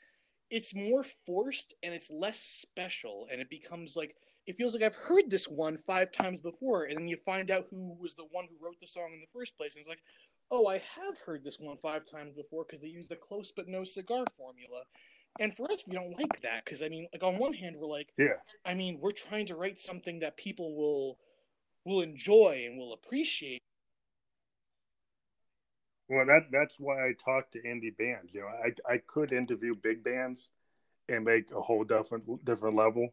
it's 0.51 0.75
more 0.75 1.05
forced 1.27 1.75
and 1.83 1.95
it's 1.95 2.11
less 2.11 2.39
special 2.39 3.27
and 3.33 3.41
it 3.41 3.49
becomes 3.49 3.97
like 3.97 4.15
it 4.47 4.57
feels 4.57 4.75
like 4.75 4.83
i've 4.83 4.95
heard 4.95 5.31
this 5.31 5.47
one 5.47 5.77
five 5.77 6.13
times 6.13 6.41
before 6.41 6.85
and 6.85 6.99
then 6.99 7.09
you 7.09 7.17
find 7.17 7.51
out 7.51 7.67
who 7.71 7.97
was 8.01 8.15
the 8.15 8.27
one 8.31 8.47
who 8.49 8.65
wrote 8.65 8.79
the 8.81 8.87
song 8.87 9.11
in 9.13 9.21
the 9.21 9.39
first 9.39 9.57
place 9.57 9.75
and 9.75 9.81
it's 9.81 9.89
like 9.89 10.03
oh 10.51 10.67
i 10.67 10.75
have 10.75 11.19
heard 11.25 11.43
this 11.43 11.59
one 11.59 11.77
five 11.79 12.05
times 12.05 12.35
before 12.35 12.65
because 12.67 12.81
they 12.81 12.89
use 12.89 13.09
the 13.09 13.17
close 13.17 13.53
but 13.57 13.69
no 13.69 13.85
cigar 13.85 14.25
formula 14.37 14.83
and 15.41 15.55
for 15.57 15.71
us, 15.71 15.83
we 15.87 15.95
don't 15.95 16.19
like 16.19 16.41
that 16.43 16.65
because 16.65 16.83
I 16.83 16.89
mean, 16.89 17.09
like 17.13 17.25
on 17.25 17.39
one 17.39 17.53
hand, 17.53 17.77
we're 17.77 17.89
like, 17.89 18.13
yeah, 18.17 18.35
I 18.65 18.75
mean, 18.75 18.99
we're 19.01 19.13
trying 19.13 19.47
to 19.47 19.57
write 19.57 19.79
something 19.79 20.21
that 20.21 20.37
people 20.37 20.77
will 20.77 21.19
will 21.85 22.03
enjoy 22.03 22.65
and 22.67 22.79
will 22.79 22.93
appreciate. 22.93 23.63
Well, 26.09 26.27
that 26.27 26.51
that's 26.53 26.79
why 26.79 27.07
I 27.07 27.13
talk 27.13 27.51
to 27.53 27.63
indie 27.63 27.97
bands. 27.97 28.35
You 28.35 28.43
know, 28.43 28.49
I 28.49 28.95
I 28.95 28.99
could 28.99 29.33
interview 29.33 29.75
big 29.75 30.05
bands 30.05 30.51
and 31.09 31.25
make 31.25 31.51
a 31.51 31.61
whole 31.61 31.85
different 31.85 32.45
different 32.45 32.77
level, 32.77 33.11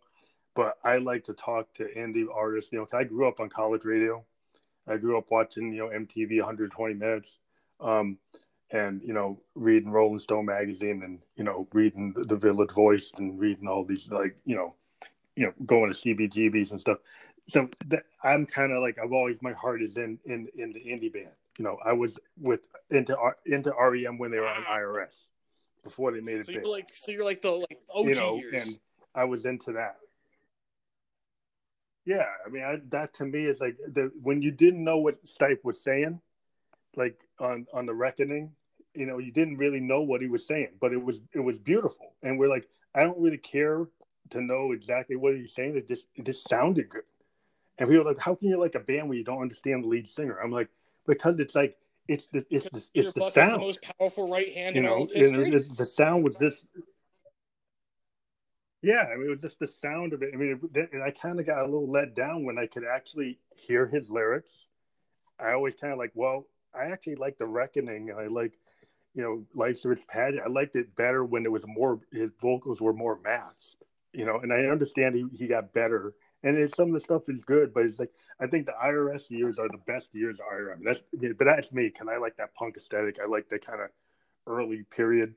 but 0.55 0.77
I 0.83 0.97
like 0.97 1.23
to 1.25 1.33
talk 1.33 1.73
to 1.75 1.85
indie 1.85 2.27
artists. 2.33 2.71
You 2.71 2.79
know, 2.79 2.87
I 2.97 3.03
grew 3.05 3.27
up 3.27 3.39
on 3.39 3.49
college 3.49 3.85
radio. 3.85 4.23
I 4.87 4.97
grew 4.97 5.17
up 5.17 5.31
watching 5.31 5.73
you 5.73 5.79
know 5.79 5.89
MTV 5.89 6.39
120 6.39 6.93
minutes. 6.95 7.37
Um, 7.79 8.19
and 8.71 9.01
you 9.03 9.13
know 9.13 9.39
reading 9.55 9.91
Rolling 9.91 10.19
Stone 10.19 10.45
magazine 10.45 11.01
and 11.03 11.19
you 11.35 11.43
know 11.43 11.67
reading 11.73 12.13
the 12.15 12.35
Village 12.35 12.71
Voice 12.71 13.11
and 13.17 13.39
reading 13.39 13.67
all 13.67 13.83
these 13.83 14.09
like 14.09 14.35
you 14.45 14.55
know 14.55 14.75
you 15.35 15.45
know 15.45 15.53
going 15.65 15.91
to 15.91 15.97
CBGBs 15.97 16.71
and 16.71 16.79
stuff. 16.79 16.99
So 17.47 17.69
that, 17.87 18.03
I'm 18.23 18.45
kind 18.45 18.71
of 18.71 18.79
like 18.79 18.97
I've 18.97 19.11
always 19.11 19.41
my 19.41 19.53
heart 19.53 19.81
is 19.81 19.97
in 19.97 20.19
in 20.25 20.47
in 20.55 20.73
the 20.73 20.79
indie 20.79 21.11
band. 21.11 21.31
You 21.61 21.67
know, 21.67 21.77
I 21.85 21.93
was 21.93 22.17
with 22.39 22.61
into 22.89 23.15
into 23.45 23.71
REM 23.79 24.17
when 24.17 24.31
they 24.31 24.39
were 24.39 24.47
on 24.47 24.63
ah. 24.67 24.77
IRS 24.77 25.13
before 25.83 26.11
they 26.11 26.19
made 26.19 26.37
it. 26.37 26.47
So 26.47 26.53
you're 26.53 26.61
big. 26.61 26.71
like 26.71 26.89
so 26.95 27.11
you're 27.11 27.23
like 27.23 27.43
the 27.43 27.51
like 27.51 27.77
OG 27.93 28.05
you 28.07 28.15
know, 28.15 28.35
years. 28.37 28.65
and 28.65 28.79
I 29.13 29.25
was 29.25 29.45
into 29.45 29.73
that. 29.73 29.97
Yeah, 32.03 32.25
I 32.43 32.49
mean 32.49 32.63
I, 32.63 32.77
that 32.89 33.13
to 33.17 33.25
me 33.25 33.45
is 33.45 33.59
like 33.59 33.77
the 33.77 34.11
when 34.23 34.41
you 34.41 34.49
didn't 34.49 34.83
know 34.83 34.97
what 34.97 35.23
Stipe 35.23 35.63
was 35.63 35.83
saying, 35.83 36.19
like 36.95 37.19
on 37.39 37.67
on 37.71 37.85
the 37.85 37.93
Reckoning, 37.93 38.53
you 38.95 39.05
know, 39.05 39.19
you 39.19 39.31
didn't 39.31 39.57
really 39.57 39.81
know 39.81 40.01
what 40.01 40.23
he 40.23 40.27
was 40.27 40.47
saying, 40.47 40.69
but 40.79 40.93
it 40.93 41.03
was 41.03 41.19
it 41.35 41.41
was 41.41 41.59
beautiful. 41.59 42.15
And 42.23 42.39
we're 42.39 42.49
like, 42.49 42.67
I 42.95 43.03
don't 43.03 43.19
really 43.19 43.37
care 43.37 43.85
to 44.31 44.41
know 44.41 44.71
exactly 44.71 45.15
what 45.15 45.35
he's 45.35 45.53
saying. 45.53 45.77
It 45.77 45.87
just 45.87 46.07
it 46.15 46.25
just 46.25 46.49
sounded 46.49 46.89
good. 46.89 47.03
And 47.77 47.87
we 47.87 47.99
were 47.99 48.03
like, 48.03 48.17
how 48.17 48.33
can 48.33 48.47
you 48.47 48.57
like 48.57 48.73
a 48.73 48.79
band 48.79 49.09
where 49.09 49.17
you 49.19 49.23
don't 49.23 49.43
understand 49.43 49.83
the 49.83 49.89
lead 49.89 50.09
singer? 50.09 50.39
I'm 50.43 50.49
like, 50.49 50.69
because 51.07 51.39
it's 51.39 51.55
like 51.55 51.77
it's 52.07 52.27
the 52.27 52.45
it's 52.49 52.69
the 52.69 52.89
it's 52.93 53.13
the 53.13 53.29
sound. 53.29 53.55
The 53.55 53.65
most 53.65 53.79
powerful 53.81 54.29
right 54.29 54.53
hand 54.53 54.75
you 54.75 54.81
know, 54.81 55.05
the 55.05 55.85
sound 55.85 56.23
was 56.23 56.37
this. 56.37 56.65
Yeah, 58.81 59.07
I 59.13 59.15
mean, 59.15 59.27
it 59.27 59.29
was 59.29 59.41
just 59.41 59.59
the 59.59 59.67
sound 59.67 60.13
of 60.13 60.23
it. 60.23 60.31
I 60.33 60.37
mean, 60.37 60.59
it, 60.73 60.89
and 60.91 61.03
I 61.03 61.11
kind 61.11 61.39
of 61.39 61.45
got 61.45 61.61
a 61.61 61.65
little 61.65 61.89
let 61.89 62.15
down 62.15 62.45
when 62.45 62.57
I 62.57 62.65
could 62.65 62.83
actually 62.83 63.37
hear 63.55 63.85
his 63.85 64.09
lyrics. 64.09 64.67
I 65.39 65.53
always 65.53 65.75
kind 65.75 65.93
of 65.93 65.99
like, 65.99 66.11
well, 66.15 66.47
I 66.73 66.85
actually 66.85 67.15
like 67.15 67.37
the 67.37 67.45
Reckoning, 67.45 68.09
and 68.09 68.19
I 68.19 68.25
like 68.27 68.57
you 69.13 69.23
know, 69.23 69.43
Life's 69.53 69.85
Rich 69.85 70.07
Pageant. 70.07 70.43
I 70.43 70.49
liked 70.49 70.75
it 70.75 70.95
better 70.95 71.23
when 71.23 71.45
it 71.45 71.51
was 71.51 71.65
more 71.67 71.99
his 72.11 72.31
vocals 72.41 72.79
were 72.79 72.93
more 72.93 73.19
masked, 73.23 73.83
you 74.13 74.25
know. 74.25 74.39
And 74.39 74.53
I 74.53 74.65
understand 74.65 75.15
he, 75.15 75.25
he 75.33 75.47
got 75.47 75.73
better, 75.73 76.13
and 76.43 76.57
it, 76.57 76.75
some 76.75 76.87
of 76.87 76.93
the 76.93 76.99
stuff 76.99 77.29
is 77.29 77.41
good, 77.41 77.73
but 77.73 77.85
it's 77.85 77.99
like 77.99 78.11
I 78.39 78.47
think 78.47 78.65
the 78.65 78.75
IRS 78.83 79.29
years 79.29 79.57
are 79.59 79.69
the 79.69 79.79
best 79.85 80.09
years 80.13 80.39
of 80.39 80.45
IRM. 80.45 80.83
That's 80.83 81.01
but 81.37 81.45
that's 81.45 81.71
me 81.71 81.87
because 81.87 82.07
I 82.11 82.17
like 82.17 82.37
that 82.37 82.55
punk 82.55 82.77
aesthetic. 82.77 83.19
I 83.21 83.27
like 83.27 83.49
the 83.49 83.59
kind 83.59 83.81
of 83.81 83.89
early 84.47 84.83
period, 84.83 85.35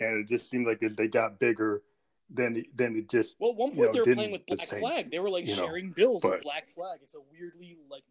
and 0.00 0.18
it 0.18 0.28
just 0.28 0.48
seemed 0.48 0.66
like 0.66 0.82
as 0.82 0.94
they 0.94 1.08
got 1.08 1.38
bigger, 1.38 1.82
then 2.30 2.62
then 2.74 2.96
it 2.96 3.10
just 3.10 3.36
well, 3.38 3.50
at 3.50 3.56
one 3.56 3.70
point 3.70 3.94
know, 3.94 4.04
they 4.04 4.10
were 4.10 4.14
playing 4.14 4.32
with 4.32 4.46
the 4.46 4.56
Black 4.56 4.68
same, 4.68 4.80
Flag. 4.80 5.10
They 5.10 5.18
were 5.18 5.30
like 5.30 5.46
you 5.46 5.56
know, 5.56 5.66
sharing 5.66 5.90
bills 5.90 6.22
but- 6.22 6.32
with 6.32 6.42
Black 6.42 6.68
Flag. 6.68 7.00
It's 7.02 7.14
a 7.14 7.20
weirdly 7.30 7.76
like. 7.90 8.02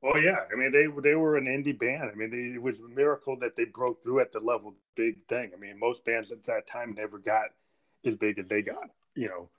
Oh 0.00 0.16
yeah, 0.16 0.44
I 0.52 0.56
mean 0.56 0.70
they 0.70 0.86
they 1.02 1.16
were 1.16 1.36
an 1.36 1.46
indie 1.46 1.76
band. 1.76 2.10
I 2.12 2.14
mean 2.14 2.30
they, 2.30 2.54
it 2.54 2.62
was 2.62 2.78
a 2.78 2.88
miracle 2.88 3.36
that 3.40 3.56
they 3.56 3.64
broke 3.64 4.02
through 4.02 4.20
at 4.20 4.30
the 4.30 4.38
level 4.38 4.74
big 4.94 5.26
thing. 5.26 5.50
I 5.52 5.58
mean 5.58 5.78
most 5.78 6.04
bands 6.04 6.30
at 6.30 6.44
that 6.44 6.68
time 6.68 6.94
never 6.96 7.18
got 7.18 7.46
as 8.04 8.14
big 8.14 8.38
as 8.38 8.46
they 8.46 8.62
got. 8.62 8.90
You 9.16 9.28
know, 9.28 9.50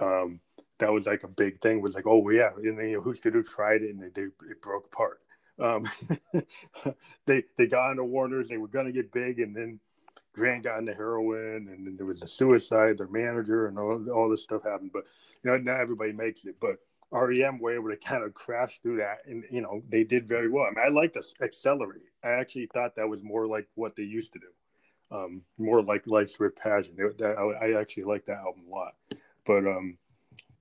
um, 0.00 0.40
that 0.78 0.92
was 0.92 1.06
like 1.06 1.22
a 1.22 1.28
big 1.28 1.60
thing. 1.60 1.80
Was 1.80 1.94
like 1.94 2.06
oh 2.06 2.28
yeah, 2.30 2.50
and 2.56 2.78
then 2.78 2.88
you 2.88 3.02
know, 3.04 3.12
do 3.12 3.42
tried 3.42 3.82
it 3.82 3.90
and 3.90 4.02
they, 4.02 4.08
they 4.08 4.28
it 4.50 4.62
broke 4.62 4.86
apart. 4.86 5.20
Um, 5.58 5.88
they 7.26 7.44
they 7.56 7.66
got 7.66 7.92
into 7.92 8.04
Warner's. 8.04 8.48
They 8.48 8.58
were 8.58 8.68
gonna 8.68 8.92
get 8.92 9.12
big, 9.12 9.40
and 9.40 9.54
then 9.56 9.80
Grant 10.32 10.64
got 10.64 10.78
into 10.78 10.94
heroin, 10.94 11.68
and 11.68 11.86
then 11.86 11.96
there 11.96 12.06
was 12.06 12.22
a 12.22 12.28
suicide. 12.28 12.98
Their 12.98 13.08
manager 13.08 13.66
and 13.66 13.78
all 13.78 14.10
all 14.10 14.28
this 14.28 14.42
stuff 14.42 14.64
happened. 14.64 14.90
But 14.92 15.04
you 15.42 15.50
know 15.50 15.56
not 15.56 15.80
everybody 15.80 16.12
makes 16.12 16.44
it, 16.44 16.56
but. 16.60 16.76
REM 17.12 17.60
were 17.60 17.72
able 17.72 17.88
to 17.88 17.96
kind 17.96 18.24
of 18.24 18.34
crash 18.34 18.80
through 18.82 18.96
that, 18.96 19.18
and 19.26 19.44
you 19.48 19.60
know 19.60 19.80
they 19.88 20.02
did 20.02 20.26
very 20.26 20.50
well. 20.50 20.64
I 20.64 20.70
mean, 20.70 20.84
I 20.84 20.88
like 20.88 21.12
to 21.12 21.22
Accelerate. 21.40 22.02
I 22.24 22.30
actually 22.30 22.68
thought 22.74 22.96
that 22.96 23.08
was 23.08 23.22
more 23.22 23.46
like 23.46 23.68
what 23.76 23.94
they 23.94 24.02
used 24.02 24.32
to 24.32 24.40
do, 24.40 25.16
um, 25.16 25.42
more 25.56 25.82
like 25.82 26.08
Life's 26.08 26.38
Rich 26.40 26.56
Pageant. 26.56 26.98
It, 26.98 27.18
that, 27.18 27.38
I, 27.38 27.68
I 27.68 27.80
actually 27.80 28.04
like 28.04 28.26
that 28.26 28.38
album 28.38 28.64
a 28.68 28.74
lot. 28.74 28.94
But 29.46 29.66
um, 29.66 29.98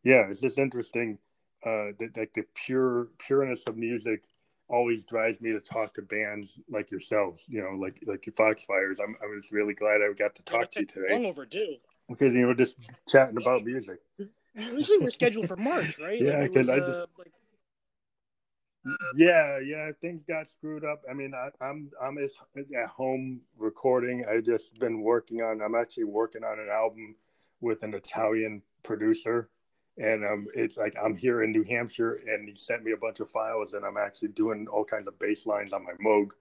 yeah, 0.04 0.28
it's 0.30 0.42
just 0.42 0.58
interesting 0.58 1.18
uh, 1.66 1.92
that 2.00 2.12
like 2.16 2.34
the 2.34 2.44
pure 2.54 3.10
pureness 3.18 3.64
of 3.68 3.78
music 3.78 4.24
always 4.68 5.06
drives 5.06 5.40
me 5.42 5.52
to 5.52 5.60
talk 5.60 5.94
to 5.96 6.02
bands 6.02 6.60
like 6.70 6.92
yourselves. 6.92 7.44
You 7.48 7.62
know, 7.62 7.72
like 7.72 8.02
like 8.06 8.26
your 8.26 8.34
Foxfires. 8.34 9.00
I'm 9.04 9.16
I 9.22 9.26
was 9.28 9.52
really 9.52 9.74
glad 9.74 10.02
I 10.02 10.14
got 10.14 10.36
to 10.36 10.44
talk 10.44 10.72
to 10.72 10.82
you 10.82 10.86
today 10.86 11.14
Long 11.14 11.26
overdue. 11.26 11.78
because 12.10 12.34
you 12.34 12.46
know 12.48 12.54
just 12.54 12.78
chatting 13.10 13.38
about 13.38 13.64
music. 13.64 14.00
Usually 14.56 15.00
we're 15.00 15.10
scheduled 15.10 15.48
for 15.48 15.58
March, 15.58 16.00
right? 16.02 16.22
Yeah, 16.22 16.42
it 16.44 16.54
'cause 16.54 16.68
was, 16.68 16.70
I 16.70 16.78
just- 16.80 16.90
uh, 16.92 17.06
like, 17.18 17.32
Yeah, 19.18 19.60
yeah, 19.60 19.92
things 20.00 20.24
got 20.24 20.48
screwed 20.50 20.86
up. 20.86 21.02
I 21.10 21.14
mean, 21.14 21.34
I, 21.34 21.50
I'm 21.60 21.90
I'm 22.02 22.18
at 22.20 22.88
home 22.88 23.42
recording. 23.58 24.24
I 24.30 24.40
just 24.42 24.78
been 24.80 25.02
working 25.02 25.42
on. 25.42 25.62
I'm 25.62 25.74
actually 25.76 26.04
working 26.04 26.44
on 26.44 26.60
an 26.60 26.70
album 26.72 27.16
with 27.62 27.82
an 27.84 27.94
Italian 27.96 28.62
producer, 28.86 29.50
and 29.98 30.26
um, 30.26 30.48
it's 30.54 30.78
like 30.78 30.96
I'm 31.02 31.16
here 31.16 31.44
in 31.44 31.52
New 31.52 31.64
Hampshire, 31.64 32.22
and 32.28 32.48
he 32.48 32.56
sent 32.56 32.84
me 32.84 32.92
a 32.92 32.98
bunch 32.98 33.20
of 33.20 33.30
files, 33.30 33.74
and 33.74 33.86
I'm 33.86 33.98
actually 33.98 34.30
doing 34.30 34.68
all 34.68 34.86
kinds 34.86 35.08
of 35.08 35.18
bass 35.20 35.46
lines 35.46 35.74
on 35.74 35.84
my 35.84 35.94
Moog. 35.94 36.32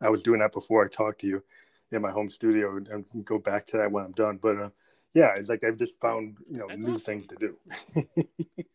I 0.00 0.08
was 0.08 0.22
doing 0.22 0.40
that 0.40 0.52
before 0.52 0.84
I 0.84 0.88
talked 0.88 1.20
to 1.22 1.26
you 1.26 1.42
in 1.92 2.02
my 2.02 2.10
home 2.10 2.28
studio, 2.28 2.76
and, 2.76 2.88
and 2.88 3.24
go 3.24 3.38
back 3.38 3.66
to 3.68 3.78
that 3.78 3.90
when 3.90 4.04
I'm 4.04 4.12
done. 4.12 4.38
But 4.40 4.58
uh, 4.58 4.70
yeah, 5.14 5.34
it's 5.36 5.48
like 5.48 5.64
I've 5.64 5.78
just 5.78 6.00
found 6.00 6.36
you 6.50 6.58
know 6.58 6.66
That's 6.68 6.82
new 6.82 6.94
awesome. 6.94 7.20
things 7.20 7.26
to 7.28 7.36
do. 7.36 8.26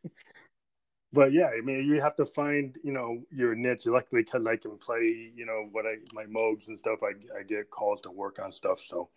but 1.13 1.31
yeah, 1.31 1.49
I 1.57 1.61
mean, 1.61 1.85
you 1.85 2.01
have 2.01 2.15
to 2.17 2.25
find, 2.25 2.77
you 2.83 2.91
know, 2.91 3.21
your 3.31 3.55
niche. 3.55 3.85
Luckily, 3.85 4.23
because 4.23 4.45
I 4.45 4.57
can 4.57 4.77
play, 4.77 5.31
you 5.35 5.45
know, 5.45 5.69
what 5.71 5.85
I 5.85 5.95
my 6.13 6.25
Moogs 6.25 6.67
and 6.67 6.77
stuff. 6.77 6.99
I 7.03 7.13
I 7.37 7.43
get 7.43 7.69
calls 7.69 8.01
to 8.01 8.11
work 8.11 8.39
on 8.39 8.51
stuff, 8.51 8.81
so 8.81 9.09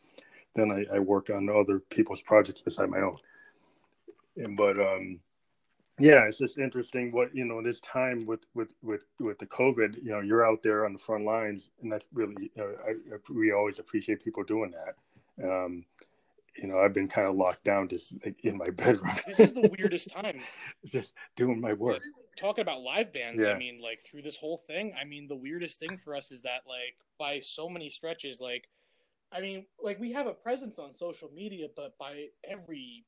then 0.55 0.71
I, 0.71 0.97
I 0.97 0.99
work 0.99 1.31
on 1.31 1.49
other 1.49 1.81
people's 1.81 2.23
projects 2.23 2.63
beside 2.63 2.91
my 2.91 3.01
own. 3.01 3.17
And 4.39 4.57
but 4.57 4.78
um, 4.78 5.20
yeah, 5.99 6.24
it's 6.24 6.39
just 6.39 6.59
interesting 6.59 7.12
what 7.12 7.34
you 7.34 7.45
know 7.45 7.62
this 7.62 7.80
time 7.80 8.24
with 8.26 8.41
with 8.55 8.72
with 8.82 9.03
with 9.18 9.39
the 9.39 9.47
COVID. 9.47 10.03
You 10.03 10.11
know, 10.11 10.20
you're 10.20 10.47
out 10.47 10.62
there 10.62 10.84
on 10.84 10.93
the 10.93 10.99
front 10.99 11.24
lines, 11.24 11.70
and 11.82 11.91
that's 11.91 12.09
really 12.12 12.51
uh, 12.59 12.62
I, 12.86 12.91
I, 12.91 13.18
we 13.32 13.53
always 13.53 13.78
appreciate 13.78 14.22
people 14.22 14.45
doing 14.45 14.72
that. 14.72 15.49
Um, 15.49 15.84
you 16.57 16.66
know, 16.66 16.78
I've 16.78 16.93
been 16.93 17.09
kind 17.09 17.28
of 17.28 17.34
locked 17.36 17.64
down 17.64 17.89
just 17.89 18.14
like, 18.24 18.36
in 18.45 18.57
my 18.57 18.70
bedroom. 18.76 19.12
this 19.26 19.41
is 19.41 19.53
the 19.53 19.72
weirdest 19.78 20.11
time. 20.11 20.41
just 20.84 21.14
doing 21.36 21.61
my 21.61 21.72
work. 21.72 22.03
Talking 22.36 22.62
about 22.62 22.82
live 22.82 23.12
bands, 23.12 23.43
Yeah. 23.43 23.51
I 23.51 23.59
mean, 23.59 23.80
like 23.80 24.01
through 24.01 24.22
this 24.22 24.36
whole 24.36 24.59
thing, 24.59 24.95
I 25.01 25.05
mean, 25.05 25.28
the 25.28 25.36
weirdest 25.36 25.78
thing 25.80 25.97
for 25.97 26.14
us 26.14 26.30
is 26.30 26.43
that, 26.43 26.62
like, 26.68 26.97
by 27.18 27.41
so 27.41 27.68
many 27.68 27.91
stretches, 27.91 28.41
like, 28.41 28.68
I 29.32 29.41
mean, 29.41 29.66
like 29.82 30.01
we 30.01 30.12
have 30.12 30.26
a 30.26 30.32
presence 30.32 30.78
on 30.78 30.93
social 30.93 31.30
media, 31.34 31.68
but 31.74 31.99
by 31.99 32.28
every 32.49 33.05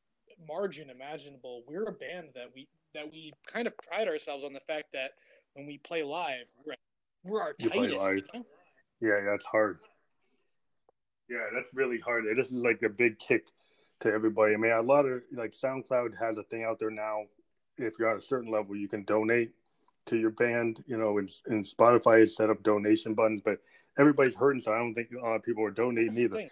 margin 0.47 0.91
imaginable, 0.91 1.63
we're 1.67 1.85
a 1.85 1.93
band 1.93 2.29
that 2.35 2.47
we 2.55 2.69
that 2.95 3.11
we 3.11 3.33
kind 3.47 3.67
of 3.67 3.77
pride 3.79 4.09
ourselves 4.09 4.45
on 4.45 4.53
the 4.53 4.61
fact 4.61 4.93
that 4.93 5.13
when 5.55 5.67
we 5.67 5.79
play 5.79 6.03
live, 6.03 6.47
we're, 6.67 6.75
we're 7.25 7.41
our 7.41 7.55
You 7.59 7.71
tightest. 7.71 8.01
live. 8.01 8.15
You 8.17 8.23
know? 8.35 8.47
Yeah, 9.01 9.31
that's 9.31 9.47
hard. 9.47 9.79
Yeah, 11.29 11.47
that's 11.55 11.71
really 11.73 11.99
hard. 12.01 12.25
This 12.37 12.51
is 12.51 12.63
like 12.63 12.83
a 12.83 12.89
big 12.89 13.19
kick 13.19 13.47
to 14.01 14.13
everybody. 14.13 14.55
I 14.55 14.57
mean, 14.57 14.73
a 14.73 14.83
lot 14.83 15.07
of 15.07 15.23
like 15.33 15.53
SoundCloud 15.53 16.19
has 16.19 16.37
a 16.39 16.43
thing 16.45 16.65
out 16.65 16.79
there 16.81 16.91
now. 16.91 17.23
If 17.79 17.99
you're 17.99 18.11
on 18.11 18.19
a 18.19 18.23
certain 18.23 18.51
level, 18.51 18.77
you 18.77 18.89
can 18.89 19.05
donate 19.05 19.53
to 20.07 20.17
your 20.17 20.31
band. 20.31 20.83
You 20.87 20.99
know, 20.99 21.19
and, 21.19 21.31
and 21.47 21.65
Spotify 21.65 22.21
has 22.21 22.35
set 22.35 22.51
up 22.51 22.63
donation 22.63 23.15
buttons, 23.15 23.43
but 23.45 23.59
everybody's 23.99 24.35
hurting, 24.35 24.61
so 24.61 24.73
I 24.73 24.79
don't 24.79 24.95
think 24.95 25.09
a 25.13 25.25
lot 25.25 25.37
of 25.37 25.43
people 25.45 25.65
are 25.65 25.71
donating 25.71 26.15
That's 26.15 26.19
either. 26.19 26.37
thing, 26.37 26.51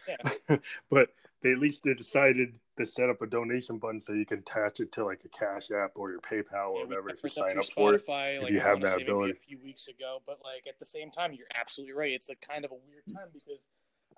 yeah. 0.49 0.57
but 0.91 1.09
they 1.43 1.53
at 1.53 1.59
least 1.59 1.83
they 1.85 1.95
decided 1.95 2.59
to 2.77 2.85
set 2.87 3.09
up 3.11 3.23
a 3.23 3.27
donation 3.27 3.79
button 3.79 4.01
so 4.01 4.13
you 4.13 4.27
can 4.27 4.39
attach 4.41 4.81
it 4.81 4.93
to 4.93 5.05
like 5.05 5.25
a 5.25 5.29
Cash 5.29 5.71
App 5.71 5.93
or 5.95 6.11
your 6.11 6.21
PayPal 6.21 6.71
or 6.71 6.81
Yeah, 6.81 6.87
whatever 6.87 7.11
if 7.11 7.23
you 7.23 7.31
sign 7.31 7.59
up 7.59 7.65
for 7.67 7.95
it. 7.95 8.07
Spotify, 8.07 8.37
if 8.37 8.43
like 8.43 8.53
you 8.53 8.61
I 8.61 8.65
have 8.65 8.81
that 8.81 9.03
ability. 9.03 9.33
a 9.33 9.35
few 9.35 9.59
weeks 9.63 9.89
ago. 9.89 10.23
But 10.27 10.39
like 10.43 10.67
at 10.69 10.79
the 10.79 10.85
same 10.85 11.11
time, 11.11 11.33
you're 11.33 11.47
absolutely 11.55 11.95
right. 11.95 12.13
It's 12.13 12.29
like 12.29 12.41
kind 12.41 12.65
of 12.65 12.73
a 12.73 12.75
weird 12.75 13.05
time 13.15 13.29
because, 13.33 13.69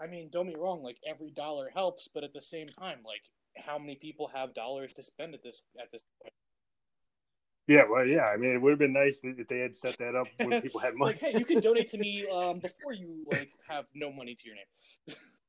I 0.00 0.06
mean, 0.06 0.30
don't 0.32 0.46
be 0.46 0.56
wrong. 0.56 0.82
Like 0.82 0.98
every 1.06 1.30
dollar 1.30 1.70
helps, 1.74 2.08
but 2.08 2.24
at 2.24 2.32
the 2.32 2.42
same 2.42 2.66
time, 2.68 2.98
like 3.04 3.22
how 3.56 3.78
many 3.78 3.96
people 3.96 4.30
have 4.34 4.54
dollars 4.54 4.92
to 4.94 5.02
spend 5.02 5.34
at 5.34 5.42
this 5.42 5.62
at 5.80 5.90
this 5.90 6.02
point? 6.22 6.32
Yeah, 7.66 7.84
well, 7.88 8.04
yeah. 8.06 8.24
I 8.24 8.36
mean, 8.36 8.50
it 8.50 8.60
would 8.60 8.70
have 8.70 8.78
been 8.80 8.92
nice 8.92 9.20
if 9.22 9.46
they 9.46 9.60
had 9.60 9.76
set 9.76 9.98
that 9.98 10.16
up 10.16 10.26
when 10.38 10.60
people 10.62 10.80
had 10.80 10.94
money. 10.96 11.12
like, 11.12 11.20
hey, 11.20 11.38
you 11.38 11.44
can 11.44 11.60
donate 11.60 11.88
to 11.88 11.98
me 11.98 12.26
um, 12.32 12.58
before 12.58 12.92
you 12.92 13.24
like 13.26 13.50
have 13.68 13.84
no 13.94 14.10
money 14.12 14.34
to 14.34 14.44
your 14.46 14.56
name. 14.56 15.16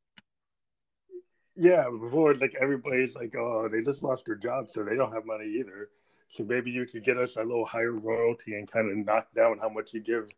Yeah, 1.61 1.85
before 1.91 2.33
like 2.35 2.55
everybody's 2.59 3.15
like, 3.15 3.35
oh, 3.35 3.69
they 3.71 3.81
just 3.81 4.01
lost 4.01 4.25
their 4.25 4.35
job, 4.35 4.71
so 4.71 4.83
they 4.83 4.95
don't 4.95 5.13
have 5.13 5.27
money 5.27 5.45
either. 5.59 5.89
So 6.29 6.43
maybe 6.43 6.71
you 6.71 6.87
could 6.87 7.03
get 7.03 7.17
us 7.17 7.35
a 7.35 7.43
little 7.43 7.65
higher 7.65 7.91
royalty 7.91 8.55
and 8.55 8.69
kind 8.69 8.89
of 8.89 8.97
knock 9.05 9.27
down 9.35 9.59
how 9.59 9.69
much 9.69 9.93
you 9.93 9.99
give 9.99 10.29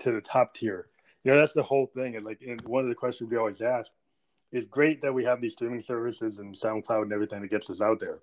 to 0.00 0.12
the 0.12 0.20
top 0.20 0.54
tier. 0.54 0.86
You 1.24 1.32
know, 1.32 1.38
that's 1.40 1.52
the 1.54 1.64
whole 1.64 1.86
thing. 1.86 2.14
And 2.14 2.24
like, 2.24 2.42
and 2.46 2.60
one 2.62 2.84
of 2.84 2.88
the 2.90 2.94
questions 2.94 3.28
we 3.28 3.36
always 3.36 3.60
ask 3.60 3.90
is 4.52 4.68
great 4.68 5.02
that 5.02 5.12
we 5.12 5.24
have 5.24 5.40
these 5.40 5.54
streaming 5.54 5.80
services 5.82 6.38
and 6.38 6.54
SoundCloud 6.54 7.02
and 7.02 7.12
everything 7.12 7.42
that 7.42 7.50
gets 7.50 7.68
us 7.70 7.80
out 7.80 7.98
there. 7.98 8.20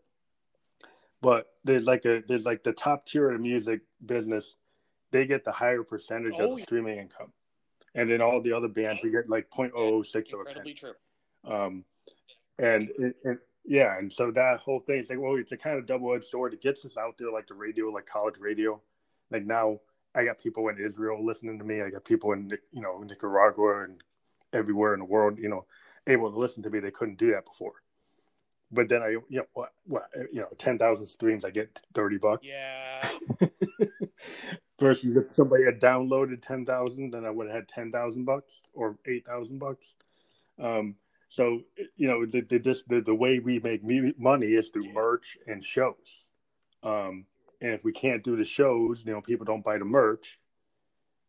But 1.21 1.47
there's 1.65 1.85
like 1.87 2.05
a 2.05 2.23
there's 2.25 2.45
like 2.45 2.63
the 2.63 2.71
top 2.71 3.05
tier 3.05 3.27
of 3.31 3.33
the 3.37 3.39
music 3.43 3.81
business, 4.05 4.55
they 5.11 5.25
get 5.25 5.43
the 5.43 5.51
higher 5.51 5.83
percentage 5.83 6.39
of 6.39 6.51
Oh, 6.51 6.53
the 6.53 6.59
yeah. 6.59 6.63
streaming 6.63 6.99
income, 6.99 7.33
and 7.95 8.09
then 8.09 8.21
all 8.21 8.41
the 8.41 8.53
other 8.53 8.67
bands 8.69 9.01
we 9.03 9.09
get 9.11 9.27
like 9.29 9.49
0.006 9.49 10.33
of 10.33 10.39
a 10.39 10.43
penny 10.45 10.71
Incredibly 10.71 10.73
true. 10.73 10.93
um, 11.43 11.83
and, 12.59 12.89
it, 12.97 13.15
and 13.23 13.39
yeah, 13.65 13.97
and 13.97 14.11
so 14.11 14.31
that 14.31 14.59
whole 14.59 14.79
thing 14.79 14.99
is 14.99 15.09
like, 15.09 15.19
well, 15.19 15.35
it's 15.35 15.51
a 15.51 15.57
kind 15.57 15.77
of 15.77 15.85
double 15.85 16.13
edged 16.13 16.25
sword. 16.25 16.53
It 16.53 16.61
gets 16.61 16.85
us 16.85 16.97
out 16.97 17.17
there 17.17 17.31
like 17.31 17.47
the 17.47 17.55
radio, 17.55 17.87
like 17.87 18.05
college 18.05 18.35
radio. 18.39 18.79
Like 19.31 19.45
now, 19.45 19.79
I 20.13 20.23
got 20.23 20.37
people 20.37 20.69
in 20.69 20.77
Israel 20.77 21.23
listening 21.23 21.57
to 21.59 21.65
me. 21.65 21.81
I 21.81 21.89
got 21.89 22.05
people 22.05 22.33
in 22.33 22.51
you 22.71 22.81
know 22.81 22.99
Nicaragua 22.99 23.83
and 23.83 24.01
everywhere 24.53 24.93
in 24.93 24.99
the 24.99 25.05
world, 25.05 25.39
you 25.39 25.49
know, 25.49 25.65
able 26.07 26.31
to 26.31 26.37
listen 26.37 26.63
to 26.63 26.69
me. 26.69 26.79
They 26.79 26.91
couldn't 26.91 27.17
do 27.17 27.31
that 27.31 27.45
before. 27.45 27.73
But 28.71 28.89
then 28.89 29.01
I, 29.03 29.09
you 29.09 29.23
know, 29.29 29.45
what, 29.53 29.73
what, 29.85 30.09
you 30.31 30.41
know, 30.41 30.47
ten 30.57 30.77
thousand 30.77 31.05
streams, 31.07 31.45
I 31.45 31.49
get 31.49 31.81
thirty 31.93 32.17
bucks. 32.17 32.47
Yeah, 32.47 33.09
Versus 34.79 35.15
if 35.17 35.31
somebody 35.31 35.63
had 35.63 35.79
downloaded 35.79 36.41
ten 36.41 36.65
thousand, 36.65 37.11
then 37.11 37.25
I 37.25 37.29
would 37.29 37.47
have 37.47 37.55
had 37.55 37.67
ten 37.67 37.91
thousand 37.91 38.25
bucks 38.25 38.61
or 38.73 38.97
eight 39.05 39.25
thousand 39.25 39.59
bucks. 39.59 39.95
Um, 40.59 40.95
so 41.27 41.61
you 41.95 42.07
know, 42.07 42.25
the 42.25 42.41
the, 42.41 42.59
this, 42.59 42.83
the 42.83 43.01
the 43.01 43.15
way 43.15 43.39
we 43.39 43.59
make 43.59 43.83
money 44.17 44.47
is 44.47 44.69
through 44.69 44.93
merch 44.93 45.37
and 45.47 45.63
shows. 45.63 46.27
Um, 46.83 47.25
and 47.61 47.73
if 47.73 47.83
we 47.83 47.91
can't 47.91 48.23
do 48.23 48.35
the 48.35 48.43
shows, 48.43 49.03
you 49.05 49.13
know, 49.13 49.21
people 49.21 49.45
don't 49.45 49.63
buy 49.63 49.77
the 49.77 49.85
merch 49.85 50.39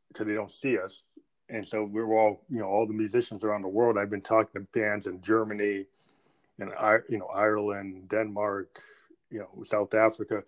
because 0.09 0.27
they 0.27 0.35
don't 0.35 0.53
see 0.53 0.79
us. 0.79 1.03
And 1.49 1.67
so 1.67 1.85
we're 1.85 2.13
all, 2.13 2.43
you 2.51 2.59
know, 2.59 2.67
all 2.67 2.87
the 2.87 2.93
musicians 2.93 3.45
around 3.45 3.63
the 3.63 3.69
world. 3.69 3.97
I've 3.97 4.11
been 4.11 4.21
talking 4.21 4.61
to 4.61 4.79
bands 4.79 5.07
in 5.07 5.23
Germany, 5.23 5.87
and 6.59 6.73
I, 6.75 6.99
you 7.09 7.19
know, 7.19 7.27
Ireland, 7.27 8.09
Denmark, 8.09 8.81
you 9.31 9.39
know, 9.39 9.63
South 9.63 9.95
Africa, 9.95 10.43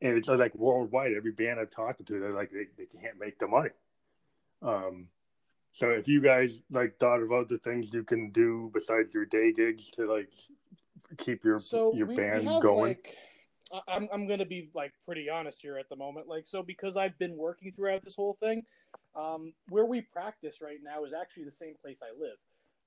and 0.00 0.16
it's 0.16 0.28
like 0.28 0.54
worldwide. 0.54 1.12
Every 1.12 1.32
band 1.32 1.60
I've 1.60 1.70
talked 1.70 2.04
to, 2.06 2.20
they're 2.20 2.32
like 2.32 2.50
they, 2.50 2.66
they 2.76 2.86
can't 2.86 3.18
make 3.20 3.38
the 3.38 3.46
money. 3.46 3.70
Um, 4.62 5.08
so 5.78 5.90
if 5.90 6.08
you 6.08 6.20
guys 6.20 6.60
like 6.72 6.98
thought 6.98 7.22
of 7.22 7.30
other 7.30 7.56
things 7.56 7.92
you 7.92 8.02
can 8.02 8.30
do 8.30 8.68
besides 8.74 9.14
your 9.14 9.24
day 9.24 9.52
gigs 9.52 9.90
to 9.90 10.12
like 10.12 10.32
keep 11.18 11.44
your 11.44 11.60
so 11.60 11.94
your 11.94 12.08
we, 12.08 12.16
band 12.16 12.48
we 12.48 12.60
going, 12.60 12.88
like 12.88 13.16
I'm 13.86 14.08
I'm 14.12 14.26
gonna 14.26 14.44
be 14.44 14.70
like 14.74 14.92
pretty 15.04 15.30
honest 15.30 15.62
here 15.62 15.78
at 15.78 15.88
the 15.88 15.94
moment. 15.94 16.26
Like 16.26 16.48
so 16.48 16.64
because 16.64 16.96
I've 16.96 17.16
been 17.18 17.36
working 17.38 17.70
throughout 17.70 18.04
this 18.04 18.16
whole 18.16 18.34
thing, 18.34 18.64
um, 19.14 19.52
where 19.68 19.84
we 19.84 20.00
practice 20.00 20.60
right 20.60 20.78
now 20.82 21.04
is 21.04 21.12
actually 21.12 21.44
the 21.44 21.52
same 21.52 21.74
place 21.80 22.00
I 22.02 22.10
live. 22.18 22.38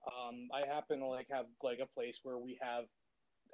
Um, 0.06 0.50
I 0.54 0.68
happen 0.68 1.00
to 1.00 1.06
like 1.06 1.28
have 1.32 1.46
like 1.64 1.80
a 1.80 1.86
place 1.86 2.20
where 2.24 2.38
we 2.38 2.60
have 2.62 2.86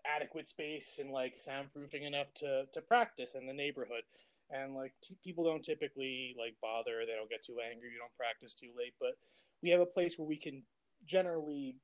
adequate 0.04 0.48
space 0.48 0.98
and 1.00 1.12
like 1.12 1.36
soundproofing 1.46 2.08
enough 2.08 2.34
to 2.36 2.66
to 2.74 2.82
practice 2.82 3.36
in 3.36 3.46
the 3.46 3.54
neighborhood. 3.54 4.04
And 4.50 4.76
like 4.76 4.94
t- 5.04 5.18
people 5.24 5.44
don't 5.44 5.64
typically 5.64 6.36
like 6.40 6.56
bother. 6.62 7.04
They 7.06 7.14
don't 7.14 7.30
get 7.30 7.44
too 7.44 7.58
angry. 7.70 7.90
You 7.92 8.00
don't 8.00 8.16
practice 8.16 8.54
too 8.54 8.72
late. 8.78 8.94
But 9.00 9.12
we 9.62 9.70
have 9.70 9.82
a 9.82 9.86
place 9.86 10.18
where 10.18 10.28
we 10.28 10.38
can 10.38 10.64
generally 11.06 11.76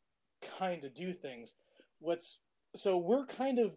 kind 0.59 0.83
of 0.83 0.93
do 0.95 1.13
things. 1.13 1.55
What's 1.99 2.39
so 2.75 2.97
we're 2.97 3.25
kind 3.25 3.59
of 3.59 3.71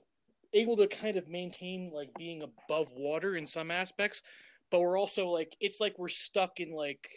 able 0.54 0.76
to 0.76 0.86
kind 0.86 1.16
of 1.16 1.28
maintain 1.28 1.90
like 1.92 2.10
being 2.16 2.42
above 2.42 2.88
water 2.96 3.34
in 3.36 3.46
some 3.46 3.70
aspects, 3.70 4.22
but 4.70 4.80
we're 4.80 4.98
also 4.98 5.28
like 5.28 5.56
it's 5.60 5.80
like 5.80 5.98
we're 5.98 6.08
stuck 6.08 6.60
in 6.60 6.70
like 6.70 7.08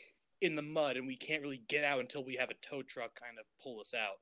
in 0.42 0.56
the 0.56 0.62
mud 0.62 0.98
and 0.98 1.06
we 1.06 1.16
can't 1.18 1.42
really 1.42 1.62
get 1.68 1.84
out 1.84 2.00
until 2.00 2.24
we 2.24 2.36
have 2.36 2.50
a 2.50 2.68
tow 2.68 2.82
truck 2.82 3.12
kind 3.20 3.38
of 3.40 3.46
pull 3.62 3.80
us 3.80 3.94
out. 3.94 4.18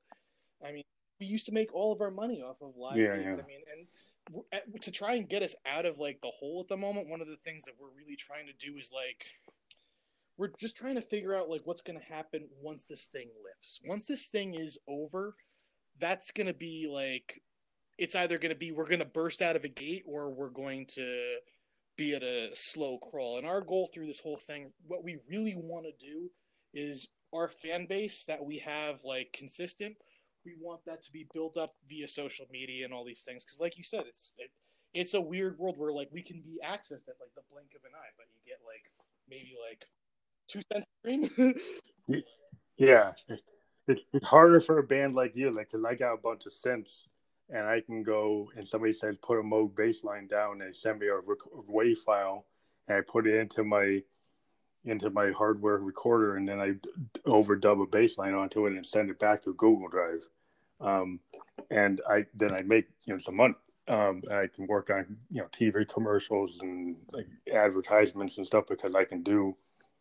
I 0.66 0.72
mean, 0.72 0.82
we 1.20 1.26
used 1.26 1.46
to 1.46 1.52
make 1.52 1.72
all 1.72 1.92
of 1.92 2.00
our 2.00 2.10
money 2.10 2.42
off 2.42 2.56
of 2.60 2.74
live 2.76 2.96
Yeah, 2.96 3.16
gigs. 3.16 3.36
yeah. 3.36 3.42
I 3.42 3.46
mean, 3.46 3.60
and 3.72 3.86
to 4.80 4.90
try 4.90 5.14
and 5.14 5.28
get 5.28 5.42
us 5.42 5.54
out 5.66 5.86
of 5.86 5.98
like 5.98 6.20
the 6.20 6.30
hole 6.30 6.60
at 6.60 6.68
the 6.68 6.76
moment, 6.76 7.08
one 7.08 7.20
of 7.20 7.28
the 7.28 7.36
things 7.36 7.64
that 7.64 7.74
we're 7.80 7.96
really 7.96 8.16
trying 8.16 8.46
to 8.46 8.66
do 8.66 8.76
is 8.76 8.90
like 8.92 9.26
we're 10.36 10.52
just 10.58 10.76
trying 10.76 10.94
to 10.94 11.02
figure 11.02 11.34
out 11.34 11.48
like 11.48 11.62
what's 11.64 11.82
going 11.82 11.98
to 11.98 12.14
happen 12.14 12.48
once 12.62 12.84
this 12.84 13.06
thing 13.06 13.28
lifts. 13.44 13.80
Once 13.84 14.06
this 14.06 14.28
thing 14.28 14.54
is 14.54 14.78
over, 14.86 15.34
that's 16.00 16.30
going 16.30 16.46
to 16.46 16.54
be 16.54 16.88
like 16.90 17.42
it's 17.98 18.14
either 18.14 18.38
going 18.38 18.52
to 18.52 18.58
be 18.58 18.70
we're 18.70 18.86
going 18.86 19.00
to 19.00 19.04
burst 19.04 19.42
out 19.42 19.56
of 19.56 19.64
a 19.64 19.68
gate 19.68 20.04
or 20.06 20.30
we're 20.30 20.50
going 20.50 20.86
to 20.86 21.38
be 21.96 22.14
at 22.14 22.22
a 22.22 22.50
slow 22.54 22.98
crawl. 22.98 23.38
And 23.38 23.46
our 23.46 23.60
goal 23.60 23.90
through 23.92 24.06
this 24.06 24.20
whole 24.20 24.38
thing, 24.38 24.72
what 24.86 25.02
we 25.04 25.18
really 25.28 25.56
want 25.56 25.86
to 25.86 26.06
do 26.06 26.30
is 26.72 27.08
our 27.34 27.48
fan 27.48 27.86
base 27.86 28.24
that 28.24 28.44
we 28.44 28.58
have 28.58 29.02
like 29.04 29.32
consistent. 29.32 29.96
We 30.48 30.56
want 30.64 30.84
that 30.86 31.02
to 31.02 31.12
be 31.12 31.26
built 31.34 31.58
up 31.58 31.74
via 31.88 32.08
social 32.08 32.46
media 32.50 32.86
and 32.86 32.94
all 32.94 33.04
these 33.04 33.20
things 33.20 33.44
because, 33.44 33.60
like 33.60 33.76
you 33.76 33.84
said, 33.84 34.04
it's 34.08 34.32
it, 34.38 34.50
it's 34.94 35.12
a 35.12 35.20
weird 35.20 35.58
world 35.58 35.76
where 35.76 35.92
like 35.92 36.08
we 36.10 36.22
can 36.22 36.40
be 36.40 36.58
accessed 36.64 37.08
at 37.08 37.20
like 37.20 37.34
the 37.36 37.42
blink 37.52 37.74
of 37.76 37.84
an 37.84 37.92
eye, 37.94 38.12
but 38.16 38.26
you 38.32 38.40
get 38.46 38.58
like 38.66 38.90
maybe 39.28 39.54
like 39.68 39.86
two 40.48 40.60
cents 40.72 40.86
a 41.04 41.08
stream. 42.08 42.24
Yeah, 42.78 43.12
it's, 43.88 44.02
it's 44.12 44.26
harder 44.26 44.60
for 44.60 44.78
a 44.78 44.82
band 44.82 45.14
like 45.14 45.34
you, 45.34 45.50
like, 45.50 45.70
cause 45.72 45.84
I 45.86 45.94
got 45.94 46.14
a 46.14 46.16
bunch 46.16 46.46
of 46.46 46.52
synths, 46.52 47.06
and 47.50 47.66
I 47.66 47.80
can 47.80 48.02
go 48.02 48.50
and 48.56 48.66
somebody 48.66 48.92
says 48.92 49.16
put 49.20 49.40
a 49.40 49.42
Moog 49.42 49.76
bass 49.76 50.04
line 50.04 50.28
down, 50.28 50.62
and 50.62 50.74
send 50.74 51.00
me 51.00 51.08
a 51.08 51.16
rec- 51.16 51.66
WAV 51.68 51.98
file, 51.98 52.46
and 52.86 52.96
I 52.96 53.00
put 53.02 53.26
it 53.26 53.34
into 53.34 53.64
my 53.64 54.00
into 54.84 55.10
my 55.10 55.32
hardware 55.32 55.78
recorder, 55.78 56.36
and 56.36 56.48
then 56.48 56.60
I 56.60 56.74
overdub 57.28 57.82
a 57.82 57.86
bass 57.86 58.16
line 58.16 58.34
onto 58.34 58.66
it 58.66 58.72
and 58.72 58.86
send 58.86 59.10
it 59.10 59.18
back 59.18 59.42
to 59.42 59.52
Google 59.54 59.88
Drive, 59.88 60.24
um, 60.80 61.20
and 61.70 62.00
I 62.08 62.26
then 62.34 62.54
I 62.54 62.62
make 62.62 62.86
you 63.04 63.14
know 63.14 63.18
some 63.18 63.36
money. 63.36 63.54
Um, 63.88 64.22
I 64.30 64.46
can 64.46 64.66
work 64.66 64.90
on 64.90 65.16
you 65.30 65.42
know 65.42 65.48
TV 65.48 65.88
commercials 65.88 66.58
and 66.60 66.96
like 67.12 67.26
advertisements 67.52 68.36
and 68.38 68.46
stuff 68.46 68.64
because 68.68 68.94
I 68.94 69.04
can 69.04 69.22
do 69.22 69.56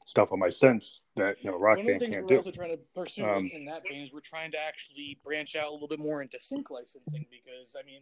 stuff 0.06 0.32
on 0.32 0.40
my 0.40 0.48
synths 0.48 1.02
that 1.16 1.36
you 1.44 1.52
know 1.52 1.58
rock 1.58 1.78
One 1.78 1.80
of 1.80 1.86
the 1.86 1.92
band 1.92 2.02
things 2.02 2.14
can't 2.16 2.26
we're 2.26 2.30
do. 2.30 2.38
also 2.38 2.52
trying 2.52 2.72
to 2.72 2.80
pursue 2.96 3.26
Um, 3.26 3.50
in 3.54 3.66
that 3.66 3.88
vein 3.88 4.02
is 4.02 4.14
we're 4.14 4.20
trying 4.22 4.52
to 4.52 4.60
actually 4.60 5.20
branch 5.24 5.56
out 5.56 5.68
a 5.68 5.72
little 5.72 5.88
bit 5.88 6.00
more 6.00 6.22
into 6.22 6.40
sync 6.40 6.70
licensing 6.70 7.26
because 7.30 7.76
I 7.80 7.84
mean 7.86 8.02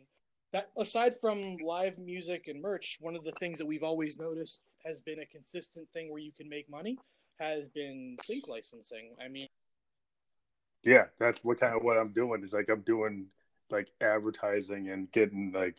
that 0.54 0.70
aside 0.78 1.20
from 1.20 1.58
live 1.58 1.98
music 1.98 2.48
and 2.48 2.62
merch, 2.62 2.98
one 3.02 3.16
of 3.16 3.24
the 3.24 3.34
things 3.34 3.58
that 3.58 3.66
we've 3.66 3.84
always 3.84 4.18
noticed 4.20 4.62
has 4.86 5.02
been 5.02 5.20
a 5.20 5.26
consistent 5.26 5.88
thing 5.94 6.10
where 6.12 6.22
you 6.22 6.32
can 6.32 6.48
make 6.48 6.70
money 6.70 6.98
has 7.40 7.68
been 7.68 8.16
sync 8.24 8.48
licensing. 8.48 9.16
I 9.24 9.28
mean, 9.28 9.48
Yeah, 10.86 11.06
that's 11.20 11.44
what 11.44 11.60
kind 11.60 11.76
of 11.76 11.84
what 11.84 11.98
I'm 11.98 12.10
doing 12.14 12.44
is 12.44 12.53
like 12.53 12.70
I'm 12.70 12.82
doing 12.82 13.26
like 13.72 13.90
advertising 13.99 14.90
and 14.90 15.12
getting 15.12 15.52
like 15.52 15.76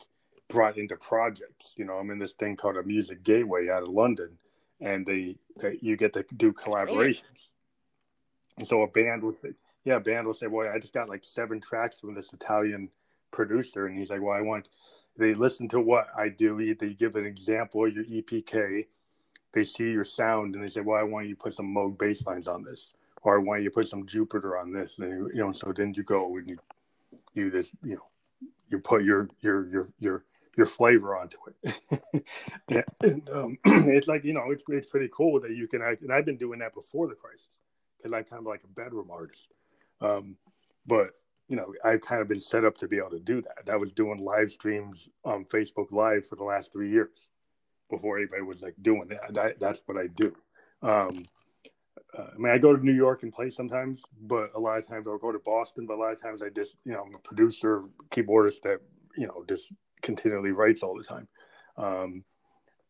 brought 0.48 0.76
into 0.76 0.96
projects. 0.96 1.74
You 1.76 1.84
know, 1.84 1.94
I'm 1.94 2.10
in 2.10 2.18
this 2.18 2.32
thing 2.32 2.56
called 2.56 2.76
a 2.76 2.82
Music 2.82 3.22
Gateway 3.22 3.68
out 3.68 3.84
of 3.84 3.88
London, 3.88 4.36
and 4.80 5.06
they, 5.06 5.36
they 5.60 5.78
you 5.80 5.96
get 5.96 6.12
to 6.14 6.24
do 6.36 6.52
collaborations. 6.52 7.50
And 8.58 8.66
so 8.66 8.82
a 8.82 8.88
band 8.88 9.22
will 9.22 9.36
say, 9.40 9.50
yeah, 9.84 9.96
a 9.96 10.00
band 10.00 10.26
will 10.26 10.34
say, 10.34 10.48
"Boy, 10.48 10.70
I 10.72 10.78
just 10.80 10.92
got 10.92 11.08
like 11.08 11.24
seven 11.24 11.60
tracks 11.60 12.00
from 12.00 12.14
this 12.14 12.32
Italian 12.32 12.88
producer," 13.30 13.86
and 13.86 13.96
he's 13.96 14.10
like, 14.10 14.20
"Well, 14.20 14.36
I 14.36 14.40
want." 14.40 14.68
They 15.18 15.32
listen 15.32 15.66
to 15.70 15.80
what 15.80 16.08
I 16.14 16.28
do. 16.28 16.58
You- 16.58 16.74
They 16.74 16.92
give 16.92 17.16
an 17.16 17.24
example 17.24 17.86
of 17.86 17.94
your 17.94 18.04
EPK. 18.04 18.86
They 19.52 19.64
see 19.64 19.84
your 19.90 20.04
sound, 20.04 20.54
and 20.56 20.64
they 20.64 20.68
say, 20.68 20.80
"Well, 20.80 20.98
I 20.98 21.04
want 21.04 21.28
you 21.28 21.34
to 21.36 21.40
put 21.40 21.54
some 21.54 21.72
Moog 21.72 21.96
bass 21.96 22.26
lines 22.26 22.48
on 22.48 22.64
this." 22.64 22.92
Or 23.26 23.40
why 23.40 23.58
you 23.58 23.70
put 23.70 23.88
some 23.88 24.06
Jupiter 24.06 24.56
on 24.56 24.72
this, 24.72 24.98
and 24.98 25.30
you 25.34 25.40
know, 25.40 25.52
so 25.52 25.72
then 25.76 25.92
you 25.94 26.02
go 26.04 26.36
and 26.36 26.48
you 26.48 26.58
you 27.34 27.50
just 27.50 27.72
you 27.82 27.96
know 27.96 28.06
you 28.70 28.78
put 28.78 29.02
your 29.02 29.28
your 29.40 29.68
your 29.68 29.88
your 29.98 30.24
your 30.56 30.66
flavor 30.66 31.16
onto 31.16 31.36
it. 31.48 32.24
yeah, 32.68 32.82
and 33.02 33.28
um, 33.30 33.58
it's 33.64 34.06
like 34.06 34.24
you 34.24 34.32
know 34.32 34.50
it's 34.50 34.62
it's 34.68 34.86
pretty 34.86 35.10
cool 35.12 35.40
that 35.40 35.50
you 35.50 35.66
can 35.66 35.82
act, 35.82 36.02
and 36.02 36.12
I've 36.12 36.24
been 36.24 36.36
doing 36.36 36.60
that 36.60 36.74
before 36.74 37.08
the 37.08 37.14
crisis 37.14 37.48
because 37.98 38.12
I'm 38.12 38.24
kind 38.24 38.40
of 38.40 38.46
like 38.46 38.62
a 38.64 38.80
bedroom 38.80 39.08
artist, 39.10 39.48
um, 40.00 40.36
but 40.86 41.10
you 41.48 41.56
know 41.56 41.74
I've 41.84 42.02
kind 42.02 42.22
of 42.22 42.28
been 42.28 42.40
set 42.40 42.64
up 42.64 42.78
to 42.78 42.88
be 42.88 42.98
able 42.98 43.10
to 43.10 43.20
do 43.20 43.42
that. 43.42 43.72
I 43.72 43.76
was 43.76 43.92
doing 43.92 44.18
live 44.18 44.52
streams 44.52 45.08
on 45.24 45.44
Facebook 45.46 45.90
Live 45.90 46.28
for 46.28 46.36
the 46.36 46.44
last 46.44 46.72
three 46.72 46.90
years 46.90 47.28
before 47.90 48.18
anybody 48.18 48.42
was 48.42 48.62
like 48.62 48.74
doing 48.82 49.08
that. 49.08 49.34
that 49.34 49.60
that's 49.60 49.80
what 49.86 49.98
I 49.98 50.06
do. 50.06 50.34
Um, 50.82 51.26
uh, 52.16 52.26
I 52.34 52.38
mean, 52.38 52.52
I 52.52 52.58
go 52.58 52.74
to 52.74 52.84
New 52.84 52.94
York 52.94 53.22
and 53.22 53.32
play 53.32 53.50
sometimes, 53.50 54.02
but 54.22 54.50
a 54.54 54.60
lot 54.60 54.78
of 54.78 54.86
times 54.86 55.06
I'll 55.06 55.18
go 55.18 55.32
to 55.32 55.38
Boston. 55.38 55.86
But 55.86 55.94
a 55.94 56.00
lot 56.00 56.12
of 56.12 56.20
times 56.20 56.42
I 56.42 56.48
just, 56.48 56.76
you 56.84 56.92
know, 56.92 57.02
I'm 57.06 57.14
a 57.14 57.18
producer, 57.18 57.84
keyboardist 58.10 58.62
that, 58.62 58.80
you 59.16 59.26
know, 59.26 59.44
just 59.48 59.72
continually 60.02 60.50
writes 60.50 60.82
all 60.82 60.96
the 60.96 61.04
time. 61.04 61.28
Um, 61.76 62.24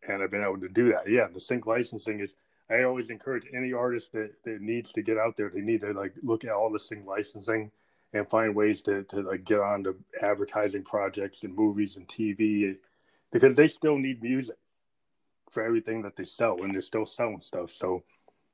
and 0.08 0.22
I've 0.22 0.30
been 0.30 0.42
able 0.42 0.60
to 0.60 0.68
do 0.68 0.92
that. 0.92 1.08
Yeah, 1.08 1.26
the 1.32 1.40
sync 1.40 1.66
licensing 1.66 2.20
is. 2.20 2.34
I 2.68 2.82
always 2.82 3.10
encourage 3.10 3.46
any 3.54 3.72
artist 3.72 4.12
that, 4.12 4.32
that 4.44 4.60
needs 4.60 4.90
to 4.94 5.02
get 5.02 5.18
out 5.18 5.36
there. 5.36 5.50
They 5.54 5.60
need 5.60 5.82
to 5.82 5.92
like 5.92 6.14
look 6.22 6.44
at 6.44 6.50
all 6.50 6.68
the 6.68 6.80
sync 6.80 7.06
licensing 7.06 7.70
and 8.12 8.28
find 8.28 8.56
ways 8.56 8.82
to, 8.82 9.04
to 9.04 9.20
like 9.20 9.44
get 9.44 9.60
on 9.60 9.84
to 9.84 9.96
advertising 10.20 10.82
projects 10.82 11.44
and 11.44 11.54
movies 11.54 11.96
and 11.96 12.08
TV 12.08 12.76
because 13.32 13.54
they 13.56 13.68
still 13.68 13.98
need 13.98 14.20
music 14.20 14.56
for 15.50 15.62
everything 15.62 16.02
that 16.02 16.16
they 16.16 16.24
sell 16.24 16.62
and 16.62 16.74
they're 16.74 16.80
still 16.80 17.06
selling 17.06 17.40
stuff. 17.40 17.70
So 17.70 18.02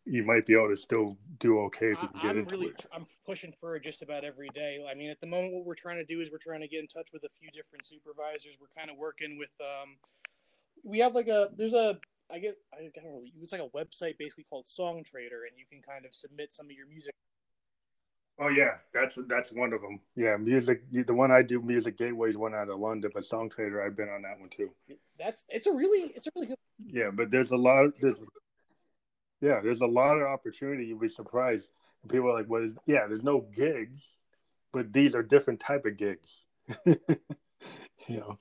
you 0.04 0.24
might 0.24 0.46
be 0.46 0.54
able 0.54 0.68
to 0.68 0.76
still 0.76 1.16
do 1.38 1.60
okay 1.60 1.92
if 1.92 2.02
you 2.02 2.08
I, 2.14 2.22
get 2.22 2.30
I'm 2.30 2.38
into 2.38 2.56
really 2.56 2.66
it. 2.68 2.86
I'm 2.92 3.06
pushing 3.24 3.52
for 3.60 3.76
it 3.76 3.84
just 3.84 4.02
about 4.02 4.24
every 4.24 4.48
day. 4.48 4.84
I 4.90 4.94
mean, 4.94 5.10
at 5.10 5.20
the 5.20 5.26
moment, 5.26 5.54
what 5.54 5.64
we're 5.64 5.74
trying 5.74 5.98
to 5.98 6.04
do 6.04 6.20
is 6.20 6.30
we're 6.30 6.38
trying 6.38 6.60
to 6.60 6.68
get 6.68 6.80
in 6.80 6.88
touch 6.88 7.08
with 7.12 7.24
a 7.24 7.28
few 7.40 7.50
different 7.50 7.86
supervisors. 7.86 8.56
We're 8.60 8.74
kind 8.76 8.90
of 8.90 8.96
working 8.96 9.38
with 9.38 9.50
um, 9.60 9.96
we 10.82 10.98
have 10.98 11.14
like 11.14 11.28
a 11.28 11.50
there's 11.56 11.74
a 11.74 11.98
I 12.30 12.38
get 12.38 12.56
I 12.72 12.90
don't 12.94 13.04
know 13.04 13.22
it's 13.40 13.52
like 13.52 13.60
a 13.60 13.68
website 13.76 14.18
basically 14.18 14.46
called 14.48 14.64
Songtradr, 14.64 15.46
and 15.48 15.56
you 15.56 15.66
can 15.70 15.82
kind 15.82 16.04
of 16.04 16.14
submit 16.14 16.52
some 16.52 16.66
of 16.66 16.72
your 16.72 16.86
music. 16.86 17.14
Oh 18.38 18.48
yeah, 18.48 18.78
that's 18.92 19.16
that's 19.28 19.52
one 19.52 19.72
of 19.72 19.82
them. 19.82 20.00
Yeah, 20.16 20.36
music. 20.36 20.82
The 20.90 21.14
one 21.14 21.30
I 21.30 21.42
do, 21.42 21.60
Music 21.60 21.98
Gateway, 21.98 22.30
is 22.30 22.36
one 22.36 22.54
out 22.54 22.70
of 22.70 22.80
London, 22.80 23.10
but 23.14 23.24
Songtradr, 23.24 23.84
I've 23.84 23.94
been 23.94 24.08
on 24.08 24.22
that 24.22 24.40
one 24.40 24.48
too. 24.48 24.70
That's 25.18 25.44
it's 25.48 25.66
a 25.66 25.72
really 25.72 26.10
it's 26.16 26.26
a 26.26 26.30
really 26.34 26.48
good. 26.48 26.56
Yeah, 26.86 27.10
but 27.12 27.30
there's 27.30 27.50
a 27.50 27.56
lot. 27.56 27.90
There's, 28.00 28.14
yeah, 29.42 29.60
there's 29.60 29.80
a 29.80 29.86
lot 29.86 30.16
of 30.16 30.26
opportunity. 30.26 30.86
You'll 30.86 31.00
be 31.00 31.08
surprised. 31.08 31.70
People 32.08 32.30
are 32.30 32.34
like, 32.34 32.46
"What 32.48 32.62
is?" 32.62 32.76
Yeah, 32.86 33.06
there's 33.08 33.24
no 33.24 33.40
gigs, 33.54 34.16
but 34.72 34.92
these 34.92 35.14
are 35.14 35.22
different 35.22 35.60
type 35.60 35.84
of 35.84 35.96
gigs. 35.96 36.44
you 36.86 36.96
know, 38.08 38.38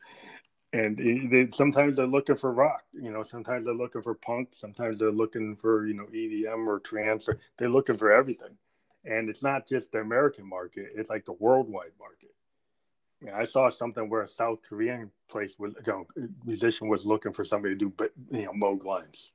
and 0.73 0.98
they, 0.98 1.49
sometimes 1.53 1.95
they're 1.95 2.06
looking 2.06 2.36
for 2.36 2.53
rock. 2.53 2.84
You 2.94 3.11
know, 3.11 3.23
sometimes 3.23 3.65
they're 3.65 3.73
looking 3.73 4.03
for 4.03 4.14
punk. 4.14 4.49
Sometimes 4.52 4.99
they're 4.99 5.11
looking 5.11 5.56
for 5.56 5.88
you 5.88 5.95
know 5.95 6.06
EDM 6.06 6.68
or 6.68 6.80
trance. 6.80 7.28
Or, 7.28 7.40
they're 7.57 7.69
looking 7.69 7.98
for 7.98 8.11
everything, 8.11 8.56
and 9.03 9.28
it's 9.28 9.44
not 9.44 9.68
just 9.68 9.91
the 9.91 9.99
American 9.99 10.48
market. 10.48 10.91
It's 10.95 11.10
like 11.10 11.26
the 11.26 11.34
worldwide 11.34 11.94
market. 11.99 12.32
I 13.34 13.44
saw 13.44 13.69
something 13.69 14.10
where 14.10 14.23
a 14.23 14.28
South 14.28 14.60
Korean 14.68 15.11
place 15.30 15.56
was, 15.60 15.73
you 15.86 15.94
know, 15.94 16.07
musician 16.44 16.88
was 16.88 17.06
looking 17.06 17.34
for 17.34 17.45
somebody 17.45 17.76
to 17.76 17.91
do, 17.91 18.10
you 18.32 18.45
know, 18.45 18.53
Moog 18.53 18.84
lines, 18.84 19.32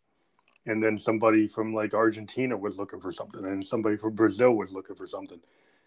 and 0.66 0.82
then 0.82 0.98
somebody 0.98 1.46
from 1.46 1.72
like 1.72 1.94
Argentina 1.94 2.56
was 2.56 2.76
looking 2.76 3.00
for 3.00 3.12
something, 3.12 3.44
and 3.44 3.64
somebody 3.64 3.96
from 3.96 4.14
Brazil 4.14 4.52
was 4.52 4.72
looking 4.72 4.96
for 4.96 5.06
something, 5.06 5.40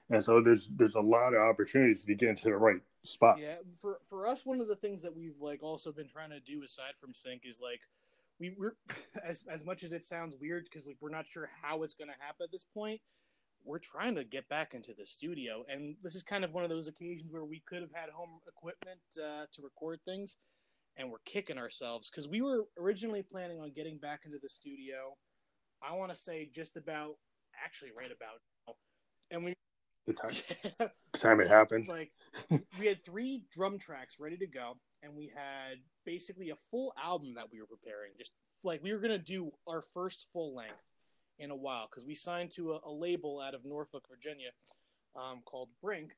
and 0.10 0.23
so 0.23 0.41
there's 0.41 0.69
there's 0.76 0.95
a 0.95 1.01
lot 1.01 1.34
of 1.34 1.41
opportunities 1.41 2.03
to 2.03 2.15
get 2.15 2.30
into 2.30 2.45
the 2.45 2.56
right 2.56 2.81
spot. 3.03 3.38
Yeah, 3.39 3.56
for 3.76 3.99
for 4.07 4.27
us, 4.27 4.45
one 4.45 4.61
of 4.61 4.68
the 4.68 4.76
things 4.76 5.01
that 5.01 5.15
we've 5.15 5.39
like 5.39 5.61
also 5.61 5.91
been 5.91 6.07
trying 6.07 6.31
to 6.31 6.39
do 6.39 6.64
aside 6.64 6.93
from 6.97 7.14
sync 7.14 7.43
is 7.45 7.60
like 7.61 7.81
we 8.39 8.56
we're 8.57 8.76
as 9.23 9.43
as 9.49 9.65
much 9.65 9.84
as 9.84 9.93
it 9.93 10.03
sounds 10.03 10.35
weird 10.39 10.65
because 10.65 10.88
like 10.88 10.97
we're 11.01 11.10
not 11.10 11.27
sure 11.27 11.49
how 11.61 11.84
it's 11.84 11.93
going 11.93 12.10
to 12.10 12.15
happen 12.19 12.43
at 12.43 12.51
this 12.51 12.65
point. 12.73 13.01
We're 13.65 13.80
trying 13.80 14.15
to 14.15 14.23
get 14.23 14.47
back 14.47 14.73
into 14.73 14.93
the 14.93 15.06
studio, 15.06 15.65
and 15.69 15.95
this 16.01 16.15
is 16.15 16.23
kind 16.23 16.45
of 16.45 16.53
one 16.53 16.64
of 16.64 16.69
those 16.69 16.88
occasions 16.88 17.30
where 17.30 17.43
we 17.43 17.61
could 17.65 17.81
have 17.81 17.91
had 17.93 18.10
home 18.10 18.39
equipment 18.47 19.01
uh, 19.18 19.45
to 19.51 19.61
record 19.61 19.99
things, 20.06 20.38
and 20.98 21.10
we're 21.10 21.18
kicking 21.26 21.57
ourselves 21.57 22.10
because 22.10 22.28
we 22.28 22.41
were 22.41 22.66
originally 22.78 23.24
planning 23.24 23.60
on 23.60 23.72
getting 23.74 23.98
back 23.98 24.22
into 24.26 24.38
the 24.41 24.49
studio. 24.49 25.16
I 25.82 25.95
want 25.95 26.11
to 26.11 26.16
say 26.16 26.49
just 26.53 26.76
about, 26.78 27.16
actually, 27.64 27.91
right 27.98 28.11
about 28.11 28.41
now, 28.68 28.74
and 29.32 29.45
we 29.45 29.53
the 30.10 30.14
time 30.14 30.34
the 31.14 31.20
time 31.20 31.40
it 31.40 31.48
happened. 31.48 31.88
like 31.88 32.11
we 32.80 32.88
had 32.88 33.03
three 33.03 33.44
drum 33.52 33.78
tracks 33.78 34.18
ready 34.20 34.38
to 34.38 34.48
go, 34.48 34.74
and 35.03 35.16
we 35.16 35.32
had 35.34 35.78
basically 36.06 36.49
a 36.49 36.56
full 36.56 36.94
album 37.02 37.34
that 37.36 37.48
we 37.52 37.60
were 37.60 37.68
preparing. 37.68 38.11
Just 38.18 38.32
like 38.64 38.84
we 38.84 38.91
were 38.91 38.99
gonna 38.99 39.18
do 39.18 39.52
our 39.68 39.82
first 39.82 40.28
full 40.34 40.56
length 40.56 40.84
in 41.38 41.52
a 41.52 41.56
while 41.56 41.88
because 41.90 42.06
we 42.06 42.16
signed 42.16 42.52
to 42.52 42.74
a, 42.74 42.80
a, 42.86 42.91
label 42.91 43.40
out 43.40 43.53
of 43.53 43.64
Norfolk, 43.64 44.03
Virginia, 44.10 44.49
um, 45.16 45.41
called 45.45 45.70
Brink, 45.82 46.11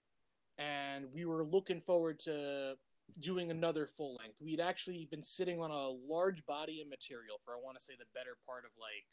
and 0.58 1.06
we 1.14 1.26
were 1.26 1.44
looking 1.46 1.82
forward 1.82 2.18
to 2.20 2.76
doing 3.20 3.52
another 3.52 3.88
full 3.88 4.18
length. 4.20 4.38
We'd 4.40 4.60
actually 4.60 5.08
been 5.10 5.24
sitting 5.24 5.60
on 5.60 5.72
a 5.72 5.90
large 5.90 6.46
body 6.46 6.82
of 6.82 6.90
material 6.90 7.40
for 7.44 7.54
I 7.54 7.60
want 7.64 7.78
to 7.78 7.84
say 7.84 7.94
the 7.98 8.06
better 8.14 8.38
part 8.46 8.66
of 8.66 8.72
like 8.80 9.08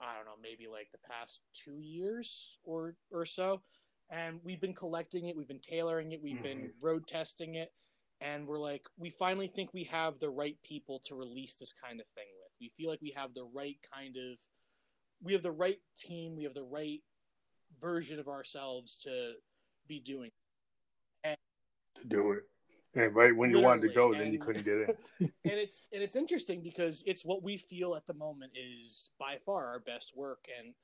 I 0.00 0.16
don't 0.16 0.24
know, 0.24 0.32
maybe 0.42 0.66
like 0.66 0.88
the 0.92 1.08
past 1.08 1.40
two 1.52 1.80
years 1.80 2.58
or 2.64 2.96
or 3.10 3.24
so. 3.24 3.62
And 4.10 4.40
we've 4.44 4.60
been 4.60 4.74
collecting 4.74 5.26
it, 5.26 5.36
we've 5.36 5.48
been 5.48 5.60
tailoring 5.60 6.12
it, 6.12 6.22
we've 6.22 6.34
mm-hmm. 6.34 6.42
been 6.42 6.70
road 6.80 7.06
testing 7.06 7.54
it, 7.54 7.72
and 8.20 8.46
we're 8.46 8.58
like, 8.58 8.82
we 8.98 9.10
finally 9.10 9.46
think 9.46 9.72
we 9.72 9.84
have 9.84 10.18
the 10.18 10.30
right 10.30 10.56
people 10.62 11.00
to 11.06 11.14
release 11.14 11.54
this 11.54 11.72
kind 11.72 12.00
of 12.00 12.06
thing 12.08 12.26
with. 12.38 12.50
We 12.60 12.70
feel 12.76 12.90
like 12.90 13.02
we 13.02 13.14
have 13.16 13.34
the 13.34 13.48
right 13.54 13.76
kind 13.94 14.16
of, 14.16 14.38
we 15.22 15.32
have 15.32 15.42
the 15.42 15.50
right 15.50 15.78
team, 15.98 16.36
we 16.36 16.44
have 16.44 16.54
the 16.54 16.62
right 16.62 17.00
version 17.80 18.18
of 18.18 18.28
ourselves 18.28 18.96
to 19.04 19.32
be 19.88 20.00
doing. 20.00 20.30
And 21.24 21.36
to 21.96 22.04
do 22.06 22.32
it. 22.32 22.42
And 22.96 23.14
right 23.14 23.34
when 23.34 23.50
you 23.50 23.60
wanted 23.60 23.82
to 23.88 23.94
go, 23.94 24.14
then 24.14 24.32
you 24.32 24.38
couldn't 24.38 24.64
get 24.64 24.74
in. 24.74 24.94
and 25.20 25.54
it's 25.58 25.88
and 25.92 26.02
it's 26.02 26.16
interesting 26.16 26.62
because 26.62 27.02
it's 27.06 27.24
what 27.24 27.42
we 27.42 27.56
feel 27.56 27.94
at 27.96 28.06
the 28.06 28.14
moment 28.14 28.52
is 28.54 29.10
by 29.18 29.36
far 29.44 29.66
our 29.66 29.80
best 29.80 30.12
work, 30.16 30.46
and 30.58 30.74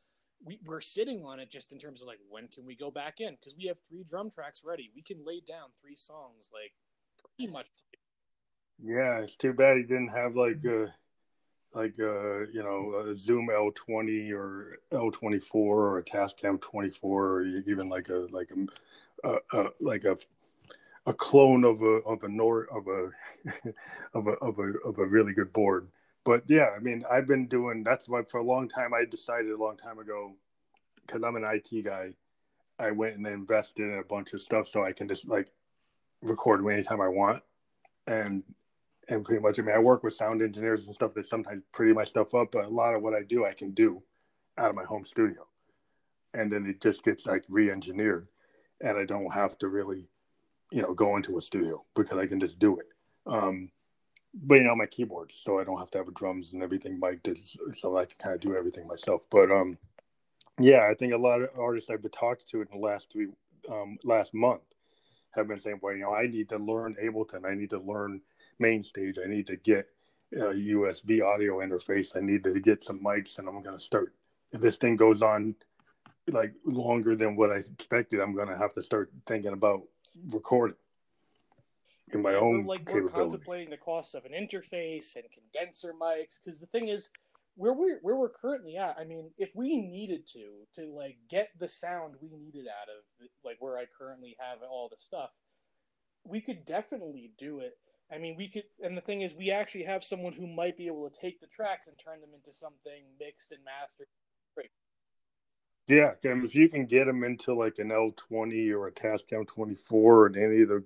we, 0.44 0.58
we're 0.64 0.80
sitting 0.80 1.24
on 1.24 1.38
it 1.38 1.50
just 1.50 1.72
in 1.72 1.78
terms 1.78 2.02
of 2.02 2.08
like 2.08 2.18
when 2.28 2.48
can 2.48 2.66
we 2.66 2.74
go 2.74 2.90
back 2.90 3.20
in 3.20 3.34
because 3.34 3.54
we 3.56 3.66
have 3.66 3.78
three 3.88 4.04
drum 4.04 4.30
tracks 4.30 4.62
ready. 4.64 4.90
We 4.94 5.02
can 5.02 5.24
lay 5.24 5.40
down 5.46 5.68
three 5.80 5.94
songs 5.94 6.50
like 6.52 6.72
pretty 7.36 7.52
much. 7.52 7.66
Yeah, 8.82 9.18
it's 9.18 9.36
too 9.36 9.52
bad 9.52 9.76
he 9.76 9.82
didn't 9.82 10.08
have 10.08 10.34
like 10.34 10.64
a 10.64 10.92
like 11.74 11.98
a 11.98 12.46
you 12.52 12.62
know 12.62 13.08
a 13.08 13.14
Zoom 13.14 13.48
L 13.54 13.70
twenty 13.74 14.32
or 14.32 14.78
L 14.92 15.10
twenty 15.10 15.38
four 15.38 15.86
or 15.86 15.98
a 15.98 16.04
Tascam 16.04 16.60
twenty 16.60 16.90
four 16.90 17.26
or 17.26 17.46
even 17.46 17.88
like 17.88 18.08
a 18.08 18.26
like 18.30 18.50
a, 18.50 19.28
a, 19.28 19.38
a 19.52 19.70
like 19.80 20.04
a 20.04 20.16
a 21.06 21.12
clone 21.12 21.64
of 21.64 21.82
a 21.82 22.00
of 22.06 22.22
a 22.24 22.28
nor 22.28 22.64
of 22.64 22.86
a 22.86 23.10
of 24.14 24.26
a 24.26 24.32
of 24.32 24.58
a 24.58 24.72
of 24.86 24.98
a 24.98 25.06
really 25.06 25.32
good 25.32 25.52
board. 25.52 25.88
But 26.24 26.44
yeah, 26.46 26.70
I 26.76 26.80
mean, 26.80 27.04
I've 27.10 27.26
been 27.26 27.46
doing 27.46 27.82
that's 27.82 28.08
why 28.08 28.22
for 28.22 28.38
a 28.38 28.44
long 28.44 28.68
time 28.68 28.92
I 28.92 29.04
decided 29.04 29.50
a 29.50 29.56
long 29.56 29.76
time 29.76 29.98
ago 29.98 30.34
because 31.06 31.22
I'm 31.22 31.36
an 31.36 31.44
IT 31.44 31.84
guy. 31.84 32.14
I 32.78 32.92
went 32.92 33.16
and 33.16 33.26
invested 33.26 33.82
in 33.82 33.98
a 33.98 34.04
bunch 34.04 34.32
of 34.32 34.40
stuff 34.40 34.68
so 34.68 34.84
I 34.84 34.92
can 34.92 35.08
just 35.08 35.28
like 35.28 35.50
record 36.22 36.64
anytime 36.66 37.00
I 37.00 37.08
want, 37.08 37.42
and 38.06 38.42
and 39.08 39.24
pretty 39.24 39.42
much 39.42 39.58
I 39.58 39.62
mean 39.62 39.74
I 39.74 39.78
work 39.78 40.02
with 40.02 40.14
sound 40.14 40.42
engineers 40.42 40.86
and 40.86 40.94
stuff 40.94 41.14
that 41.14 41.26
sometimes 41.26 41.62
pretty 41.72 41.92
my 41.94 42.04
stuff 42.04 42.34
up, 42.34 42.52
but 42.52 42.66
a 42.66 42.68
lot 42.68 42.94
of 42.94 43.02
what 43.02 43.14
I 43.14 43.22
do 43.22 43.46
I 43.46 43.52
can 43.52 43.72
do 43.72 44.02
out 44.58 44.70
of 44.70 44.76
my 44.76 44.84
home 44.84 45.06
studio, 45.06 45.46
and 46.34 46.52
then 46.52 46.66
it 46.66 46.80
just 46.80 47.04
gets 47.04 47.26
like 47.26 47.44
re-engineered, 47.48 48.28
and 48.82 48.98
I 48.98 49.04
don't 49.06 49.32
have 49.32 49.56
to 49.58 49.68
really 49.68 50.09
you 50.70 50.82
know, 50.82 50.94
go 50.94 51.16
into 51.16 51.38
a 51.38 51.42
studio 51.42 51.84
because 51.94 52.18
I 52.18 52.26
can 52.26 52.40
just 52.40 52.58
do 52.58 52.78
it. 52.78 52.86
Um, 53.26 53.70
but 54.32 54.56
you 54.56 54.64
know, 54.64 54.76
my 54.76 54.86
keyboard, 54.86 55.32
so 55.34 55.58
I 55.58 55.64
don't 55.64 55.78
have 55.78 55.90
to 55.92 55.98
have 55.98 56.14
drums 56.14 56.52
and 56.52 56.62
everything 56.62 57.00
mic'd, 57.00 57.28
so 57.72 57.96
I 57.96 58.04
can 58.04 58.16
kind 58.18 58.34
of 58.34 58.40
do 58.40 58.56
everything 58.56 58.86
myself. 58.86 59.22
But 59.30 59.50
um, 59.50 59.78
yeah, 60.58 60.86
I 60.88 60.94
think 60.94 61.12
a 61.12 61.18
lot 61.18 61.42
of 61.42 61.50
artists 61.58 61.90
I've 61.90 62.02
been 62.02 62.10
talking 62.12 62.46
to 62.50 62.62
in 62.62 62.68
the 62.70 62.78
last 62.78 63.10
three, 63.12 63.28
um, 63.68 63.98
last 64.04 64.32
month, 64.32 64.62
have 65.32 65.48
been 65.48 65.58
saying, 65.58 65.80
well, 65.82 65.94
you 65.94 66.02
know, 66.02 66.14
I 66.14 66.26
need 66.26 66.48
to 66.50 66.58
learn 66.58 66.96
Ableton, 67.02 67.44
I 67.44 67.54
need 67.54 67.70
to 67.70 67.78
learn 67.78 68.20
MainStage, 68.62 69.18
I 69.22 69.28
need 69.28 69.46
to 69.48 69.56
get 69.56 69.88
a 70.32 70.54
USB 70.54 71.24
audio 71.24 71.58
interface, 71.58 72.16
I 72.16 72.20
need 72.20 72.44
to 72.44 72.60
get 72.60 72.84
some 72.84 73.00
mics, 73.02 73.38
and 73.38 73.48
I'm 73.48 73.62
going 73.62 73.78
to 73.78 73.84
start. 73.84 74.14
If 74.52 74.60
this 74.60 74.76
thing 74.76 74.96
goes 74.96 75.22
on 75.22 75.54
like 76.28 76.52
longer 76.64 77.16
than 77.16 77.36
what 77.36 77.50
I 77.50 77.56
expected, 77.56 78.20
I'm 78.20 78.34
going 78.34 78.48
to 78.48 78.58
have 78.58 78.74
to 78.74 78.82
start 78.82 79.10
thinking 79.26 79.52
about 79.52 79.82
recording 80.30 80.76
in 82.12 82.22
my 82.22 82.34
own 82.34 82.64
like 82.64 82.88
we're 82.92 83.08
contemplating 83.08 83.70
the 83.70 83.76
cost 83.76 84.14
of 84.14 84.24
an 84.24 84.32
interface 84.32 85.14
and 85.14 85.24
condenser 85.32 85.92
mics 86.00 86.38
because 86.42 86.60
the 86.60 86.66
thing 86.66 86.88
is 86.88 87.10
where 87.56 87.72
we 87.72 87.94
where 88.02 88.16
we're 88.16 88.28
currently 88.28 88.76
at 88.76 88.96
i 88.98 89.04
mean 89.04 89.30
if 89.38 89.50
we 89.54 89.80
needed 89.80 90.26
to 90.26 90.64
to 90.74 90.90
like 90.92 91.16
get 91.28 91.50
the 91.60 91.68
sound 91.68 92.14
we 92.20 92.30
needed 92.36 92.66
out 92.66 92.88
of 92.88 93.28
like 93.44 93.56
where 93.60 93.78
i 93.78 93.84
currently 93.96 94.36
have 94.40 94.58
all 94.68 94.88
the 94.88 94.96
stuff 94.98 95.30
we 96.24 96.40
could 96.40 96.64
definitely 96.66 97.32
do 97.38 97.60
it. 97.60 97.76
I 98.12 98.18
mean 98.18 98.34
we 98.36 98.48
could 98.48 98.64
and 98.82 98.96
the 98.96 99.02
thing 99.02 99.20
is 99.20 99.34
we 99.34 99.52
actually 99.52 99.84
have 99.84 100.02
someone 100.02 100.32
who 100.32 100.46
might 100.46 100.76
be 100.76 100.88
able 100.88 101.08
to 101.08 101.20
take 101.20 101.40
the 101.40 101.46
tracks 101.46 101.86
and 101.86 101.96
turn 101.96 102.20
them 102.20 102.30
into 102.34 102.56
something 102.56 103.06
mixed 103.20 103.52
and 103.52 103.60
mastered 103.64 104.08
yeah, 105.90 106.12
if 106.22 106.54
you 106.54 106.68
can 106.68 106.86
get 106.86 107.06
them 107.06 107.24
into 107.24 107.54
like 107.54 107.78
an 107.78 107.88
L20 107.88 108.70
or 108.72 108.86
a 108.86 108.92
Tascam 108.92 109.46
24 109.46 110.26
and 110.26 110.36
any 110.36 110.62
of 110.62 110.68
the 110.68 110.84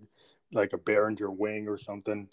like 0.52 0.72
a 0.72 0.78
Behringer 0.78 1.34
Wing 1.34 1.68
or 1.68 1.76
something, 1.76 2.28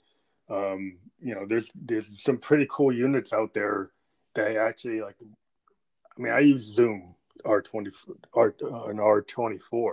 um, 0.49 0.98
you 1.19 1.34
know, 1.34 1.45
there's 1.45 1.72
there's 1.76 2.07
some 2.22 2.38
pretty 2.38 2.68
cool 2.69 2.91
units 2.93 3.34
out 3.34 3.53
there 3.53 3.91
that 4.35 4.56
actually 4.56 5.02
like. 5.02 5.15
I 6.18 6.22
mean, 6.22 6.34
I 6.34 6.39
use 6.39 6.64
Zoom 6.64 7.15
R20 7.45 7.93
R 8.34 8.56
uh, 8.64 8.84
an 8.85 8.98
R24, 8.98 9.91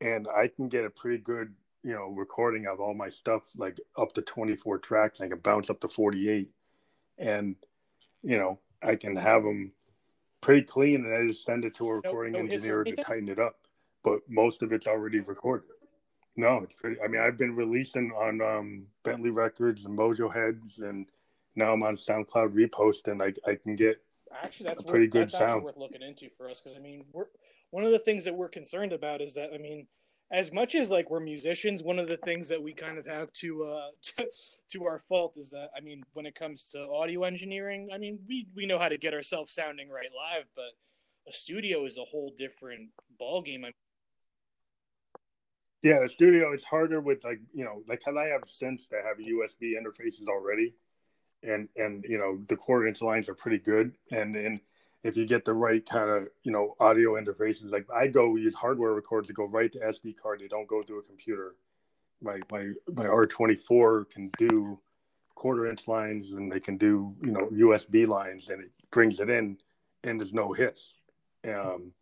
and 0.00 0.26
I 0.34 0.48
can 0.48 0.68
get 0.68 0.84
a 0.84 0.90
pretty 0.90 1.18
good 1.18 1.54
you 1.82 1.92
know 1.92 2.08
recording 2.08 2.66
of 2.66 2.80
all 2.80 2.94
my 2.94 3.10
stuff 3.10 3.42
like 3.56 3.78
up 3.96 4.12
to 4.14 4.22
24 4.22 4.78
tracks. 4.78 5.20
I 5.20 5.28
can 5.28 5.38
bounce 5.38 5.70
up 5.70 5.80
to 5.80 5.88
48, 5.88 6.50
and 7.18 7.56
you 8.22 8.38
know 8.38 8.58
I 8.82 8.96
can 8.96 9.16
have 9.16 9.42
them 9.42 9.72
pretty 10.44 10.62
clean, 10.62 11.06
and 11.06 11.14
I 11.14 11.26
just 11.26 11.44
send 11.44 11.64
it 11.64 11.74
to 11.76 11.88
a 11.88 11.94
recording 11.94 12.34
no, 12.34 12.42
no 12.42 12.52
engineer 12.52 12.84
to 12.84 12.96
tighten 12.96 13.30
it 13.30 13.38
up. 13.38 13.56
But 14.04 14.20
most 14.28 14.62
of 14.62 14.72
it's 14.72 14.86
already 14.86 15.20
recorded. 15.20 15.68
No, 16.36 16.58
it's 16.58 16.74
pretty. 16.74 17.00
I 17.02 17.08
mean, 17.08 17.22
I've 17.22 17.38
been 17.38 17.56
releasing 17.56 18.10
on 18.12 18.42
um, 18.42 18.86
Bentley 19.02 19.30
Records 19.30 19.86
and 19.86 19.98
Mojo 19.98 20.32
Heads, 20.32 20.80
and 20.80 21.06
now 21.56 21.72
I'm 21.72 21.82
on 21.82 21.96
SoundCloud 21.96 22.52
Repost, 22.52 23.08
and 23.08 23.22
I 23.22 23.32
I 23.50 23.54
can 23.54 23.74
get 23.74 24.02
actually 24.42 24.66
that's 24.66 24.82
pretty 24.82 25.06
worth, 25.06 25.12
good 25.12 25.28
that's 25.28 25.38
sound. 25.38 25.64
worth 25.64 25.78
looking 25.78 26.02
into 26.02 26.28
for 26.28 26.50
us 26.50 26.60
because 26.60 26.76
I 26.76 26.80
mean, 26.80 27.04
we're 27.12 27.26
one 27.70 27.84
of 27.84 27.92
the 27.92 27.98
things 27.98 28.24
that 28.24 28.34
we're 28.34 28.48
concerned 28.48 28.92
about 28.92 29.22
is 29.22 29.34
that 29.34 29.50
I 29.54 29.58
mean, 29.58 29.86
as 30.34 30.52
much 30.52 30.74
as 30.74 30.90
like 30.90 31.10
we're 31.10 31.20
musicians, 31.20 31.84
one 31.84 32.00
of 32.00 32.08
the 32.08 32.16
things 32.18 32.48
that 32.48 32.60
we 32.60 32.72
kind 32.74 32.98
of 32.98 33.06
have 33.06 33.32
to 33.34 33.64
uh 33.64 33.88
to, 34.02 34.28
to, 34.70 34.84
our 34.84 34.98
fault 34.98 35.36
is 35.36 35.50
that 35.50 35.70
I 35.76 35.80
mean, 35.80 36.02
when 36.12 36.26
it 36.26 36.34
comes 36.34 36.68
to 36.70 36.80
audio 36.92 37.22
engineering, 37.22 37.90
I 37.94 37.98
mean, 37.98 38.18
we 38.28 38.48
we 38.54 38.66
know 38.66 38.78
how 38.78 38.88
to 38.88 38.98
get 38.98 39.14
ourselves 39.14 39.52
sounding 39.52 39.88
right 39.88 40.10
live, 40.14 40.46
but 40.56 40.72
a 41.28 41.32
studio 41.32 41.86
is 41.86 41.98
a 41.98 42.04
whole 42.04 42.34
different 42.36 42.90
ball 43.18 43.42
game. 43.42 43.64
yeah, 45.82 46.00
the 46.00 46.08
studio 46.08 46.52
is 46.52 46.64
harder 46.64 47.00
with 47.00 47.24
like 47.24 47.40
you 47.52 47.64
know, 47.64 47.82
like 47.88 48.02
I 48.06 48.26
have 48.26 48.42
synths 48.42 48.88
that 48.88 49.04
have 49.04 49.18
USB 49.18 49.74
interfaces 49.80 50.26
already, 50.26 50.74
and 51.44 51.68
and 51.76 52.04
you 52.08 52.18
know 52.18 52.40
the 52.48 52.56
quarter 52.56 52.88
inch 52.88 53.00
lines 53.00 53.28
are 53.28 53.34
pretty 53.34 53.58
good, 53.58 53.92
and 54.10 54.34
then 54.34 54.60
if 55.04 55.18
you 55.18 55.26
get 55.26 55.44
the 55.44 55.52
right 55.52 55.86
kind 55.86 56.10
of 56.10 56.28
you 56.42 56.50
know 56.50 56.74
audio 56.80 57.12
interfaces 57.12 57.70
like 57.70 57.86
i 57.94 58.06
go 58.06 58.36
use 58.36 58.54
hardware 58.54 58.94
records 58.94 59.28
that 59.28 59.34
go 59.34 59.44
right 59.44 59.70
to 59.70 59.78
sd 59.78 60.16
card. 60.16 60.40
They 60.40 60.48
don't 60.48 60.66
go 60.66 60.82
through 60.82 61.00
a 61.00 61.02
computer. 61.02 61.54
My 62.22 62.40
my 62.50 62.70
my 62.92 63.04
r24 63.04 64.10
can 64.10 64.30
do 64.38 64.80
quarter 65.34 65.66
inch 65.66 65.86
lines 65.86 66.32
and 66.32 66.50
they 66.50 66.60
can 66.60 66.78
do 66.78 67.14
you 67.22 67.32
know 67.32 67.48
usb 67.68 68.08
lines 68.08 68.48
and 68.48 68.62
it 68.62 68.70
brings 68.90 69.20
it 69.20 69.28
in 69.28 69.58
and 70.04 70.18
there's 70.18 70.32
no 70.32 70.52
hiss 70.52 70.94
um, 71.46 71.92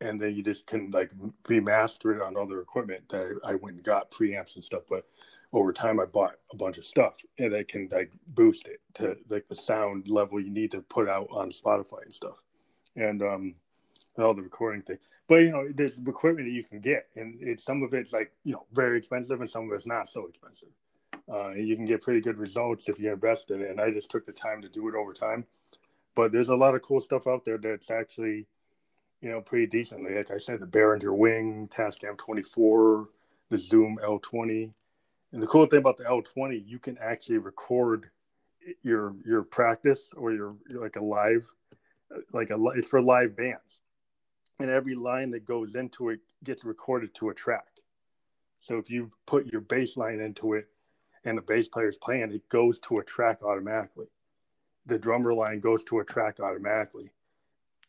and 0.00 0.20
then 0.20 0.34
you 0.34 0.42
just 0.42 0.66
can 0.66 0.90
like 0.90 1.10
remaster 1.44 2.14
it 2.14 2.22
on 2.22 2.36
other 2.36 2.60
equipment 2.60 3.02
that 3.10 3.38
I 3.44 3.56
went 3.56 3.76
and 3.76 3.84
got 3.84 4.10
preamps 4.10 4.54
and 4.54 4.64
stuff 4.64 4.82
but 4.88 5.04
over 5.52 5.72
time 5.72 6.00
I 6.00 6.04
bought 6.06 6.36
a 6.52 6.56
bunch 6.56 6.78
of 6.78 6.86
stuff 6.86 7.16
and 7.38 7.54
I 7.54 7.64
can 7.64 7.88
like 7.90 8.12
boost 8.28 8.66
it 8.68 8.77
to 8.98 9.16
like 9.28 9.48
the 9.48 9.54
sound 9.54 10.08
level 10.08 10.40
you 10.40 10.50
need 10.50 10.70
to 10.72 10.80
put 10.82 11.08
out 11.08 11.28
on 11.30 11.50
Spotify 11.50 12.04
and 12.04 12.14
stuff. 12.14 12.42
And 12.96 13.22
um 13.22 13.54
and 14.16 14.24
all 14.24 14.34
the 14.34 14.42
recording 14.42 14.82
thing. 14.82 14.98
But 15.28 15.36
you 15.36 15.50
know, 15.50 15.68
there's 15.72 15.98
equipment 15.98 16.48
that 16.48 16.52
you 16.52 16.64
can 16.64 16.80
get 16.80 17.06
and 17.16 17.38
it's 17.40 17.64
some 17.64 17.82
of 17.82 17.94
it's 17.94 18.12
like, 18.12 18.32
you 18.44 18.52
know, 18.52 18.66
very 18.72 18.98
expensive 18.98 19.40
and 19.40 19.48
some 19.48 19.70
of 19.70 19.72
it's 19.72 19.86
not 19.86 20.08
so 20.08 20.26
expensive. 20.26 20.68
Uh, 21.30 21.50
and 21.50 21.68
you 21.68 21.76
can 21.76 21.84
get 21.84 22.02
pretty 22.02 22.20
good 22.20 22.38
results 22.38 22.88
if 22.88 22.98
you 22.98 23.12
invest 23.12 23.50
in 23.50 23.60
it. 23.60 23.70
And 23.70 23.80
I 23.80 23.90
just 23.90 24.10
took 24.10 24.24
the 24.26 24.32
time 24.32 24.62
to 24.62 24.68
do 24.68 24.88
it 24.88 24.94
over 24.94 25.12
time. 25.12 25.44
But 26.14 26.32
there's 26.32 26.48
a 26.48 26.56
lot 26.56 26.74
of 26.74 26.82
cool 26.82 27.00
stuff 27.00 27.26
out 27.26 27.44
there 27.44 27.58
that's 27.58 27.90
actually, 27.90 28.46
you 29.20 29.30
know, 29.30 29.40
pretty 29.40 29.66
decently. 29.66 30.16
Like 30.16 30.30
I 30.30 30.38
said, 30.38 30.60
the 30.60 30.66
Behringer 30.66 31.16
Wing, 31.16 31.68
Tascam 31.70 32.16
24, 32.16 33.08
the 33.50 33.58
Zoom 33.58 33.98
L20, 34.02 34.72
and 35.32 35.42
the 35.42 35.46
cool 35.46 35.66
thing 35.66 35.80
about 35.80 35.98
the 35.98 36.04
L20, 36.04 36.66
you 36.66 36.78
can 36.78 36.96
actually 36.98 37.38
record 37.38 38.10
your 38.82 39.14
your 39.24 39.42
practice 39.42 40.10
or 40.16 40.32
your, 40.32 40.56
like 40.70 40.96
a 40.96 41.04
live 41.04 41.46
like 42.32 42.50
a 42.50 42.56
it's 42.76 42.88
for 42.88 43.02
live 43.02 43.36
bands. 43.36 43.82
and 44.60 44.70
every 44.70 44.94
line 44.94 45.30
that 45.30 45.44
goes 45.44 45.74
into 45.74 46.08
it 46.10 46.20
gets 46.44 46.64
recorded 46.64 47.14
to 47.14 47.28
a 47.28 47.34
track. 47.34 47.68
So 48.60 48.76
if 48.78 48.90
you 48.90 49.12
put 49.26 49.46
your 49.46 49.60
bass 49.60 49.96
line 49.96 50.20
into 50.20 50.54
it 50.54 50.68
and 51.24 51.36
the 51.38 51.42
bass 51.42 51.68
player 51.68 51.88
is 51.88 51.96
playing, 51.96 52.32
it 52.32 52.48
goes 52.48 52.80
to 52.80 52.98
a 52.98 53.04
track 53.04 53.42
automatically. 53.42 54.08
The 54.86 54.98
drummer 54.98 55.34
line 55.34 55.60
goes 55.60 55.84
to 55.84 55.98
a 56.00 56.04
track 56.04 56.40
automatically. 56.40 57.10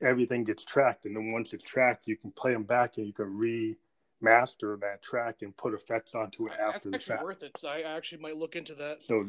Everything 0.02 0.44
gets 0.44 0.64
tracked, 0.64 1.06
and 1.06 1.16
then 1.16 1.32
once 1.32 1.54
it's 1.54 1.64
tracked, 1.64 2.08
you 2.08 2.16
can 2.18 2.32
play 2.32 2.54
them 2.54 2.64
back 2.64 2.98
and 2.98 3.06
you 3.08 3.14
can 3.14 3.38
remaster 3.38 4.80
that 4.80 5.02
track 5.02 5.42
and 5.42 5.56
put 5.58 5.74
effects 5.74 6.14
onto 6.16 6.48
it 6.48 6.54
after 6.54 6.72
That's 6.72 6.86
the 6.86 6.96
actually 6.96 7.14
fact. 7.16 7.24
worth 7.24 7.44
it. 7.44 7.52
I 7.66 7.82
actually 7.82 8.22
might 8.22 8.36
look 8.38 8.56
into 8.56 8.76
that. 8.76 9.04
So, 9.04 9.26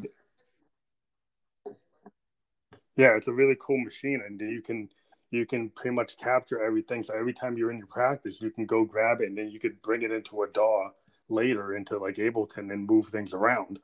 yeah, 3.01 3.17
it's 3.17 3.29
a 3.29 3.33
really 3.33 3.57
cool 3.59 3.83
machine, 3.83 4.23
and 4.27 4.39
you 4.39 4.61
can 4.61 4.91
you 5.31 5.47
can 5.47 5.71
pretty 5.71 5.95
much 5.95 6.19
capture 6.19 6.63
everything. 6.63 7.03
So 7.03 7.15
every 7.15 7.33
time 7.33 7.57
you're 7.57 7.71
in 7.71 7.79
your 7.79 7.87
practice, 7.87 8.43
you 8.43 8.51
can 8.51 8.67
go 8.67 8.85
grab 8.85 9.23
it, 9.23 9.29
and 9.29 9.39
then 9.39 9.51
you 9.51 9.59
could 9.59 9.81
bring 9.81 10.03
it 10.03 10.11
into 10.11 10.43
a 10.43 10.49
DAW 10.49 10.91
later 11.31 11.75
into 11.75 11.97
like 11.97 12.17
Ableton 12.17 12.71
and 12.71 12.87
move 12.87 13.07
things 13.07 13.33
around. 13.33 13.79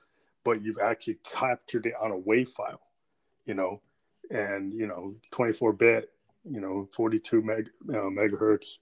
But 0.45 0.63
you've 0.63 0.79
actually 0.79 1.19
captured 1.25 1.87
it 1.87 1.95
on 1.99 2.11
a 2.11 2.19
WAV 2.19 2.49
file, 2.51 2.83
you 3.47 3.55
know, 3.55 3.81
and 4.31 4.75
you 4.75 4.87
know, 4.87 5.15
24 5.31 5.73
bit, 5.73 6.11
you 6.45 6.61
know, 6.61 6.87
42 6.95 7.41
meg 7.41 7.71
uh, 7.89 8.11
megahertz, 8.19 8.79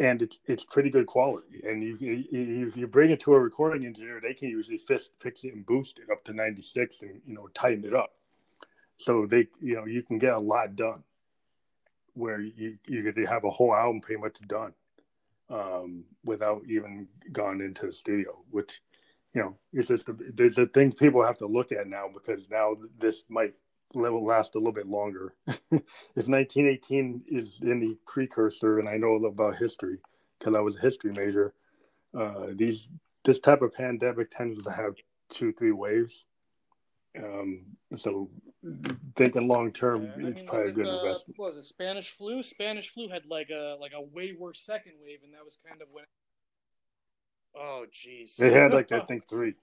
and 0.00 0.20
it's 0.20 0.40
it's 0.46 0.64
pretty 0.64 0.90
good 0.90 1.06
quality. 1.06 1.60
And 1.62 1.84
you, 1.84 1.96
you 2.00 2.66
if 2.66 2.76
you 2.76 2.88
bring 2.88 3.10
it 3.10 3.20
to 3.20 3.34
a 3.34 3.40
recording 3.40 3.86
engineer, 3.86 4.20
they 4.20 4.34
can 4.34 4.48
usually 4.48 4.78
fix 4.78 5.10
fix 5.20 5.44
it 5.44 5.54
and 5.54 5.64
boost 5.64 6.00
it 6.00 6.10
up 6.10 6.24
to 6.24 6.32
96 6.32 7.02
and 7.02 7.20
you 7.24 7.34
know 7.34 7.48
tighten 7.54 7.84
it 7.84 7.94
up. 7.94 8.17
So 8.98 9.26
they 9.26 9.48
you 9.60 9.76
know 9.76 9.86
you 9.86 10.02
can 10.02 10.18
get 10.18 10.34
a 10.34 10.38
lot 10.38 10.76
done 10.76 11.02
where 12.14 12.40
you 12.40 12.78
you 12.86 13.02
could 13.02 13.16
have 13.26 13.44
a 13.44 13.50
whole 13.50 13.74
album 13.74 14.00
pretty 14.00 14.20
much 14.20 14.36
done 14.46 14.74
um, 15.50 16.04
without 16.24 16.62
even 16.68 17.08
going 17.32 17.60
into 17.60 17.86
the 17.86 17.92
studio, 17.92 18.42
which 18.50 18.80
you 19.34 19.40
know 19.40 19.56
it's 19.72 19.88
just 19.88 20.06
the, 20.06 20.16
there's 20.34 20.56
the 20.56 20.66
things 20.66 20.94
people 20.94 21.24
have 21.24 21.38
to 21.38 21.46
look 21.46 21.72
at 21.72 21.86
now 21.86 22.06
because 22.12 22.50
now 22.50 22.76
this 22.98 23.24
might 23.28 23.54
last 23.94 24.54
a 24.54 24.58
little 24.58 24.72
bit 24.72 24.86
longer. 24.86 25.34
if 25.46 26.28
1918 26.28 27.22
is 27.28 27.60
any 27.64 27.96
precursor, 28.06 28.78
and 28.78 28.88
I 28.88 28.96
know 28.96 29.14
about 29.24 29.56
history 29.56 29.98
because 30.38 30.54
I 30.54 30.60
was 30.60 30.76
a 30.76 30.80
history 30.80 31.12
major, 31.12 31.54
uh, 32.18 32.48
these 32.54 32.88
this 33.24 33.38
type 33.38 33.62
of 33.62 33.74
pandemic 33.74 34.30
tends 34.30 34.62
to 34.62 34.70
have 34.70 34.94
two 35.30 35.52
three 35.52 35.72
waves. 35.72 36.24
Um, 37.22 37.62
so 37.96 38.30
thinking 39.16 39.48
long 39.48 39.72
term, 39.72 40.04
Yeah, 40.04 40.26
I 40.26 40.28
it's 40.30 40.40
mean, 40.40 40.48
probably 40.50 40.70
a 40.70 40.74
good 40.74 40.86
the- 40.86 40.98
investment. 41.00 41.38
What 41.38 41.54
was 41.54 41.58
it 41.58 41.68
Spanish 41.68 42.10
flu? 42.10 42.42
Spanish 42.42 42.88
flu 42.90 43.08
had 43.08 43.26
like 43.26 43.50
a 43.50 43.76
like 43.80 43.92
a 43.94 44.00
way 44.02 44.34
worse 44.38 44.60
second 44.60 44.92
wave, 45.02 45.20
and 45.24 45.34
that 45.34 45.44
was 45.44 45.58
kind 45.66 45.80
of 45.82 45.88
when. 45.90 46.04
Oh 47.56 47.86
jeez. 47.92 48.36
They 48.36 48.52
had 48.52 48.72
like 48.72 48.92
I 48.92 49.00
think 49.06 49.26
three, 49.28 49.54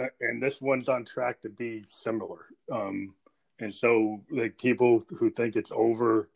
uh, 0.00 0.06
and 0.20 0.42
this 0.42 0.60
one's 0.60 0.88
on 0.88 1.04
track 1.04 1.40
to 1.42 1.48
be 1.48 1.84
similar. 1.88 2.46
Um, 2.70 3.14
and 3.58 3.74
so 3.74 4.20
like 4.30 4.58
people 4.58 5.02
who 5.16 5.30
think 5.30 5.56
it's 5.56 5.72
over, 5.72 6.28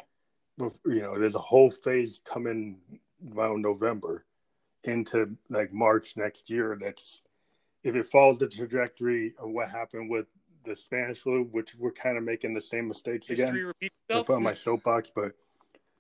you 0.59 1.01
know, 1.03 1.19
there's 1.19 1.35
a 1.35 1.39
whole 1.41 1.71
phase 1.71 2.21
coming 2.25 2.79
around 3.37 3.61
November 3.63 4.25
into 4.85 5.37
like 5.51 5.73
March 5.73 6.17
next 6.17 6.49
year. 6.49 6.77
That's 6.81 7.21
if 7.83 7.95
it 7.95 8.07
follows 8.07 8.39
the 8.39 8.49
trajectory 8.49 9.35
of 9.39 9.51
what 9.51 9.71
happened 9.71 10.11
with 10.11 10.27
the 10.65 10.77
Spanish 10.77 11.19
flu, 11.19 11.49
which 11.51 11.75
we're 11.79 11.93
kind 11.93 12.19
of 12.19 12.25
making 12.25 12.55
the 12.55 12.61
same 12.61 12.89
mistakes 12.89 13.31
again. 13.31 13.47
history 13.47 13.65
repeats 13.65 13.95
I 14.09 14.13
itself. 14.13 14.27
put 14.27 14.37
on 14.37 14.43
my 14.43 14.55
soapbox, 14.55 15.11
but 15.15 15.33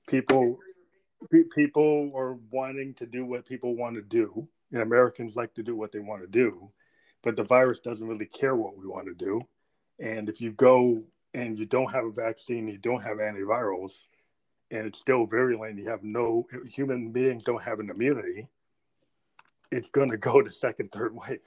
people 0.07 0.59
people 1.52 2.12
are 2.15 2.39
wanting 2.51 2.94
to 2.94 3.07
do 3.07 3.27
what 3.27 3.47
people 3.47 3.77
want 3.77 3.97
to 3.97 4.02
do, 4.02 4.48
and 4.73 4.82
Americans 4.82 5.36
like 5.36 5.55
to 5.55 5.62
do 5.62 5.77
what 5.77 5.93
they 5.93 5.98
want 5.98 6.23
to 6.23 6.28
do, 6.28 6.70
but 7.23 7.36
the 7.36 7.44
virus 7.44 7.81
doesn't 7.81 8.07
really 8.07 8.27
care 8.27 8.57
what 8.57 8.77
we 8.77 8.86
want 8.86 9.07
to 9.07 9.15
do. 9.15 9.43
And 9.98 10.28
if 10.28 10.40
you 10.40 10.52
go 10.52 11.02
and 11.35 11.59
you 11.59 11.66
don't 11.66 11.93
have 11.93 12.05
a 12.05 12.11
vaccine, 12.11 12.69
you 12.69 12.78
don't 12.78 13.02
have 13.02 13.19
antivirals, 13.19 13.93
and 14.70 14.86
it's 14.86 14.98
still 14.98 15.27
virulent, 15.27 15.78
you 15.78 15.89
have 15.89 16.02
no 16.02 16.47
human 16.69 17.12
beings 17.12 17.44
don't 17.44 17.62
have 17.62 17.81
an 17.81 17.90
immunity, 17.90 18.48
it's 19.70 19.89
going 19.89 20.11
to 20.11 20.16
go 20.16 20.43
to 20.43 20.51
second, 20.51 20.90
third 20.90 21.15
wave. 21.15 21.40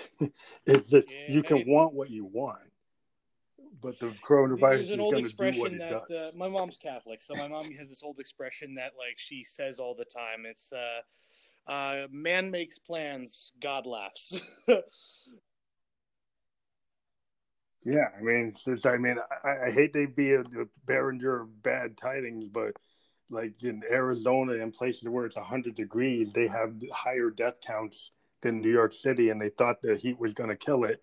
it's 0.66 0.90
just 0.90 1.08
you 1.26 1.42
Yeah, 1.42 1.48
can 1.48 1.66
want 1.66 1.94
what 1.94 2.10
you 2.10 2.24
want, 2.24 2.58
but 3.82 3.98
the 3.98 4.06
There's 4.06 4.20
coronavirus 4.20 4.80
is 4.94 5.00
old 5.00 5.12
going 5.12 5.24
to 5.24 5.30
do 5.30 5.60
what 5.60 5.72
it 5.72 5.78
that 5.78 5.90
does. 5.90 6.10
uh, 6.10 6.30
my 6.36 6.48
mom's 6.48 6.76
Catholic, 6.76 7.22
so 7.22 7.34
my 7.34 7.48
mom 7.48 7.70
has 7.72 7.88
this 7.88 8.02
old 8.02 8.18
expression 8.18 8.74
that 8.76 8.92
like 8.98 9.18
she 9.18 9.44
says 9.44 9.78
all 9.78 9.94
the 9.94 10.04
time. 10.04 10.44
It's 10.46 10.72
uh, 10.72 11.70
uh, 11.70 12.06
"Man 12.10 12.50
makes 12.50 12.78
plans, 12.78 13.52
God 13.60 13.86
laughs." 13.86 14.40
Yeah, 17.84 18.08
I 18.16 18.22
mean, 18.22 18.54
since 18.56 18.86
I 18.86 18.96
mean, 18.96 19.16
I, 19.44 19.66
I 19.66 19.70
hate 19.72 19.92
to 19.94 20.06
be 20.06 20.32
a, 20.34 20.40
a 20.42 20.66
bearer 20.86 21.40
of 21.40 21.62
bad 21.62 21.96
tidings, 21.96 22.48
but 22.48 22.74
like 23.28 23.62
in 23.62 23.82
Arizona 23.90 24.52
and 24.62 24.72
places 24.72 25.08
where 25.08 25.26
it's 25.26 25.36
hundred 25.36 25.74
degrees, 25.74 26.32
they 26.32 26.46
have 26.46 26.74
higher 26.92 27.30
death 27.30 27.56
counts 27.66 28.12
than 28.42 28.60
New 28.60 28.70
York 28.70 28.92
City, 28.92 29.30
and 29.30 29.40
they 29.40 29.48
thought 29.48 29.80
the 29.80 29.96
heat 29.96 30.18
was 30.18 30.34
going 30.34 30.50
to 30.50 30.56
kill 30.56 30.84
it, 30.84 31.02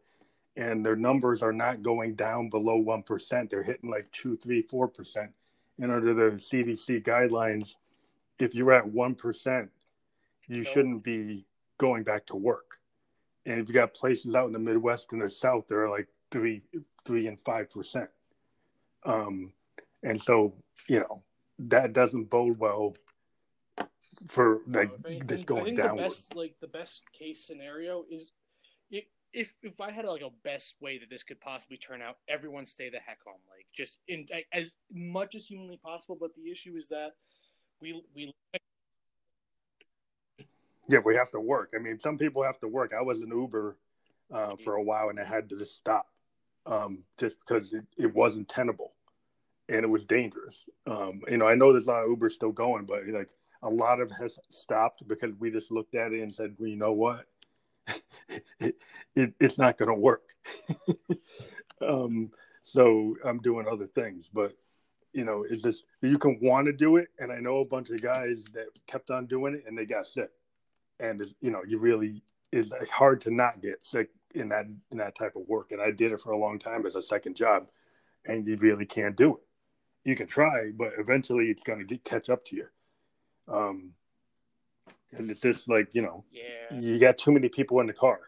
and 0.55 0.85
their 0.85 0.95
numbers 0.95 1.41
are 1.41 1.53
not 1.53 1.81
going 1.81 2.15
down 2.15 2.49
below 2.49 2.75
one 2.75 3.01
percent. 3.01 3.49
They're 3.49 3.63
hitting 3.63 3.89
like 3.89 4.11
two, 4.11 4.37
three, 4.37 4.61
four 4.61 4.87
percent, 4.87 5.31
and 5.79 5.91
under 5.91 6.13
the 6.13 6.37
CDC 6.37 7.03
guidelines, 7.03 7.77
if 8.37 8.53
you're 8.53 8.71
at 8.71 8.87
one 8.87 9.15
percent, 9.15 9.69
you 10.47 10.63
shouldn't 10.63 11.03
be 11.03 11.45
going 11.77 12.03
back 12.03 12.25
to 12.27 12.35
work. 12.35 12.79
And 13.45 13.59
if 13.59 13.67
you 13.67 13.73
got 13.73 13.93
places 13.93 14.35
out 14.35 14.47
in 14.47 14.53
the 14.53 14.59
Midwest 14.59 15.11
and 15.11 15.21
the 15.21 15.31
South, 15.31 15.65
they're 15.67 15.89
like 15.89 16.07
three, 16.29 16.61
three 17.05 17.27
and 17.27 17.39
five 17.39 17.71
percent. 17.71 18.09
Um, 19.05 19.53
and 20.03 20.21
so 20.21 20.53
you 20.87 20.99
know 20.99 21.23
that 21.59 21.93
doesn't 21.93 22.29
bode 22.29 22.59
well 22.59 22.95
for 24.27 24.61
like 24.67 24.91
If 24.93 25.05
anything, 25.05 25.27
this 25.27 25.41
I 25.41 25.45
going 25.45 25.65
think 25.65 25.77
downward. 25.77 25.99
the 25.99 26.03
best, 26.03 26.35
like 26.35 26.55
the 26.61 26.67
best 26.67 27.03
case 27.11 27.45
scenario 27.45 28.03
is 28.09 28.31
if 28.91 29.05
if 29.33 29.53
if 29.61 29.79
I 29.81 29.91
had 29.91 30.05
like 30.05 30.21
a 30.21 30.31
best 30.43 30.75
way 30.81 30.97
that 30.97 31.09
this 31.09 31.23
could 31.23 31.39
possibly 31.39 31.77
turn 31.77 32.01
out, 32.01 32.17
everyone 32.27 32.65
stay 32.65 32.89
the 32.89 32.99
heck 32.99 33.23
home, 33.23 33.41
like 33.49 33.65
just 33.73 33.99
in 34.07 34.25
as 34.53 34.75
much 34.91 35.35
as 35.35 35.45
humanly 35.45 35.77
possible. 35.77 36.17
But 36.19 36.31
the 36.35 36.51
issue 36.51 36.75
is 36.75 36.87
that 36.89 37.11
we 37.81 38.01
we 38.15 38.33
Yeah, 40.87 40.99
we 41.05 41.15
have 41.15 41.29
to 41.31 41.39
work. 41.39 41.73
I 41.75 41.77
mean, 41.77 41.99
some 41.99 42.17
people 42.17 42.43
have 42.43 42.59
to 42.61 42.67
work. 42.67 42.93
I 42.97 43.01
was 43.01 43.21
an 43.21 43.29
Uber 43.29 43.77
uh, 44.33 44.55
for 44.63 44.73
a 44.73 44.81
while, 44.83 45.09
and 45.09 45.19
I 45.19 45.23
had 45.23 45.47
to 45.49 45.57
just 45.57 45.77
stop 45.77 46.07
um, 46.65 47.03
just 47.19 47.37
because 47.39 47.73
it, 47.73 47.85
it 47.95 48.13
wasn't 48.13 48.49
tenable 48.49 48.93
and 49.69 49.83
it 49.83 49.89
was 49.89 50.05
dangerous. 50.05 50.65
Um, 50.87 51.21
you 51.29 51.37
know, 51.37 51.47
I 51.47 51.55
know 51.55 51.71
there's 51.71 51.87
a 51.87 51.91
lot 51.91 52.03
of 52.03 52.09
Uber 52.09 52.29
still 52.31 52.51
going, 52.51 52.85
but 52.85 53.07
like 53.07 53.29
a 53.61 53.69
lot 53.69 53.99
of 53.99 54.11
has 54.11 54.37
stopped 54.49 55.07
because 55.07 55.33
we 55.39 55.51
just 55.51 55.71
looked 55.71 55.95
at 55.95 56.13
it 56.13 56.21
and 56.21 56.33
said, 56.33 56.55
well, 56.57 56.69
you 56.69 56.77
know 56.77 56.93
what, 56.93 57.25
it, 58.59 58.75
it, 59.15 59.33
it's 59.39 59.57
not 59.57 59.77
going 59.77 59.89
to 59.89 59.95
work. 59.95 60.29
um, 61.87 62.31
so 62.61 63.15
I'm 63.23 63.39
doing 63.39 63.67
other 63.69 63.87
things, 63.87 64.29
but 64.31 64.53
you 65.13 65.25
know, 65.25 65.45
it's 65.49 65.63
just 65.63 65.85
you 66.01 66.17
can 66.17 66.39
want 66.41 66.67
to 66.67 66.73
do 66.73 66.97
it, 66.97 67.07
and 67.17 67.31
I 67.31 67.39
know 67.39 67.59
a 67.59 67.65
bunch 67.65 67.89
of 67.89 68.01
guys 68.01 68.43
that 68.53 68.67
kept 68.85 69.09
on 69.09 69.25
doing 69.25 69.55
it 69.55 69.63
and 69.67 69.77
they 69.77 69.85
got 69.85 70.07
sick. 70.07 70.29
And 70.99 71.23
you 71.41 71.49
know 71.49 71.61
you 71.65 71.79
really 71.79 72.21
it's 72.51 72.71
hard 72.91 73.21
to 73.21 73.31
not 73.31 73.61
get 73.61 73.85
sick 73.85 74.09
in 74.35 74.49
that 74.49 74.65
in 74.91 74.97
that 74.97 75.15
type 75.15 75.35
of 75.35 75.47
work. 75.47 75.71
And 75.71 75.81
i 75.81 75.91
did 75.91 76.11
it 76.11 76.19
for 76.19 76.31
a 76.31 76.37
long 76.37 76.59
time 76.59 76.85
as 76.85 76.95
a 76.95 77.01
second 77.01 77.35
job 77.35 77.67
and 78.25 78.45
you 78.45 78.57
really 78.57 78.85
can't 78.85 79.15
do 79.15 79.37
it. 79.37 79.41
You 80.03 80.15
can 80.15 80.27
try 80.27 80.71
but 80.75 80.91
eventually 80.97 81.49
it's 81.49 81.63
going 81.63 81.79
to 81.79 81.85
get 81.85 82.03
catch 82.03 82.29
up 82.29 82.45
to 82.47 82.55
you 82.55 82.67
um 83.49 83.93
and 85.11 85.29
it's 85.29 85.41
just 85.41 85.69
like 85.69 85.93
you 85.93 86.01
know 86.01 86.23
yeah. 86.31 86.79
you 86.79 86.99
got 86.99 87.17
too 87.17 87.31
many 87.31 87.49
people 87.49 87.79
in 87.79 87.87
the 87.87 87.93
car. 87.93 88.19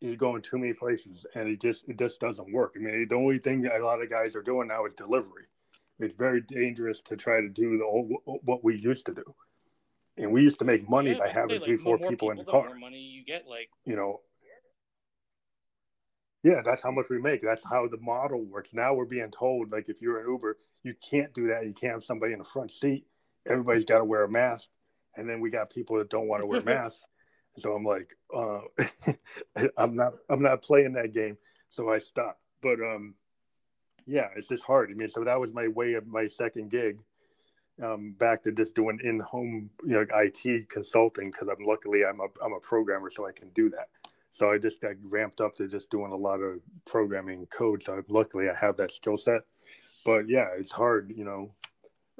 You're 0.00 0.16
going 0.16 0.42
too 0.42 0.58
many 0.58 0.74
places 0.74 1.24
and 1.34 1.48
it 1.48 1.60
just 1.60 1.88
it 1.88 1.98
just 1.98 2.20
doesn't 2.20 2.52
work. 2.52 2.74
I 2.76 2.80
mean 2.80 3.06
the 3.08 3.14
only 3.14 3.38
thing 3.38 3.66
a 3.66 3.78
lot 3.78 4.02
of 4.02 4.10
guys 4.10 4.36
are 4.36 4.42
doing 4.42 4.68
now 4.68 4.84
is 4.86 4.92
delivery. 4.96 5.44
It's 5.98 6.14
very 6.14 6.40
dangerous 6.42 7.00
to 7.02 7.16
try 7.16 7.40
to 7.40 7.48
do 7.48 7.78
the 7.78 7.84
old, 7.84 8.12
what 8.24 8.64
we 8.64 8.76
used 8.76 9.06
to 9.06 9.14
do. 9.14 9.22
And 10.16 10.32
we 10.32 10.42
used 10.42 10.58
to 10.58 10.64
make 10.64 10.88
money 10.88 11.12
Yeah, 11.12 11.20
by 11.20 11.28
having 11.28 11.56
like, 11.56 11.64
three 11.64 11.76
four 11.76 11.98
more 11.98 12.10
people 12.10 12.30
in 12.30 12.36
the 12.36 12.44
the 12.44 12.50
car. 12.50 12.74
money 12.74 12.98
you 12.98 13.24
get, 13.24 13.46
like 13.48 13.70
you 13.84 13.96
know? 13.96 14.20
Yeah 16.42 16.60
that's 16.62 16.82
how 16.82 16.90
much 16.90 17.06
we 17.08 17.18
make. 17.18 17.40
That's 17.42 17.64
how 17.64 17.88
the 17.88 17.96
model 17.96 18.44
works. 18.44 18.74
Now 18.74 18.92
we're 18.92 19.06
being 19.06 19.30
told 19.30 19.72
like 19.72 19.88
if 19.88 20.02
you're 20.02 20.20
an 20.20 20.30
uber 20.30 20.58
you 20.82 20.94
can't 21.10 21.32
do 21.32 21.48
that. 21.48 21.64
You 21.64 21.72
can't 21.72 21.94
have 21.94 22.04
somebody 22.04 22.34
in 22.34 22.40
the 22.40 22.44
front 22.44 22.72
seat 22.72 23.06
everybody's 23.46 23.84
got 23.84 23.98
to 23.98 24.04
wear 24.04 24.24
a 24.24 24.30
mask 24.30 24.68
and 25.16 25.28
then 25.28 25.40
we 25.40 25.50
got 25.50 25.70
people 25.70 25.96
that 25.98 26.10
don't 26.10 26.28
want 26.28 26.40
to 26.40 26.46
wear 26.46 26.62
masks 26.64 27.04
so 27.56 27.72
i'm 27.72 27.84
like 27.84 28.14
uh, 28.34 28.60
i'm 29.76 29.94
not 29.94 30.14
i'm 30.28 30.42
not 30.42 30.62
playing 30.62 30.92
that 30.92 31.12
game 31.12 31.36
so 31.68 31.90
i 31.90 31.98
stopped 31.98 32.40
but 32.62 32.80
um 32.80 33.14
yeah 34.06 34.28
it's 34.36 34.48
just 34.48 34.64
hard 34.64 34.90
i 34.90 34.94
mean 34.94 35.08
so 35.08 35.24
that 35.24 35.38
was 35.38 35.52
my 35.52 35.68
way 35.68 35.94
of 35.94 36.06
my 36.06 36.26
second 36.26 36.70
gig 36.70 37.00
um, 37.82 38.14
back 38.18 38.42
to 38.44 38.52
just 38.52 38.74
doing 38.74 39.00
in-home 39.02 39.70
you 39.84 39.94
know 39.94 40.06
IT 40.14 40.68
consulting 40.68 41.30
because 41.30 41.48
I'm 41.48 41.64
luckily 41.64 42.04
I'm 42.04 42.20
a 42.20 42.26
I'm 42.44 42.52
a 42.52 42.60
programmer 42.60 43.10
so 43.10 43.26
I 43.26 43.32
can 43.32 43.48
do 43.50 43.70
that. 43.70 43.88
So 44.30 44.50
I 44.50 44.58
just 44.58 44.80
got 44.80 44.92
ramped 45.02 45.40
up 45.40 45.54
to 45.56 45.68
just 45.68 45.90
doing 45.90 46.12
a 46.12 46.16
lot 46.16 46.40
of 46.40 46.60
programming 46.84 47.46
code. 47.46 47.82
So 47.84 48.02
luckily 48.08 48.48
I 48.48 48.54
have 48.54 48.76
that 48.78 48.90
skill 48.90 49.16
set. 49.16 49.42
But 50.04 50.28
yeah, 50.28 50.48
it's 50.58 50.72
hard, 50.72 51.12
you 51.16 51.24
know, 51.24 51.54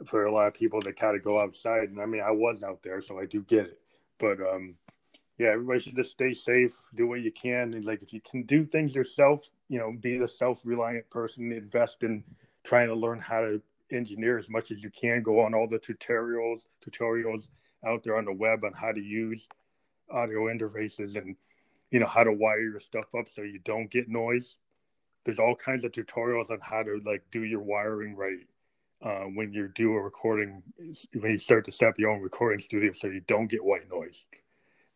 for 0.07 0.25
a 0.27 0.33
lot 0.33 0.49
of 0.49 0.55
people 0.55 0.81
to 0.83 0.93
kind 0.93 1.17
of 1.17 1.23
go 1.23 1.41
outside. 1.41 1.89
And 1.91 2.01
I 2.01 2.07
mean, 2.07 2.23
I 2.23 2.31
was 2.31 2.63
out 2.63 2.83
there, 2.83 3.01
so 3.01 3.19
I 3.19 3.27
do 3.27 3.43
get 3.43 3.67
it. 3.67 3.81
But 4.19 4.41
um, 4.41 4.75
yeah, 5.39 5.49
everybody 5.49 5.81
should 5.81 5.97
just 5.97 6.13
stay 6.13 6.33
safe, 6.33 6.77
do 6.95 7.07
what 7.07 7.21
you 7.21 7.33
can, 7.33 7.75
and 7.75 7.85
like 7.85 8.03
if 8.03 8.13
you 8.13 8.21
can 8.21 8.45
do 8.45 8.65
things 8.65 8.95
yourself, 8.95 9.51
you 9.69 9.79
know, 9.79 9.93
be 9.93 10.19
the 10.19 10.29
self-reliant 10.29 11.11
person, 11.11 11.53
invest 11.53 12.03
in 12.03 12.25
trying 12.63 12.89
to 12.89 12.95
learn 12.95 13.21
how 13.21 13.41
to 13.41 13.61
engineer 13.91 14.39
as 14.39 14.49
much 14.49 14.71
as 14.71 14.83
you 14.83 14.91
can. 14.91 15.23
Go 15.23 15.41
on 15.41 15.55
all 15.55 15.69
the 15.69 15.79
tutorials, 15.79 16.67
tutorials 16.85 17.49
out 17.87 18.03
there 18.03 18.17
on 18.17 18.25
the 18.25 18.33
web 18.33 18.65
on 18.65 18.73
how 18.73 18.93
to 18.93 19.01
use 19.01 19.49
audio 20.11 20.45
interfaces 20.45 21.17
and 21.17 21.37
you 21.91 22.01
know 22.01 22.07
how 22.07 22.25
to 22.25 22.33
wire 22.33 22.61
your 22.61 22.81
stuff 22.81 23.15
up 23.15 23.29
so 23.29 23.43
you 23.43 23.59
don't 23.61 23.91
get 23.91 24.09
noise. 24.09 24.57
There's 25.25 25.39
all 25.39 25.55
kinds 25.55 25.85
of 25.85 25.93
tutorials 25.93 26.51
on 26.51 26.59
how 26.61 26.83
to 26.83 27.01
like 27.05 27.25
do 27.31 27.45
your 27.45 27.61
wiring 27.61 28.17
right 28.17 28.39
uh, 29.05 29.25
when 29.35 29.53
you 29.53 29.69
do 29.75 29.93
a 29.93 30.01
recording, 30.03 30.63
when 31.13 31.33
you 31.33 31.39
start 31.39 31.67
to 31.67 31.71
set 31.73 31.89
up 31.91 31.99
your 31.99 32.11
own 32.11 32.23
recording 32.23 32.59
studio, 32.59 32.91
so 32.93 33.07
you 33.07 33.21
don't 33.21 33.49
get 33.49 33.63
white 33.63 33.89
noise. 33.91 34.27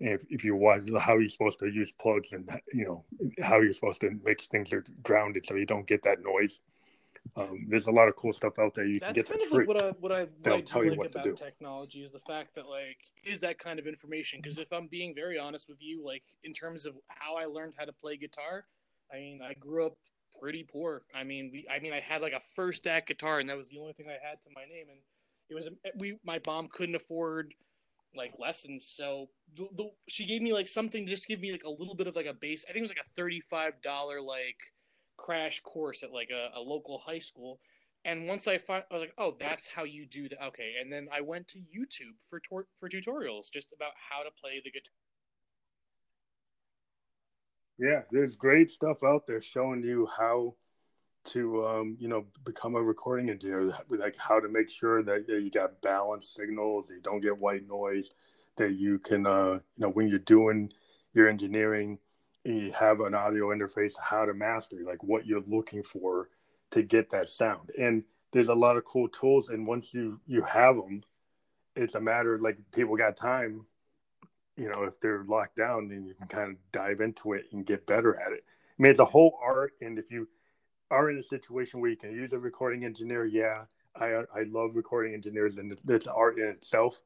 And 0.00 0.10
if, 0.10 0.24
if 0.30 0.44
you 0.44 0.56
watch 0.56 0.88
how 0.98 1.18
you're 1.18 1.28
supposed 1.28 1.58
to 1.58 1.66
use 1.66 1.92
plugs 1.92 2.32
and 2.32 2.48
you 2.72 2.84
know 2.86 3.04
how 3.42 3.60
you're 3.60 3.72
supposed 3.72 4.00
to 4.00 4.10
make 4.24 4.42
things 4.42 4.72
are 4.72 4.84
grounded 5.02 5.44
so 5.44 5.56
you 5.56 5.66
don't 5.66 5.86
get 5.86 6.02
that 6.04 6.22
noise. 6.22 6.60
Um, 7.36 7.66
there's 7.68 7.88
a 7.88 7.90
lot 7.90 8.08
of 8.08 8.16
cool 8.16 8.32
stuff 8.32 8.58
out 8.58 8.74
there 8.74 8.86
you 8.86 9.00
that's 9.00 9.12
can 9.12 9.14
get 9.14 9.26
kind 9.28 9.40
that's 9.40 9.50
of 9.50 9.50
free. 9.50 9.66
like 9.66 9.68
what 9.68 9.84
I 9.84 9.88
what 10.00 10.12
I, 10.12 10.28
They'll 10.42 10.54
I 10.54 10.60
tell 10.62 10.84
you 10.84 10.90
like 10.90 10.98
what 10.98 11.12
to 11.12 11.18
about 11.18 11.24
do. 11.24 11.34
technology 11.34 12.02
is 12.02 12.12
the 12.12 12.20
fact 12.20 12.54
that 12.54 12.68
like 12.68 12.96
is 13.24 13.40
that 13.40 13.58
kind 13.58 13.78
of 13.78 13.86
information. 13.86 14.40
Because 14.40 14.58
if 14.58 14.72
I'm 14.72 14.86
being 14.86 15.14
very 15.14 15.38
honest 15.38 15.68
with 15.68 15.78
you, 15.80 16.02
like 16.06 16.22
in 16.44 16.54
terms 16.54 16.86
of 16.86 16.96
how 17.08 17.36
I 17.36 17.44
learned 17.44 17.74
how 17.76 17.84
to 17.84 17.92
play 17.92 18.16
guitar, 18.16 18.64
I 19.12 19.16
mean 19.16 19.40
I 19.42 19.52
grew 19.54 19.84
up 19.84 19.98
pretty 20.40 20.64
poor. 20.64 21.02
I 21.14 21.24
mean 21.24 21.50
we 21.52 21.66
I 21.70 21.78
mean 21.80 21.92
I 21.92 22.00
had 22.00 22.22
like 22.22 22.32
a 22.32 22.40
First 22.54 22.86
Act 22.86 23.08
guitar 23.08 23.40
and 23.40 23.48
that 23.48 23.56
was 23.56 23.70
the 23.70 23.78
only 23.78 23.92
thing 23.92 24.06
I 24.08 24.26
had 24.26 24.42
to 24.42 24.48
my 24.54 24.62
name 24.62 24.86
and 24.90 25.00
it 25.50 25.54
was 25.54 25.68
we 25.96 26.18
my 26.24 26.40
mom 26.46 26.68
couldn't 26.68 26.94
afford 26.94 27.54
like 28.16 28.32
lessons 28.38 28.86
so 28.86 29.28
the, 29.54 29.68
the, 29.76 29.90
she 30.08 30.24
gave 30.24 30.40
me 30.40 30.52
like 30.52 30.66
something 30.66 31.04
to 31.04 31.10
just 31.10 31.28
give 31.28 31.40
me 31.40 31.52
like 31.52 31.64
a 31.64 31.70
little 31.70 31.94
bit 31.94 32.06
of 32.06 32.16
like 32.16 32.26
a 32.26 32.32
base 32.32 32.64
i 32.64 32.72
think 32.72 32.78
it 32.78 32.88
was 32.88 32.90
like 32.90 33.04
a 33.06 33.20
$35 33.20 34.24
like 34.24 34.56
crash 35.18 35.60
course 35.60 36.02
at 36.02 36.10
like 36.10 36.30
a, 36.30 36.58
a 36.58 36.60
local 36.60 36.98
high 36.98 37.18
school 37.18 37.60
and 38.04 38.26
once 38.26 38.46
I 38.46 38.58
find, 38.58 38.84
I 38.90 38.94
was 38.94 39.02
like, 39.02 39.14
oh, 39.18 39.36
that's 39.38 39.68
how 39.68 39.84
you 39.84 40.06
do 40.06 40.28
that. 40.28 40.42
Okay, 40.46 40.74
and 40.80 40.92
then 40.92 41.08
I 41.12 41.20
went 41.20 41.48
to 41.48 41.58
YouTube 41.58 42.14
for 42.30 42.40
tor- 42.40 42.68
for 42.78 42.88
tutorials 42.88 43.50
just 43.52 43.72
about 43.72 43.92
how 44.10 44.22
to 44.22 44.30
play 44.40 44.62
the 44.64 44.70
guitar. 44.70 44.92
Yeah, 47.78 48.02
there's 48.10 48.34
great 48.34 48.70
stuff 48.70 49.04
out 49.04 49.26
there 49.26 49.40
showing 49.40 49.82
you 49.84 50.08
how 50.16 50.54
to, 51.26 51.66
um, 51.66 51.96
you 52.00 52.08
know, 52.08 52.26
become 52.44 52.74
a 52.74 52.82
recording 52.82 53.30
engineer, 53.30 53.72
like 53.88 54.16
how 54.16 54.40
to 54.40 54.48
make 54.48 54.68
sure 54.68 55.02
that 55.02 55.28
you 55.28 55.50
got 55.50 55.80
balanced 55.80 56.34
signals, 56.34 56.90
you 56.90 57.00
don't 57.00 57.20
get 57.20 57.38
white 57.38 57.68
noise, 57.68 58.10
that 58.56 58.72
you 58.72 58.98
can, 58.98 59.26
uh, 59.26 59.52
you 59.52 59.60
know, 59.78 59.90
when 59.90 60.08
you're 60.08 60.18
doing 60.18 60.72
your 61.14 61.28
engineering, 61.28 61.98
you 62.44 62.72
have 62.72 63.00
an 63.00 63.14
audio 63.14 63.48
interface, 63.48 63.92
how 64.00 64.24
to 64.24 64.34
master, 64.34 64.78
like 64.84 65.02
what 65.04 65.26
you're 65.26 65.42
looking 65.42 65.82
for 65.82 66.28
to 66.70 66.82
get 66.82 67.10
that 67.10 67.28
sound. 67.28 67.70
And 67.78 68.04
there's 68.32 68.48
a 68.48 68.54
lot 68.54 68.76
of 68.76 68.84
cool 68.84 69.08
tools, 69.08 69.50
and 69.50 69.66
once 69.66 69.94
you 69.94 70.20
you 70.26 70.42
have 70.42 70.76
them, 70.76 71.02
it's 71.76 71.94
a 71.94 72.00
matter 72.00 72.34
of, 72.34 72.40
like 72.42 72.58
people 72.72 72.96
got 72.96 73.16
time 73.16 73.66
you 74.58 74.68
know, 74.68 74.82
if 74.84 74.98
they're 75.00 75.24
locked 75.24 75.56
down, 75.56 75.88
then 75.88 76.04
you 76.04 76.14
can 76.14 76.26
kind 76.26 76.50
of 76.50 76.56
dive 76.72 77.00
into 77.00 77.32
it 77.34 77.46
and 77.52 77.64
get 77.64 77.86
better 77.86 78.18
at 78.20 78.32
it. 78.32 78.44
I 78.78 78.82
mean, 78.82 78.90
it's 78.90 79.00
a 79.00 79.04
whole 79.04 79.38
art, 79.42 79.72
and 79.80 79.98
if 79.98 80.10
you 80.10 80.28
are 80.90 81.10
in 81.10 81.18
a 81.18 81.22
situation 81.22 81.80
where 81.80 81.90
you 81.90 81.96
can 81.96 82.10
use 82.12 82.32
a 82.32 82.38
recording 82.38 82.84
engineer, 82.84 83.24
yeah, 83.24 83.64
I 83.94 84.24
I 84.34 84.42
love 84.48 84.74
recording 84.74 85.14
engineers, 85.14 85.58
and 85.58 85.76
it's 85.88 86.06
art 86.06 86.38
in 86.38 86.48
itself. 86.48 87.00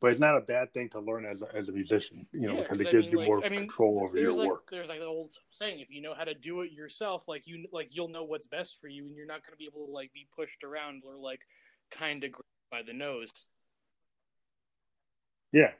But 0.00 0.12
it's 0.12 0.20
not 0.20 0.36
a 0.36 0.40
bad 0.40 0.72
thing 0.72 0.88
to 0.90 1.00
learn 1.00 1.24
as 1.26 1.42
a, 1.42 1.52
as 1.56 1.68
a 1.68 1.72
musician, 1.72 2.24
you 2.32 2.42
know, 2.42 2.52
Yeah, 2.54 2.60
because 2.60 2.68
'cause 2.78 2.80
it 2.82 2.86
I 2.88 2.90
gives 2.92 3.06
mean, 3.06 3.12
you 3.12 3.18
like- 3.18 3.26
more 3.26 3.44
I 3.44 3.48
mean, 3.48 3.58
control 3.62 4.00
over 4.04 4.16
your 4.16 4.32
like 4.32 4.48
work. 4.48 4.70
there's 4.70 4.88
like 4.88 5.00
the 5.00 5.06
old 5.06 5.32
saying, 5.48 5.80
if 5.80 5.90
you 5.90 6.00
know 6.00 6.14
how 6.14 6.22
to 6.22 6.34
do 6.34 6.60
it 6.60 6.70
yourself, 6.70 7.26
like 7.26 7.48
you 7.48 7.66
like 7.72 7.96
you'll 7.96 8.06
know 8.06 8.22
what's 8.22 8.46
best 8.46 8.80
for 8.80 8.86
you, 8.86 9.06
and 9.06 9.16
you're 9.16 9.26
not 9.26 9.42
going 9.42 9.54
to 9.54 9.56
be 9.58 9.64
able 9.66 9.86
to 9.86 9.92
like 9.92 10.12
be 10.12 10.28
pushed 10.36 10.62
around 10.62 11.02
or 11.04 11.16
like 11.16 11.40
kind 11.90 12.22
of 12.22 12.30
by 12.70 12.82
the 12.82 12.92
nose. 12.92 13.32
Yeah. 15.52 15.72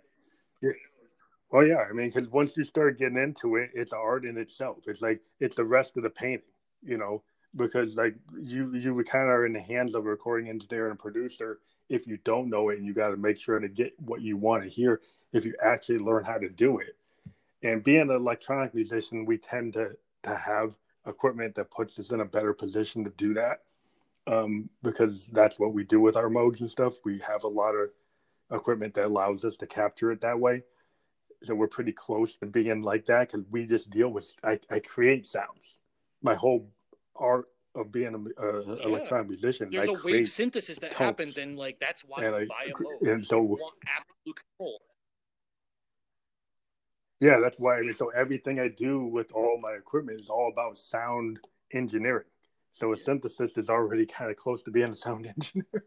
yeah. 0.63 0.71
Well, 1.51 1.67
yeah. 1.67 1.85
I 1.89 1.93
mean, 1.93 2.11
because 2.11 2.29
once 2.29 2.57
you 2.57 2.65
start 2.65 2.99
getting 2.99 3.19
into 3.19 3.57
it, 3.57 3.71
it's 3.75 3.93
art 3.93 4.25
in 4.25 4.37
itself. 4.37 4.79
It's 4.87 5.01
like 5.03 5.21
it's 5.41 5.57
the 5.57 5.65
rest 5.65 5.97
of 5.97 6.03
the 6.03 6.11
painting, 6.11 6.43
you 6.83 6.99
know. 6.99 7.23
Because 7.57 7.97
like 7.97 8.15
you, 8.39 8.75
you 8.75 9.03
kind 9.05 9.25
of 9.25 9.31
are 9.31 9.47
in 9.47 9.55
the 9.55 9.61
hands 9.61 9.95
of 9.95 10.05
a 10.05 10.09
recording 10.11 10.49
engineer 10.51 10.91
and 10.91 10.99
producer 10.99 11.59
if 11.89 12.07
you 12.07 12.19
don't 12.25 12.51
know 12.51 12.69
it, 12.69 12.79
and 12.79 12.87
you 12.87 12.93
got 12.93 13.09
to 13.09 13.17
make 13.17 13.39
sure 13.41 13.59
to 13.59 13.69
get 13.69 13.95
what 13.99 14.21
you 14.21 14.37
want 14.37 14.63
to 14.63 14.69
hear. 14.69 15.01
If 15.33 15.47
you 15.47 15.55
actually 15.63 15.99
learn 15.99 16.25
how 16.25 16.37
to 16.39 16.49
do 16.51 16.79
it, 16.79 16.97
and 17.63 17.83
being 17.83 18.03
an 18.03 18.11
electronic 18.11 18.75
musician, 18.75 19.27
we 19.27 19.39
tend 19.39 19.75
to 19.75 19.97
to 20.25 20.35
have 20.37 20.77
equipment 21.07 21.55
that 21.57 21.71
puts 21.71 21.99
us 21.99 22.11
in 22.11 22.21
a 22.21 22.25
better 22.25 22.53
position 22.53 23.05
to 23.05 23.11
do 23.11 23.35
that. 23.35 23.63
Um, 24.27 24.71
because 24.83 25.27
that's 25.29 25.59
what 25.59 25.73
we 25.73 25.85
do 25.85 26.01
with 26.01 26.17
our 26.17 26.29
Moogs 26.29 26.61
and 26.61 26.71
stuff. 26.71 26.97
We 27.05 27.21
have 27.21 27.45
a 27.45 27.49
lot 27.49 27.73
of 27.75 27.91
equipment 28.53 28.95
that 28.95 29.07
allows 29.07 29.45
us 29.45 29.57
to 29.59 29.67
capture 29.67 30.13
it 30.13 30.21
that 30.23 30.39
way. 30.41 30.65
So 31.45 31.55
we're 31.55 31.69
pretty 31.69 31.93
close 31.93 32.35
to 32.37 32.47
being 32.47 32.83
like 32.83 33.07
that 33.07 33.31
because 33.31 33.47
we 33.51 33.65
just 33.67 33.91
deal 33.91 34.09
with. 34.09 34.35
I, 34.43 34.59
I 34.71 34.81
create 34.81 35.25
sounds. 35.25 35.81
My 36.21 36.35
whole 36.35 36.69
art 37.15 37.47
of 37.77 37.93
being 37.93 38.15
an 38.15 38.27
Yeah. 38.37 38.75
electronic 38.85 39.29
musician. 39.29 39.69
There's 39.71 39.89
I 39.89 39.93
a 39.93 39.97
wave 40.05 40.29
synthesis 40.29 40.79
that 40.81 40.91
tones. 40.93 40.99
happens, 40.99 41.37
and 41.39 41.57
like 41.57 41.79
that's 41.79 42.03
why 42.05 42.25
And 42.25 42.35
I- 42.35 42.47
buy 42.47 42.67
a 42.67 42.73
Moog. 42.73 43.13
and 43.13 43.25
so- 43.25 43.41
you 43.43 43.47
want 43.51 43.77
absolute 43.87 44.37
control. 44.37 44.81
Yeah, 47.21 47.39
that's 47.41 47.59
why. 47.59 47.79
I 47.79 47.83
mean, 47.83 47.95
so 47.95 48.09
everything 48.11 48.61
I 48.61 48.69
do 48.69 49.05
with 49.05 49.33
all 49.33 49.59
my 49.61 49.73
equipment 49.73 50.21
is 50.21 50.29
all 50.29 50.49
about 50.53 50.79
sound 50.79 51.41
engineering. 51.73 52.27
So 52.73 52.93
a 52.93 52.97
synthesis 52.97 53.57
is 53.57 53.69
already 53.69 54.07
kind 54.07 54.31
of 54.31 54.37
close 54.37 54.63
to 54.63 54.71
being 54.71 54.93
a 54.93 54.97
sound 54.97 55.27
engineer. 55.37 55.85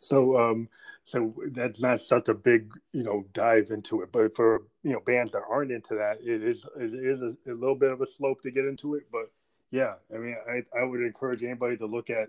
so, 0.00 0.38
um, 0.38 0.68
so 1.02 1.34
that's 1.52 1.80
not 1.80 2.00
such 2.00 2.28
a 2.28 2.34
big, 2.34 2.72
you 2.92 3.02
know, 3.02 3.24
dive 3.32 3.70
into 3.70 4.02
it. 4.02 4.12
But 4.12 4.34
for 4.34 4.62
you 4.82 4.92
know 4.92 5.00
bands 5.00 5.32
that 5.32 5.42
aren't 5.48 5.72
into 5.72 5.94
that, 5.96 6.18
it 6.22 6.42
is 6.42 6.64
it 6.78 6.94
is 6.94 7.22
a, 7.22 7.34
a 7.46 7.54
little 7.54 7.74
bit 7.74 7.90
of 7.90 8.00
a 8.00 8.06
slope 8.06 8.42
to 8.42 8.50
get 8.50 8.64
into 8.64 8.94
it. 8.94 9.04
But 9.10 9.30
yeah, 9.70 9.94
I 10.14 10.18
mean, 10.18 10.36
I 10.48 10.62
I 10.78 10.84
would 10.84 11.00
encourage 11.00 11.42
anybody 11.42 11.76
to 11.78 11.86
look 11.86 12.10
at 12.10 12.28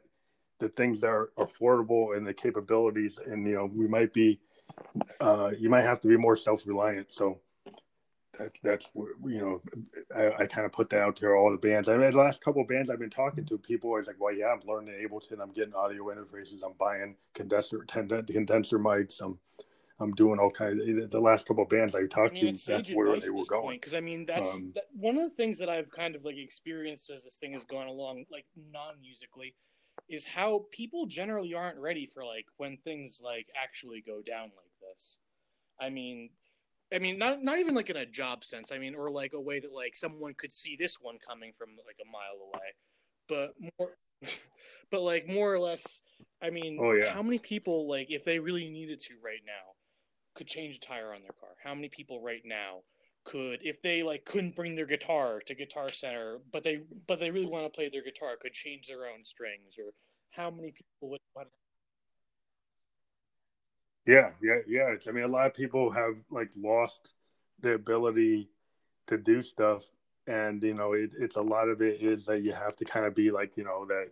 the 0.60 0.70
things 0.70 1.02
that 1.02 1.10
are 1.10 1.32
affordable 1.38 2.16
and 2.16 2.26
the 2.26 2.34
capabilities, 2.34 3.20
and 3.26 3.46
you 3.46 3.56
know, 3.56 3.66
we 3.66 3.88
might 3.88 4.14
be, 4.14 4.40
uh, 5.20 5.52
you 5.58 5.70
might 5.70 5.82
have 5.82 6.00
to 6.02 6.08
be 6.08 6.18
more 6.18 6.38
self 6.38 6.66
reliant. 6.66 7.12
So 7.12 7.40
that's 8.44 8.60
that's 8.62 8.90
where, 8.94 9.10
you 9.26 9.40
know 9.40 9.62
I, 10.16 10.44
I 10.44 10.46
kind 10.48 10.66
of 10.66 10.72
put 10.72 10.90
that 10.92 11.02
out 11.02 11.20
there 11.20 11.36
all 11.36 11.52
the 11.52 11.58
bands 11.58 11.90
I 11.90 11.98
mean 11.98 12.12
the 12.12 12.18
last 12.18 12.42
couple 12.42 12.62
of 12.62 12.68
bands 12.68 12.90
I've 12.90 13.00
been 13.00 13.10
talking 13.10 13.46
to 13.46 13.58
people 13.58 13.90
always 13.90 14.08
like 14.08 14.20
well 14.20 14.34
yeah 14.34 14.48
I'm 14.54 14.62
learning 14.66 14.94
Ableton 14.96 15.42
I'm 15.42 15.52
getting 15.52 15.74
audio 15.74 16.06
interfaces 16.06 16.60
I'm 16.66 16.74
buying 16.80 17.16
condenser 17.34 17.84
tend- 17.86 18.28
condenser 18.28 18.80
mics 18.80 19.22
I'm 19.22 19.38
I'm 20.00 20.14
doing 20.14 20.40
all 20.40 20.50
kinds 20.50 20.82
of 20.82 21.12
the 21.12 21.20
last 21.20 21.48
couple 21.48 21.64
of 21.64 21.70
bands 21.70 21.94
I 21.96 22.00
I 22.00 22.08
talked 22.08 22.34
mean, 22.34 22.56
to 22.56 22.66
that's 22.66 22.92
where 22.92 23.20
they 23.20 23.30
were 23.30 23.46
going 23.46 23.78
because 23.78 23.94
I 23.94 24.02
mean 24.02 24.26
that's 24.26 24.56
Um, 24.56 24.72
that, 24.76 24.86
one 24.94 25.16
of 25.16 25.24
the 25.24 25.36
things 25.36 25.58
that 25.60 25.70
I've 25.70 25.92
kind 25.92 26.16
of 26.16 26.26
like 26.26 26.38
experienced 26.38 27.10
as 27.12 27.24
this 27.24 27.36
thing 27.38 27.54
has 27.54 27.66
gone 27.66 27.88
along, 27.88 28.26
like 28.32 28.46
non-musically, 28.72 29.54
is 30.10 30.26
how 30.26 30.66
people 30.72 31.06
generally 31.06 31.54
aren't 31.54 31.78
ready 31.78 32.06
for 32.06 32.26
like 32.26 32.46
when 32.58 32.78
things 32.78 33.22
like 33.24 33.48
actually 33.62 34.02
go 34.02 34.22
down 34.24 34.46
like 34.46 34.72
this. 34.82 35.20
I 35.80 35.90
mean, 35.90 36.30
I 36.94 37.00
mean, 37.00 37.18
not 37.18 37.42
not 37.42 37.60
even 37.60 37.76
like 37.76 37.90
in 37.90 37.98
a 37.98 38.06
job 38.06 38.44
sense. 38.44 38.72
I 38.72 38.78
mean, 38.78 38.96
or 38.96 39.10
like 39.10 39.34
a 39.34 39.42
way 39.42 39.60
that 39.60 39.72
like 39.74 39.96
someone 39.96 40.34
could 40.34 40.52
see 40.52 40.76
this 40.78 40.98
one 41.02 41.18
coming 41.26 41.54
from 41.58 41.70
like 41.86 41.98
a 42.02 42.10
mile 42.10 42.48
away, 42.48 42.74
but 43.28 43.54
more, 43.80 43.96
but 44.92 45.02
like 45.02 45.28
more 45.28 45.54
or 45.54 45.60
less. 45.60 46.02
I 46.42 46.50
mean, 46.50 46.78
Oh, 46.82 46.92
yeah. 46.92 47.12
how 47.14 47.22
many 47.22 47.40
people 47.40 47.88
like 47.88 48.08
if 48.10 48.26
they 48.26 48.40
really 48.40 48.70
needed 48.70 49.00
to 49.02 49.14
right 49.24 49.42
now 49.46 49.74
could 50.36 50.48
change 50.48 50.78
a 50.78 50.80
tire 50.80 51.14
on 51.14 51.22
their 51.22 51.32
car? 51.40 51.52
How 51.64 51.74
many 51.74 51.90
people 51.90 52.22
right 52.22 52.42
now 52.46 52.80
could, 53.24 53.60
if 53.64 53.82
they 53.82 54.04
like 54.04 54.26
couldn't 54.26 54.56
bring 54.56 54.76
their 54.76 54.86
guitar 54.86 55.40
to 55.46 55.56
Guitar 55.56 55.92
Center, 55.92 56.40
but 56.52 56.64
they 56.64 56.82
but 57.08 57.20
they 57.20 57.32
really 57.32 57.46
want 57.46 57.66
to 57.66 57.70
play 57.70 57.90
their 57.90 58.04
guitar, 58.04 58.36
could 58.42 58.54
change 58.54 58.88
their 58.88 59.06
own 59.06 59.24
strings? 59.24 59.76
Or 59.78 59.92
how 60.32 60.50
many 60.50 60.72
people 60.72 61.10
would? 61.10 61.48
Yeah 64.06 64.32
yeah 64.42 64.60
yeah 64.68 64.96
I 65.08 65.12
mean 65.12 65.24
a 65.24 65.28
lot 65.28 65.48
of 65.48 65.54
people 65.54 65.92
have 65.92 66.16
like 66.30 66.52
lost 66.58 67.14
the 67.60 67.74
ability 67.74 68.50
to 69.08 69.18
do 69.18 69.42
stuff 69.42 69.84
and 70.28 70.62
you 70.64 70.74
know 70.74 70.94
it, 70.94 71.12
it's 71.20 71.36
a 71.36 71.42
lot 71.42 71.70
of 71.70 71.82
it 71.82 72.02
is 72.02 72.26
that 72.26 72.42
you 72.44 72.54
have 72.54 72.76
to 72.78 72.86
kind 72.86 73.06
of 73.06 73.16
be 73.16 73.32
like 73.32 73.58
you 73.58 73.64
know 73.64 73.86
that 73.86 74.10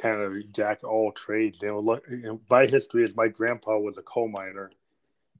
kind 0.00 0.20
of 0.20 0.52
jack 0.52 0.82
all 0.82 1.12
trades. 1.12 1.60
You 1.62 1.68
know, 1.68 1.80
look, 1.80 2.06
my 2.48 2.66
history 2.66 3.04
is 3.04 3.14
my 3.14 3.28
grandpa 3.28 3.78
was 3.78 3.98
a 3.98 4.02
coal 4.02 4.28
miner 4.28 4.70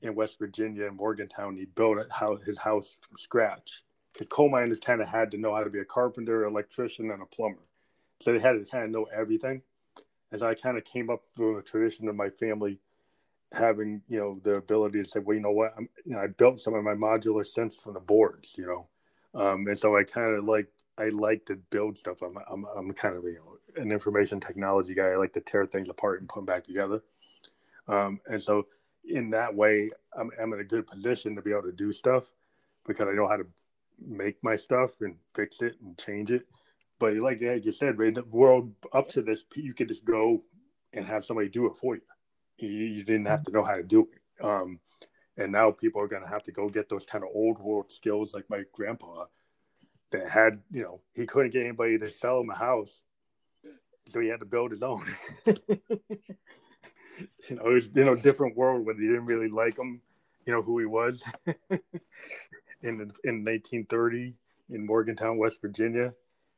in 0.02 0.14
West 0.14 0.38
Virginia 0.38 0.86
in 0.86 0.96
Morgantown. 0.96 1.56
He 1.56 1.64
built 1.64 1.98
his 2.44 2.58
house 2.58 2.96
from 3.00 3.16
scratch 3.16 3.82
because 4.12 4.28
coal 4.28 4.50
miners 4.50 4.80
kind 4.80 5.00
of 5.00 5.08
had 5.08 5.30
to 5.30 5.38
know 5.38 5.54
how 5.54 5.64
to 5.64 5.70
be 5.70 5.80
a 5.80 5.84
carpenter, 5.84 6.44
electrician, 6.44 7.10
and 7.10 7.22
a 7.22 7.26
plumber. 7.26 7.62
So 8.20 8.32
they 8.32 8.38
had 8.38 8.52
to 8.52 8.64
kind 8.70 8.84
of 8.84 8.90
know 8.90 9.06
everything. 9.14 9.62
As 10.32 10.42
I 10.42 10.54
kind 10.54 10.76
of 10.78 10.84
came 10.84 11.10
up 11.10 11.22
through 11.34 11.56
the 11.56 11.62
tradition 11.62 12.08
of 12.08 12.14
my 12.14 12.28
family 12.30 12.78
having, 13.52 14.02
you 14.08 14.18
know, 14.18 14.40
the 14.42 14.54
ability 14.54 15.02
to 15.02 15.08
say, 15.08 15.20
well, 15.20 15.34
you 15.34 15.42
know 15.42 15.50
what, 15.50 15.74
I'm, 15.76 15.88
you 16.04 16.14
know, 16.14 16.20
I 16.20 16.28
built 16.28 16.60
some 16.60 16.74
of 16.74 16.84
my 16.84 16.94
modular 16.94 17.44
synths 17.46 17.80
from 17.80 17.94
the 17.94 18.00
boards, 18.00 18.54
you 18.56 18.66
know, 18.66 18.88
um, 19.34 19.66
and 19.66 19.78
so 19.78 19.96
I 19.96 20.04
kind 20.04 20.36
of 20.36 20.44
like 20.44 20.68
I 20.98 21.08
like 21.08 21.46
to 21.46 21.56
build 21.56 21.96
stuff. 21.96 22.22
I'm 22.22 22.36
I'm 22.50 22.66
I'm 22.76 22.92
kind 22.92 23.16
of 23.16 23.24
you 23.24 23.36
know 23.36 23.82
an 23.82 23.92
information 23.92 24.40
technology 24.40 24.94
guy. 24.94 25.08
I 25.08 25.16
like 25.16 25.32
to 25.34 25.40
tear 25.40 25.66
things 25.66 25.88
apart 25.88 26.20
and 26.20 26.28
put 26.28 26.40
them 26.40 26.46
back 26.46 26.64
together. 26.64 27.02
Um, 27.88 28.20
and 28.26 28.42
so 28.42 28.66
in 29.04 29.30
that 29.30 29.54
way, 29.54 29.90
I'm 30.18 30.30
I'm 30.40 30.52
in 30.52 30.60
a 30.60 30.64
good 30.64 30.86
position 30.86 31.36
to 31.36 31.42
be 31.42 31.52
able 31.52 31.62
to 31.62 31.72
do 31.72 31.92
stuff 31.92 32.30
because 32.86 33.08
I 33.08 33.12
know 33.12 33.28
how 33.28 33.36
to 33.36 33.46
make 34.04 34.42
my 34.42 34.56
stuff 34.56 35.00
and 35.00 35.16
fix 35.34 35.62
it 35.62 35.76
and 35.82 35.96
change 35.96 36.30
it. 36.30 36.46
But 36.98 37.14
like 37.14 37.40
you 37.40 37.72
said, 37.72 37.98
right, 37.98 38.14
the 38.14 38.24
world 38.24 38.72
up 38.92 39.08
to 39.10 39.22
this, 39.22 39.44
you 39.54 39.72
could 39.72 39.88
just 39.88 40.04
go 40.04 40.42
and 40.92 41.06
have 41.06 41.24
somebody 41.24 41.48
do 41.48 41.66
it 41.66 41.76
for 41.76 41.94
you. 41.94 42.02
You, 42.66 43.04
didn't 43.04 43.26
have 43.26 43.42
to 43.44 43.50
know 43.50 43.64
how 43.64 43.76
to 43.76 43.82
do 43.82 44.08
it. 44.12 44.44
Um, 44.44 44.80
and 45.36 45.52
now 45.52 45.70
people 45.70 46.02
are 46.02 46.08
going 46.08 46.22
to 46.22 46.28
have 46.28 46.42
to 46.44 46.52
go 46.52 46.68
get 46.68 46.88
those 46.88 47.06
kind 47.06 47.24
of 47.24 47.30
old 47.34 47.58
world 47.58 47.90
skills 47.90 48.34
like 48.34 48.48
my 48.48 48.62
grandpa 48.72 49.26
that 50.10 50.28
had, 50.28 50.60
you 50.70 50.82
know, 50.82 51.00
he 51.14 51.26
couldn't 51.26 51.52
get 51.52 51.64
anybody 51.64 51.98
to 51.98 52.10
sell 52.10 52.40
him 52.40 52.50
a 52.50 52.54
house. 52.54 53.00
So 54.08 54.20
he 54.20 54.28
had 54.28 54.40
to 54.40 54.46
build 54.46 54.72
his 54.72 54.82
own. 54.82 55.06
you 55.46 55.54
know, 57.50 57.66
it 57.66 57.72
was, 57.72 57.88
you 57.94 58.04
know, 58.04 58.16
different 58.16 58.56
world 58.56 58.84
when 58.84 58.96
he 58.96 59.06
didn't 59.06 59.26
really 59.26 59.48
like 59.48 59.78
him, 59.78 60.00
you 60.46 60.52
know, 60.52 60.62
who 60.62 60.78
he 60.78 60.86
was 60.86 61.22
in, 61.46 61.80
in 62.82 63.44
1930 63.44 64.34
in 64.70 64.86
Morgantown, 64.86 65.38
West 65.38 65.60
Virginia 65.60 66.12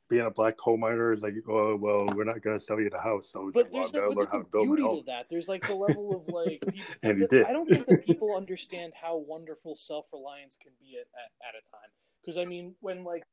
being 0.09 0.27
a 0.27 0.31
black 0.31 0.57
coal 0.57 0.77
miner 0.77 1.12
is 1.12 1.23
like, 1.23 1.35
oh 1.49 1.77
well, 1.77 2.07
we're 2.15 2.24
not 2.24 2.43
going 2.43 2.59
to 2.59 2.65
sell 2.65 2.81
you 2.81 2.91
the 2.91 2.99
house. 2.99 3.31
So 3.31 3.51
but 3.53 3.73
there's, 3.73 3.93
the, 3.93 4.03
but 4.15 4.31
there's 4.31 4.45
the 4.53 4.59
beauty 4.61 4.83
to 4.83 5.03
that. 5.07 5.29
There's 5.31 5.49
like 5.49 5.66
the 5.66 5.74
level 5.74 6.16
of 6.16 6.29
like, 6.35 6.61
people, 6.61 6.83
and 7.03 7.20
he 7.20 7.27
did. 7.27 7.47
I 7.47 7.53
don't 7.53 7.69
think 7.69 7.87
that 7.87 8.05
people 8.05 8.35
understand 8.37 8.93
how 9.01 9.16
wonderful 9.16 9.77
self 9.77 10.07
reliance 10.12 10.57
can 10.61 10.73
be 10.81 10.97
at, 10.97 11.07
at, 11.15 11.49
at 11.49 11.55
a 11.55 11.62
time. 11.70 11.91
Because 12.20 12.39
I 12.39 12.45
mean, 12.45 12.74
when 12.81 13.05
like 13.05 13.24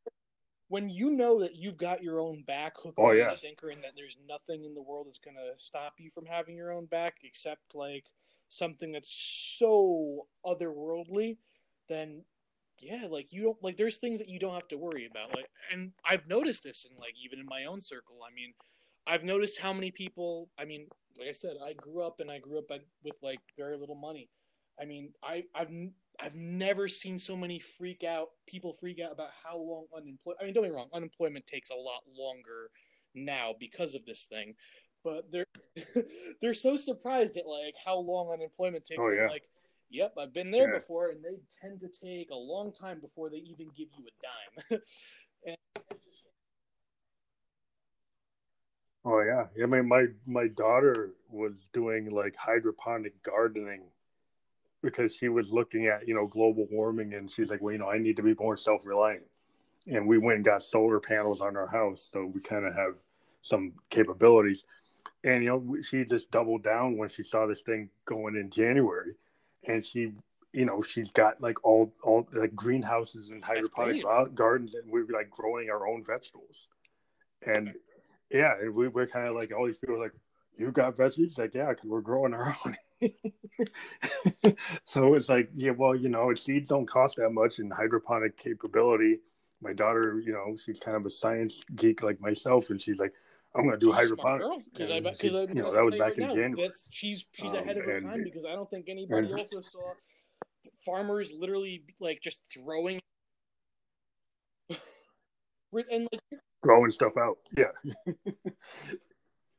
when 0.70 0.90
you 0.90 1.12
know 1.12 1.40
that 1.40 1.56
you've 1.56 1.78
got 1.78 2.04
your 2.04 2.20
own 2.20 2.44
back 2.44 2.78
hook 2.78 2.94
oh, 2.98 3.12
yeah. 3.12 3.32
sinker 3.32 3.70
and 3.70 3.84
that 3.84 3.94
there's 3.96 4.18
nothing 4.28 4.66
in 4.66 4.76
the 4.76 4.82
world 4.82 5.08
that's 5.08 5.18
going 5.18 5.36
to 5.36 5.52
stop 5.58 5.94
you 5.98 6.12
from 6.12 6.26
having 6.28 6.56
your 6.56 6.72
own 6.72 6.86
back 6.86 7.16
except 7.24 7.74
like 7.74 8.06
something 8.50 8.92
that's 8.92 9.12
so 9.58 10.28
otherworldly, 10.46 11.38
then 11.90 12.24
yeah, 12.82 13.08
like 13.10 13.32
you 13.32 13.44
don't 13.44 13.64
like 13.64 13.78
there's 13.78 13.98
things 13.98 14.20
that 14.20 14.30
you 14.30 14.40
don't 14.40 14.54
have 14.54 14.68
to 14.70 14.78
worry 14.78 15.08
about. 15.10 15.36
Like 15.36 15.50
and 15.72 15.92
I've 16.06 16.28
noticed 16.28 16.64
this 16.64 16.86
in 16.90 16.98
like 16.98 17.14
even 17.24 17.40
in 17.40 17.46
my 17.46 17.66
own 17.66 17.82
circle. 17.82 18.18
I 18.26 18.34
mean, 18.34 18.54
I've 19.08 19.24
noticed 19.24 19.60
how 19.60 19.74
many 19.74 19.92
people, 19.92 20.50
I 20.58 20.66
mean, 20.66 20.88
like 21.18 21.30
I 21.30 21.34
said, 21.34 21.56
I 21.64 21.74
grew 21.74 22.02
up 22.02 22.20
and 22.20 22.30
I 22.30 22.40
grew 22.40 22.60
up 22.60 22.72
uh, 22.72 22.78
with 23.04 23.16
like 23.22 23.40
very 23.58 23.78
little 23.78 23.96
money. 23.96 24.30
I 24.80 24.86
mean, 24.86 25.14
I 25.24 25.44
I've 25.56 25.70
I've 26.22 26.36
never 26.36 26.88
seen 26.88 27.18
so 27.18 27.36
many 27.36 27.60
freak 27.60 28.04
out 28.04 28.28
people 28.48 28.74
freak 28.74 29.00
out 29.00 29.12
about 29.12 29.30
how 29.44 29.58
long 29.58 29.86
unemployment. 29.96 30.42
I 30.42 30.46
mean, 30.46 30.54
don't 30.54 30.64
get 30.64 30.72
me 30.72 30.78
wrong, 30.78 30.90
unemployment 30.94 31.48
takes 31.48 31.70
a 31.70 31.76
lot 31.76 32.04
longer 32.18 32.70
now 33.16 33.54
because 33.60 33.96
of 33.96 34.06
this 34.06 34.28
thing, 34.30 34.56
but 35.04 35.32
they're 35.32 35.48
they're 36.42 36.54
so 36.54 36.76
surprised 36.76 37.38
at 37.38 37.48
like 37.48 37.76
how 37.84 37.98
long 37.98 38.32
unemployment 38.32 38.86
takes. 38.86 39.06
Oh, 39.06 39.12
yeah. 39.12 39.28
like 39.28 39.44
Yep, 39.92 40.14
I've 40.20 40.34
been 40.34 40.52
there 40.52 40.72
yeah. 40.72 40.80
before, 40.80 41.10
and 41.10 41.24
they 41.24 41.40
tend 41.62 41.80
to 41.82 41.88
take 41.88 42.30
a 42.30 42.36
long 42.36 42.72
time 42.72 43.00
before 43.00 43.30
they 43.30 43.38
even 43.38 43.70
give 43.76 43.88
you 43.98 44.06
a 44.06 44.72
dime. 44.72 44.82
and... 45.46 45.58
Oh 49.06 49.22
yeah, 49.22 49.46
I 49.64 49.66
mean 49.66 49.88
my 49.88 50.08
my 50.28 50.50
daughter 50.50 51.12
was 51.32 51.70
doing 51.72 52.10
like 52.10 52.36
hydroponic 52.36 53.24
gardening 53.24 53.84
because 54.84 55.16
she 55.16 55.30
was 55.30 55.52
looking 55.54 55.88
at 55.88 56.06
you 56.06 56.14
know 56.14 56.28
global 56.28 56.68
warming, 56.70 57.14
and 57.14 57.32
she's 57.32 57.50
like, 57.50 57.62
well, 57.62 57.72
you 57.72 57.80
know, 57.80 57.90
I 57.90 57.98
need 57.98 58.18
to 58.18 58.24
be 58.24 58.36
more 58.38 58.58
self 58.58 58.86
reliant, 58.86 59.24
and 59.88 60.06
we 60.06 60.18
went 60.18 60.36
and 60.36 60.46
got 60.46 60.64
solar 60.64 61.00
panels 61.00 61.40
on 61.40 61.56
our 61.56 61.66
house, 61.66 62.10
so 62.12 62.26
we 62.26 62.42
kind 62.42 62.66
of 62.66 62.76
have 62.76 62.96
some 63.42 63.72
capabilities. 63.90 64.66
And 65.24 65.44
you 65.46 65.50
know, 65.50 65.78
she 65.82 66.04
just 66.04 66.30
doubled 66.30 66.64
down 66.64 66.98
when 66.98 67.08
she 67.08 67.24
saw 67.24 67.48
this 67.48 67.62
thing 67.62 67.90
going 68.06 68.36
in 68.36 68.50
January 68.52 69.14
and 69.68 69.86
she 69.86 70.14
you 70.54 70.66
know 70.66 70.82
she's 70.82 71.12
got 71.12 71.40
like 71.42 71.64
all 71.64 71.94
all 72.04 72.28
like 72.34 72.56
greenhouses 72.56 73.30
and 73.30 73.44
hydroponic 73.44 74.04
gardens 74.34 74.74
and 74.74 74.92
we 74.92 75.02
are 75.02 75.06
like 75.14 75.30
growing 75.30 75.70
our 75.70 75.88
own 75.88 76.04
vegetables. 76.04 76.68
And 77.46 77.74
yeah 78.32 78.54
and 78.60 78.74
we're 78.74 79.08
kind 79.08 79.28
of 79.28 79.36
like 79.36 79.52
all 79.56 79.66
these 79.66 79.78
people 79.78 79.96
are 79.96 80.04
like 80.04 80.14
you 80.58 80.72
got 80.72 80.98
veggies? 80.98 81.38
Like 81.38 81.54
yeah 81.54 81.70
because 81.70 81.90
we're 81.90 82.02
growing 82.02 82.34
our 82.34 82.56
own. 82.66 82.78
So 84.86 85.14
it's 85.14 85.30
like 85.30 85.50
yeah 85.56 85.72
well 85.72 85.96
you 85.96 86.10
know 86.10 86.34
seeds 86.34 86.70
don't 86.70 86.86
cost 86.86 87.18
that 87.18 87.30
much 87.30 87.60
and 87.60 87.72
hydroponic 87.72 88.38
capability. 88.38 89.20
My 89.62 89.74
daughter 89.74 90.22
you 90.26 90.34
know 90.34 90.58
she's 90.58 90.80
kind 90.80 90.98
of 90.98 91.06
a 91.06 91.10
science 91.10 91.64
geek 91.76 92.02
like 92.02 92.20
myself 92.20 92.70
and 92.72 92.82
she's 92.82 93.00
like 93.00 93.14
I'm 93.56 93.64
going 93.64 93.80
to 93.80 93.86
do 93.86 93.92
hydroponics 93.92 94.46
because 94.72 94.92
I 94.92 95.00
because 95.00 95.24
you 95.24 95.56
know 95.56 95.72
that 95.72 95.84
was 95.84 95.96
back 95.96 96.10
right 96.10 96.18
in 96.18 96.28
now, 96.28 96.36
January. 96.36 96.68
That's 96.68 96.88
she's 96.92 97.26
she's 97.34 97.52
um, 97.52 97.58
ahead 97.58 97.78
of 97.78 97.86
her 97.86 98.02
time 98.02 98.24
because 98.24 98.46
I 98.46 98.52
don't 98.52 98.70
think 98.70 98.86
anybody 98.90 99.32
also 99.32 99.62
saw 99.62 99.94
farmers 100.86 101.34
literally 101.36 101.84
like 102.00 102.22
just 102.22 102.40
throwing 102.54 103.00
and 104.70 106.08
like 106.12 106.22
growing 106.62 106.92
stuff 106.92 107.18
out. 107.18 107.38
Yeah. 107.58 107.72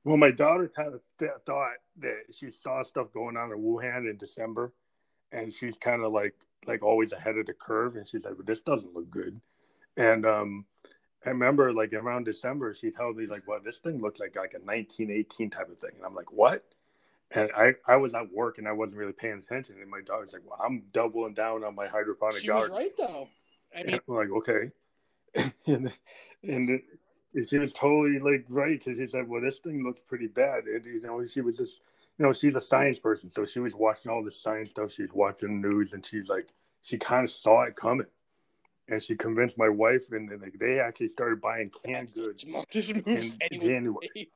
well, 0.05 0.17
my 0.17 0.31
daughter 0.31 0.71
kind 0.75 0.95
of 0.95 1.01
th- 1.19 1.31
thought 1.45 1.75
that 1.99 2.23
she 2.31 2.51
saw 2.53 2.85
stuff 2.85 3.13
going 3.13 3.37
on 3.37 3.51
in 3.51 3.59
Wuhan 3.59 4.09
in 4.09 4.17
December, 4.19 4.73
and 5.33 5.53
she's 5.53 5.77
kind 5.77 6.03
of 6.03 6.13
like 6.13 6.35
like 6.67 6.83
always 6.85 7.11
ahead 7.13 7.37
of 7.39 7.47
the 7.47 7.55
curve, 7.55 7.97
and 7.97 8.07
she's 8.07 8.25
like, 8.25 8.35
well, 8.35 8.45
"This 8.47 8.61
doesn't 8.61 8.95
look 8.95 9.11
good," 9.11 9.41
and 9.97 10.25
um 10.25 10.65
I 11.25 11.31
remember 11.31 11.73
like 11.73 11.93
around 11.93 12.25
December, 12.25 12.75
she 12.75 12.91
told 12.91 13.17
me 13.17 13.27
like, 13.27 13.47
"Well, 13.47 13.61
this 13.63 13.79
thing 13.79 14.01
looks 14.01 14.21
like 14.21 14.37
like 14.37 14.55
a 14.55 14.59
1918 14.59 15.51
type 15.51 15.69
of 15.69 15.79
thing," 15.79 15.93
and 15.97 16.05
I'm 16.05 16.15
like, 16.15 16.33
"What?" 16.33 16.65
And 17.31 17.51
I 17.57 17.75
I 17.87 17.97
was 17.97 18.15
at 18.15 18.33
work 18.33 18.59
and 18.59 18.67
I 18.67 18.73
wasn't 18.73 18.97
really 18.97 19.13
paying 19.13 19.39
attention, 19.39 19.77
and 19.81 19.91
my 19.91 20.01
daughter's 20.01 20.33
like, 20.33 20.43
"Well, 20.47 20.59
I'm 20.65 20.85
doubling 20.93 21.35
down 21.35 21.63
on 21.63 21.75
my 21.75 21.89
hydroponic 21.89 22.41
she 22.41 22.47
garden." 22.47 22.75
was 22.75 22.83
right 22.83 22.97
though. 22.97 23.29
I 23.77 23.83
mean, 23.83 24.01
I'm 24.09 24.15
like, 24.15 24.31
okay, 24.31 24.71
and 25.67 25.93
and 26.43 26.71
it, 26.71 27.49
she 27.49 27.59
was 27.59 27.73
totally 27.73 28.19
like 28.19 28.47
right 28.49 28.79
because 28.79 28.97
she 28.97 29.07
said, 29.07 29.29
"Well, 29.29 29.43
this 29.43 29.59
thing 29.59 29.85
looks 29.85 30.01
pretty 30.01 30.27
bad," 30.27 30.65
and 30.65 30.85
you 30.87 31.03
know, 31.03 31.25
she 31.27 31.43
was 31.43 31.59
just 31.59 31.83
you 32.19 32.25
know, 32.25 32.33
she's 32.33 32.57
a 32.57 32.61
science 32.61 32.99
person, 32.99 33.31
so 33.31 33.45
she 33.45 33.61
was 33.61 33.75
watching 33.75 34.11
all 34.11 34.23
this 34.23 34.41
science 34.41 34.71
stuff. 34.71 34.93
She's 34.93 35.13
watching 35.13 35.61
the 35.61 35.69
news, 35.69 35.93
and 35.93 36.05
she's 36.05 36.29
like, 36.29 36.53
she 36.83 36.99
kind 36.99 37.25
of 37.25 37.31
saw 37.31 37.63
it 37.63 37.77
coming 37.77 38.07
and 38.91 39.03
she 39.03 39.17
convinced 39.17 39.57
my 39.57 39.69
wife, 39.69 40.11
and, 40.11 40.31
and 40.31 40.53
they 40.59 40.81
actually 40.81 41.09
started 41.09 41.41
buying 41.41 41.71
canned 41.85 42.13
goods 42.15 42.45
in 43.51 43.61
January. 43.61 44.31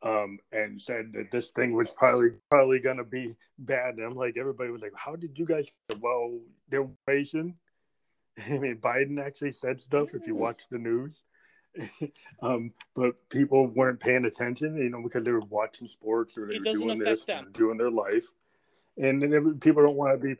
Um, 0.00 0.38
and 0.52 0.80
said 0.80 1.12
that 1.14 1.32
this 1.32 1.50
thing 1.50 1.74
was 1.74 1.90
probably 1.90 2.30
probably 2.48 2.78
gonna 2.78 3.02
be 3.02 3.34
bad. 3.58 3.96
And 3.96 4.04
I'm 4.04 4.14
like, 4.14 4.36
everybody 4.38 4.70
was 4.70 4.80
like, 4.80 4.92
"How 4.94 5.16
did 5.16 5.36
you 5.36 5.44
guys?" 5.44 5.66
Well, 6.00 6.38
they're 6.68 6.86
patient. 7.04 7.56
I 8.46 8.58
mean, 8.58 8.76
Biden 8.76 9.20
actually 9.20 9.52
said 9.52 9.80
stuff 9.80 10.14
if 10.14 10.24
you 10.24 10.36
watch 10.36 10.68
the 10.70 10.78
news. 10.78 11.24
um, 12.42 12.72
but 12.94 13.28
people 13.28 13.66
weren't 13.66 13.98
paying 13.98 14.24
attention, 14.24 14.76
you 14.76 14.88
know, 14.88 15.02
because 15.02 15.24
they 15.24 15.32
were 15.32 15.40
watching 15.40 15.88
sports 15.88 16.38
or 16.38 16.46
they 16.46 16.56
it 16.56 16.60
were 16.60 16.72
doing 16.72 16.98
this, 16.98 17.26
doing 17.52 17.76
their 17.76 17.90
life. 17.90 18.26
And, 18.96 19.22
and 19.22 19.60
people 19.60 19.86
don't 19.86 19.96
want 19.96 20.20
to 20.20 20.26
be 20.26 20.36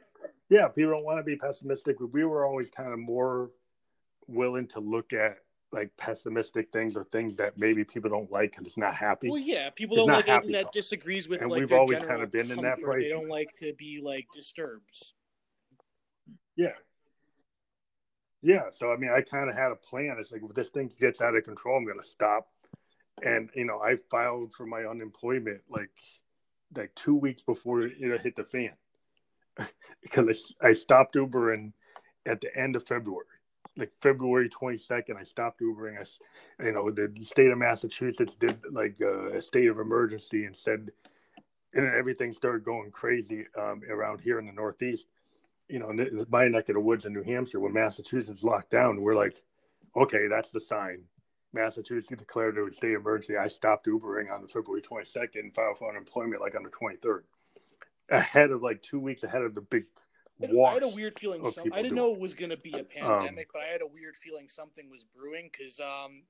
yeah, 0.51 0.69
people 0.69 0.93
don't 0.93 1.05
want 1.05 1.19
to 1.19 1.23
be 1.23 1.37
pessimistic, 1.37 1.99
but 1.99 2.13
we 2.13 2.25
were 2.25 2.47
always 2.47 2.71
kind 2.71 2.93
of 2.93 2.99
more 2.99 3.51
willing 4.27 4.67
to 4.69 4.81
look 4.81 5.13
at 5.13 5.39
like 5.71 5.91
pessimistic 5.99 6.73
things 6.73 6.97
or 6.97 7.05
things 7.05 7.37
that 7.37 7.59
maybe 7.59 7.85
people 7.85 8.09
don't 8.09 8.31
like 8.33 8.57
and 8.57 8.67
it's 8.67 8.79
not 8.79 8.95
happy. 8.95 9.29
Well, 9.29 9.39
yeah, 9.39 9.69
people 9.69 9.97
don't 9.97 10.09
like 10.09 10.29
anything 10.29 10.53
that 10.53 10.73
disagrees 10.73 11.29
with. 11.29 11.43
And 11.43 11.51
like, 11.51 11.61
we've 11.61 11.73
always 11.73 11.99
kind 11.99 12.23
of 12.23 12.33
been 12.33 12.51
in 12.51 12.59
that 12.61 12.79
place. 12.83 13.03
They 13.03 13.11
don't 13.11 13.29
like 13.29 13.53
to 13.57 13.75
be 13.75 14.01
like 14.03 14.27
disturbed. 14.33 15.13
Yeah, 16.57 16.73
yeah. 18.43 18.65
So 18.73 18.91
I 18.91 18.97
mean, 18.97 19.11
I 19.15 19.21
kind 19.21 19.51
of 19.51 19.57
had 19.57 19.71
a 19.71 19.77
plan. 19.77 20.17
It's 20.19 20.33
like 20.33 20.43
if 20.43 20.55
this 20.55 20.69
thing 20.69 20.91
gets 20.99 21.21
out 21.21 21.37
of 21.37 21.45
control, 21.45 21.77
I'm 21.77 21.85
going 21.85 22.01
to 22.01 22.07
stop. 22.07 22.49
And 23.23 23.51
you 23.55 23.67
know, 23.67 23.81
I 23.81 23.97
filed 24.11 24.55
for 24.55 24.65
my 24.65 24.85
unemployment 24.85 25.61
like 25.69 25.91
like 26.75 26.95
two 26.95 27.15
weeks 27.15 27.43
before 27.43 27.83
it 27.83 28.21
hit 28.23 28.37
the 28.37 28.45
fan 28.45 28.73
because 30.03 30.55
I 30.61 30.73
stopped 30.73 31.15
Ubering 31.15 31.73
at 32.27 32.41
the 32.41 32.57
end 32.57 32.77
of 32.77 32.87
February. 32.87 33.25
like 33.77 33.93
February 34.01 34.49
22nd, 34.49 35.17
I 35.17 35.25
stopped 35.25 35.61
Ubering. 35.61 35.99
I, 35.99 36.65
you 36.65 36.73
know, 36.73 36.91
the 36.91 37.13
state 37.25 37.51
of 37.51 37.59
Massachusetts 37.59 38.35
did 38.35 38.59
like 38.71 38.97
uh, 39.01 39.33
a 39.33 39.43
state 39.43 39.69
of 39.69 39.79
emergency 39.79 40.45
and 40.45 40.57
said, 40.57 40.91
and 41.75 41.87
everything 41.87 42.33
started 42.33 42.65
going 42.65 42.91
crazy 42.91 43.47
um, 43.57 43.83
around 43.89 44.21
here 44.21 44.39
in 44.39 44.47
the 44.47 44.53
Northeast. 44.53 45.09
You 45.69 45.81
know, 45.81 46.25
my 46.31 46.49
neck 46.49 46.71
of 46.71 46.75
the 46.75 46.81
woods 46.81 47.05
in 47.05 47.13
New 47.13 47.23
Hampshire, 47.23 47.61
when 47.61 47.75
Massachusetts 47.75 48.43
locked 48.43 48.71
down, 48.71 49.03
we're 49.03 49.15
like, 49.15 49.43
okay, 49.95 50.27
that's 50.29 50.51
the 50.51 50.61
sign. 50.61 51.03
Massachusetts 51.53 52.09
declared 52.09 52.57
it 52.57 52.69
a 52.69 52.73
state 52.73 52.95
of 52.95 53.01
emergency. 53.01 53.37
I 53.37 53.49
stopped 53.49 53.87
Ubering 53.87 54.31
on 54.33 54.47
February 54.49 54.83
22nd 54.83 55.41
and 55.41 55.55
filed 55.55 55.79
for 55.79 55.89
unemployment 55.89 56.41
like 56.41 56.55
on 56.55 56.63
the 56.63 56.71
23rd, 56.71 57.23
ahead 58.11 58.51
of 58.51 58.63
like 58.63 58.83
two 58.83 59.01
weeks 59.01 59.23
ahead 59.23 59.43
of 59.43 59.55
the 59.55 59.61
big 59.61 59.85
I 60.43 60.75
had 60.75 60.83
a 60.83 60.89
weird 60.89 61.19
feeling. 61.19 61.45
Some, 61.51 61.73
I 61.73 61.83
didn't 61.83 61.97
know 61.97 62.13
it 62.13 62.21
was 62.21 62.35
going 62.35 62.51
to 62.51 62.57
be 62.57 62.73
a 62.73 62.81
um, 62.81 62.87
pandemic, 62.87 63.49
um, 63.49 63.51
but 63.55 63.63
I 63.63 63.67
had 63.67 63.83
a 63.83 63.87
weird 63.87 64.17
feeling 64.17 64.47
something 64.47 64.89
was 64.91 65.05
brewing 65.05 65.51
because, 65.53 65.81
um, 65.81 66.23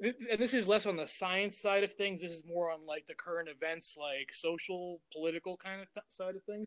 and 0.00 0.38
this 0.38 0.52
is 0.52 0.66
less 0.66 0.84
on 0.86 0.96
the 0.96 1.06
science 1.06 1.58
side 1.58 1.84
of 1.84 1.92
things. 1.92 2.20
This 2.20 2.32
is 2.32 2.42
more 2.44 2.70
on 2.72 2.86
like 2.86 3.06
the 3.06 3.14
current 3.14 3.48
events, 3.48 3.96
like 3.98 4.32
social, 4.32 5.00
political 5.12 5.56
kind 5.56 5.80
of 5.80 5.92
th- 5.94 6.04
side 6.08 6.34
of 6.34 6.42
things. 6.42 6.66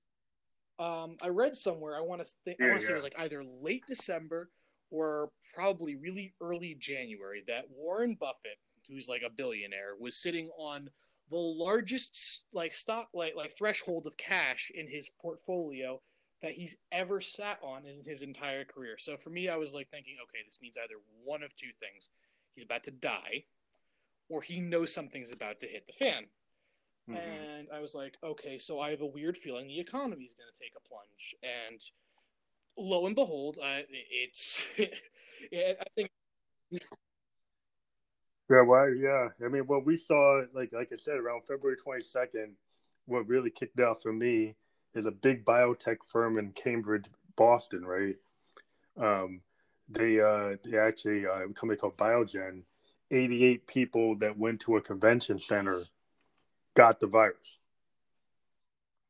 Um, 0.80 1.18
I 1.22 1.30
read 1.30 1.56
somewhere. 1.56 1.98
I 1.98 2.02
want 2.02 2.22
to 2.22 2.28
think. 2.46 2.58
Yeah, 2.60 2.68
I 2.68 2.70
want 2.70 2.82
to 2.82 2.86
yeah. 2.86 2.88
say 2.88 2.94
it 2.94 2.96
was 2.96 3.04
like 3.04 3.20
either 3.20 3.44
late 3.44 3.84
December 3.88 4.50
or 4.90 5.30
probably 5.54 5.96
really 5.96 6.34
early 6.42 6.78
January 6.80 7.44
that 7.48 7.66
Warren 7.76 8.16
Buffett, 8.20 8.58
who's 8.88 9.10
like 9.10 9.22
a 9.26 9.30
billionaire, 9.30 9.96
was 10.00 10.16
sitting 10.16 10.50
on 10.58 10.90
the 11.30 11.38
largest 11.38 12.46
like 12.54 12.74
stock 12.74 13.10
like 13.14 13.36
like 13.36 13.52
threshold 13.52 14.06
of 14.06 14.18
cash 14.18 14.72
in 14.74 14.88
his 14.88 15.10
portfolio 15.22 16.00
that 16.42 16.52
he's 16.52 16.76
ever 16.92 17.22
sat 17.22 17.58
on 17.64 17.86
in 17.86 18.04
his 18.04 18.22
entire 18.22 18.66
career. 18.66 18.98
So 19.00 19.18
for 19.18 19.30
me, 19.30 19.50
I 19.50 19.56
was 19.56 19.74
like 19.74 19.90
thinking, 19.90 20.18
okay, 20.24 20.44
this 20.46 20.60
means 20.62 20.78
either 20.78 21.00
one 21.24 21.44
of 21.44 21.56
two 21.56 21.72
things: 21.80 22.10
he's 22.54 22.64
about 22.64 22.84
to 22.84 22.92
die, 22.92 23.46
or 24.30 24.42
he 24.42 24.60
knows 24.60 24.94
something's 24.94 25.32
about 25.32 25.60
to 25.62 25.68
hit 25.68 25.88
the 25.88 25.94
fan. 25.94 26.26
Mm-hmm. 27.10 27.18
And 27.18 27.68
I 27.74 27.80
was 27.80 27.94
like, 27.94 28.16
okay, 28.24 28.58
so 28.58 28.80
I 28.80 28.90
have 28.92 29.02
a 29.02 29.06
weird 29.06 29.38
feeling 29.38 29.68
the 29.68 29.80
economy 29.80 30.26
is 30.26 30.34
going 30.34 30.50
to 30.52 30.60
take 30.60 30.74
a 30.76 30.88
plunge. 30.88 31.36
And 31.44 31.82
lo 32.78 33.06
and 33.06 33.16
behold, 33.16 33.58
uh, 33.62 33.82
it's. 33.90 34.66
Yeah 35.52 35.74
I 35.80 35.86
think. 35.96 36.10
Yeah, 38.50 38.62
well, 38.62 38.90
yeah. 38.94 39.30
I 39.44 39.50
mean, 39.50 39.64
what 39.64 39.86
we 39.86 39.98
saw, 39.98 40.44
like 40.54 40.72
like 40.72 40.92
I 40.94 40.98
said, 40.98 41.16
around 41.16 41.42
February 41.48 41.78
twenty 41.78 42.04
second, 42.04 42.54
what 43.06 43.28
really 43.28 43.50
kicked 43.50 43.80
off 43.80 44.04
for 44.04 44.14
me 44.14 44.56
is 44.94 45.06
a 45.06 45.12
big 45.12 45.44
biotech 45.44 45.98
firm 46.08 46.38
in 46.38 46.52
Cambridge, 46.52 47.06
Boston, 47.36 47.86
right? 47.86 48.16
Um, 48.98 49.42
they 49.90 50.20
uh, 50.20 50.58
they 50.64 50.78
actually 50.78 51.26
uh, 51.26 51.46
a 51.50 51.54
company 51.54 51.78
called 51.78 51.98
Biogen. 51.98 52.62
Eighty 53.12 53.46
eight 53.46 53.68
people 53.68 54.16
that 54.18 54.38
went 54.38 54.62
to 54.62 54.78
a 54.78 54.82
convention 54.82 55.40
center 55.40 55.82
got 56.76 57.00
the 57.00 57.08
virus, 57.08 57.60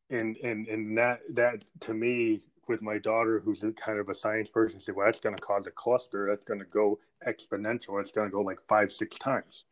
and 0.10 0.38
and 0.38 0.68
and 0.68 0.98
that 0.98 1.22
that 1.34 1.64
to 1.82 1.94
me 1.94 2.42
with 2.68 2.82
my 2.82 2.98
daughter, 2.98 3.40
who's 3.40 3.64
kind 3.76 4.00
of 4.00 4.10
a 4.10 4.16
science 4.16 4.50
person, 4.50 4.80
said, 4.80 4.96
"Well, 4.96 5.06
that's 5.06 5.20
going 5.20 5.36
to 5.36 5.42
cause 5.42 5.68
a 5.68 5.72
cluster. 5.72 6.28
That's 6.30 6.44
going 6.44 6.60
to 6.60 6.66
go 6.66 7.00
exponential. 7.28 8.00
It's 8.02 8.12
going 8.12 8.28
to 8.28 8.34
go 8.34 8.42
like 8.42 8.60
five, 8.68 8.92
six 8.92 9.18
times." 9.18 9.66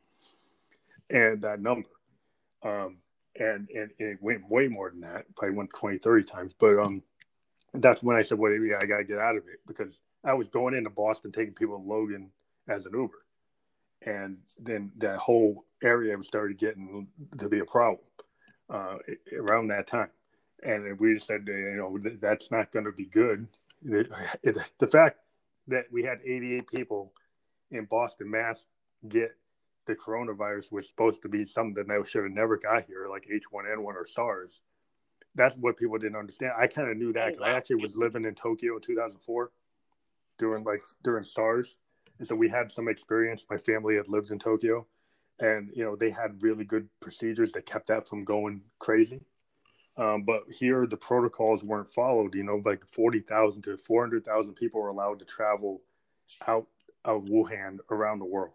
And 1.09 1.41
that 1.41 1.61
number, 1.61 1.89
um, 2.63 2.97
and, 3.35 3.67
and, 3.69 3.91
and 3.99 4.09
it 4.09 4.17
went 4.21 4.49
way 4.49 4.67
more 4.67 4.89
than 4.89 5.01
that. 5.01 5.25
Probably 5.35 5.55
went 5.55 5.73
20, 5.73 5.97
30 5.97 6.23
times. 6.23 6.53
But 6.57 6.79
um, 6.79 7.03
that's 7.73 8.01
when 8.03 8.15
I 8.15 8.21
said, 8.21 8.39
"Well, 8.39 8.51
yeah, 8.51 8.79
I 8.79 8.85
got 8.85 8.97
to 8.97 9.03
get 9.03 9.19
out 9.19 9.35
of 9.35 9.47
it," 9.47 9.59
because 9.67 9.99
I 10.23 10.33
was 10.33 10.47
going 10.49 10.73
into 10.73 10.89
Boston 10.89 11.31
taking 11.31 11.53
people 11.53 11.77
to 11.77 11.83
Logan 11.83 12.31
as 12.67 12.85
an 12.85 12.93
Uber, 12.93 13.25
and 14.05 14.37
then 14.59 14.91
that 14.97 15.17
whole 15.17 15.65
area 15.83 16.15
started 16.23 16.57
getting 16.57 17.07
to 17.37 17.49
be 17.49 17.59
a 17.59 17.65
problem 17.65 17.99
uh, 18.69 18.97
around 19.37 19.67
that 19.67 19.87
time. 19.87 20.09
And 20.63 20.99
we 20.99 21.19
said, 21.19 21.43
you 21.47 21.75
know, 21.75 21.97
that's 22.21 22.51
not 22.51 22.71
going 22.71 22.85
to 22.85 22.91
be 22.91 23.05
good. 23.05 23.47
The 23.83 24.87
fact 24.89 25.19
that 25.67 25.85
we 25.91 26.03
had 26.03 26.19
88 26.25 26.67
people 26.67 27.13
in 27.71 27.85
Boston, 27.85 28.31
Mass, 28.31 28.65
get 29.07 29.35
the 29.85 29.95
coronavirus 29.95 30.71
was 30.71 30.87
supposed 30.87 31.21
to 31.21 31.29
be 31.29 31.45
something 31.45 31.85
that 31.85 32.07
should 32.07 32.23
have 32.23 32.31
never 32.31 32.57
got 32.57 32.85
here, 32.85 33.07
like 33.09 33.27
H1N1 33.27 33.83
or 33.83 34.07
SARS. 34.07 34.61
That's 35.35 35.57
what 35.57 35.77
people 35.77 35.97
didn't 35.97 36.15
understand. 36.15 36.53
I 36.57 36.67
kind 36.67 36.89
of 36.89 36.97
knew 36.97 37.11
that 37.13 37.33
because 37.33 37.41
oh. 37.41 37.45
I 37.45 37.53
actually 37.53 37.77
was 37.77 37.97
living 37.97 38.23
in 38.23 38.35
Tokyo 38.35 38.75
in 38.75 38.81
2004 38.81 39.51
during 40.37 40.63
like 40.63 40.83
during 41.03 41.23
SARS, 41.23 41.77
and 42.19 42.27
so 42.27 42.35
we 42.35 42.49
had 42.49 42.71
some 42.71 42.87
experience. 42.87 43.45
My 43.49 43.57
family 43.57 43.95
had 43.95 44.07
lived 44.07 44.31
in 44.31 44.39
Tokyo, 44.39 44.85
and 45.39 45.71
you 45.73 45.83
know 45.83 45.95
they 45.95 46.11
had 46.11 46.41
really 46.41 46.65
good 46.65 46.87
procedures 46.99 47.51
that 47.53 47.65
kept 47.65 47.87
that 47.87 48.07
from 48.07 48.23
going 48.23 48.61
crazy. 48.79 49.21
Um, 49.95 50.23
but 50.23 50.43
here 50.49 50.87
the 50.87 50.97
protocols 50.97 51.63
weren't 51.63 51.93
followed. 51.93 52.33
You 52.33 52.43
know, 52.43 52.61
like 52.65 52.85
40,000 52.87 53.61
to 53.63 53.77
400,000 53.77 54.53
people 54.55 54.81
were 54.81 54.89
allowed 54.89 55.19
to 55.19 55.25
travel 55.25 55.81
out 56.47 56.67
of 57.05 57.23
Wuhan 57.23 57.77
around 57.91 58.19
the 58.19 58.25
world 58.25 58.53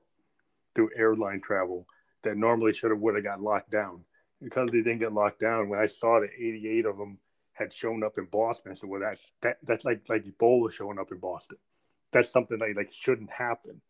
through 0.75 0.91
airline 0.97 1.41
travel 1.41 1.87
that 2.23 2.37
normally 2.37 2.73
should 2.73 2.91
have 2.91 3.01
would 3.01 3.15
have 3.15 3.25
got 3.25 3.41
locked 3.41 3.71
down 3.71 4.05
because 4.43 4.71
they 4.71 4.79
didn't 4.79 4.99
get 4.99 5.13
locked 5.13 5.41
down. 5.41 5.69
When 5.69 5.79
I 5.79 5.87
saw 5.87 6.21
that 6.21 6.31
88 6.37 6.87
of 6.87 6.99
them 6.99 7.19
had 7.53 7.73
shown 7.73 8.03
up 8.03 8.19
in 8.19 8.27
Boston, 8.27 8.73
I 8.73 8.75
said, 8.75 8.89
"Well, 8.89 9.01
that, 9.01 9.19
that 9.43 9.59
that's 9.63 9.85
like 9.85 10.09
like 10.09 10.25
Ebola 10.25 10.73
showing 10.73 10.99
up 10.99 11.13
in 11.13 11.19
Boston. 11.19 11.59
That's 12.13 12.31
something 12.31 12.59
that 12.59 12.77
like 12.77 12.93
shouldn't 12.93 13.31
happen." 13.31 13.81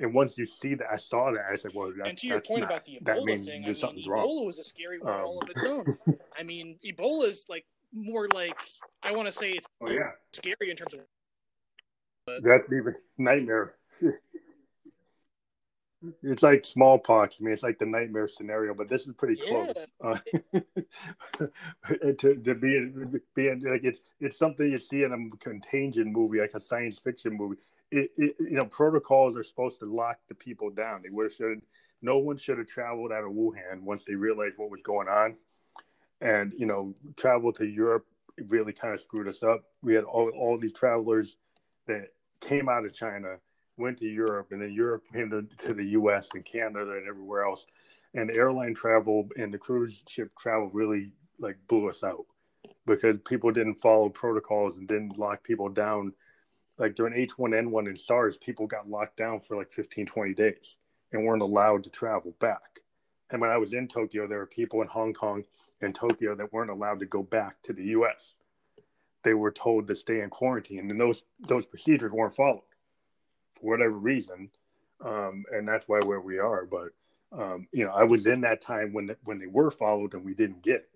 And 0.00 0.14
once 0.14 0.38
you 0.38 0.46
see 0.46 0.74
that, 0.76 0.86
I 0.90 0.96
saw 0.96 1.30
that. 1.30 1.44
I 1.52 1.56
said, 1.56 1.72
"Well, 1.74 1.92
and 2.04 2.16
to 2.16 2.26
your 2.26 2.40
point 2.40 2.62
not, 2.62 2.70
about 2.70 2.84
the 2.86 2.98
Ebola 3.04 3.44
thing, 3.44 3.64
I 3.64 3.68
mean, 3.68 3.74
Ebola 3.74 4.08
wrong. 4.08 4.46
was 4.46 4.58
a 4.58 4.64
scary 4.64 4.98
one 4.98 5.14
um, 5.14 5.20
all 5.20 5.42
of 5.42 5.50
its 5.50 5.62
own. 5.66 5.98
I 6.38 6.42
mean, 6.42 6.78
Ebola 6.84 7.28
is 7.28 7.44
like 7.50 7.66
more 7.92 8.26
like 8.32 8.56
I 9.02 9.12
want 9.12 9.26
to 9.26 9.32
say 9.32 9.52
it's 9.52 9.66
oh, 9.82 9.90
yeah. 9.90 10.12
scary 10.32 10.70
in 10.70 10.76
terms 10.76 10.94
of. 10.94 11.00
But... 12.26 12.42
That's 12.42 12.72
even 12.72 12.94
nightmare. 13.18 13.74
It's 16.22 16.42
like 16.42 16.64
smallpox. 16.64 17.36
I 17.38 17.44
mean, 17.44 17.52
it's 17.52 17.62
like 17.62 17.78
the 17.78 17.84
nightmare 17.84 18.26
scenario, 18.26 18.72
but 18.72 18.88
this 18.88 19.06
is 19.06 19.12
pretty 19.18 19.38
yeah. 19.44 19.72
close. 20.00 20.18
Uh, 20.54 20.62
to, 22.18 22.36
to 22.36 22.54
be, 22.54 23.20
be 23.34 23.50
like 23.50 23.84
it's 23.84 24.00
it's 24.18 24.38
something 24.38 24.70
you 24.70 24.78
see 24.78 25.02
in 25.02 25.12
a 25.12 25.36
contagion 25.36 26.10
movie, 26.10 26.40
like 26.40 26.54
a 26.54 26.60
science 26.60 26.98
fiction 26.98 27.36
movie. 27.36 27.60
It, 27.90 28.10
it, 28.16 28.36
you 28.38 28.56
know, 28.56 28.66
protocols 28.66 29.36
are 29.36 29.42
supposed 29.42 29.80
to 29.80 29.86
lock 29.86 30.18
the 30.28 30.34
people 30.34 30.70
down. 30.70 31.02
They 31.02 31.10
would 31.10 31.32
should 31.32 31.62
no 32.02 32.18
one 32.18 32.38
should 32.38 32.58
have 32.58 32.68
traveled 32.68 33.12
out 33.12 33.24
of 33.24 33.32
Wuhan 33.32 33.82
once 33.82 34.04
they 34.04 34.14
realized 34.14 34.56
what 34.58 34.70
was 34.70 34.82
going 34.82 35.08
on, 35.08 35.36
and 36.20 36.52
you 36.56 36.66
know, 36.66 36.94
travel 37.16 37.52
to 37.54 37.66
Europe 37.66 38.06
really 38.48 38.72
kind 38.72 38.94
of 38.94 39.00
screwed 39.00 39.28
us 39.28 39.42
up. 39.42 39.64
We 39.82 39.94
had 39.94 40.04
all 40.04 40.30
all 40.30 40.58
these 40.58 40.72
travelers 40.72 41.36
that 41.86 42.08
came 42.40 42.68
out 42.68 42.84
of 42.84 42.94
China 42.94 43.36
went 43.76 43.98
to 43.98 44.06
Europe, 44.06 44.48
and 44.52 44.62
then 44.62 44.72
Europe 44.72 45.04
came 45.12 45.30
to, 45.30 45.42
to 45.66 45.74
the 45.74 45.84
U.S. 45.86 46.28
and 46.34 46.44
Canada 46.44 46.92
and 46.92 47.08
everywhere 47.08 47.44
else. 47.44 47.66
And 48.14 48.30
airline 48.30 48.74
travel 48.74 49.28
and 49.36 49.52
the 49.52 49.58
cruise 49.58 50.02
ship 50.08 50.30
travel 50.38 50.70
really 50.72 51.12
like 51.38 51.56
blew 51.68 51.88
us 51.88 52.02
out 52.04 52.26
because 52.86 53.16
people 53.24 53.50
didn't 53.50 53.76
follow 53.76 54.08
protocols 54.08 54.76
and 54.76 54.86
didn't 54.86 55.18
lock 55.18 55.42
people 55.42 55.68
down. 55.68 56.12
Like 56.80 56.94
during 56.94 57.12
H1N1 57.12 57.88
and 57.88 58.00
SARS, 58.00 58.38
people 58.38 58.66
got 58.66 58.88
locked 58.88 59.18
down 59.18 59.40
for 59.40 59.54
like 59.54 59.70
15, 59.70 60.06
20 60.06 60.32
days 60.32 60.76
and 61.12 61.24
weren't 61.24 61.42
allowed 61.42 61.84
to 61.84 61.90
travel 61.90 62.34
back. 62.40 62.80
And 63.30 63.40
when 63.40 63.50
I 63.50 63.58
was 63.58 63.74
in 63.74 63.86
Tokyo, 63.86 64.26
there 64.26 64.38
were 64.38 64.46
people 64.46 64.80
in 64.80 64.88
Hong 64.88 65.12
Kong 65.12 65.44
and 65.82 65.94
Tokyo 65.94 66.34
that 66.34 66.52
weren't 66.52 66.70
allowed 66.70 67.00
to 67.00 67.06
go 67.06 67.22
back 67.22 67.60
to 67.64 67.74
the 67.74 67.84
US. 67.84 68.32
They 69.22 69.34
were 69.34 69.50
told 69.50 69.86
to 69.88 69.94
stay 69.94 70.22
in 70.22 70.30
quarantine, 70.30 70.90
and 70.90 70.98
those 70.98 71.24
those 71.40 71.66
procedures 71.66 72.10
weren't 72.10 72.34
followed 72.34 72.62
for 73.54 73.70
whatever 73.70 73.98
reason, 73.98 74.48
um, 75.04 75.44
and 75.52 75.68
that's 75.68 75.86
why 75.86 76.00
where 76.00 76.22
we 76.22 76.38
are. 76.38 76.64
But 76.64 76.88
um, 77.30 77.68
you 77.70 77.84
know, 77.84 77.92
I 77.92 78.04
was 78.04 78.26
in 78.26 78.40
that 78.40 78.62
time 78.62 78.94
when 78.94 79.14
when 79.24 79.38
they 79.38 79.46
were 79.46 79.70
followed 79.70 80.14
and 80.14 80.24
we 80.24 80.32
didn't 80.32 80.62
get 80.62 80.76
it. 80.76 80.90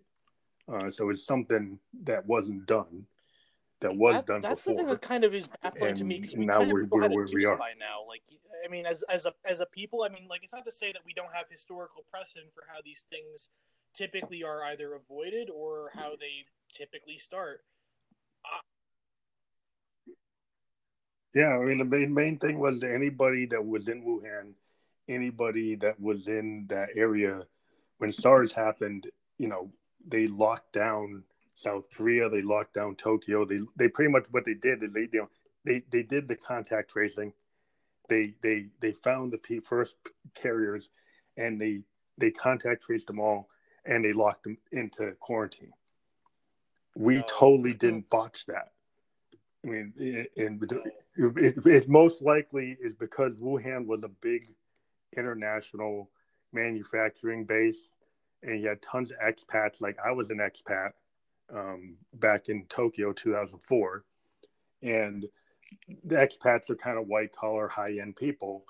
Uh, 0.66 0.90
so 0.90 1.10
it's 1.10 1.26
something 1.26 1.78
that 2.04 2.26
wasn't 2.26 2.64
done. 2.64 3.04
That 3.84 3.96
was 3.96 4.14
that, 4.14 4.26
done. 4.26 4.40
That's 4.40 4.64
before. 4.64 4.72
the 4.72 4.78
thing 4.78 4.88
that 4.92 5.02
kind 5.02 5.24
of 5.24 5.34
is 5.34 5.46
baffling 5.62 5.88
and 5.88 5.96
to 5.98 6.04
me 6.04 6.18
because 6.18 6.34
we 6.34 6.46
now 6.46 6.60
kind 6.60 6.72
we're, 6.72 6.84
of 6.84 6.90
we're, 6.90 7.06
where 7.10 7.26
we 7.34 7.44
are 7.44 7.58
by 7.58 7.74
now. 7.78 8.00
Like, 8.08 8.22
I 8.64 8.70
mean, 8.70 8.86
as 8.86 9.02
as 9.10 9.26
a 9.26 9.34
as 9.44 9.60
a 9.60 9.66
people, 9.66 10.04
I 10.04 10.08
mean, 10.08 10.26
like 10.26 10.42
it's 10.42 10.54
not 10.54 10.64
to 10.64 10.72
say 10.72 10.90
that 10.92 11.02
we 11.04 11.12
don't 11.12 11.34
have 11.34 11.44
historical 11.50 12.02
precedent 12.10 12.54
for 12.54 12.64
how 12.66 12.80
these 12.82 13.04
things 13.10 13.50
typically 13.94 14.42
are 14.42 14.64
either 14.64 14.94
avoided 14.94 15.50
or 15.50 15.90
how 15.92 16.12
they 16.18 16.46
typically 16.74 17.18
start. 17.18 17.60
Ah. 18.46 18.62
Yeah, 21.34 21.58
I 21.58 21.62
mean 21.62 21.76
the 21.76 21.84
main 21.84 22.14
main 22.14 22.38
thing 22.38 22.58
was 22.58 22.80
that 22.80 22.90
anybody 22.90 23.44
that 23.46 23.66
was 23.66 23.88
in 23.88 24.02
Wuhan, 24.02 24.54
anybody 25.10 25.74
that 25.74 26.00
was 26.00 26.26
in 26.26 26.64
that 26.70 26.88
area 26.96 27.42
when 27.98 28.12
SARS 28.12 28.52
happened, 28.52 29.08
you 29.36 29.48
know, 29.48 29.70
they 30.08 30.26
locked 30.26 30.72
down 30.72 31.24
South 31.54 31.84
Korea, 31.94 32.28
they 32.28 32.42
locked 32.42 32.74
down 32.74 32.96
Tokyo. 32.96 33.44
They 33.44 33.60
they 33.76 33.88
pretty 33.88 34.10
much 34.10 34.24
what 34.30 34.44
they 34.44 34.54
did 34.54 34.82
is 34.82 34.92
they 34.92 35.08
you 35.12 35.20
know 35.20 35.28
they 35.64 35.82
they 35.90 36.02
did 36.02 36.28
the 36.28 36.36
contact 36.36 36.90
tracing, 36.90 37.32
they 38.08 38.34
they 38.42 38.66
they 38.80 38.92
found 38.92 39.32
the 39.32 39.60
first 39.60 39.96
carriers, 40.34 40.90
and 41.36 41.60
they 41.60 41.82
they 42.18 42.30
contact 42.30 42.84
traced 42.84 43.06
them 43.06 43.20
all, 43.20 43.48
and 43.84 44.04
they 44.04 44.12
locked 44.12 44.44
them 44.44 44.58
into 44.72 45.12
quarantine. 45.20 45.72
We 46.96 47.18
oh. 47.18 47.24
totally 47.28 47.74
didn't 47.74 48.10
botch 48.10 48.46
that. 48.46 48.72
I 49.64 49.68
mean, 49.68 49.94
and 50.36 50.62
it, 51.16 51.56
it, 51.66 51.88
most 51.88 52.20
likely 52.20 52.76
is 52.80 52.94
because 52.94 53.32
Wuhan 53.36 53.86
was 53.86 54.02
a 54.02 54.08
big 54.08 54.46
international 55.16 56.10
manufacturing 56.52 57.44
base, 57.44 57.88
and 58.42 58.60
you 58.60 58.68
had 58.68 58.82
tons 58.82 59.10
of 59.10 59.18
expats. 59.18 59.80
Like 59.80 59.96
I 60.04 60.10
was 60.12 60.30
an 60.30 60.38
expat 60.38 60.92
um, 61.52 61.96
back 62.14 62.48
in 62.48 62.66
Tokyo, 62.68 63.12
2004, 63.12 64.04
and 64.82 65.26
the 66.04 66.16
expats 66.16 66.70
are 66.70 66.76
kind 66.76 66.98
of 66.98 67.06
white 67.06 67.32
collar, 67.32 67.68
high 67.68 67.98
end 68.00 68.16
people, 68.16 68.64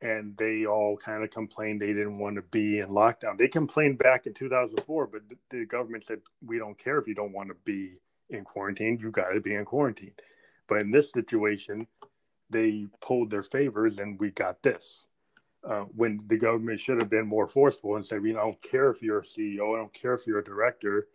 and 0.00 0.36
they 0.36 0.66
all 0.66 0.96
kind 0.96 1.24
of 1.24 1.30
complained 1.30 1.80
they 1.80 1.88
didn't 1.88 2.18
want 2.18 2.36
to 2.36 2.42
be 2.42 2.78
in 2.78 2.88
lockdown. 2.88 3.36
They 3.36 3.48
complained 3.48 3.98
back 3.98 4.26
in 4.26 4.34
2004, 4.34 5.06
but 5.08 5.22
the 5.50 5.66
government 5.66 6.04
said 6.04 6.20
we 6.44 6.58
don't 6.58 6.78
care 6.78 6.98
if 6.98 7.08
you 7.08 7.14
don't 7.14 7.32
want 7.32 7.48
to 7.48 7.56
be 7.64 7.94
in 8.30 8.44
quarantine. 8.44 8.98
You 9.00 9.10
got 9.10 9.30
to 9.30 9.40
be 9.40 9.54
in 9.54 9.64
quarantine. 9.64 10.12
But 10.68 10.80
in 10.80 10.90
this 10.90 11.10
situation, 11.10 11.86
they 12.50 12.86
pulled 13.00 13.30
their 13.30 13.42
favors, 13.42 13.98
and 13.98 14.18
we 14.18 14.30
got 14.30 14.62
this. 14.62 15.06
Uh, 15.68 15.84
when 15.96 16.20
the 16.28 16.36
government 16.38 16.80
should 16.80 17.00
have 17.00 17.10
been 17.10 17.26
more 17.26 17.48
forceful 17.48 17.96
and 17.96 18.06
said, 18.06 18.22
"We 18.22 18.32
don't 18.32 18.60
care 18.62 18.90
if 18.90 19.02
you're 19.02 19.18
a 19.18 19.24
CEO. 19.24 19.74
I 19.74 19.78
don't 19.78 19.92
care 19.92 20.14
if 20.14 20.26
you're 20.26 20.38
a 20.38 20.44
director 20.44 21.08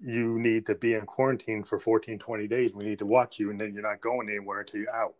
you 0.00 0.38
need 0.38 0.66
to 0.66 0.74
be 0.74 0.94
in 0.94 1.06
quarantine 1.06 1.64
for 1.64 1.78
14, 1.78 2.18
20 2.18 2.46
days. 2.46 2.74
We 2.74 2.84
need 2.84 2.98
to 2.98 3.06
watch 3.06 3.38
you, 3.38 3.50
and 3.50 3.60
then 3.60 3.72
you're 3.72 3.82
not 3.82 4.00
going 4.00 4.28
anywhere 4.28 4.60
until 4.60 4.80
you're 4.80 4.94
out. 4.94 5.14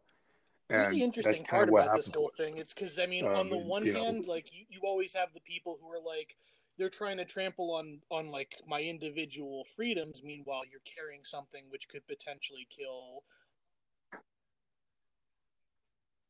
And 0.69 0.83
Here's 0.83 0.95
the 0.95 1.03
interesting 1.03 1.45
part 1.45 1.69
about 1.69 1.97
this 1.97 2.11
whole 2.13 2.33
thing. 2.37 2.59
It's 2.59 2.75
because 2.75 2.99
I 2.99 3.07
mean, 3.07 3.27
um, 3.27 3.35
on 3.35 3.51
the 3.51 3.57
one 3.57 3.87
hand, 3.87 4.27
know, 4.27 4.33
like 4.33 4.53
you, 4.53 4.65
you 4.69 4.81
always 4.83 5.15
have 5.15 5.33
the 5.33 5.41
people 5.41 5.79
who 5.81 5.89
are 5.93 6.03
like 6.05 6.37
they're 6.77 6.91
trying 6.91 7.19
to 7.19 7.25
trample 7.25 7.73
on 7.73 8.01
on 8.11 8.33
like 8.33 8.57
my 8.67 8.81
individual 8.81 9.65
freedoms. 9.77 10.23
Meanwhile, 10.25 10.63
you're 10.71 10.81
carrying 10.81 11.23
something 11.23 11.65
which 11.71 11.89
could 11.89 12.07
potentially 12.09 12.67
kill. 12.69 13.23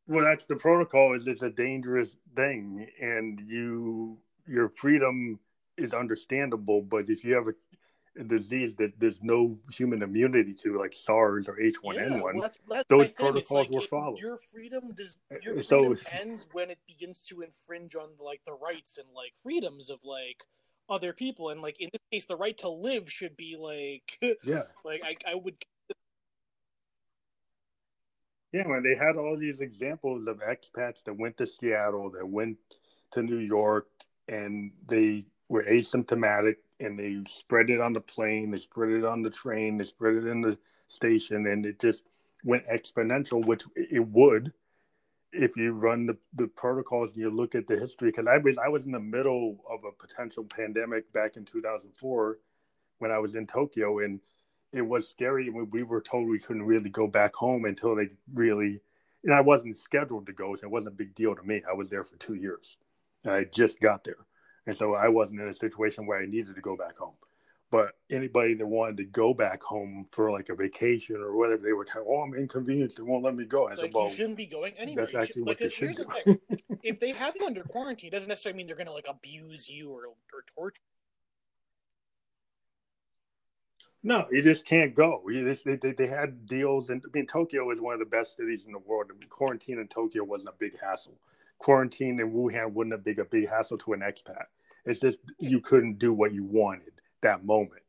Well, 0.06 0.24
that's 0.24 0.44
the 0.44 0.56
protocol. 0.56 1.16
Is 1.16 1.26
it's 1.26 1.42
a 1.42 1.50
dangerous 1.50 2.16
thing, 2.36 2.86
and 3.00 3.40
you 3.40 4.18
your 4.46 4.68
freedom 4.68 5.40
is 5.78 5.94
understandable, 5.94 6.82
but 6.82 7.08
if 7.08 7.24
you 7.24 7.34
have 7.34 7.48
a 7.48 7.54
disease 8.24 8.74
that 8.76 8.92
there's 8.98 9.22
no 9.22 9.58
human 9.70 10.02
immunity 10.02 10.54
to, 10.54 10.78
like 10.78 10.92
SARS 10.92 11.48
or 11.48 11.56
H1N1, 11.56 11.94
yeah, 11.94 12.22
well, 12.22 12.40
that's, 12.40 12.58
that's 12.68 12.84
those 12.88 13.12
protocols 13.12 13.50
like 13.50 13.70
were 13.70 13.80
followed. 13.82 14.18
Your 14.18 14.38
freedom 14.52 14.92
does 14.96 15.18
uh, 15.32 15.36
your 15.42 15.54
freedom 15.62 15.96
so, 15.96 16.10
ends 16.12 16.46
when 16.52 16.70
it 16.70 16.78
begins 16.86 17.22
to 17.28 17.42
infringe 17.42 17.94
on 17.94 18.08
like 18.20 18.40
the 18.44 18.54
rights 18.54 18.98
and 18.98 19.06
like 19.14 19.32
freedoms 19.42 19.90
of 19.90 20.00
like 20.04 20.44
other 20.88 21.12
people, 21.12 21.50
and 21.50 21.60
like 21.60 21.80
in 21.80 21.90
this 21.92 22.02
case, 22.12 22.24
the 22.26 22.36
right 22.36 22.56
to 22.58 22.68
live 22.68 23.10
should 23.10 23.36
be 23.36 23.56
like 23.58 24.36
yeah, 24.44 24.62
like 24.84 25.02
I, 25.04 25.16
I 25.30 25.34
would. 25.34 25.56
Yeah, 28.52 28.66
man, 28.66 28.82
they 28.82 28.94
had 28.94 29.16
all 29.16 29.36
these 29.36 29.60
examples 29.60 30.26
of 30.26 30.40
expats 30.40 31.04
that 31.04 31.18
went 31.18 31.36
to 31.38 31.46
Seattle, 31.46 32.10
that 32.10 32.26
went 32.26 32.56
to 33.12 33.22
New 33.22 33.38
York, 33.38 33.88
and 34.28 34.70
they 34.88 35.26
were 35.48 35.64
asymptomatic 35.64 36.56
and 36.80 36.98
they 36.98 37.18
spread 37.26 37.70
it 37.70 37.80
on 37.80 37.92
the 37.92 38.00
plane, 38.00 38.50
they 38.50 38.58
spread 38.58 38.90
it 38.90 39.04
on 39.04 39.22
the 39.22 39.30
train, 39.30 39.76
they 39.76 39.84
spread 39.84 40.14
it 40.16 40.26
in 40.26 40.40
the 40.40 40.58
station, 40.86 41.46
and 41.46 41.64
it 41.64 41.80
just 41.80 42.04
went 42.44 42.66
exponential, 42.68 43.44
which 43.44 43.64
it 43.74 44.06
would 44.06 44.52
if 45.32 45.56
you 45.56 45.72
run 45.72 46.06
the, 46.06 46.16
the 46.34 46.46
protocols 46.46 47.12
and 47.12 47.20
you 47.20 47.30
look 47.30 47.54
at 47.54 47.66
the 47.66 47.78
history. 47.78 48.10
Because 48.10 48.26
I 48.26 48.38
was 48.38 48.56
I 48.58 48.68
was 48.68 48.84
in 48.84 48.92
the 48.92 49.00
middle 49.00 49.58
of 49.70 49.80
a 49.84 49.92
potential 49.92 50.44
pandemic 50.44 51.12
back 51.12 51.36
in 51.36 51.44
2004 51.44 52.38
when 52.98 53.10
I 53.10 53.18
was 53.18 53.34
in 53.34 53.46
Tokyo, 53.46 54.00
and 54.00 54.20
it 54.72 54.82
was 54.82 55.08
scary. 55.08 55.50
We, 55.50 55.64
we 55.64 55.82
were 55.82 56.00
told 56.00 56.28
we 56.28 56.38
couldn't 56.38 56.62
really 56.62 56.90
go 56.90 57.06
back 57.06 57.34
home 57.34 57.64
until 57.64 57.94
they 57.94 58.10
really. 58.32 58.80
And 59.24 59.34
I 59.34 59.40
wasn't 59.40 59.76
scheduled 59.76 60.26
to 60.26 60.32
go, 60.32 60.54
so 60.54 60.66
it 60.66 60.70
wasn't 60.70 60.94
a 60.94 60.96
big 60.96 61.14
deal 61.16 61.34
to 61.34 61.42
me. 61.42 61.60
I 61.68 61.74
was 61.74 61.88
there 61.88 62.04
for 62.04 62.16
two 62.16 62.34
years, 62.34 62.76
and 63.24 63.32
I 63.32 63.44
just 63.44 63.80
got 63.80 64.04
there 64.04 64.18
and 64.66 64.76
so 64.76 64.94
I 64.94 65.08
wasn't 65.08 65.40
in 65.40 65.48
a 65.48 65.54
situation 65.54 66.06
where 66.06 66.20
I 66.20 66.26
needed 66.26 66.54
to 66.54 66.60
go 66.60 66.76
back 66.76 66.98
home. 66.98 67.14
But 67.70 67.92
anybody 68.10 68.54
that 68.54 68.66
wanted 68.66 68.96
to 68.98 69.04
go 69.04 69.34
back 69.34 69.62
home 69.62 70.06
for 70.12 70.30
like 70.30 70.48
a 70.50 70.54
vacation 70.54 71.16
or 71.16 71.36
whatever, 71.36 71.62
they 71.62 71.72
were 71.72 71.84
kind 71.84 72.06
of, 72.06 72.08
oh, 72.08 72.20
I'm 72.20 72.34
inconvenienced. 72.34 72.96
They 72.96 73.02
won't 73.02 73.24
let 73.24 73.34
me 73.34 73.44
go. 73.44 73.68
I 73.68 73.74
like, 73.74 73.92
well, 73.92 74.08
you 74.08 74.14
shouldn't 74.14 74.36
be 74.36 74.46
going 74.46 74.74
anywhere. 74.78 75.06
That's 75.06 75.30
actually 75.30 75.42
what 75.42 75.60
you 75.60 75.68
should 75.68 75.96
do. 75.96 76.04
The 76.04 76.38
if 76.84 77.00
they 77.00 77.10
have 77.10 77.34
you 77.38 77.44
under 77.44 77.64
quarantine, 77.64 78.08
it 78.08 78.12
doesn't 78.12 78.28
necessarily 78.28 78.56
mean 78.56 78.68
they're 78.68 78.76
going 78.76 78.86
to 78.86 78.92
like 78.92 79.08
abuse 79.08 79.68
you 79.68 79.90
or, 79.90 80.06
or 80.06 80.44
torture. 80.54 80.80
No, 84.04 84.28
you 84.30 84.40
just 84.40 84.64
can't 84.64 84.94
go. 84.94 85.22
You 85.28 85.52
just, 85.52 85.64
they, 85.64 85.74
they 85.76 86.06
had 86.06 86.46
deals, 86.46 86.90
and 86.90 87.02
I 87.04 87.08
mean, 87.12 87.26
Tokyo 87.26 87.68
is 87.72 87.80
one 87.80 87.94
of 87.94 87.98
the 87.98 88.06
best 88.06 88.36
cities 88.36 88.64
in 88.64 88.70
the 88.70 88.78
world. 88.78 89.06
I 89.10 89.14
mean, 89.14 89.28
quarantine 89.28 89.80
in 89.80 89.88
Tokyo 89.88 90.22
wasn't 90.22 90.50
a 90.50 90.56
big 90.56 90.78
hassle. 90.78 91.18
Quarantine 91.58 92.20
in 92.20 92.30
Wuhan 92.30 92.72
wouldn't 92.72 92.92
have 92.92 93.02
been 93.02 93.18
a 93.18 93.24
big 93.24 93.48
hassle 93.48 93.78
to 93.78 93.94
an 93.94 94.00
expat. 94.00 94.44
It's 94.86 95.00
just 95.00 95.18
you 95.38 95.60
couldn't 95.60 95.98
do 95.98 96.12
what 96.12 96.32
you 96.32 96.44
wanted 96.44 96.92
that 97.22 97.44
moment. 97.44 97.82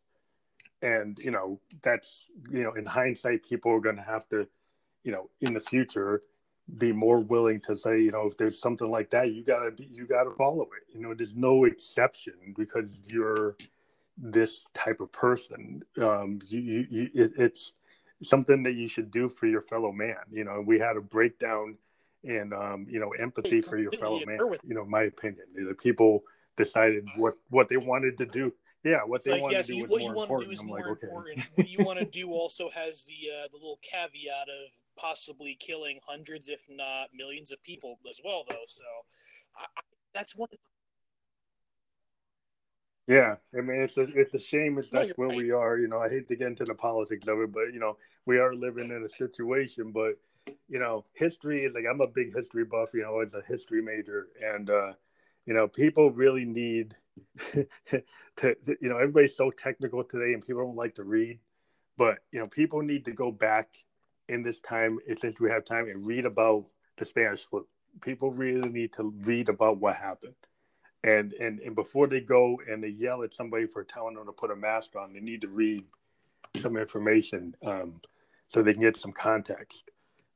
And, 0.81 1.17
you 1.19 1.31
know, 1.31 1.59
that's, 1.81 2.29
you 2.51 2.63
know, 2.63 2.73
in 2.73 2.85
hindsight, 2.85 3.47
people 3.47 3.71
are 3.71 3.79
going 3.79 3.95
to 3.95 4.03
have 4.03 4.27
to, 4.29 4.47
you 5.03 5.11
know, 5.11 5.29
in 5.39 5.53
the 5.53 5.59
future, 5.59 6.23
be 6.77 6.91
more 6.91 7.19
willing 7.19 7.61
to 7.61 7.75
say, 7.75 8.01
you 8.01 8.11
know, 8.11 8.27
if 8.27 8.37
there's 8.37 8.59
something 8.59 8.89
like 8.89 9.09
that, 9.11 9.31
you 9.33 9.43
gotta 9.43 9.71
be, 9.71 9.87
you 9.89 10.05
gotta 10.05 10.31
follow 10.31 10.63
it. 10.63 10.93
You 10.93 11.01
know, 11.01 11.13
there's 11.13 11.35
no 11.35 11.63
exception 11.63 12.33
because 12.57 12.99
you're 13.07 13.55
this 14.17 14.65
type 14.73 14.99
of 14.99 15.11
person. 15.11 15.83
Um, 15.97 16.39
you, 16.45 16.59
you, 16.59 16.87
you 16.89 17.09
it, 17.13 17.31
it's 17.37 17.73
something 18.21 18.63
that 18.63 18.73
you 18.73 18.87
should 18.87 19.11
do 19.11 19.29
for 19.29 19.47
your 19.47 19.61
fellow 19.61 19.91
man. 19.91 20.17
You 20.29 20.43
know, 20.43 20.61
we 20.65 20.77
had 20.77 20.97
a 20.97 21.01
breakdown 21.01 21.77
in, 22.23 22.51
um, 22.51 22.85
you 22.89 22.99
know, 22.99 23.11
empathy 23.11 23.61
for 23.61 23.77
your 23.77 23.91
fellow 23.93 24.19
man. 24.25 24.39
You 24.67 24.75
know, 24.75 24.85
my 24.85 25.03
opinion, 25.03 25.45
the 25.55 25.73
people 25.73 26.23
decided 26.57 27.07
what 27.15 27.35
what 27.49 27.69
they 27.69 27.77
wanted 27.77 28.17
to 28.17 28.25
do. 28.25 28.53
Yeah, 28.83 28.99
what 29.05 29.17
it's 29.17 29.25
they 29.25 29.33
like, 29.33 29.41
wanted 29.43 29.55
yes, 29.55 29.67
to 29.67 29.73
do 29.73 29.77
you, 29.77 29.85
was 29.85 30.01
more 30.01 30.23
important. 30.23 30.59
I'm 30.59 30.69
like, 30.69 30.85
okay. 30.85 31.07
Important. 31.07 31.47
what 31.55 31.69
you 31.69 31.85
want 31.85 31.99
to 31.99 32.05
do 32.19 32.31
also 32.31 32.69
has 32.71 33.05
the 33.05 33.29
uh, 33.31 33.47
the 33.49 33.57
little 33.57 33.79
caveat 33.81 34.49
of 34.49 34.69
possibly 34.97 35.55
killing 35.59 35.99
hundreds, 36.05 36.49
if 36.49 36.61
not 36.69 37.09
millions, 37.13 37.51
of 37.51 37.61
people 37.63 37.99
as 38.09 38.19
well, 38.23 38.43
though. 38.49 38.65
So 38.67 38.83
I, 39.55 39.63
I, 39.77 39.81
that's 40.13 40.35
one. 40.35 40.49
Yeah, 43.07 43.35
I 43.57 43.61
mean 43.61 43.81
it's 43.81 43.97
a 43.97 44.01
it's 44.01 44.33
a 44.33 44.39
shame 44.39 44.77
it's 44.77 44.89
that's 44.89 45.13
where 45.17 45.29
right. 45.29 45.37
we 45.37 45.51
are. 45.51 45.77
You 45.77 45.87
know, 45.87 45.99
I 45.99 46.09
hate 46.09 46.27
to 46.27 46.35
get 46.35 46.47
into 46.47 46.65
the 46.65 46.73
politics 46.73 47.27
of 47.27 47.39
it, 47.39 47.53
but 47.53 47.73
you 47.73 47.79
know, 47.79 47.97
we 48.25 48.37
are 48.37 48.53
living 48.53 48.91
in 48.91 49.03
a 49.03 49.09
situation. 49.09 49.91
But 49.91 50.17
you 50.67 50.79
know, 50.79 51.05
history 51.13 51.63
is 51.63 51.73
like 51.73 51.85
I'm 51.89 52.01
a 52.01 52.07
big 52.07 52.35
history 52.35 52.65
buff. 52.65 52.93
You 52.93 53.03
know, 53.03 53.21
as 53.21 53.33
a 53.33 53.41
history 53.47 53.81
major, 53.81 54.27
and 54.43 54.69
uh, 54.69 54.93
you 55.47 55.53
know 55.55 55.67
people 55.67 56.11
really 56.11 56.45
need 56.45 56.95
to, 57.51 57.65
to, 58.35 58.77
you 58.79 58.89
know 58.89 58.97
everybody's 58.97 59.35
so 59.35 59.49
technical 59.49 60.03
today 60.03 60.33
and 60.33 60.45
people 60.45 60.63
don't 60.63 60.75
like 60.75 60.93
to 60.93 61.03
read 61.03 61.39
but 61.97 62.19
you 62.31 62.39
know 62.39 62.47
people 62.47 62.83
need 62.83 63.05
to 63.05 63.11
go 63.11 63.31
back 63.31 63.69
in 64.29 64.43
this 64.43 64.59
time 64.59 64.99
since 65.17 65.39
we 65.39 65.49
have 65.49 65.65
time 65.65 65.87
and 65.87 66.05
read 66.05 66.25
about 66.25 66.65
the 66.97 67.05
spanish 67.05 67.45
flu. 67.45 67.65
People 68.01 68.31
really 68.31 68.69
need 68.69 68.93
to 68.93 69.13
read 69.21 69.49
about 69.49 69.79
what 69.79 69.95
happened. 69.95 70.35
And 71.03 71.33
and 71.33 71.59
and 71.59 71.75
before 71.75 72.07
they 72.07 72.21
go 72.21 72.59
and 72.69 72.83
they 72.83 72.89
yell 72.89 73.23
at 73.23 73.33
somebody 73.33 73.65
for 73.65 73.83
telling 73.83 74.15
them 74.15 74.25
to 74.25 74.31
put 74.31 74.51
a 74.51 74.55
mask 74.55 74.95
on 74.95 75.13
they 75.13 75.19
need 75.19 75.41
to 75.41 75.47
read 75.47 75.85
some 76.59 76.75
information 76.75 77.55
um, 77.63 78.01
so 78.47 78.61
they 78.61 78.73
can 78.73 78.81
get 78.81 78.97
some 78.97 79.11
context 79.11 79.89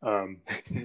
um, 0.04 0.38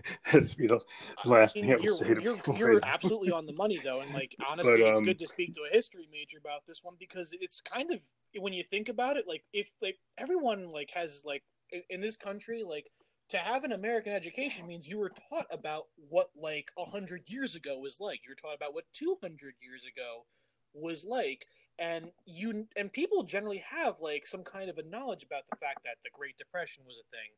you 0.59 0.69
know, 0.69 0.81
last 1.25 1.57
I 1.57 1.61
mean, 1.61 1.79
you're, 1.81 2.19
you're, 2.21 2.39
you're 2.55 2.81
absolutely 2.85 3.31
on 3.31 3.47
the 3.47 3.53
money 3.53 3.81
though, 3.83 4.01
and 4.01 4.13
like 4.13 4.37
honestly, 4.47 4.83
but, 4.83 4.89
um, 4.89 4.97
it's 4.97 5.07
good 5.07 5.19
to 5.21 5.27
speak 5.27 5.55
to 5.55 5.63
a 5.71 5.75
history 5.75 6.09
major 6.13 6.39
about 6.39 6.63
this 6.67 6.83
one 6.83 6.95
because 6.99 7.35
it's 7.41 7.61
kind 7.61 7.91
of 7.93 8.01
when 8.39 8.53
you 8.53 8.63
think 8.63 8.89
about 8.89 9.17
it, 9.17 9.27
like 9.27 9.45
if 9.53 9.71
like 9.81 9.99
everyone 10.19 10.71
like 10.71 10.91
has 10.95 11.23
like 11.25 11.43
in, 11.71 11.83
in 11.89 12.01
this 12.01 12.17
country, 12.17 12.63
like 12.63 12.91
to 13.31 13.39
have 13.39 13.65
an 13.65 13.73
American 13.73 14.13
education 14.13 14.67
means 14.67 14.87
you 14.87 14.99
were 14.99 15.13
taught 15.31 15.47
about 15.51 15.85
what 16.11 16.29
like 16.37 16.71
a 16.79 16.85
hundred 16.85 17.23
years 17.27 17.55
ago 17.55 17.79
was 17.79 17.99
like. 18.01 18.21
You 18.23 18.33
were 18.33 18.49
taught 18.49 18.57
about 18.57 18.75
what 18.75 18.85
two 18.93 19.17
hundred 19.23 19.55
years 19.63 19.85
ago 19.85 20.27
was 20.75 21.07
like, 21.07 21.47
and 21.79 22.11
you 22.27 22.67
and 22.77 22.93
people 22.93 23.23
generally 23.23 23.65
have 23.71 23.97
like 24.01 24.27
some 24.27 24.45
kind 24.45 24.69
of 24.69 24.77
a 24.77 24.83
knowledge 24.83 25.23
about 25.23 25.45
the 25.51 25.57
fact 25.57 25.85
that 25.85 25.97
the 26.05 26.11
Great 26.13 26.37
Depression 26.37 26.85
was 26.87 26.99
a 26.99 27.09
thing 27.11 27.31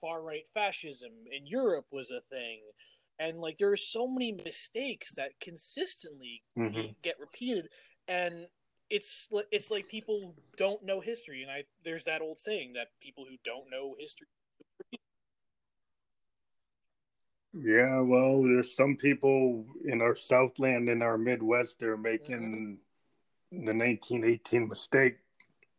far 0.00 0.22
right 0.22 0.46
fascism 0.52 1.12
in 1.30 1.46
Europe 1.46 1.86
was 1.92 2.10
a 2.10 2.20
thing. 2.20 2.60
And 3.18 3.38
like 3.38 3.58
there 3.58 3.70
are 3.70 3.76
so 3.76 4.08
many 4.08 4.32
mistakes 4.32 5.14
that 5.14 5.38
consistently 5.40 6.40
mm-hmm. 6.58 6.92
get 7.02 7.16
repeated 7.20 7.68
and 8.08 8.48
it's 8.90 9.28
it's 9.50 9.70
like 9.70 9.82
people 9.90 10.34
don't 10.58 10.84
know 10.84 11.00
history 11.00 11.42
and 11.42 11.50
I 11.50 11.64
there's 11.84 12.04
that 12.04 12.20
old 12.20 12.38
saying 12.38 12.74
that 12.74 12.88
people 13.00 13.24
who 13.24 13.36
don't 13.44 13.70
know 13.70 13.96
history 13.98 14.26
Yeah, 17.54 18.00
well, 18.00 18.42
there's 18.42 18.74
some 18.74 18.96
people 18.96 19.64
in 19.84 20.02
our 20.02 20.16
Southland 20.16 20.88
in 20.88 21.02
our 21.02 21.16
Midwest 21.16 21.78
they're 21.78 21.96
making 21.96 22.80
mm-hmm. 23.52 23.64
the 23.64 23.72
1918 23.72 24.68
mistake, 24.68 25.18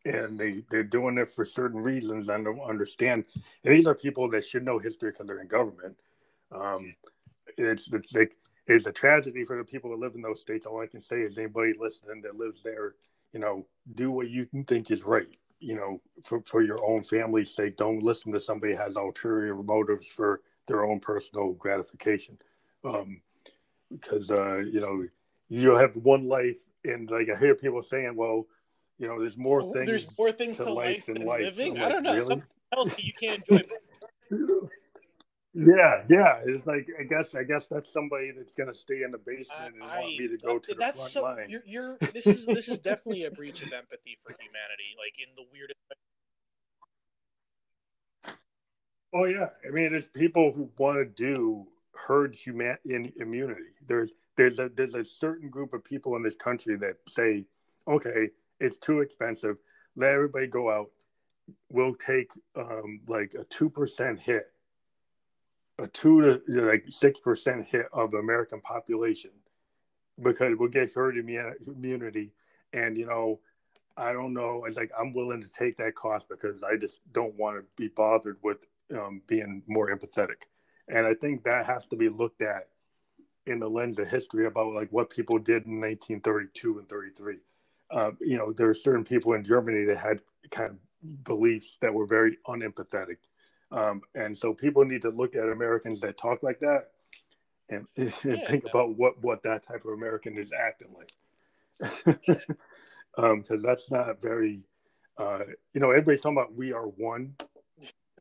and 0.05 0.39
they 0.39 0.63
they're 0.69 0.83
doing 0.83 1.17
it 1.17 1.33
for 1.33 1.43
certain 1.43 1.81
reasons. 1.81 2.29
I 2.29 2.41
don't 2.41 2.59
understand. 2.61 3.25
And 3.63 3.75
these 3.75 3.87
are 3.87 3.95
people 3.95 4.29
that 4.29 4.45
should 4.45 4.63
know 4.63 4.79
history 4.79 5.11
because 5.11 5.27
they're 5.27 5.41
in 5.41 5.47
government. 5.47 5.97
Um, 6.51 6.95
it's 7.57 7.91
it's 7.91 8.13
like 8.13 8.37
it's 8.67 8.85
a 8.85 8.91
tragedy 8.91 9.43
for 9.45 9.57
the 9.57 9.63
people 9.63 9.89
that 9.91 9.99
live 9.99 10.15
in 10.15 10.21
those 10.21 10.41
states. 10.41 10.65
All 10.65 10.81
I 10.81 10.87
can 10.87 11.01
say 11.01 11.21
is 11.21 11.37
anybody 11.37 11.73
listening 11.77 12.21
that 12.21 12.37
lives 12.37 12.61
there, 12.63 12.95
you 13.33 13.39
know, 13.39 13.65
do 13.95 14.11
what 14.11 14.29
you 14.29 14.47
think 14.67 14.91
is 14.91 15.03
right. 15.03 15.27
You 15.59 15.75
know, 15.75 16.01
for 16.23 16.41
for 16.41 16.61
your 16.61 16.83
own 16.85 17.03
family's 17.03 17.53
sake, 17.53 17.77
don't 17.77 18.03
listen 18.03 18.31
to 18.33 18.39
somebody 18.39 18.73
who 18.73 18.79
has 18.79 18.97
ulterior 18.97 19.55
motives 19.55 20.07
for 20.07 20.41
their 20.67 20.85
own 20.85 20.99
personal 20.99 21.53
gratification. 21.53 22.37
Um, 22.83 23.21
because 23.91 24.29
uh, 24.31 24.57
you 24.57 24.81
know, 24.81 25.05
you 25.49 25.75
have 25.75 25.95
one 25.95 26.27
life, 26.27 26.57
and 26.83 27.09
like 27.09 27.29
I 27.33 27.39
hear 27.39 27.55
people 27.55 27.81
saying, 27.81 28.15
"Well, 28.15 28.45
you 28.97 29.07
know, 29.07 29.19
there's 29.19 29.37
more 29.37 29.73
things. 29.73 29.85
There's 29.85 30.17
more 30.17 30.31
things 30.31 30.57
to, 30.57 30.65
to 30.65 30.73
life, 30.73 31.05
than 31.05 31.25
life. 31.25 31.41
living." 31.41 31.79
I 31.79 31.89
don't 31.89 32.03
know. 32.03 32.13
Really? 32.13 32.25
Something 32.25 32.47
else 32.75 32.89
that 32.89 33.03
you 33.03 33.13
can't 33.19 33.43
enjoy. 33.47 33.61
Yeah, 35.57 36.01
yeah. 36.09 36.41
It's 36.45 36.67
like 36.67 36.85
I 36.99 37.03
guess 37.03 37.33
I 37.33 37.43
guess 37.43 37.67
that's 37.67 37.93
somebody 37.93 38.31
that's 38.37 38.53
gonna 38.53 38.73
stay 38.73 39.03
in 39.03 39.11
the 39.11 39.17
basement 39.17 39.75
and 39.75 39.83
I, 39.83 40.01
want 40.01 40.07
me 40.07 40.27
to 40.27 40.37
go 40.37 40.59
to 40.59 40.73
the 40.73 40.79
front 40.79 40.97
so, 40.97 41.23
line. 41.23 41.45
You're, 41.47 41.63
you're 41.65 41.97
this 42.13 42.27
is 42.27 42.45
this 42.45 42.67
is 42.67 42.79
definitely 42.79 43.23
a 43.23 43.31
breach 43.31 43.61
of 43.61 43.71
empathy 43.71 44.17
for 44.21 44.35
humanity, 44.37 44.97
like 44.99 45.15
in 45.17 45.33
the 45.37 45.45
weirdest. 45.53 45.79
Oh 49.13 49.23
yeah, 49.23 49.47
I 49.65 49.71
mean, 49.71 49.95
it's 49.95 50.07
people 50.07 50.51
who 50.53 50.69
want 50.77 50.97
to 50.97 51.05
do 51.05 51.67
herd 51.93 52.35
human 52.35 52.77
in 52.83 53.13
immunity. 53.21 53.61
There's 53.87 54.11
there's 54.35 54.59
a 54.59 54.69
there's 54.75 54.95
a 54.95 55.05
certain 55.05 55.49
group 55.49 55.73
of 55.73 55.85
people 55.85 56.17
in 56.17 56.23
this 56.23 56.35
country 56.35 56.75
that 56.79 56.97
say, 57.07 57.45
okay, 57.87 58.31
it's 58.59 58.77
too 58.77 59.01
expensive. 59.01 59.57
Let 59.95 60.11
everybody 60.11 60.47
go 60.47 60.71
out. 60.71 60.91
We'll 61.69 61.95
take 61.95 62.31
um, 62.55 63.01
like 63.07 63.33
a 63.39 63.43
two 63.45 63.69
percent 63.69 64.19
hit 64.19 64.51
a 65.77 65.87
two 65.87 66.21
to 66.21 66.61
like 66.61 66.85
six 66.89 67.19
percent 67.19 67.65
hit 67.65 67.87
of 67.91 68.11
the 68.11 68.17
American 68.17 68.61
population 68.61 69.31
because 70.21 70.53
we'll 70.57 70.69
get 70.69 70.93
herd 70.93 71.17
immunity. 71.17 72.31
And 72.73 72.97
you 72.97 73.05
know, 73.05 73.39
I 73.97 74.13
don't 74.13 74.33
know. 74.33 74.65
It's 74.65 74.77
like 74.77 74.91
I'm 74.97 75.13
willing 75.13 75.41
to 75.41 75.51
take 75.51 75.77
that 75.77 75.95
cost 75.95 76.27
because 76.29 76.63
I 76.63 76.77
just 76.77 77.01
don't 77.11 77.35
want 77.35 77.57
to 77.57 77.65
be 77.75 77.89
bothered 77.89 78.37
with 78.43 78.57
um, 78.93 79.21
being 79.27 79.63
more 79.67 79.89
empathetic. 79.89 80.43
And 80.87 81.05
I 81.05 81.13
think 81.13 81.43
that 81.43 81.65
has 81.65 81.85
to 81.87 81.95
be 81.95 82.09
looked 82.09 82.41
at 82.41 82.69
in 83.47 83.59
the 83.59 83.69
lens 83.69 83.99
of 83.99 84.07
history 84.07 84.45
about 84.45 84.73
like 84.73 84.89
what 84.91 85.09
people 85.09 85.37
did 85.37 85.65
in 85.65 85.79
1932 85.81 86.79
and 86.79 86.89
33. 86.89 87.37
Uh, 87.91 88.11
you 88.19 88.37
know, 88.37 88.51
there 88.51 88.69
are 88.69 88.75
certain 88.75 89.03
people 89.03 89.33
in 89.33 89.43
Germany 89.43 89.85
that 89.85 89.97
had 89.97 90.21
kind 90.51 90.71
of 90.71 91.23
beliefs 91.23 91.77
that 91.81 91.93
were 91.93 92.05
very 92.05 92.37
unempathetic 92.47 93.17
um, 93.71 94.01
and 94.13 94.37
so 94.37 94.53
people 94.53 94.85
need 94.85 95.01
to 95.01 95.09
look 95.09 95.35
at 95.35 95.49
Americans 95.49 96.01
that 96.01 96.17
talk 96.17 96.43
like 96.43 96.59
that 96.59 96.91
and, 97.69 97.87
and 97.97 98.13
yeah, 98.23 98.47
think 98.47 98.65
about 98.69 98.95
what, 98.97 99.21
what 99.21 99.43
that 99.43 99.67
type 99.67 99.85
of 99.85 99.93
American 99.93 100.37
is 100.37 100.51
acting 100.53 100.89
like. 100.95 101.11
Because 102.05 102.45
um, 103.17 103.43
that's 103.61 103.91
not 103.91 104.21
very, 104.21 104.61
uh, 105.17 105.39
you 105.73 105.81
know, 105.81 105.89
everybody's 105.89 106.21
talking 106.21 106.37
about 106.37 106.55
we 106.55 106.73
are 106.73 106.87
one. 106.87 107.35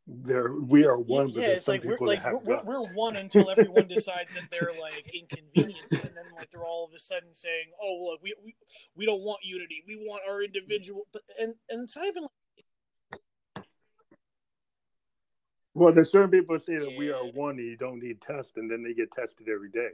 There, 0.07 0.53
we 0.53 0.85
are 0.85 0.99
one. 0.99 1.29
Yeah, 1.31 1.45
it's 1.45 1.67
like 1.67 1.83
we're 1.83 1.97
like 1.99 2.23
we're, 2.45 2.63
we're, 2.63 2.93
one 2.93 3.17
until 3.17 3.49
everyone 3.51 3.89
decides 3.89 4.35
that 4.35 4.51
they're 4.51 4.73
like 4.79 5.15
inconvenienced, 5.15 5.93
and 5.93 6.03
then 6.03 6.25
like 6.37 6.51
they're 6.51 6.65
all 6.65 6.85
of 6.85 6.93
a 6.95 6.99
sudden 6.99 7.33
saying, 7.33 7.69
"Oh, 7.83 8.11
look, 8.11 8.23
we 8.23 8.35
we, 8.45 8.55
we 8.95 9.07
don't 9.07 9.23
want 9.23 9.39
unity. 9.43 9.83
We 9.87 9.97
want 9.97 10.23
our 10.29 10.43
individual." 10.43 11.07
But 11.11 11.23
and 11.41 11.55
and 11.71 11.85
it's 11.85 11.97
not 11.97 12.07
even 12.07 12.25
like 12.25 12.31
Well, 15.75 15.93
there's 15.93 16.13
certain 16.13 16.31
people 16.31 16.59
say 16.59 16.77
that 16.77 16.93
yeah. 16.93 16.99
we 16.99 17.11
are 17.11 17.25
one 17.33 17.59
and 17.59 17.67
you 17.67 17.77
don't 17.77 18.01
need 18.01 18.21
tests, 18.21 18.57
and 18.57 18.71
then 18.71 18.83
they 18.85 18.95
get 18.95 19.11
tested 19.11 19.49
every 19.49 19.71
day. 19.71 19.91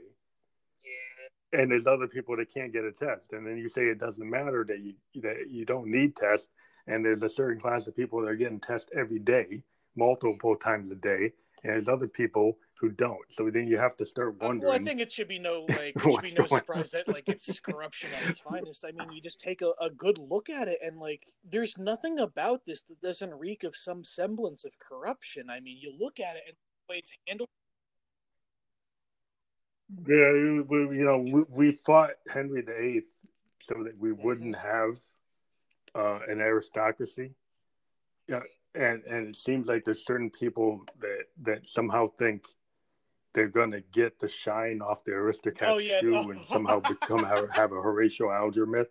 Yeah. 0.85 1.59
And 1.61 1.71
there's 1.71 1.87
other 1.87 2.07
people 2.07 2.37
that 2.37 2.53
can't 2.53 2.71
get 2.71 2.85
a 2.85 2.91
test, 2.91 3.33
and 3.33 3.45
then 3.45 3.57
you 3.57 3.67
say 3.67 3.83
it 3.83 3.99
doesn't 3.99 4.29
matter 4.29 4.63
that 4.67 4.79
you 4.79 4.93
that 5.21 5.49
you 5.49 5.65
don't 5.65 5.87
need 5.87 6.15
tests, 6.15 6.49
and 6.85 7.03
there's 7.03 7.23
a 7.23 7.29
certain 7.29 7.59
class 7.59 7.87
of 7.87 7.95
people 7.95 8.21
that 8.21 8.27
are 8.27 8.35
getting 8.35 8.59
tested 8.59 8.97
every 8.97 9.19
day, 9.19 9.63
multiple 9.95 10.55
times 10.55 10.91
a 10.91 10.95
day, 10.95 11.33
and 11.63 11.73
there's 11.73 11.87
other 11.87 12.07
people 12.07 12.57
who 12.79 12.89
don't. 12.89 13.19
So 13.29 13.49
then 13.51 13.67
you 13.67 13.77
have 13.77 13.95
to 13.97 14.05
start 14.05 14.41
wondering. 14.41 14.61
Well, 14.61 14.71
I 14.71 14.83
think 14.83 14.99
it 14.99 15.11
should 15.11 15.27
be 15.27 15.39
no 15.39 15.65
like 15.69 15.93
it 15.95 16.01
should 16.01 16.21
be 16.21 16.33
no 16.33 16.45
surprise 16.45 16.89
that 16.91 17.07
like 17.07 17.29
it's 17.29 17.59
corruption 17.61 18.09
at 18.19 18.29
its 18.29 18.39
finest. 18.39 18.83
I 18.85 18.91
mean, 18.91 19.11
you 19.11 19.21
just 19.21 19.39
take 19.39 19.61
a, 19.61 19.71
a 19.79 19.89
good 19.89 20.17
look 20.17 20.49
at 20.49 20.67
it, 20.67 20.79
and 20.83 20.99
like 20.99 21.23
there's 21.47 21.77
nothing 21.77 22.19
about 22.19 22.61
this 22.65 22.83
that 22.83 23.01
doesn't 23.01 23.33
reek 23.33 23.63
of 23.63 23.77
some 23.77 24.03
semblance 24.03 24.65
of 24.65 24.79
corruption. 24.79 25.49
I 25.49 25.59
mean, 25.59 25.77
you 25.79 25.93
look 25.97 26.19
at 26.19 26.35
it 26.35 26.43
and 26.47 26.55
the 26.55 26.93
way 26.93 26.97
it's 26.97 27.13
handled. 27.27 27.49
Yeah, 30.07 30.63
we, 30.67 30.97
you 30.97 31.03
know, 31.03 31.17
we, 31.17 31.43
we 31.49 31.71
fought 31.85 32.11
Henry 32.31 32.61
VIII 32.61 33.03
so 33.61 33.83
that 33.83 33.97
we 33.99 34.11
wouldn't 34.13 34.55
mm-hmm. 34.55 34.67
have 34.67 34.99
uh, 35.93 36.19
an 36.27 36.39
aristocracy. 36.39 37.31
Yeah, 38.27 38.39
and 38.75 39.03
and 39.03 39.27
it 39.29 39.35
seems 39.35 39.67
like 39.67 39.83
there's 39.83 40.05
certain 40.05 40.29
people 40.29 40.85
that 40.99 41.25
that 41.41 41.69
somehow 41.69 42.07
think 42.07 42.47
they're 43.33 43.47
going 43.47 43.71
to 43.71 43.81
get 43.91 44.19
the 44.19 44.27
shine 44.27 44.81
off 44.81 45.03
the 45.05 45.11
aristocrat 45.11 45.69
oh, 45.69 45.77
yeah, 45.77 45.99
shoe 46.01 46.11
no. 46.11 46.31
and 46.31 46.45
somehow 46.45 46.79
become 46.79 47.23
have, 47.23 47.49
have, 47.53 47.71
a 47.71 47.81
Horatio 47.81 48.29
Alger 48.29 48.65
myth. 48.65 48.89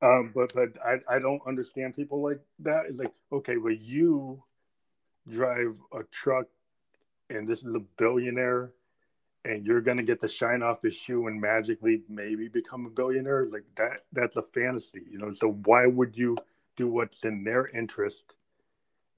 Um, 0.00 0.30
but 0.32 0.52
but 0.54 0.78
I, 0.84 1.16
I 1.16 1.18
don't 1.18 1.42
understand 1.46 1.96
people 1.96 2.22
like 2.22 2.40
that. 2.60 2.86
It's 2.86 2.98
like 2.98 3.12
okay, 3.32 3.56
well 3.56 3.72
you 3.72 4.42
drive 5.28 5.74
a 5.92 6.02
truck, 6.04 6.46
and 7.30 7.46
this 7.46 7.64
is 7.64 7.74
a 7.74 7.80
billionaire, 7.96 8.70
and 9.44 9.66
you're 9.66 9.80
gonna 9.80 10.04
get 10.04 10.20
the 10.20 10.28
shine 10.28 10.62
off 10.62 10.82
his 10.82 10.94
shoe 10.94 11.26
and 11.26 11.40
magically 11.40 12.02
maybe 12.08 12.46
become 12.46 12.86
a 12.86 12.90
billionaire. 12.90 13.46
Like 13.46 13.64
that 13.76 14.04
that's 14.12 14.36
a 14.36 14.42
fantasy, 14.42 15.02
you 15.10 15.18
know. 15.18 15.32
So 15.32 15.50
why 15.64 15.86
would 15.86 16.16
you 16.16 16.36
do 16.78 16.88
what's 16.88 17.24
in 17.24 17.44
their 17.44 17.66
interest 17.66 18.34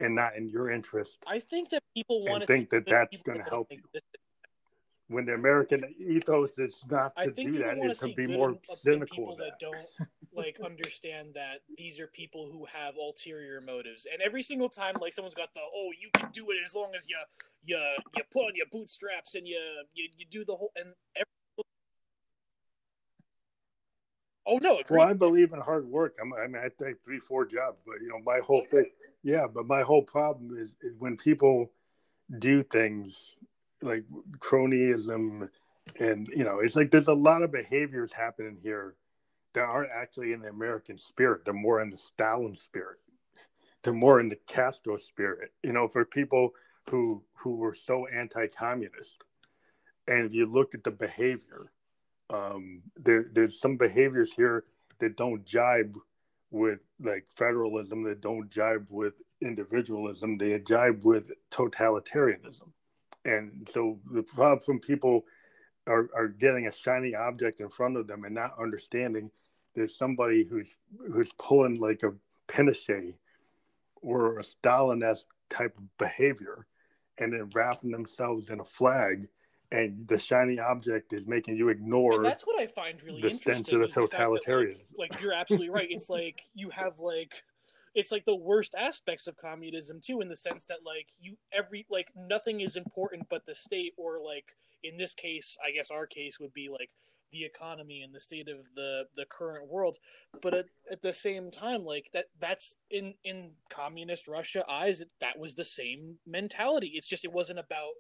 and 0.01 0.15
not 0.15 0.35
in 0.35 0.49
your 0.49 0.71
interest. 0.71 1.19
I 1.27 1.39
think 1.39 1.69
that 1.71 1.83
people 1.95 2.25
want 2.25 2.41
to 2.41 2.47
think 2.47 2.71
that 2.71 2.87
that's 2.87 3.23
going 3.23 3.39
to 3.39 3.45
help 3.45 3.71
you. 3.71 3.83
When 5.09 5.27
the 5.27 5.35
American 5.35 5.85
ethos 5.99 6.57
is 6.57 6.83
not 6.89 7.17
to 7.17 7.33
do 7.33 7.53
that, 7.59 7.77
it 7.77 7.99
to 7.99 8.15
be 8.15 8.27
more 8.29 8.57
cynical. 8.83 9.07
People 9.07 9.37
that 9.37 9.59
don't 9.61 10.09
like 10.33 10.59
understand 10.65 11.35
that 11.35 11.63
these 11.77 11.99
are 11.99 12.07
people 12.07 12.49
who 12.51 12.65
have 12.65 12.95
ulterior 12.97 13.61
motives, 13.61 14.07
and 14.11 14.23
every 14.23 14.43
single 14.43 14.69
time, 14.69 14.95
like 15.01 15.13
someone's 15.13 15.35
got 15.35 15.53
the 15.53 15.61
oh, 15.61 15.91
you 16.01 16.11
can 16.15 16.31
do 16.31 16.51
it 16.51 16.59
as 16.65 16.77
long 16.77 16.93
as 16.95 17.09
you 17.09 17.17
you 17.65 17.77
you 18.17 18.23
put 18.33 18.47
on 18.47 18.53
your 18.55 18.67
bootstraps 18.71 19.35
and 19.35 19.49
you 19.49 19.59
you, 19.95 20.09
you 20.17 20.25
do 20.31 20.45
the 20.45 20.55
whole 20.55 20.71
and 20.77 20.95
every 21.17 21.27
Oh 24.47 24.59
no! 24.63 24.79
Agreed. 24.79 24.99
Well, 24.99 25.09
I 25.09 25.13
believe 25.13 25.53
in 25.53 25.61
hard 25.61 25.87
work. 25.87 26.17
I'm, 26.21 26.33
I 26.33 26.47
mean, 26.47 26.63
I 26.63 26.69
take 26.83 26.97
three, 27.05 27.21
four 27.21 27.45
jobs, 27.45 27.79
but 27.87 28.01
you 28.01 28.09
know, 28.09 28.21
my 28.25 28.41
whole 28.41 28.65
thing, 28.71 28.91
yeah. 29.23 29.47
But 29.47 29.67
my 29.67 29.83
whole 29.83 30.03
problem 30.03 30.57
is, 30.57 30.77
is 30.83 30.95
when 30.99 31.17
people 31.17 31.71
do 32.39 32.63
things 32.63 33.37
like 33.83 34.05
cronyism, 34.39 35.49
and 35.99 36.29
you 36.29 36.45
know, 36.45 36.61
it's 36.61 36.77
like 36.77 36.91
there's 36.91 37.09
a 37.09 37.15
lot 37.15 37.43
of 37.43 37.53
behaviors 37.53 38.13
happening 38.13 38.59
here 38.63 38.95
that 39.53 39.63
aren't 39.63 39.91
actually 39.93 40.33
in 40.33 40.41
the 40.41 40.49
American 40.49 40.97
spirit. 40.97 41.45
They're 41.45 41.55
more 41.55 41.81
in 41.81 41.91
the 41.91 41.99
Stalin 41.99 42.55
spirit. 42.55 42.99
They're 43.83 43.93
more 43.93 44.21
in 44.21 44.29
the 44.29 44.39
Castro 44.47 44.97
spirit. 44.97 45.53
You 45.63 45.73
know, 45.73 45.87
for 45.87 46.05
people 46.05 46.51
who 46.91 47.23
who 47.35 47.57
were 47.57 47.75
so 47.75 48.07
anti-communist, 48.07 49.23
and 50.09 50.25
if 50.27 50.33
you 50.33 50.47
look 50.47 50.75
at 50.75 50.85
the 50.85 50.91
behavior 50.91 51.73
um, 52.33 52.83
there, 52.97 53.27
there's 53.33 53.61
some 53.61 53.77
behaviors 53.77 54.33
here 54.33 54.65
that 54.99 55.17
don't 55.17 55.45
jibe 55.45 55.97
with 56.51 56.81
like 57.01 57.27
federalism, 57.35 58.03
that 58.05 58.21
don't 58.21 58.51
jibe 58.51 58.87
with 58.91 59.15
individualism, 59.41 60.37
they 60.37 60.59
jibe 60.59 61.05
with 61.05 61.31
totalitarianism. 61.51 62.71
And 63.25 63.69
so 63.71 63.99
the 64.13 64.23
problem 64.23 64.81
people 64.81 65.25
are, 65.87 66.09
are 66.15 66.29
getting 66.29 66.67
a 66.67 66.73
shiny 66.73 67.15
object 67.15 67.61
in 67.61 67.69
front 67.69 67.97
of 67.97 68.07
them 68.07 68.25
and 68.25 68.35
not 68.35 68.59
understanding 68.61 69.31
there's 69.75 69.97
somebody 69.97 70.45
who's 70.45 70.69
who's 71.13 71.33
pulling 71.39 71.79
like 71.79 72.03
a 72.03 72.13
Pinochet 72.49 73.15
or 74.03 74.39
a 74.39 74.43
Stalin-esque 74.43 75.27
type 75.49 75.77
of 75.79 75.99
behavior 75.99 76.67
and 77.19 77.33
then 77.33 77.49
wrapping 77.55 77.91
themselves 77.91 78.49
in 78.49 78.61
a 78.61 78.65
flag 78.65 79.29
and 79.73 80.07
the 80.09 80.19
shiny 80.19 80.59
object 80.59 81.13
is 81.13 81.27
making 81.27 81.57
you 81.57 81.69
ignore. 81.69 82.15
And 82.15 82.25
that's 82.25 82.47
what 82.47 82.61
I 82.61 82.67
find 82.67 83.03
really 83.03 83.23
the 83.23 83.31
interesting. 83.31 83.83
Of 83.83 83.93
the 83.93 84.01
totalitarianism. 84.01 84.79
That, 84.79 84.99
like, 84.99 85.13
like, 85.13 85.23
you're 85.23 85.33
absolutely 85.33 85.71
right. 85.71 85.89
It's 85.89 86.11
like 86.11 86.43
you 86.55 86.71
have 86.71 86.99
like 86.99 87.43
it's 87.95 88.13
like 88.13 88.25
the 88.25 88.37
worst 88.37 88.75
aspects 88.79 89.27
of 89.27 89.37
communism 89.37 90.01
too 90.01 90.21
in 90.21 90.29
the 90.29 90.37
sense 90.37 90.65
that 90.67 90.79
like 90.85 91.09
you 91.21 91.37
every 91.53 91.87
like 91.91 92.11
nothing 92.17 92.61
is 92.61 92.77
important 92.77 93.27
but 93.29 93.47
the 93.47 93.55
state 93.55 93.93
or 93.97 94.21
like 94.25 94.57
in 94.83 94.97
this 94.97 95.15
case 95.15 95.59
i 95.67 95.71
guess 95.71 95.91
our 95.91 96.07
case 96.07 96.39
would 96.39 96.53
be 96.53 96.69
like 96.69 96.91
the 97.33 97.45
economy 97.45 98.03
and 98.03 98.15
the 98.15 98.21
state 98.21 98.49
of 98.49 98.69
the 98.75 99.07
the 99.15 99.25
current 99.25 99.69
world 99.69 99.99
but 100.43 100.55
at, 100.55 100.67
at 100.91 101.03
the 101.03 101.13
same 101.13 101.51
time 101.51 101.85
like 101.85 102.11
that 102.13 102.27
that's 102.41 102.77
in 102.91 103.15
in 103.25 103.51
communist 103.69 104.27
russia 104.27 104.65
eyes 104.69 105.03
that 105.21 105.39
was 105.39 105.55
the 105.55 105.65
same 105.65 106.19
mentality 106.27 106.93
it's 106.95 107.09
just 107.09 107.25
it 107.25 107.33
wasn't 107.33 107.59
about 107.59 107.93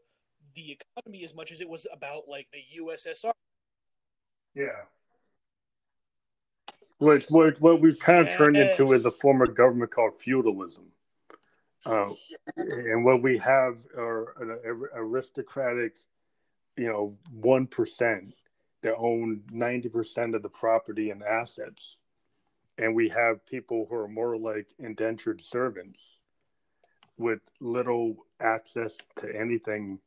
the 0.54 0.72
economy 0.72 1.24
as 1.24 1.34
much 1.34 1.52
as 1.52 1.60
it 1.60 1.68
was 1.68 1.86
about 1.92 2.28
like 2.28 2.48
the 2.52 2.62
ussr 2.80 3.32
yeah 4.54 4.66
Which 6.98 7.26
what, 7.28 7.60
what 7.60 7.80
we've 7.80 7.98
kind 7.98 8.20
of 8.20 8.26
yes. 8.26 8.38
turned 8.38 8.56
into 8.56 8.92
is 8.92 9.04
a 9.04 9.10
form 9.10 9.42
of 9.42 9.54
government 9.54 9.90
called 9.90 10.16
feudalism 10.18 10.84
uh, 11.86 12.06
and 12.56 13.04
what 13.04 13.22
we 13.22 13.38
have 13.38 13.78
are 13.96 14.34
an 14.40 14.88
aristocratic 14.94 15.96
you 16.76 16.88
know 16.88 17.16
one 17.32 17.66
percent 17.66 18.34
that 18.82 18.96
own 18.96 19.42
90% 19.52 20.34
of 20.34 20.42
the 20.42 20.48
property 20.48 21.10
and 21.10 21.22
assets. 21.22 21.98
And 22.78 22.94
we 22.94 23.08
have 23.10 23.44
people 23.46 23.86
who 23.88 23.96
are 23.96 24.08
more 24.08 24.36
like 24.36 24.68
indentured 24.78 25.42
servants 25.42 26.18
with 27.18 27.40
little 27.60 28.16
access 28.40 28.96
to 29.18 29.28
anything 29.36 29.98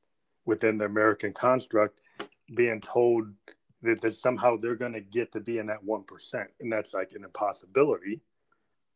within 0.45 0.77
the 0.77 0.85
American 0.85 1.33
construct 1.33 2.01
being 2.55 2.81
told 2.81 3.27
that, 3.81 4.01
that 4.01 4.15
somehow 4.15 4.57
they're 4.57 4.75
going 4.75 4.93
to 4.93 5.01
get 5.01 5.31
to 5.33 5.39
be 5.39 5.57
in 5.57 5.67
that 5.67 5.83
1%. 5.85 6.45
And 6.59 6.71
that's 6.71 6.93
like 6.93 7.11
an 7.13 7.23
impossibility. 7.23 8.21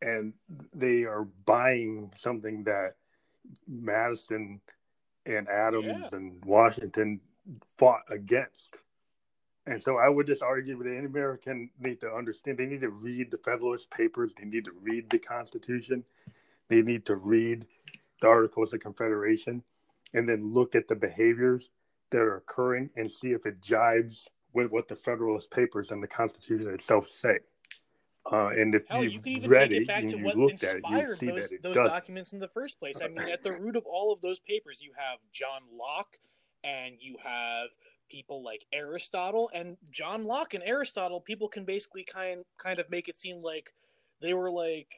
And 0.02 0.34
they 0.74 1.04
are 1.04 1.24
buying 1.46 2.12
something 2.16 2.64
that 2.66 2.96
Madison 3.68 4.62
and 5.26 5.48
Adams 5.50 5.86
yeah. 5.86 6.10
and 6.12 6.44
Washington 6.46 7.20
fought 7.78 8.04
against 8.10 8.78
and 9.68 9.84
so 9.84 9.98
I 9.98 10.08
would 10.08 10.26
just 10.26 10.42
argue 10.42 10.82
that 10.82 10.90
any 10.90 11.06
American 11.06 11.70
need 11.78 12.00
to 12.00 12.10
understand 12.10 12.58
they 12.58 12.66
need 12.66 12.82
to 12.82 12.90
read 12.90 13.30
the 13.30 13.38
Federalist 13.38 13.92
Papers, 13.92 14.32
they 14.40 14.46
need 14.46 14.64
to 14.66 14.72
read 14.82 15.10
the 15.10 15.20
Constitution, 15.20 16.06
they 16.70 16.82
need 16.82 17.06
to 17.08 17.18
read 17.18 17.66
the 18.22 18.28
Articles 18.28 18.74
of 18.74 18.80
Confederation, 18.80 19.62
and 20.14 20.28
then 20.28 20.54
look 20.54 20.76
at 20.76 20.88
the 20.88 20.96
behaviors 20.96 21.70
that 22.12 22.20
are 22.20 22.38
occurring 22.38 22.90
and 22.96 23.12
see 23.12 23.32
if 23.32 23.46
it 23.46 23.62
jives 23.62 24.28
with 24.54 24.72
what 24.72 24.88
the 24.88 24.96
Federalist 24.96 25.52
Papers 25.52 25.92
and 25.92 26.02
the 26.02 26.08
Constitution 26.08 26.70
itself 26.74 27.08
say. 27.08 27.40
Uh, 28.32 28.48
and 28.48 28.76
if 28.76 28.84
Hell, 28.90 29.04
you, 29.04 29.22
you 29.24 29.48
read 29.48 29.72
it, 29.72 29.84
it 29.84 29.90
and 29.90 30.12
you 30.12 30.32
looked 30.34 30.64
at 30.64 30.78
it, 30.84 31.18
see 31.18 31.28
those, 31.28 31.50
that 31.50 31.52
it 31.54 31.64
those 31.64 31.76
does. 31.76 31.90
documents 31.90 32.34
in 32.34 32.40
the 32.40 32.48
first 32.50 32.80
place. 32.80 33.00
I 33.02 33.08
mean, 33.08 33.30
at 33.30 33.42
the 33.42 33.52
root 33.60 33.76
of 33.76 33.86
all 33.86 34.12
of 34.12 34.20
those 34.22 34.40
papers, 34.40 34.82
you 34.82 34.92
have 34.98 35.20
John 35.32 35.62
Locke, 35.78 36.18
and 36.64 36.96
you 37.00 37.16
have 37.24 37.70
people 38.10 38.44
like 38.44 38.66
Aristotle 38.74 39.50
and 39.54 39.78
John 39.92 40.26
Locke 40.26 40.54
and 40.54 40.64
Aristotle, 40.66 41.22
people 41.22 41.48
can 41.48 41.66
basically 41.66 42.04
kind 42.04 42.44
kind 42.58 42.80
of 42.80 42.90
make 42.90 43.08
it 43.08 43.20
seem 43.20 43.42
like 43.42 43.74
they 44.22 44.34
were 44.34 44.52
like 44.52 44.90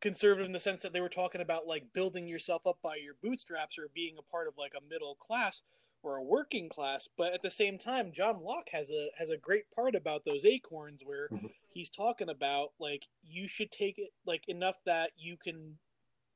conservative 0.00 0.46
in 0.46 0.52
the 0.52 0.60
sense 0.60 0.82
that 0.82 0.92
they 0.92 1.00
were 1.00 1.08
talking 1.08 1.40
about 1.40 1.66
like 1.66 1.92
building 1.92 2.26
yourself 2.26 2.66
up 2.66 2.78
by 2.82 2.96
your 2.96 3.14
bootstraps 3.22 3.78
or 3.78 3.88
being 3.94 4.16
a 4.18 4.30
part 4.30 4.48
of 4.48 4.54
like 4.56 4.72
a 4.76 4.88
middle 4.88 5.14
class 5.16 5.62
or 6.02 6.16
a 6.16 6.22
working 6.22 6.68
class 6.68 7.08
but 7.18 7.32
at 7.34 7.42
the 7.42 7.50
same 7.50 7.76
time 7.76 8.12
John 8.12 8.42
Locke 8.42 8.70
has 8.72 8.90
a 8.90 9.08
has 9.18 9.30
a 9.30 9.36
great 9.36 9.70
part 9.74 9.94
about 9.94 10.24
those 10.24 10.46
acorns 10.46 11.02
where 11.04 11.28
mm-hmm. 11.28 11.46
he's 11.68 11.90
talking 11.90 12.30
about 12.30 12.72
like 12.78 13.06
you 13.22 13.46
should 13.46 13.70
take 13.70 13.98
it 13.98 14.10
like 14.24 14.48
enough 14.48 14.76
that 14.86 15.10
you 15.18 15.36
can 15.36 15.76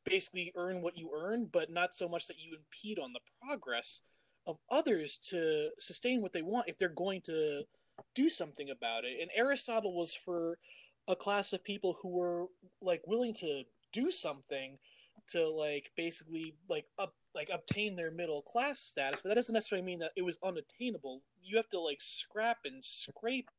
basically 0.05 0.53
earn 0.55 0.83
what 0.83 0.99
you 0.99 1.11
earn 1.17 1.49
but 1.51 1.71
not 1.71 1.95
so 1.95 2.07
much 2.07 2.27
that 2.27 2.39
you 2.39 2.55
impede 2.57 2.99
on 2.99 3.15
the 3.15 3.21
progress 3.43 4.03
of 4.47 4.59
others 4.71 5.17
to 5.17 5.71
sustain 5.79 6.21
what 6.21 6.35
they 6.35 6.43
want 6.43 6.69
if 6.69 6.77
they're 6.77 6.89
going 6.91 7.23
to 7.23 7.63
do 8.15 8.29
something 8.29 8.71
about 8.71 9.05
it. 9.05 9.21
And 9.21 9.31
Aristotle 9.35 9.95
was 9.95 10.15
for 10.15 10.59
a 11.09 11.17
class 11.17 11.53
of 11.53 11.65
people 11.65 11.97
who 12.01 12.09
were 12.09 12.47
like 12.81 13.03
willing 13.07 13.35
to 13.35 13.65
do 13.93 14.11
something 14.11 14.79
to 15.29 15.49
like 15.49 15.91
basically 15.97 16.55
like 16.69 16.87
up 16.99 17.15
like 17.35 17.51
obtain 17.53 17.97
their 17.97 18.11
middle 18.11 18.43
class 18.43 18.79
status, 18.79 19.21
but 19.21 19.31
that 19.31 19.35
doesn't 19.35 19.55
necessarily 19.55 19.85
mean 19.85 19.99
that 19.99 20.13
it 20.17 20.25
was 20.25 20.39
unattainable. 20.45 21.23
You 21.43 21.57
have 21.57 21.69
to 21.71 21.81
like 21.81 22.01
scrap 22.01 22.59
and 22.65 22.85
scrape. 22.85 23.51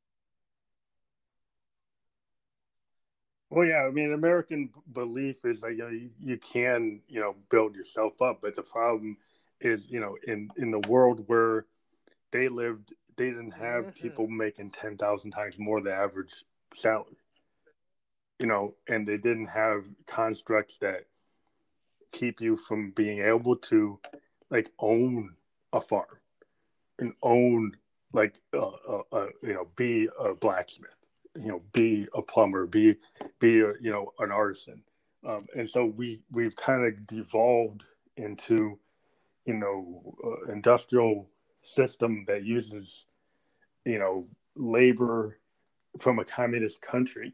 Well, 3.49 3.67
yeah, 3.67 3.83
I 3.87 3.91
mean, 3.91 4.11
American 4.11 4.69
belief 4.91 5.37
is 5.45 5.61
like 5.61 5.73
you, 5.73 5.77
know, 5.77 5.89
you, 5.89 6.09
you 6.19 6.37
can, 6.37 7.01
you 7.07 7.19
know, 7.19 7.35
build 7.49 7.75
yourself 7.75 8.21
up, 8.21 8.39
but 8.41 8.55
the 8.55 8.63
problem 8.63 9.17
is 9.61 9.89
you 9.89 9.99
know 9.99 10.17
in 10.27 10.49
in 10.57 10.71
the 10.71 10.79
world 10.89 11.23
where 11.27 11.65
they 12.31 12.47
lived 12.47 12.93
they 13.15 13.29
didn't 13.29 13.51
have 13.51 13.85
mm-hmm. 13.85 14.01
people 14.01 14.27
making 14.27 14.69
10,000 14.69 15.31
times 15.31 15.57
more 15.57 15.79
the 15.81 15.93
average 15.93 16.43
salary 16.73 17.15
you 18.39 18.45
know 18.45 18.75
and 18.87 19.07
they 19.07 19.17
didn't 19.17 19.47
have 19.47 19.85
constructs 20.05 20.77
that 20.79 21.05
keep 22.11 22.41
you 22.41 22.55
from 22.55 22.91
being 22.91 23.19
able 23.19 23.55
to 23.55 23.99
like 24.49 24.71
own 24.79 25.35
a 25.73 25.81
farm 25.81 26.19
and 26.99 27.13
own 27.21 27.71
like 28.13 28.39
uh, 28.53 28.71
uh, 28.87 29.01
uh, 29.11 29.27
you 29.41 29.53
know 29.53 29.67
be 29.75 30.07
a 30.19 30.33
blacksmith 30.33 30.95
you 31.37 31.47
know 31.47 31.61
be 31.73 32.07
a 32.15 32.21
plumber 32.21 32.65
be 32.65 32.95
be 33.39 33.59
a, 33.59 33.73
you 33.81 33.91
know 33.91 34.13
an 34.19 34.31
artisan. 34.31 34.81
Um, 35.25 35.47
and 35.55 35.69
so 35.69 35.85
we 35.85 36.21
we've 36.31 36.55
kind 36.55 36.85
of 36.85 37.05
devolved 37.07 37.83
into 38.17 38.79
you 39.45 39.55
know 39.55 40.15
uh, 40.23 40.51
industrial 40.51 41.27
system 41.61 42.25
that 42.27 42.43
uses 42.43 43.05
you 43.85 43.99
know 43.99 44.27
labor 44.55 45.39
from 45.99 46.19
a 46.19 46.25
communist 46.25 46.81
country 46.81 47.33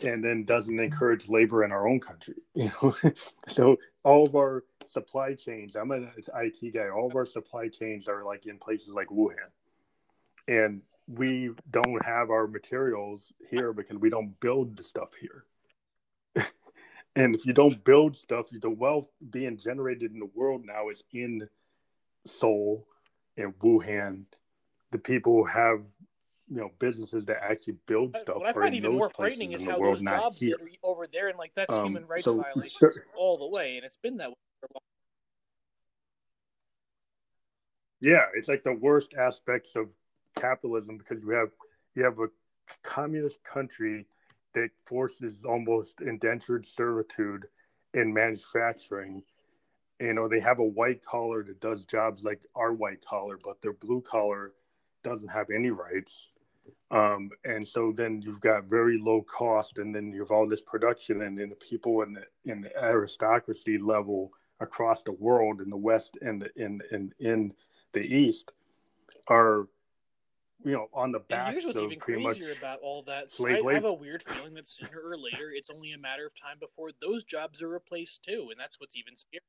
and 0.00 0.24
then 0.24 0.44
doesn't 0.44 0.80
encourage 0.80 1.28
labor 1.28 1.64
in 1.64 1.72
our 1.72 1.86
own 1.86 2.00
country 2.00 2.34
you 2.54 2.72
know? 2.82 2.94
So 3.48 3.76
all 4.02 4.26
of 4.26 4.34
our 4.34 4.64
supply 4.86 5.34
chains 5.34 5.76
i'm 5.76 5.90
an 5.92 6.10
it 6.16 6.74
guy 6.74 6.88
all 6.88 7.06
of 7.06 7.16
our 7.16 7.24
supply 7.24 7.68
chains 7.68 8.08
are 8.08 8.24
like 8.24 8.46
in 8.46 8.58
places 8.58 8.88
like 8.88 9.08
wuhan. 9.08 9.50
And 10.48 10.82
we 11.08 11.50
don't 11.70 12.04
have 12.04 12.30
our 12.30 12.46
materials 12.46 13.32
here 13.50 13.72
because 13.72 13.98
we 13.98 14.10
don't 14.10 14.38
build 14.40 14.76
the 14.76 14.82
stuff 14.82 15.10
here. 15.20 15.44
And 17.14 17.34
if 17.34 17.44
you 17.44 17.52
don't 17.52 17.84
build 17.84 18.16
stuff, 18.16 18.46
the 18.50 18.70
wealth 18.70 19.10
being 19.30 19.58
generated 19.58 20.12
in 20.12 20.18
the 20.18 20.30
world 20.34 20.64
now 20.64 20.88
is 20.88 21.04
in 21.12 21.46
Seoul 22.24 22.86
and 23.36 23.52
Wuhan. 23.58 24.24
The 24.92 24.98
people 24.98 25.44
have 25.44 25.82
you 26.52 26.60
know 26.60 26.70
businesses 26.78 27.24
that 27.24 27.38
actually 27.42 27.76
build 27.86 28.14
stuff. 28.14 28.36
What 28.36 28.46
I 28.46 28.52
find 28.52 28.74
even 28.74 28.92
more 28.92 29.08
frightening 29.08 29.52
is 29.52 29.64
how 29.64 29.78
those 29.78 30.02
jobs 30.02 30.38
that 30.40 30.60
are 30.60 30.68
over 30.82 31.06
there 31.10 31.28
and 31.28 31.38
like 31.38 31.52
that's 31.54 31.72
um, 31.72 31.86
human 31.86 32.06
rights 32.06 32.24
so, 32.24 32.42
violations 32.54 32.76
sure. 32.78 33.06
all 33.16 33.38
the 33.38 33.46
way, 33.46 33.76
and 33.76 33.86
it's 33.86 33.96
been 33.96 34.18
that 34.18 34.28
way 34.28 34.36
for 34.60 34.66
a 34.66 34.74
long. 34.74 34.82
Yeah, 38.02 38.26
it's 38.34 38.48
like 38.48 38.64
the 38.64 38.74
worst 38.74 39.14
aspects 39.14 39.76
of 39.76 39.88
capitalism 40.36 40.98
because 40.98 41.22
you 41.22 41.30
have 41.30 41.48
you 41.94 42.04
have 42.04 42.18
a 42.18 42.28
communist 42.82 43.42
country 43.44 44.06
that 44.54 44.68
forces 44.84 45.38
almost 45.48 46.02
indentured 46.02 46.66
servitude 46.66 47.46
in 47.94 48.12
manufacturing. 48.12 49.22
You 50.00 50.12
know, 50.12 50.28
they 50.28 50.40
have 50.40 50.58
a 50.58 50.64
white 50.64 51.02
collar 51.02 51.42
that 51.44 51.60
does 51.60 51.86
jobs 51.86 52.24
like 52.24 52.40
our 52.54 52.74
white 52.74 53.02
collar, 53.02 53.38
but 53.42 53.62
their 53.62 53.72
blue 53.72 54.02
collar 54.02 54.52
doesn't 55.02 55.28
have 55.28 55.46
any 55.48 55.70
rights. 55.70 56.28
Um, 56.90 57.30
and 57.44 57.66
so 57.66 57.92
then 57.96 58.20
you've 58.20 58.40
got 58.40 58.64
very 58.64 58.98
low 58.98 59.22
cost, 59.22 59.78
and 59.78 59.94
then 59.94 60.12
you 60.12 60.20
have 60.20 60.30
all 60.30 60.46
this 60.46 60.60
production, 60.60 61.22
and 61.22 61.38
then 61.38 61.48
the 61.48 61.56
people 61.56 62.02
in 62.02 62.12
the 62.12 62.50
in 62.50 62.60
the 62.60 62.76
aristocracy 62.76 63.78
level 63.78 64.30
across 64.60 65.02
the 65.02 65.12
world 65.12 65.60
in 65.60 65.70
the 65.70 65.76
West 65.76 66.18
and 66.20 66.42
the, 66.42 66.50
in 66.56 66.80
in 66.90 67.12
in 67.18 67.54
the 67.92 68.02
East 68.02 68.52
are 69.28 69.66
you 70.64 70.72
know, 70.72 70.88
on 70.92 71.12
the 71.12 71.18
back. 71.18 71.46
And 71.46 71.52
here's 71.52 71.64
what's 71.64 71.80
even 71.80 71.98
crazier 71.98 72.52
about 72.56 72.78
all 72.80 73.02
that. 73.04 73.32
So 73.32 73.48
I, 73.48 73.60
I, 73.68 73.74
have 73.74 73.84
a 73.84 73.92
weird 73.92 74.22
feeling 74.22 74.54
that 74.54 74.66
sooner 74.66 75.00
or 75.04 75.16
later, 75.16 75.50
it's 75.52 75.70
only 75.70 75.92
a 75.92 75.98
matter 75.98 76.26
of 76.26 76.34
time 76.40 76.58
before 76.60 76.90
those 77.00 77.24
jobs 77.24 77.60
are 77.62 77.68
replaced 77.68 78.22
too, 78.22 78.48
and 78.50 78.58
that's 78.58 78.78
what's 78.78 78.96
even 78.96 79.16
scary. 79.16 79.42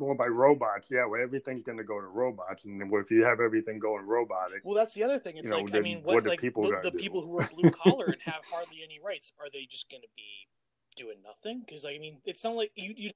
Well, 0.00 0.14
by 0.14 0.26
robots, 0.28 0.88
yeah. 0.90 1.04
Well, 1.04 1.20
everything's 1.22 1.62
going 1.62 1.76
to 1.76 1.84
go 1.84 2.00
to 2.00 2.06
robots, 2.06 2.64
and 2.64 2.82
if 2.82 3.10
you 3.10 3.22
have 3.22 3.38
everything 3.38 3.78
going 3.78 4.06
robotic, 4.06 4.62
well, 4.64 4.74
that's 4.74 4.94
the 4.94 5.02
other 5.02 5.18
thing. 5.18 5.36
It's 5.36 5.44
you 5.44 5.50
know, 5.50 5.60
like, 5.60 5.74
I 5.74 5.80
mean, 5.80 5.98
what, 5.98 6.14
what 6.14 6.26
like 6.26 6.40
people 6.40 6.62
the, 6.62 6.90
the 6.90 6.96
people 6.96 7.20
who 7.20 7.36
are 7.36 7.46
blue 7.54 7.70
collar 7.70 8.06
and 8.06 8.20
have 8.22 8.42
hardly 8.50 8.78
any 8.82 8.98
rights 8.98 9.32
are 9.38 9.50
they 9.52 9.66
just 9.66 9.90
going 9.90 10.00
to 10.00 10.08
be 10.16 10.48
doing 10.96 11.18
nothing? 11.22 11.62
Because 11.66 11.84
I 11.84 11.98
mean, 11.98 12.16
it's 12.24 12.42
not 12.42 12.56
like 12.56 12.72
you 12.76 12.94
you 12.96 13.10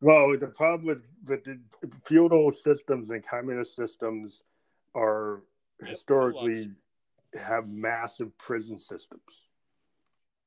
Well, 0.00 0.38
the 0.38 0.46
problem 0.46 0.86
with, 0.86 1.02
with 1.26 1.44
the 1.44 1.58
feudal 2.04 2.52
systems 2.52 3.10
and 3.10 3.26
communist 3.26 3.76
systems 3.76 4.44
are 4.94 5.42
Yep, 5.80 5.88
historically 5.90 6.70
have 7.34 7.68
massive 7.68 8.36
prison 8.38 8.78
systems. 8.78 9.46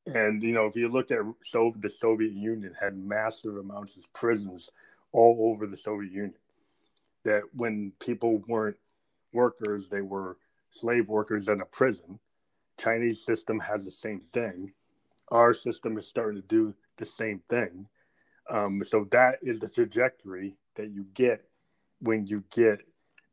And 0.05 0.43
you 0.43 0.51
know, 0.51 0.65
if 0.65 0.75
you 0.75 0.89
look 0.89 1.11
at 1.11 1.19
so 1.43 1.73
the 1.77 1.89
Soviet 1.89 2.33
Union 2.33 2.75
had 2.79 2.97
massive 2.97 3.57
amounts 3.57 3.95
of 3.95 4.11
prisons 4.13 4.69
all 5.13 5.51
over 5.51 5.65
the 5.65 5.77
Soviet 5.77 6.11
Union. 6.11 6.33
That 7.23 7.43
when 7.53 7.93
people 8.01 8.43
weren't 8.47 8.75
workers, 9.31 9.87
they 9.87 10.01
were 10.01 10.37
slave 10.71 11.07
workers 11.07 11.47
in 11.47 11.61
a 11.61 11.65
prison. 11.65 12.19
Chinese 12.77 13.23
system 13.23 13.59
has 13.61 13.85
the 13.85 13.91
same 13.91 14.21
thing. 14.33 14.73
Our 15.29 15.53
system 15.53 15.97
is 15.97 16.07
starting 16.07 16.41
to 16.41 16.47
do 16.47 16.73
the 16.97 17.05
same 17.05 17.41
thing. 17.47 17.87
Um, 18.49 18.83
so 18.83 19.07
that 19.11 19.37
is 19.41 19.59
the 19.59 19.69
trajectory 19.69 20.57
that 20.75 20.91
you 20.91 21.05
get 21.13 21.45
when 22.01 22.27
you 22.27 22.43
get 22.51 22.81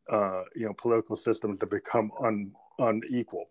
uh, 0.08 0.44
you 0.54 0.66
know 0.66 0.74
political 0.74 1.16
systems 1.16 1.58
to 1.58 1.66
become 1.66 2.12
un, 2.22 2.52
unequal. 2.78 3.48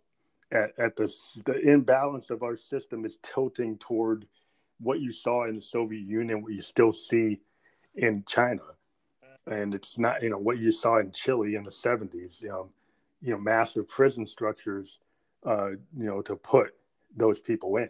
At, 0.52 0.72
at 0.80 0.96
the 0.96 1.14
the 1.46 1.60
imbalance 1.60 2.32
of 2.32 2.42
our 2.42 2.58
system 2.58 3.06
is 3.06 3.18
tilting 3.22 3.78
toward 3.78 4.26
what 4.80 5.00
you 5.00 5.12
saw 5.12 5.46
in 5.46 5.56
the 5.56 5.62
Soviet 5.62 6.02
Union, 6.02 6.42
what 6.42 6.54
you 6.54 6.62
still 6.62 6.92
see 6.92 7.42
in 7.96 8.24
China, 8.28 8.64
and 9.46 9.76
it's 9.76 9.98
not 10.00 10.24
you 10.24 10.30
know 10.30 10.38
what 10.40 10.58
you 10.58 10.72
saw 10.72 10.98
in 10.98 11.12
Chile 11.12 11.56
in 11.56 11.64
the 11.64 11.72
seventies. 11.72 12.40
You 12.42 12.50
know, 12.50 12.70
you 13.22 13.32
know 13.32 13.38
massive 13.40 13.88
prison 13.88 14.26
structures, 14.26 15.00
uh, 15.46 15.72
you 15.72 16.06
know, 16.06 16.22
to 16.24 16.36
put 16.36 16.74
those 17.16 17.40
people 17.40 17.78
in, 17.78 17.90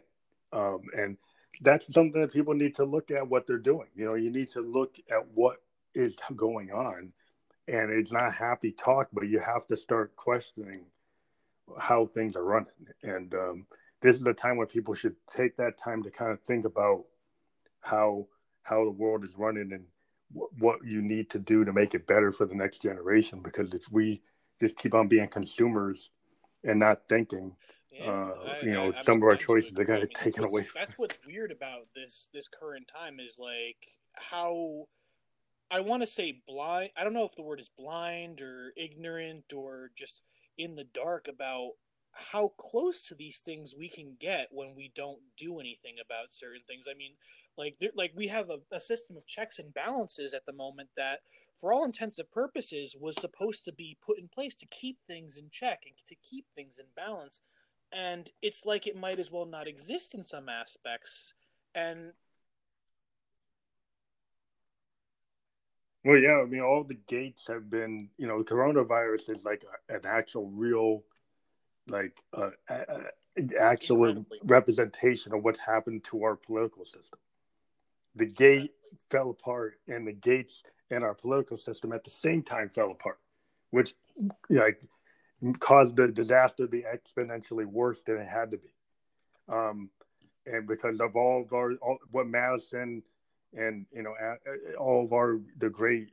um, 0.51 0.81
and 0.97 1.17
that's 1.61 1.93
something 1.93 2.21
that 2.21 2.33
people 2.33 2.53
need 2.53 2.75
to 2.75 2.85
look 2.85 3.11
at 3.11 3.27
what 3.27 3.47
they're 3.47 3.57
doing. 3.57 3.87
You 3.95 4.05
know, 4.05 4.13
you 4.15 4.31
need 4.31 4.51
to 4.51 4.61
look 4.61 4.97
at 5.09 5.27
what 5.33 5.61
is 5.93 6.17
going 6.35 6.71
on, 6.71 7.13
and 7.67 7.91
it's 7.91 8.11
not 8.11 8.33
happy 8.33 8.71
talk, 8.71 9.09
but 9.13 9.27
you 9.27 9.39
have 9.39 9.65
to 9.67 9.77
start 9.77 10.15
questioning 10.15 10.85
how 11.77 12.05
things 12.05 12.35
are 12.35 12.43
running. 12.43 12.71
And 13.03 13.33
um, 13.33 13.67
this 14.01 14.15
is 14.15 14.21
the 14.23 14.33
time 14.33 14.57
when 14.57 14.67
people 14.67 14.93
should 14.93 15.15
take 15.35 15.57
that 15.57 15.77
time 15.77 16.03
to 16.03 16.11
kind 16.11 16.31
of 16.31 16.41
think 16.41 16.65
about 16.65 17.05
how 17.81 18.27
how 18.63 18.83
the 18.85 18.91
world 18.91 19.23
is 19.23 19.35
running 19.37 19.71
and 19.73 19.85
w- 20.33 20.49
what 20.59 20.79
you 20.85 21.01
need 21.01 21.29
to 21.31 21.39
do 21.39 21.65
to 21.65 21.73
make 21.73 21.95
it 21.95 22.05
better 22.05 22.31
for 22.31 22.45
the 22.45 22.55
next 22.55 22.81
generation. 22.81 23.41
Because 23.41 23.73
if 23.73 23.91
we 23.91 24.21
just 24.59 24.77
keep 24.77 24.93
on 24.93 25.07
being 25.07 25.27
consumers 25.27 26.11
and 26.63 26.79
not 26.79 27.07
thinking, 27.09 27.55
Yeah, 27.91 28.03
uh, 28.09 28.55
I- 28.61 28.65
you 28.65 28.73
know, 28.73 28.91
I- 28.91 28.97
I'm 28.97 29.03
some 29.03 29.17
of 29.17 29.23
our 29.23 29.37
choices 29.37 29.71
are 29.71 29.81
agree. 29.81 29.85
going 29.85 29.99
I 29.99 30.01
to 30.01 30.07
mean, 30.07 30.13
get 30.13 30.23
taken 30.23 30.43
away. 30.43 30.63
From 30.63 30.81
That's 30.81 30.97
what's 30.97 31.19
weird 31.25 31.51
about 31.51 31.87
this 31.95 32.29
this 32.33 32.47
current 32.47 32.87
time 32.87 33.19
is 33.19 33.39
like 33.39 33.87
how 34.13 34.87
I 35.71 35.81
want 35.81 36.01
to 36.01 36.07
say 36.07 36.41
blind. 36.47 36.91
I 36.97 37.03
don't 37.03 37.13
know 37.13 37.25
if 37.25 37.35
the 37.35 37.43
word 37.43 37.59
is 37.59 37.69
blind 37.69 38.41
or 38.41 38.73
ignorant 38.75 39.53
or 39.53 39.91
just 39.95 40.23
in 40.59 40.75
the 40.75 40.83
dark 40.83 41.27
about 41.27 41.71
how 42.11 42.49
close 42.59 43.01
to 43.07 43.15
these 43.15 43.39
things 43.39 43.75
we 43.77 43.87
can 43.87 44.17
get 44.19 44.49
when 44.51 44.75
we 44.75 44.91
don't 44.93 45.21
do 45.37 45.59
anything 45.59 45.95
about 46.03 46.33
certain 46.33 46.61
things. 46.67 46.85
I 46.89 46.93
mean, 46.93 47.13
like 47.57 47.77
like 47.95 48.11
we 48.15 48.27
have 48.27 48.49
a, 48.49 48.59
a 48.71 48.79
system 48.79 49.17
of 49.17 49.25
checks 49.25 49.57
and 49.57 49.73
balances 49.73 50.33
at 50.33 50.45
the 50.45 50.53
moment 50.53 50.89
that, 50.97 51.21
for 51.59 51.71
all 51.71 51.85
intents 51.85 52.19
and 52.19 52.29
purposes, 52.29 52.95
was 52.99 53.15
supposed 53.15 53.63
to 53.65 53.71
be 53.71 53.97
put 54.05 54.19
in 54.19 54.27
place 54.27 54.53
to 54.55 54.67
keep 54.67 54.97
things 55.07 55.37
in 55.37 55.49
check 55.49 55.83
and 55.85 55.95
to 56.07 56.15
keep 56.15 56.45
things 56.55 56.77
in 56.77 56.85
balance. 56.95 57.41
And 57.91 58.29
it's 58.41 58.65
like 58.65 58.85
it 58.85 58.95
might 58.95 59.19
as 59.19 59.31
well 59.31 59.45
not 59.45 59.67
exist 59.67 60.13
in 60.13 60.23
some 60.23 60.47
aspects. 60.49 61.33
And 61.73 62.13
Well, 66.05 66.17
yeah, 66.17 66.41
I 66.41 66.45
mean, 66.45 66.61
all 66.61 66.83
the 66.83 66.97
gates 67.07 67.47
have 67.47 67.69
been, 67.69 68.09
you 68.17 68.25
know, 68.25 68.41
coronavirus 68.43 69.35
is 69.35 69.43
like 69.43 69.65
a, 69.89 69.95
an 69.95 70.01
actual, 70.05 70.49
real, 70.49 71.03
like, 71.87 72.17
uh, 72.33 72.51
actual 73.59 74.05
Incredibly. 74.05 74.39
representation 74.45 75.33
of 75.33 75.43
what's 75.43 75.59
happened 75.59 76.05
to 76.05 76.23
our 76.23 76.35
political 76.35 76.85
system. 76.85 77.19
The 78.15 78.25
gate 78.25 78.71
fell 79.11 79.29
apart, 79.29 79.79
and 79.87 80.07
the 80.07 80.13
gates 80.13 80.63
in 80.89 81.03
our 81.03 81.13
political 81.13 81.57
system 81.57 81.91
at 81.91 82.03
the 82.03 82.09
same 82.09 82.43
time 82.43 82.69
fell 82.69 82.91
apart, 82.91 83.19
which, 83.71 83.93
like, 84.49 84.81
caused 85.59 85.97
the 85.97 86.07
disaster 86.07 86.63
to 86.63 86.69
be 86.69 86.83
exponentially 86.83 87.65
worse 87.65 88.01
than 88.01 88.17
it 88.17 88.27
had 88.27 88.51
to 88.51 88.57
be. 88.57 88.73
Um, 89.49 89.89
and 90.45 90.65
because 90.65 90.99
of 91.01 91.15
all 91.15 91.41
of 91.43 91.53
our, 91.53 91.73
all, 91.75 91.97
what 92.09 92.27
Madison 92.27 93.03
and 93.57 93.85
you 93.91 94.03
know 94.03 94.13
all 94.77 95.05
of 95.05 95.13
our 95.13 95.39
the 95.57 95.69
great 95.69 96.09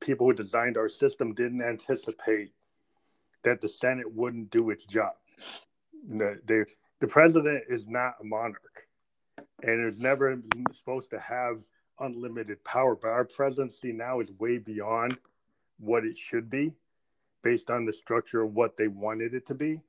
people 0.00 0.26
who 0.26 0.32
designed 0.32 0.76
our 0.76 0.88
system 0.88 1.34
didn't 1.34 1.62
anticipate 1.62 2.52
that 3.42 3.60
the 3.60 3.68
Senate 3.68 4.10
wouldn't 4.12 4.50
do 4.50 4.70
its 4.70 4.84
job. 4.84 5.12
The 6.08 6.40
the, 6.46 6.66
the 7.00 7.06
president 7.06 7.64
is 7.68 7.86
not 7.86 8.14
a 8.20 8.24
monarch, 8.24 8.86
and 9.62 9.86
is 9.86 10.00
never 10.00 10.40
supposed 10.72 11.10
to 11.10 11.20
have 11.20 11.58
unlimited 12.00 12.64
power. 12.64 12.96
But 12.96 13.08
our 13.08 13.24
presidency 13.24 13.92
now 13.92 14.20
is 14.20 14.30
way 14.38 14.58
beyond 14.58 15.18
what 15.78 16.04
it 16.04 16.16
should 16.18 16.50
be, 16.50 16.72
based 17.42 17.70
on 17.70 17.84
the 17.84 17.92
structure 17.92 18.42
of 18.42 18.54
what 18.54 18.76
they 18.76 18.88
wanted 18.88 19.34
it 19.34 19.46
to 19.46 19.54
be. 19.54 19.80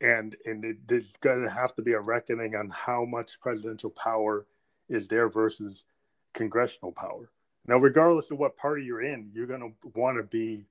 And 0.00 0.36
and 0.44 0.64
it, 0.64 0.86
there's 0.86 1.12
going 1.20 1.42
to 1.42 1.50
have 1.50 1.74
to 1.76 1.82
be 1.82 1.92
a 1.92 2.00
reckoning 2.00 2.54
on 2.54 2.70
how 2.70 3.04
much 3.04 3.40
presidential 3.40 3.90
power 3.90 4.46
is 4.90 5.08
there 5.08 5.28
versus 5.28 5.84
congressional 6.34 6.92
power. 6.92 7.30
Now, 7.66 7.78
regardless 7.78 8.30
of 8.30 8.38
what 8.38 8.56
party 8.56 8.84
you're 8.84 9.02
in, 9.02 9.30
you're 9.32 9.46
going 9.46 9.60
to 9.60 9.90
want 9.94 10.18
to 10.18 10.24
be 10.24 10.64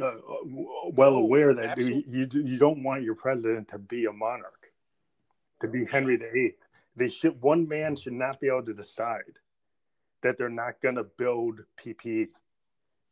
uh, 0.00 0.12
well 0.92 1.14
aware 1.14 1.54
that 1.54 1.70
absolutely. 1.70 2.04
you 2.10 2.28
you 2.44 2.58
don't 2.58 2.82
want 2.82 3.02
your 3.02 3.14
president 3.14 3.68
to 3.68 3.78
be 3.78 4.06
a 4.06 4.12
monarch, 4.12 4.72
to 5.60 5.68
be 5.68 5.84
Henry 5.84 6.16
VIII. 6.16 6.54
They 6.96 7.08
should 7.08 7.40
one 7.40 7.68
man 7.68 7.96
should 7.96 8.14
not 8.14 8.40
be 8.40 8.48
able 8.48 8.64
to 8.64 8.74
decide 8.74 9.38
that 10.22 10.38
they're 10.38 10.48
not 10.48 10.80
going 10.80 10.94
to 10.94 11.04
build 11.04 11.60
PPE, 11.82 12.28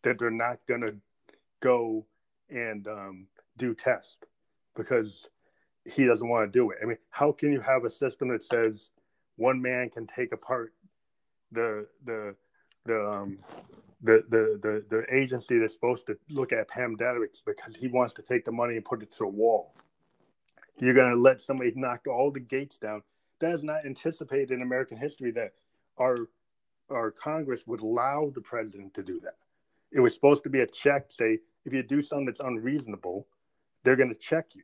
that 0.03 0.19
they're 0.19 0.31
not 0.31 0.59
going 0.67 0.81
to 0.83 0.97
go 1.61 2.07
and 2.49 2.87
um, 2.89 3.27
do 3.57 3.75
tests 3.75 4.19
because 4.75 5.29
he 5.85 6.07
doesn't 6.07 6.29
want 6.29 6.51
to 6.51 6.59
do 6.59 6.71
it. 6.71 6.79
I 6.83 6.87
mean, 6.87 6.99
how 7.11 7.33
can 7.33 7.53
you 7.53 7.61
have 7.61 7.85
a 7.85 7.91
system 7.91 8.29
that 8.29 8.45
says 8.45 8.91
one 9.37 9.61
man 9.61 9.91
can 9.91 10.07
take 10.07 10.33
apart 10.33 10.73
the 11.53 11.87
the 12.05 12.35
the 12.87 13.09
um 13.09 13.39
the 14.03 14.23
the 14.29 14.59
the, 14.63 14.85
the 14.89 15.15
agency 15.15 15.59
that's 15.59 15.75
supposed 15.75 16.07
to 16.07 16.17
look 16.29 16.53
at 16.53 16.69
Pam 16.69 16.97
pandemics 16.97 17.43
because 17.45 17.77
he 17.77 17.89
wants 17.89 18.13
to 18.15 18.23
take 18.23 18.45
the 18.45 18.53
money 18.53 18.77
and 18.77 18.85
put 18.85 19.03
it 19.03 19.13
to 19.13 19.25
a 19.25 19.29
wall. 19.29 19.75
You're 20.79 20.95
going 20.95 21.15
to 21.15 21.21
let 21.21 21.43
somebody 21.43 21.73
knock 21.77 22.07
all 22.07 22.31
the 22.31 22.41
gates 22.41 22.79
down. 22.79 23.03
That 23.41 23.55
is 23.55 23.63
not 23.63 23.85
anticipated 23.85 24.51
in 24.53 24.63
American 24.63 24.97
history 24.97 25.31
that 25.33 25.53
our 25.99 26.17
our 26.91 27.11
Congress 27.11 27.67
would 27.67 27.81
allow 27.81 28.33
the 28.35 28.41
president 28.41 28.95
to 28.95 29.03
do 29.03 29.21
that. 29.21 29.37
It 29.93 30.01
was 30.01 30.15
supposed 30.15 30.43
to 30.45 30.51
be 30.51 30.61
a 30.61 30.67
check. 30.67 31.07
Say 31.11 31.39
if 31.65 31.73
you 31.73 31.83
do 31.83 32.03
something 32.03 32.27
that's 32.27 32.41
unreasonable, 32.41 33.27
they're 33.83 33.97
going 33.97 34.09
to 34.09 34.15
check 34.15 34.55
you. 34.55 34.63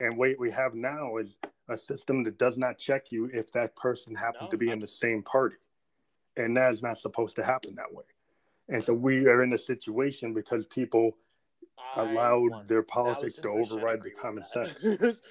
And 0.00 0.16
what 0.16 0.38
we 0.38 0.50
have 0.50 0.74
now 0.74 1.16
is 1.16 1.34
a 1.68 1.76
system 1.76 2.24
that 2.24 2.38
does 2.38 2.56
not 2.56 2.78
check 2.78 3.10
you 3.10 3.30
if 3.32 3.52
that 3.52 3.76
person 3.76 4.14
happens 4.14 4.44
No, 4.44 4.50
to 4.50 4.56
be 4.56 4.70
in 4.70 4.80
the 4.80 4.86
same 4.86 5.22
party. 5.22 5.56
And 6.36 6.56
that 6.56 6.72
is 6.72 6.82
not 6.82 6.98
supposed 6.98 7.36
to 7.36 7.44
happen 7.44 7.74
that 7.74 7.92
way. 7.92 8.04
And 8.68 8.84
so 8.84 8.92
we 8.94 9.26
are 9.26 9.42
in 9.42 9.52
a 9.52 9.58
situation 9.58 10.34
because 10.34 10.66
people 10.66 11.16
I 11.96 12.02
allowed 12.02 12.68
their 12.68 12.82
politics 12.82 13.36
to 13.36 13.48
override 13.48 14.02
the 14.02 14.10
common 14.10 14.44
sense. 14.52 15.22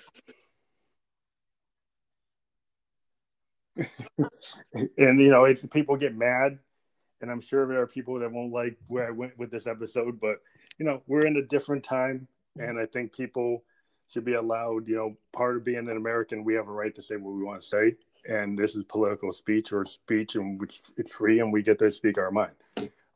and 4.97 5.21
you 5.21 5.29
know, 5.29 5.45
it's 5.45 5.65
people 5.67 5.95
get 5.97 6.15
mad, 6.15 6.57
and 7.21 7.29
I'm 7.29 7.41
sure 7.41 7.67
there 7.67 7.81
are 7.81 7.87
people 7.87 8.19
that 8.19 8.31
won't 8.31 8.51
like 8.51 8.77
where 8.87 9.07
I 9.07 9.11
went 9.11 9.37
with 9.37 9.51
this 9.51 9.67
episode, 9.67 10.19
but 10.19 10.37
you 10.79 10.85
know, 10.85 11.03
we're 11.07 11.25
in 11.25 11.37
a 11.37 11.45
different 11.45 11.83
time, 11.83 12.27
and 12.57 12.79
I 12.79 12.85
think 12.85 13.15
people 13.15 13.63
should 14.07 14.25
be 14.25 14.33
allowed. 14.33 14.87
You 14.87 14.95
know, 14.95 15.17
part 15.31 15.57
of 15.57 15.63
being 15.63 15.89
an 15.89 15.97
American, 15.97 16.43
we 16.43 16.53
have 16.55 16.67
a 16.67 16.71
right 16.71 16.93
to 16.95 17.01
say 17.01 17.15
what 17.15 17.33
we 17.33 17.43
want 17.43 17.61
to 17.61 17.67
say, 17.67 17.95
and 18.27 18.57
this 18.57 18.75
is 18.75 18.83
political 18.85 19.31
speech 19.31 19.71
or 19.71 19.85
speech, 19.85 20.35
and 20.35 20.59
which 20.59 20.81
it's 20.97 21.11
free, 21.13 21.39
and 21.39 21.51
we 21.51 21.61
get 21.61 21.79
to 21.79 21.91
speak 21.91 22.17
our 22.17 22.31
mind. 22.31 22.53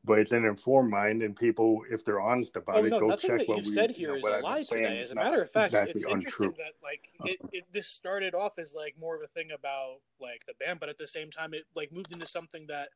But 0.03 0.17
it's 0.17 0.31
an 0.31 0.45
informed 0.45 0.89
mind, 0.89 1.21
and 1.21 1.35
people, 1.35 1.83
if 1.91 2.03
they're 2.03 2.19
honest 2.19 2.55
about 2.55 2.77
Oh 2.77 2.83
it, 2.85 2.89
no, 2.89 2.99
go 2.99 3.15
check 3.15 3.39
that 3.39 3.47
what 3.47 3.57
you've 3.57 3.67
we 3.67 3.71
said 3.71 3.91
you 3.91 3.95
here 3.95 4.11
know, 4.13 4.15
is 4.15 4.23
a 4.25 4.39
lie 4.39 4.63
today. 4.63 4.99
As 4.99 5.11
a 5.11 5.15
matter 5.15 5.41
of 5.43 5.51
fact, 5.51 5.73
exactly 5.73 5.91
it's 5.91 6.05
untrue. 6.05 6.47
interesting 6.47 6.53
that 6.57 6.73
like 6.81 7.11
it, 7.25 7.39
it 7.51 7.65
this 7.71 7.87
started 7.87 8.33
off 8.33 8.57
as 8.57 8.73
like 8.73 8.95
more 8.99 9.15
of 9.15 9.21
a 9.21 9.27
thing 9.27 9.51
about 9.51 9.97
like 10.19 10.43
the 10.47 10.53
band, 10.59 10.79
but 10.79 10.89
at 10.89 10.97
the 10.97 11.05
same 11.05 11.29
time 11.29 11.53
it 11.53 11.65
like 11.75 11.91
moved 11.91 12.11
into 12.11 12.25
something 12.25 12.65
that 12.67 12.89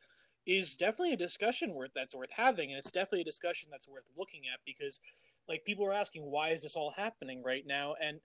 is 0.48 0.76
definitely 0.76 1.14
a 1.14 1.18
discussion 1.18 1.76
worth 1.76 1.92
that's 1.94 2.16
worth 2.16 2.32
having, 2.32 2.72
and 2.72 2.80
it's 2.80 2.92
definitely 2.92 3.22
a 3.22 3.26
discussion 3.26 3.70
that's 3.72 3.88
worth 3.88 4.06
looking 4.18 4.42
at 4.52 4.60
because 4.66 5.00
like 5.48 5.66
people 5.66 5.86
are 5.86 5.94
asking 5.94 6.24
why 6.24 6.50
is 6.50 6.64
this 6.64 6.76
all 6.76 6.92
happening 6.92 7.44
right 7.44 7.66
now, 7.66 7.96
and 8.02 8.20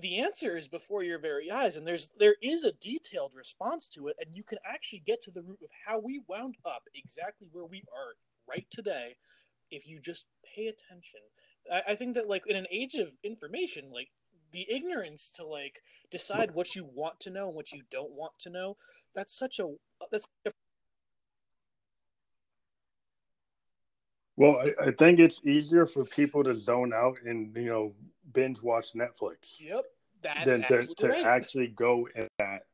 the 0.00 0.18
answer 0.18 0.56
is 0.56 0.68
before 0.68 1.02
your 1.02 1.18
very 1.18 1.50
eyes, 1.50 1.76
and 1.76 1.86
there's 1.86 2.10
there 2.18 2.36
is 2.42 2.64
a 2.64 2.72
detailed 2.72 3.32
response 3.34 3.88
to 3.88 4.08
it, 4.08 4.16
and 4.20 4.34
you 4.34 4.42
can 4.42 4.58
actually 4.64 5.02
get 5.06 5.22
to 5.22 5.30
the 5.30 5.42
root 5.42 5.58
of 5.62 5.70
how 5.86 5.98
we 5.98 6.22
wound 6.28 6.56
up 6.64 6.82
exactly 6.94 7.48
where 7.52 7.66
we 7.66 7.82
are 7.92 8.14
right 8.48 8.66
today 8.70 9.16
if 9.70 9.86
you 9.86 10.00
just 10.00 10.26
pay 10.54 10.66
attention. 10.66 11.20
I, 11.70 11.82
I 11.88 11.94
think 11.94 12.14
that 12.14 12.28
like 12.28 12.44
in 12.46 12.56
an 12.56 12.66
age 12.70 12.94
of 12.94 13.08
information, 13.24 13.90
like 13.92 14.08
the 14.52 14.66
ignorance 14.70 15.30
to 15.36 15.46
like 15.46 15.80
decide 16.10 16.54
what 16.54 16.74
you 16.74 16.88
want 16.94 17.20
to 17.20 17.30
know 17.30 17.48
and 17.48 17.56
what 17.56 17.72
you 17.72 17.82
don't 17.90 18.12
want 18.12 18.32
to 18.40 18.50
know, 18.50 18.76
that's 19.14 19.36
such 19.36 19.58
a 19.58 19.68
that's 20.10 20.28
such 20.44 20.52
a 20.52 20.65
Well, 24.36 24.60
I, 24.60 24.88
I 24.88 24.90
think 24.92 25.18
it's 25.18 25.40
easier 25.44 25.86
for 25.86 26.04
people 26.04 26.44
to 26.44 26.54
zone 26.54 26.92
out 26.92 27.16
and 27.24 27.54
you 27.56 27.66
know 27.66 27.92
binge 28.32 28.62
watch 28.62 28.92
Netflix 28.92 29.60
Yep, 29.60 29.84
that's 30.22 30.46
than 30.46 30.62
to, 30.64 30.94
to 30.94 31.08
right. 31.08 31.24
actually 31.24 31.68
go 31.68 32.08
in 32.14 32.28
that 32.38 32.66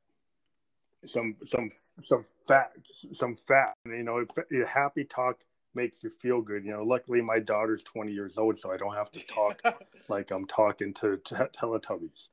some 1.05 1.36
some 1.44 1.70
some 2.05 2.24
facts 2.47 3.06
some 3.12 3.36
fact. 3.36 3.76
You 3.86 4.02
know, 4.02 4.24
if, 4.51 4.68
happy 4.68 5.05
talk 5.05 5.40
makes 5.74 6.02
you 6.02 6.10
feel 6.10 6.40
good. 6.40 6.64
You 6.64 6.72
know, 6.72 6.82
luckily 6.82 7.20
my 7.20 7.39
daughter's 7.39 7.82
twenty 7.82 8.12
years 8.12 8.39
old, 8.39 8.59
so 8.59 8.72
I 8.72 8.76
don't 8.76 8.94
have 8.94 9.10
to 9.12 9.20
talk 9.26 9.60
like 10.09 10.30
I'm 10.30 10.47
talking 10.47 10.94
to, 10.94 11.16
to 11.16 11.51
Teletubbies. 11.56 12.28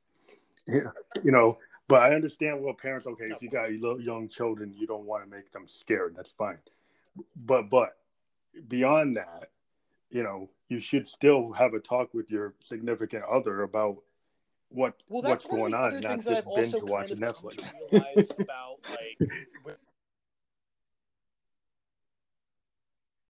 Yeah, 0.66 0.90
you 1.22 1.32
know, 1.32 1.58
but 1.88 2.02
I 2.02 2.14
understand 2.14 2.62
well, 2.62 2.74
parents. 2.74 3.06
Okay, 3.06 3.26
if 3.26 3.42
you 3.42 3.50
got 3.50 3.70
little 3.70 4.00
young 4.00 4.28
children, 4.28 4.74
you 4.76 4.86
don't 4.86 5.04
want 5.04 5.24
to 5.24 5.30
make 5.30 5.50
them 5.52 5.66
scared. 5.66 6.14
That's 6.16 6.32
fine. 6.32 6.58
But 7.36 7.70
but 7.70 7.96
beyond 8.68 9.16
that, 9.16 9.50
you 10.10 10.22
know, 10.22 10.50
you 10.68 10.80
should 10.80 11.06
still 11.06 11.52
have 11.52 11.74
a 11.74 11.80
talk 11.80 12.14
with 12.14 12.30
your 12.30 12.54
significant 12.60 13.24
other 13.24 13.62
about 13.62 13.98
what 14.70 14.94
well, 15.08 15.22
what's 15.22 15.44
that's 15.44 15.46
one 15.46 15.74
of 15.74 15.80
going 15.80 15.94
on, 15.94 16.00
not 16.00 16.20
just 16.20 16.46
binge 16.54 16.82
watching 16.84 17.18
Netflix. 17.18 17.64
about 18.38 18.78
like 18.88 19.18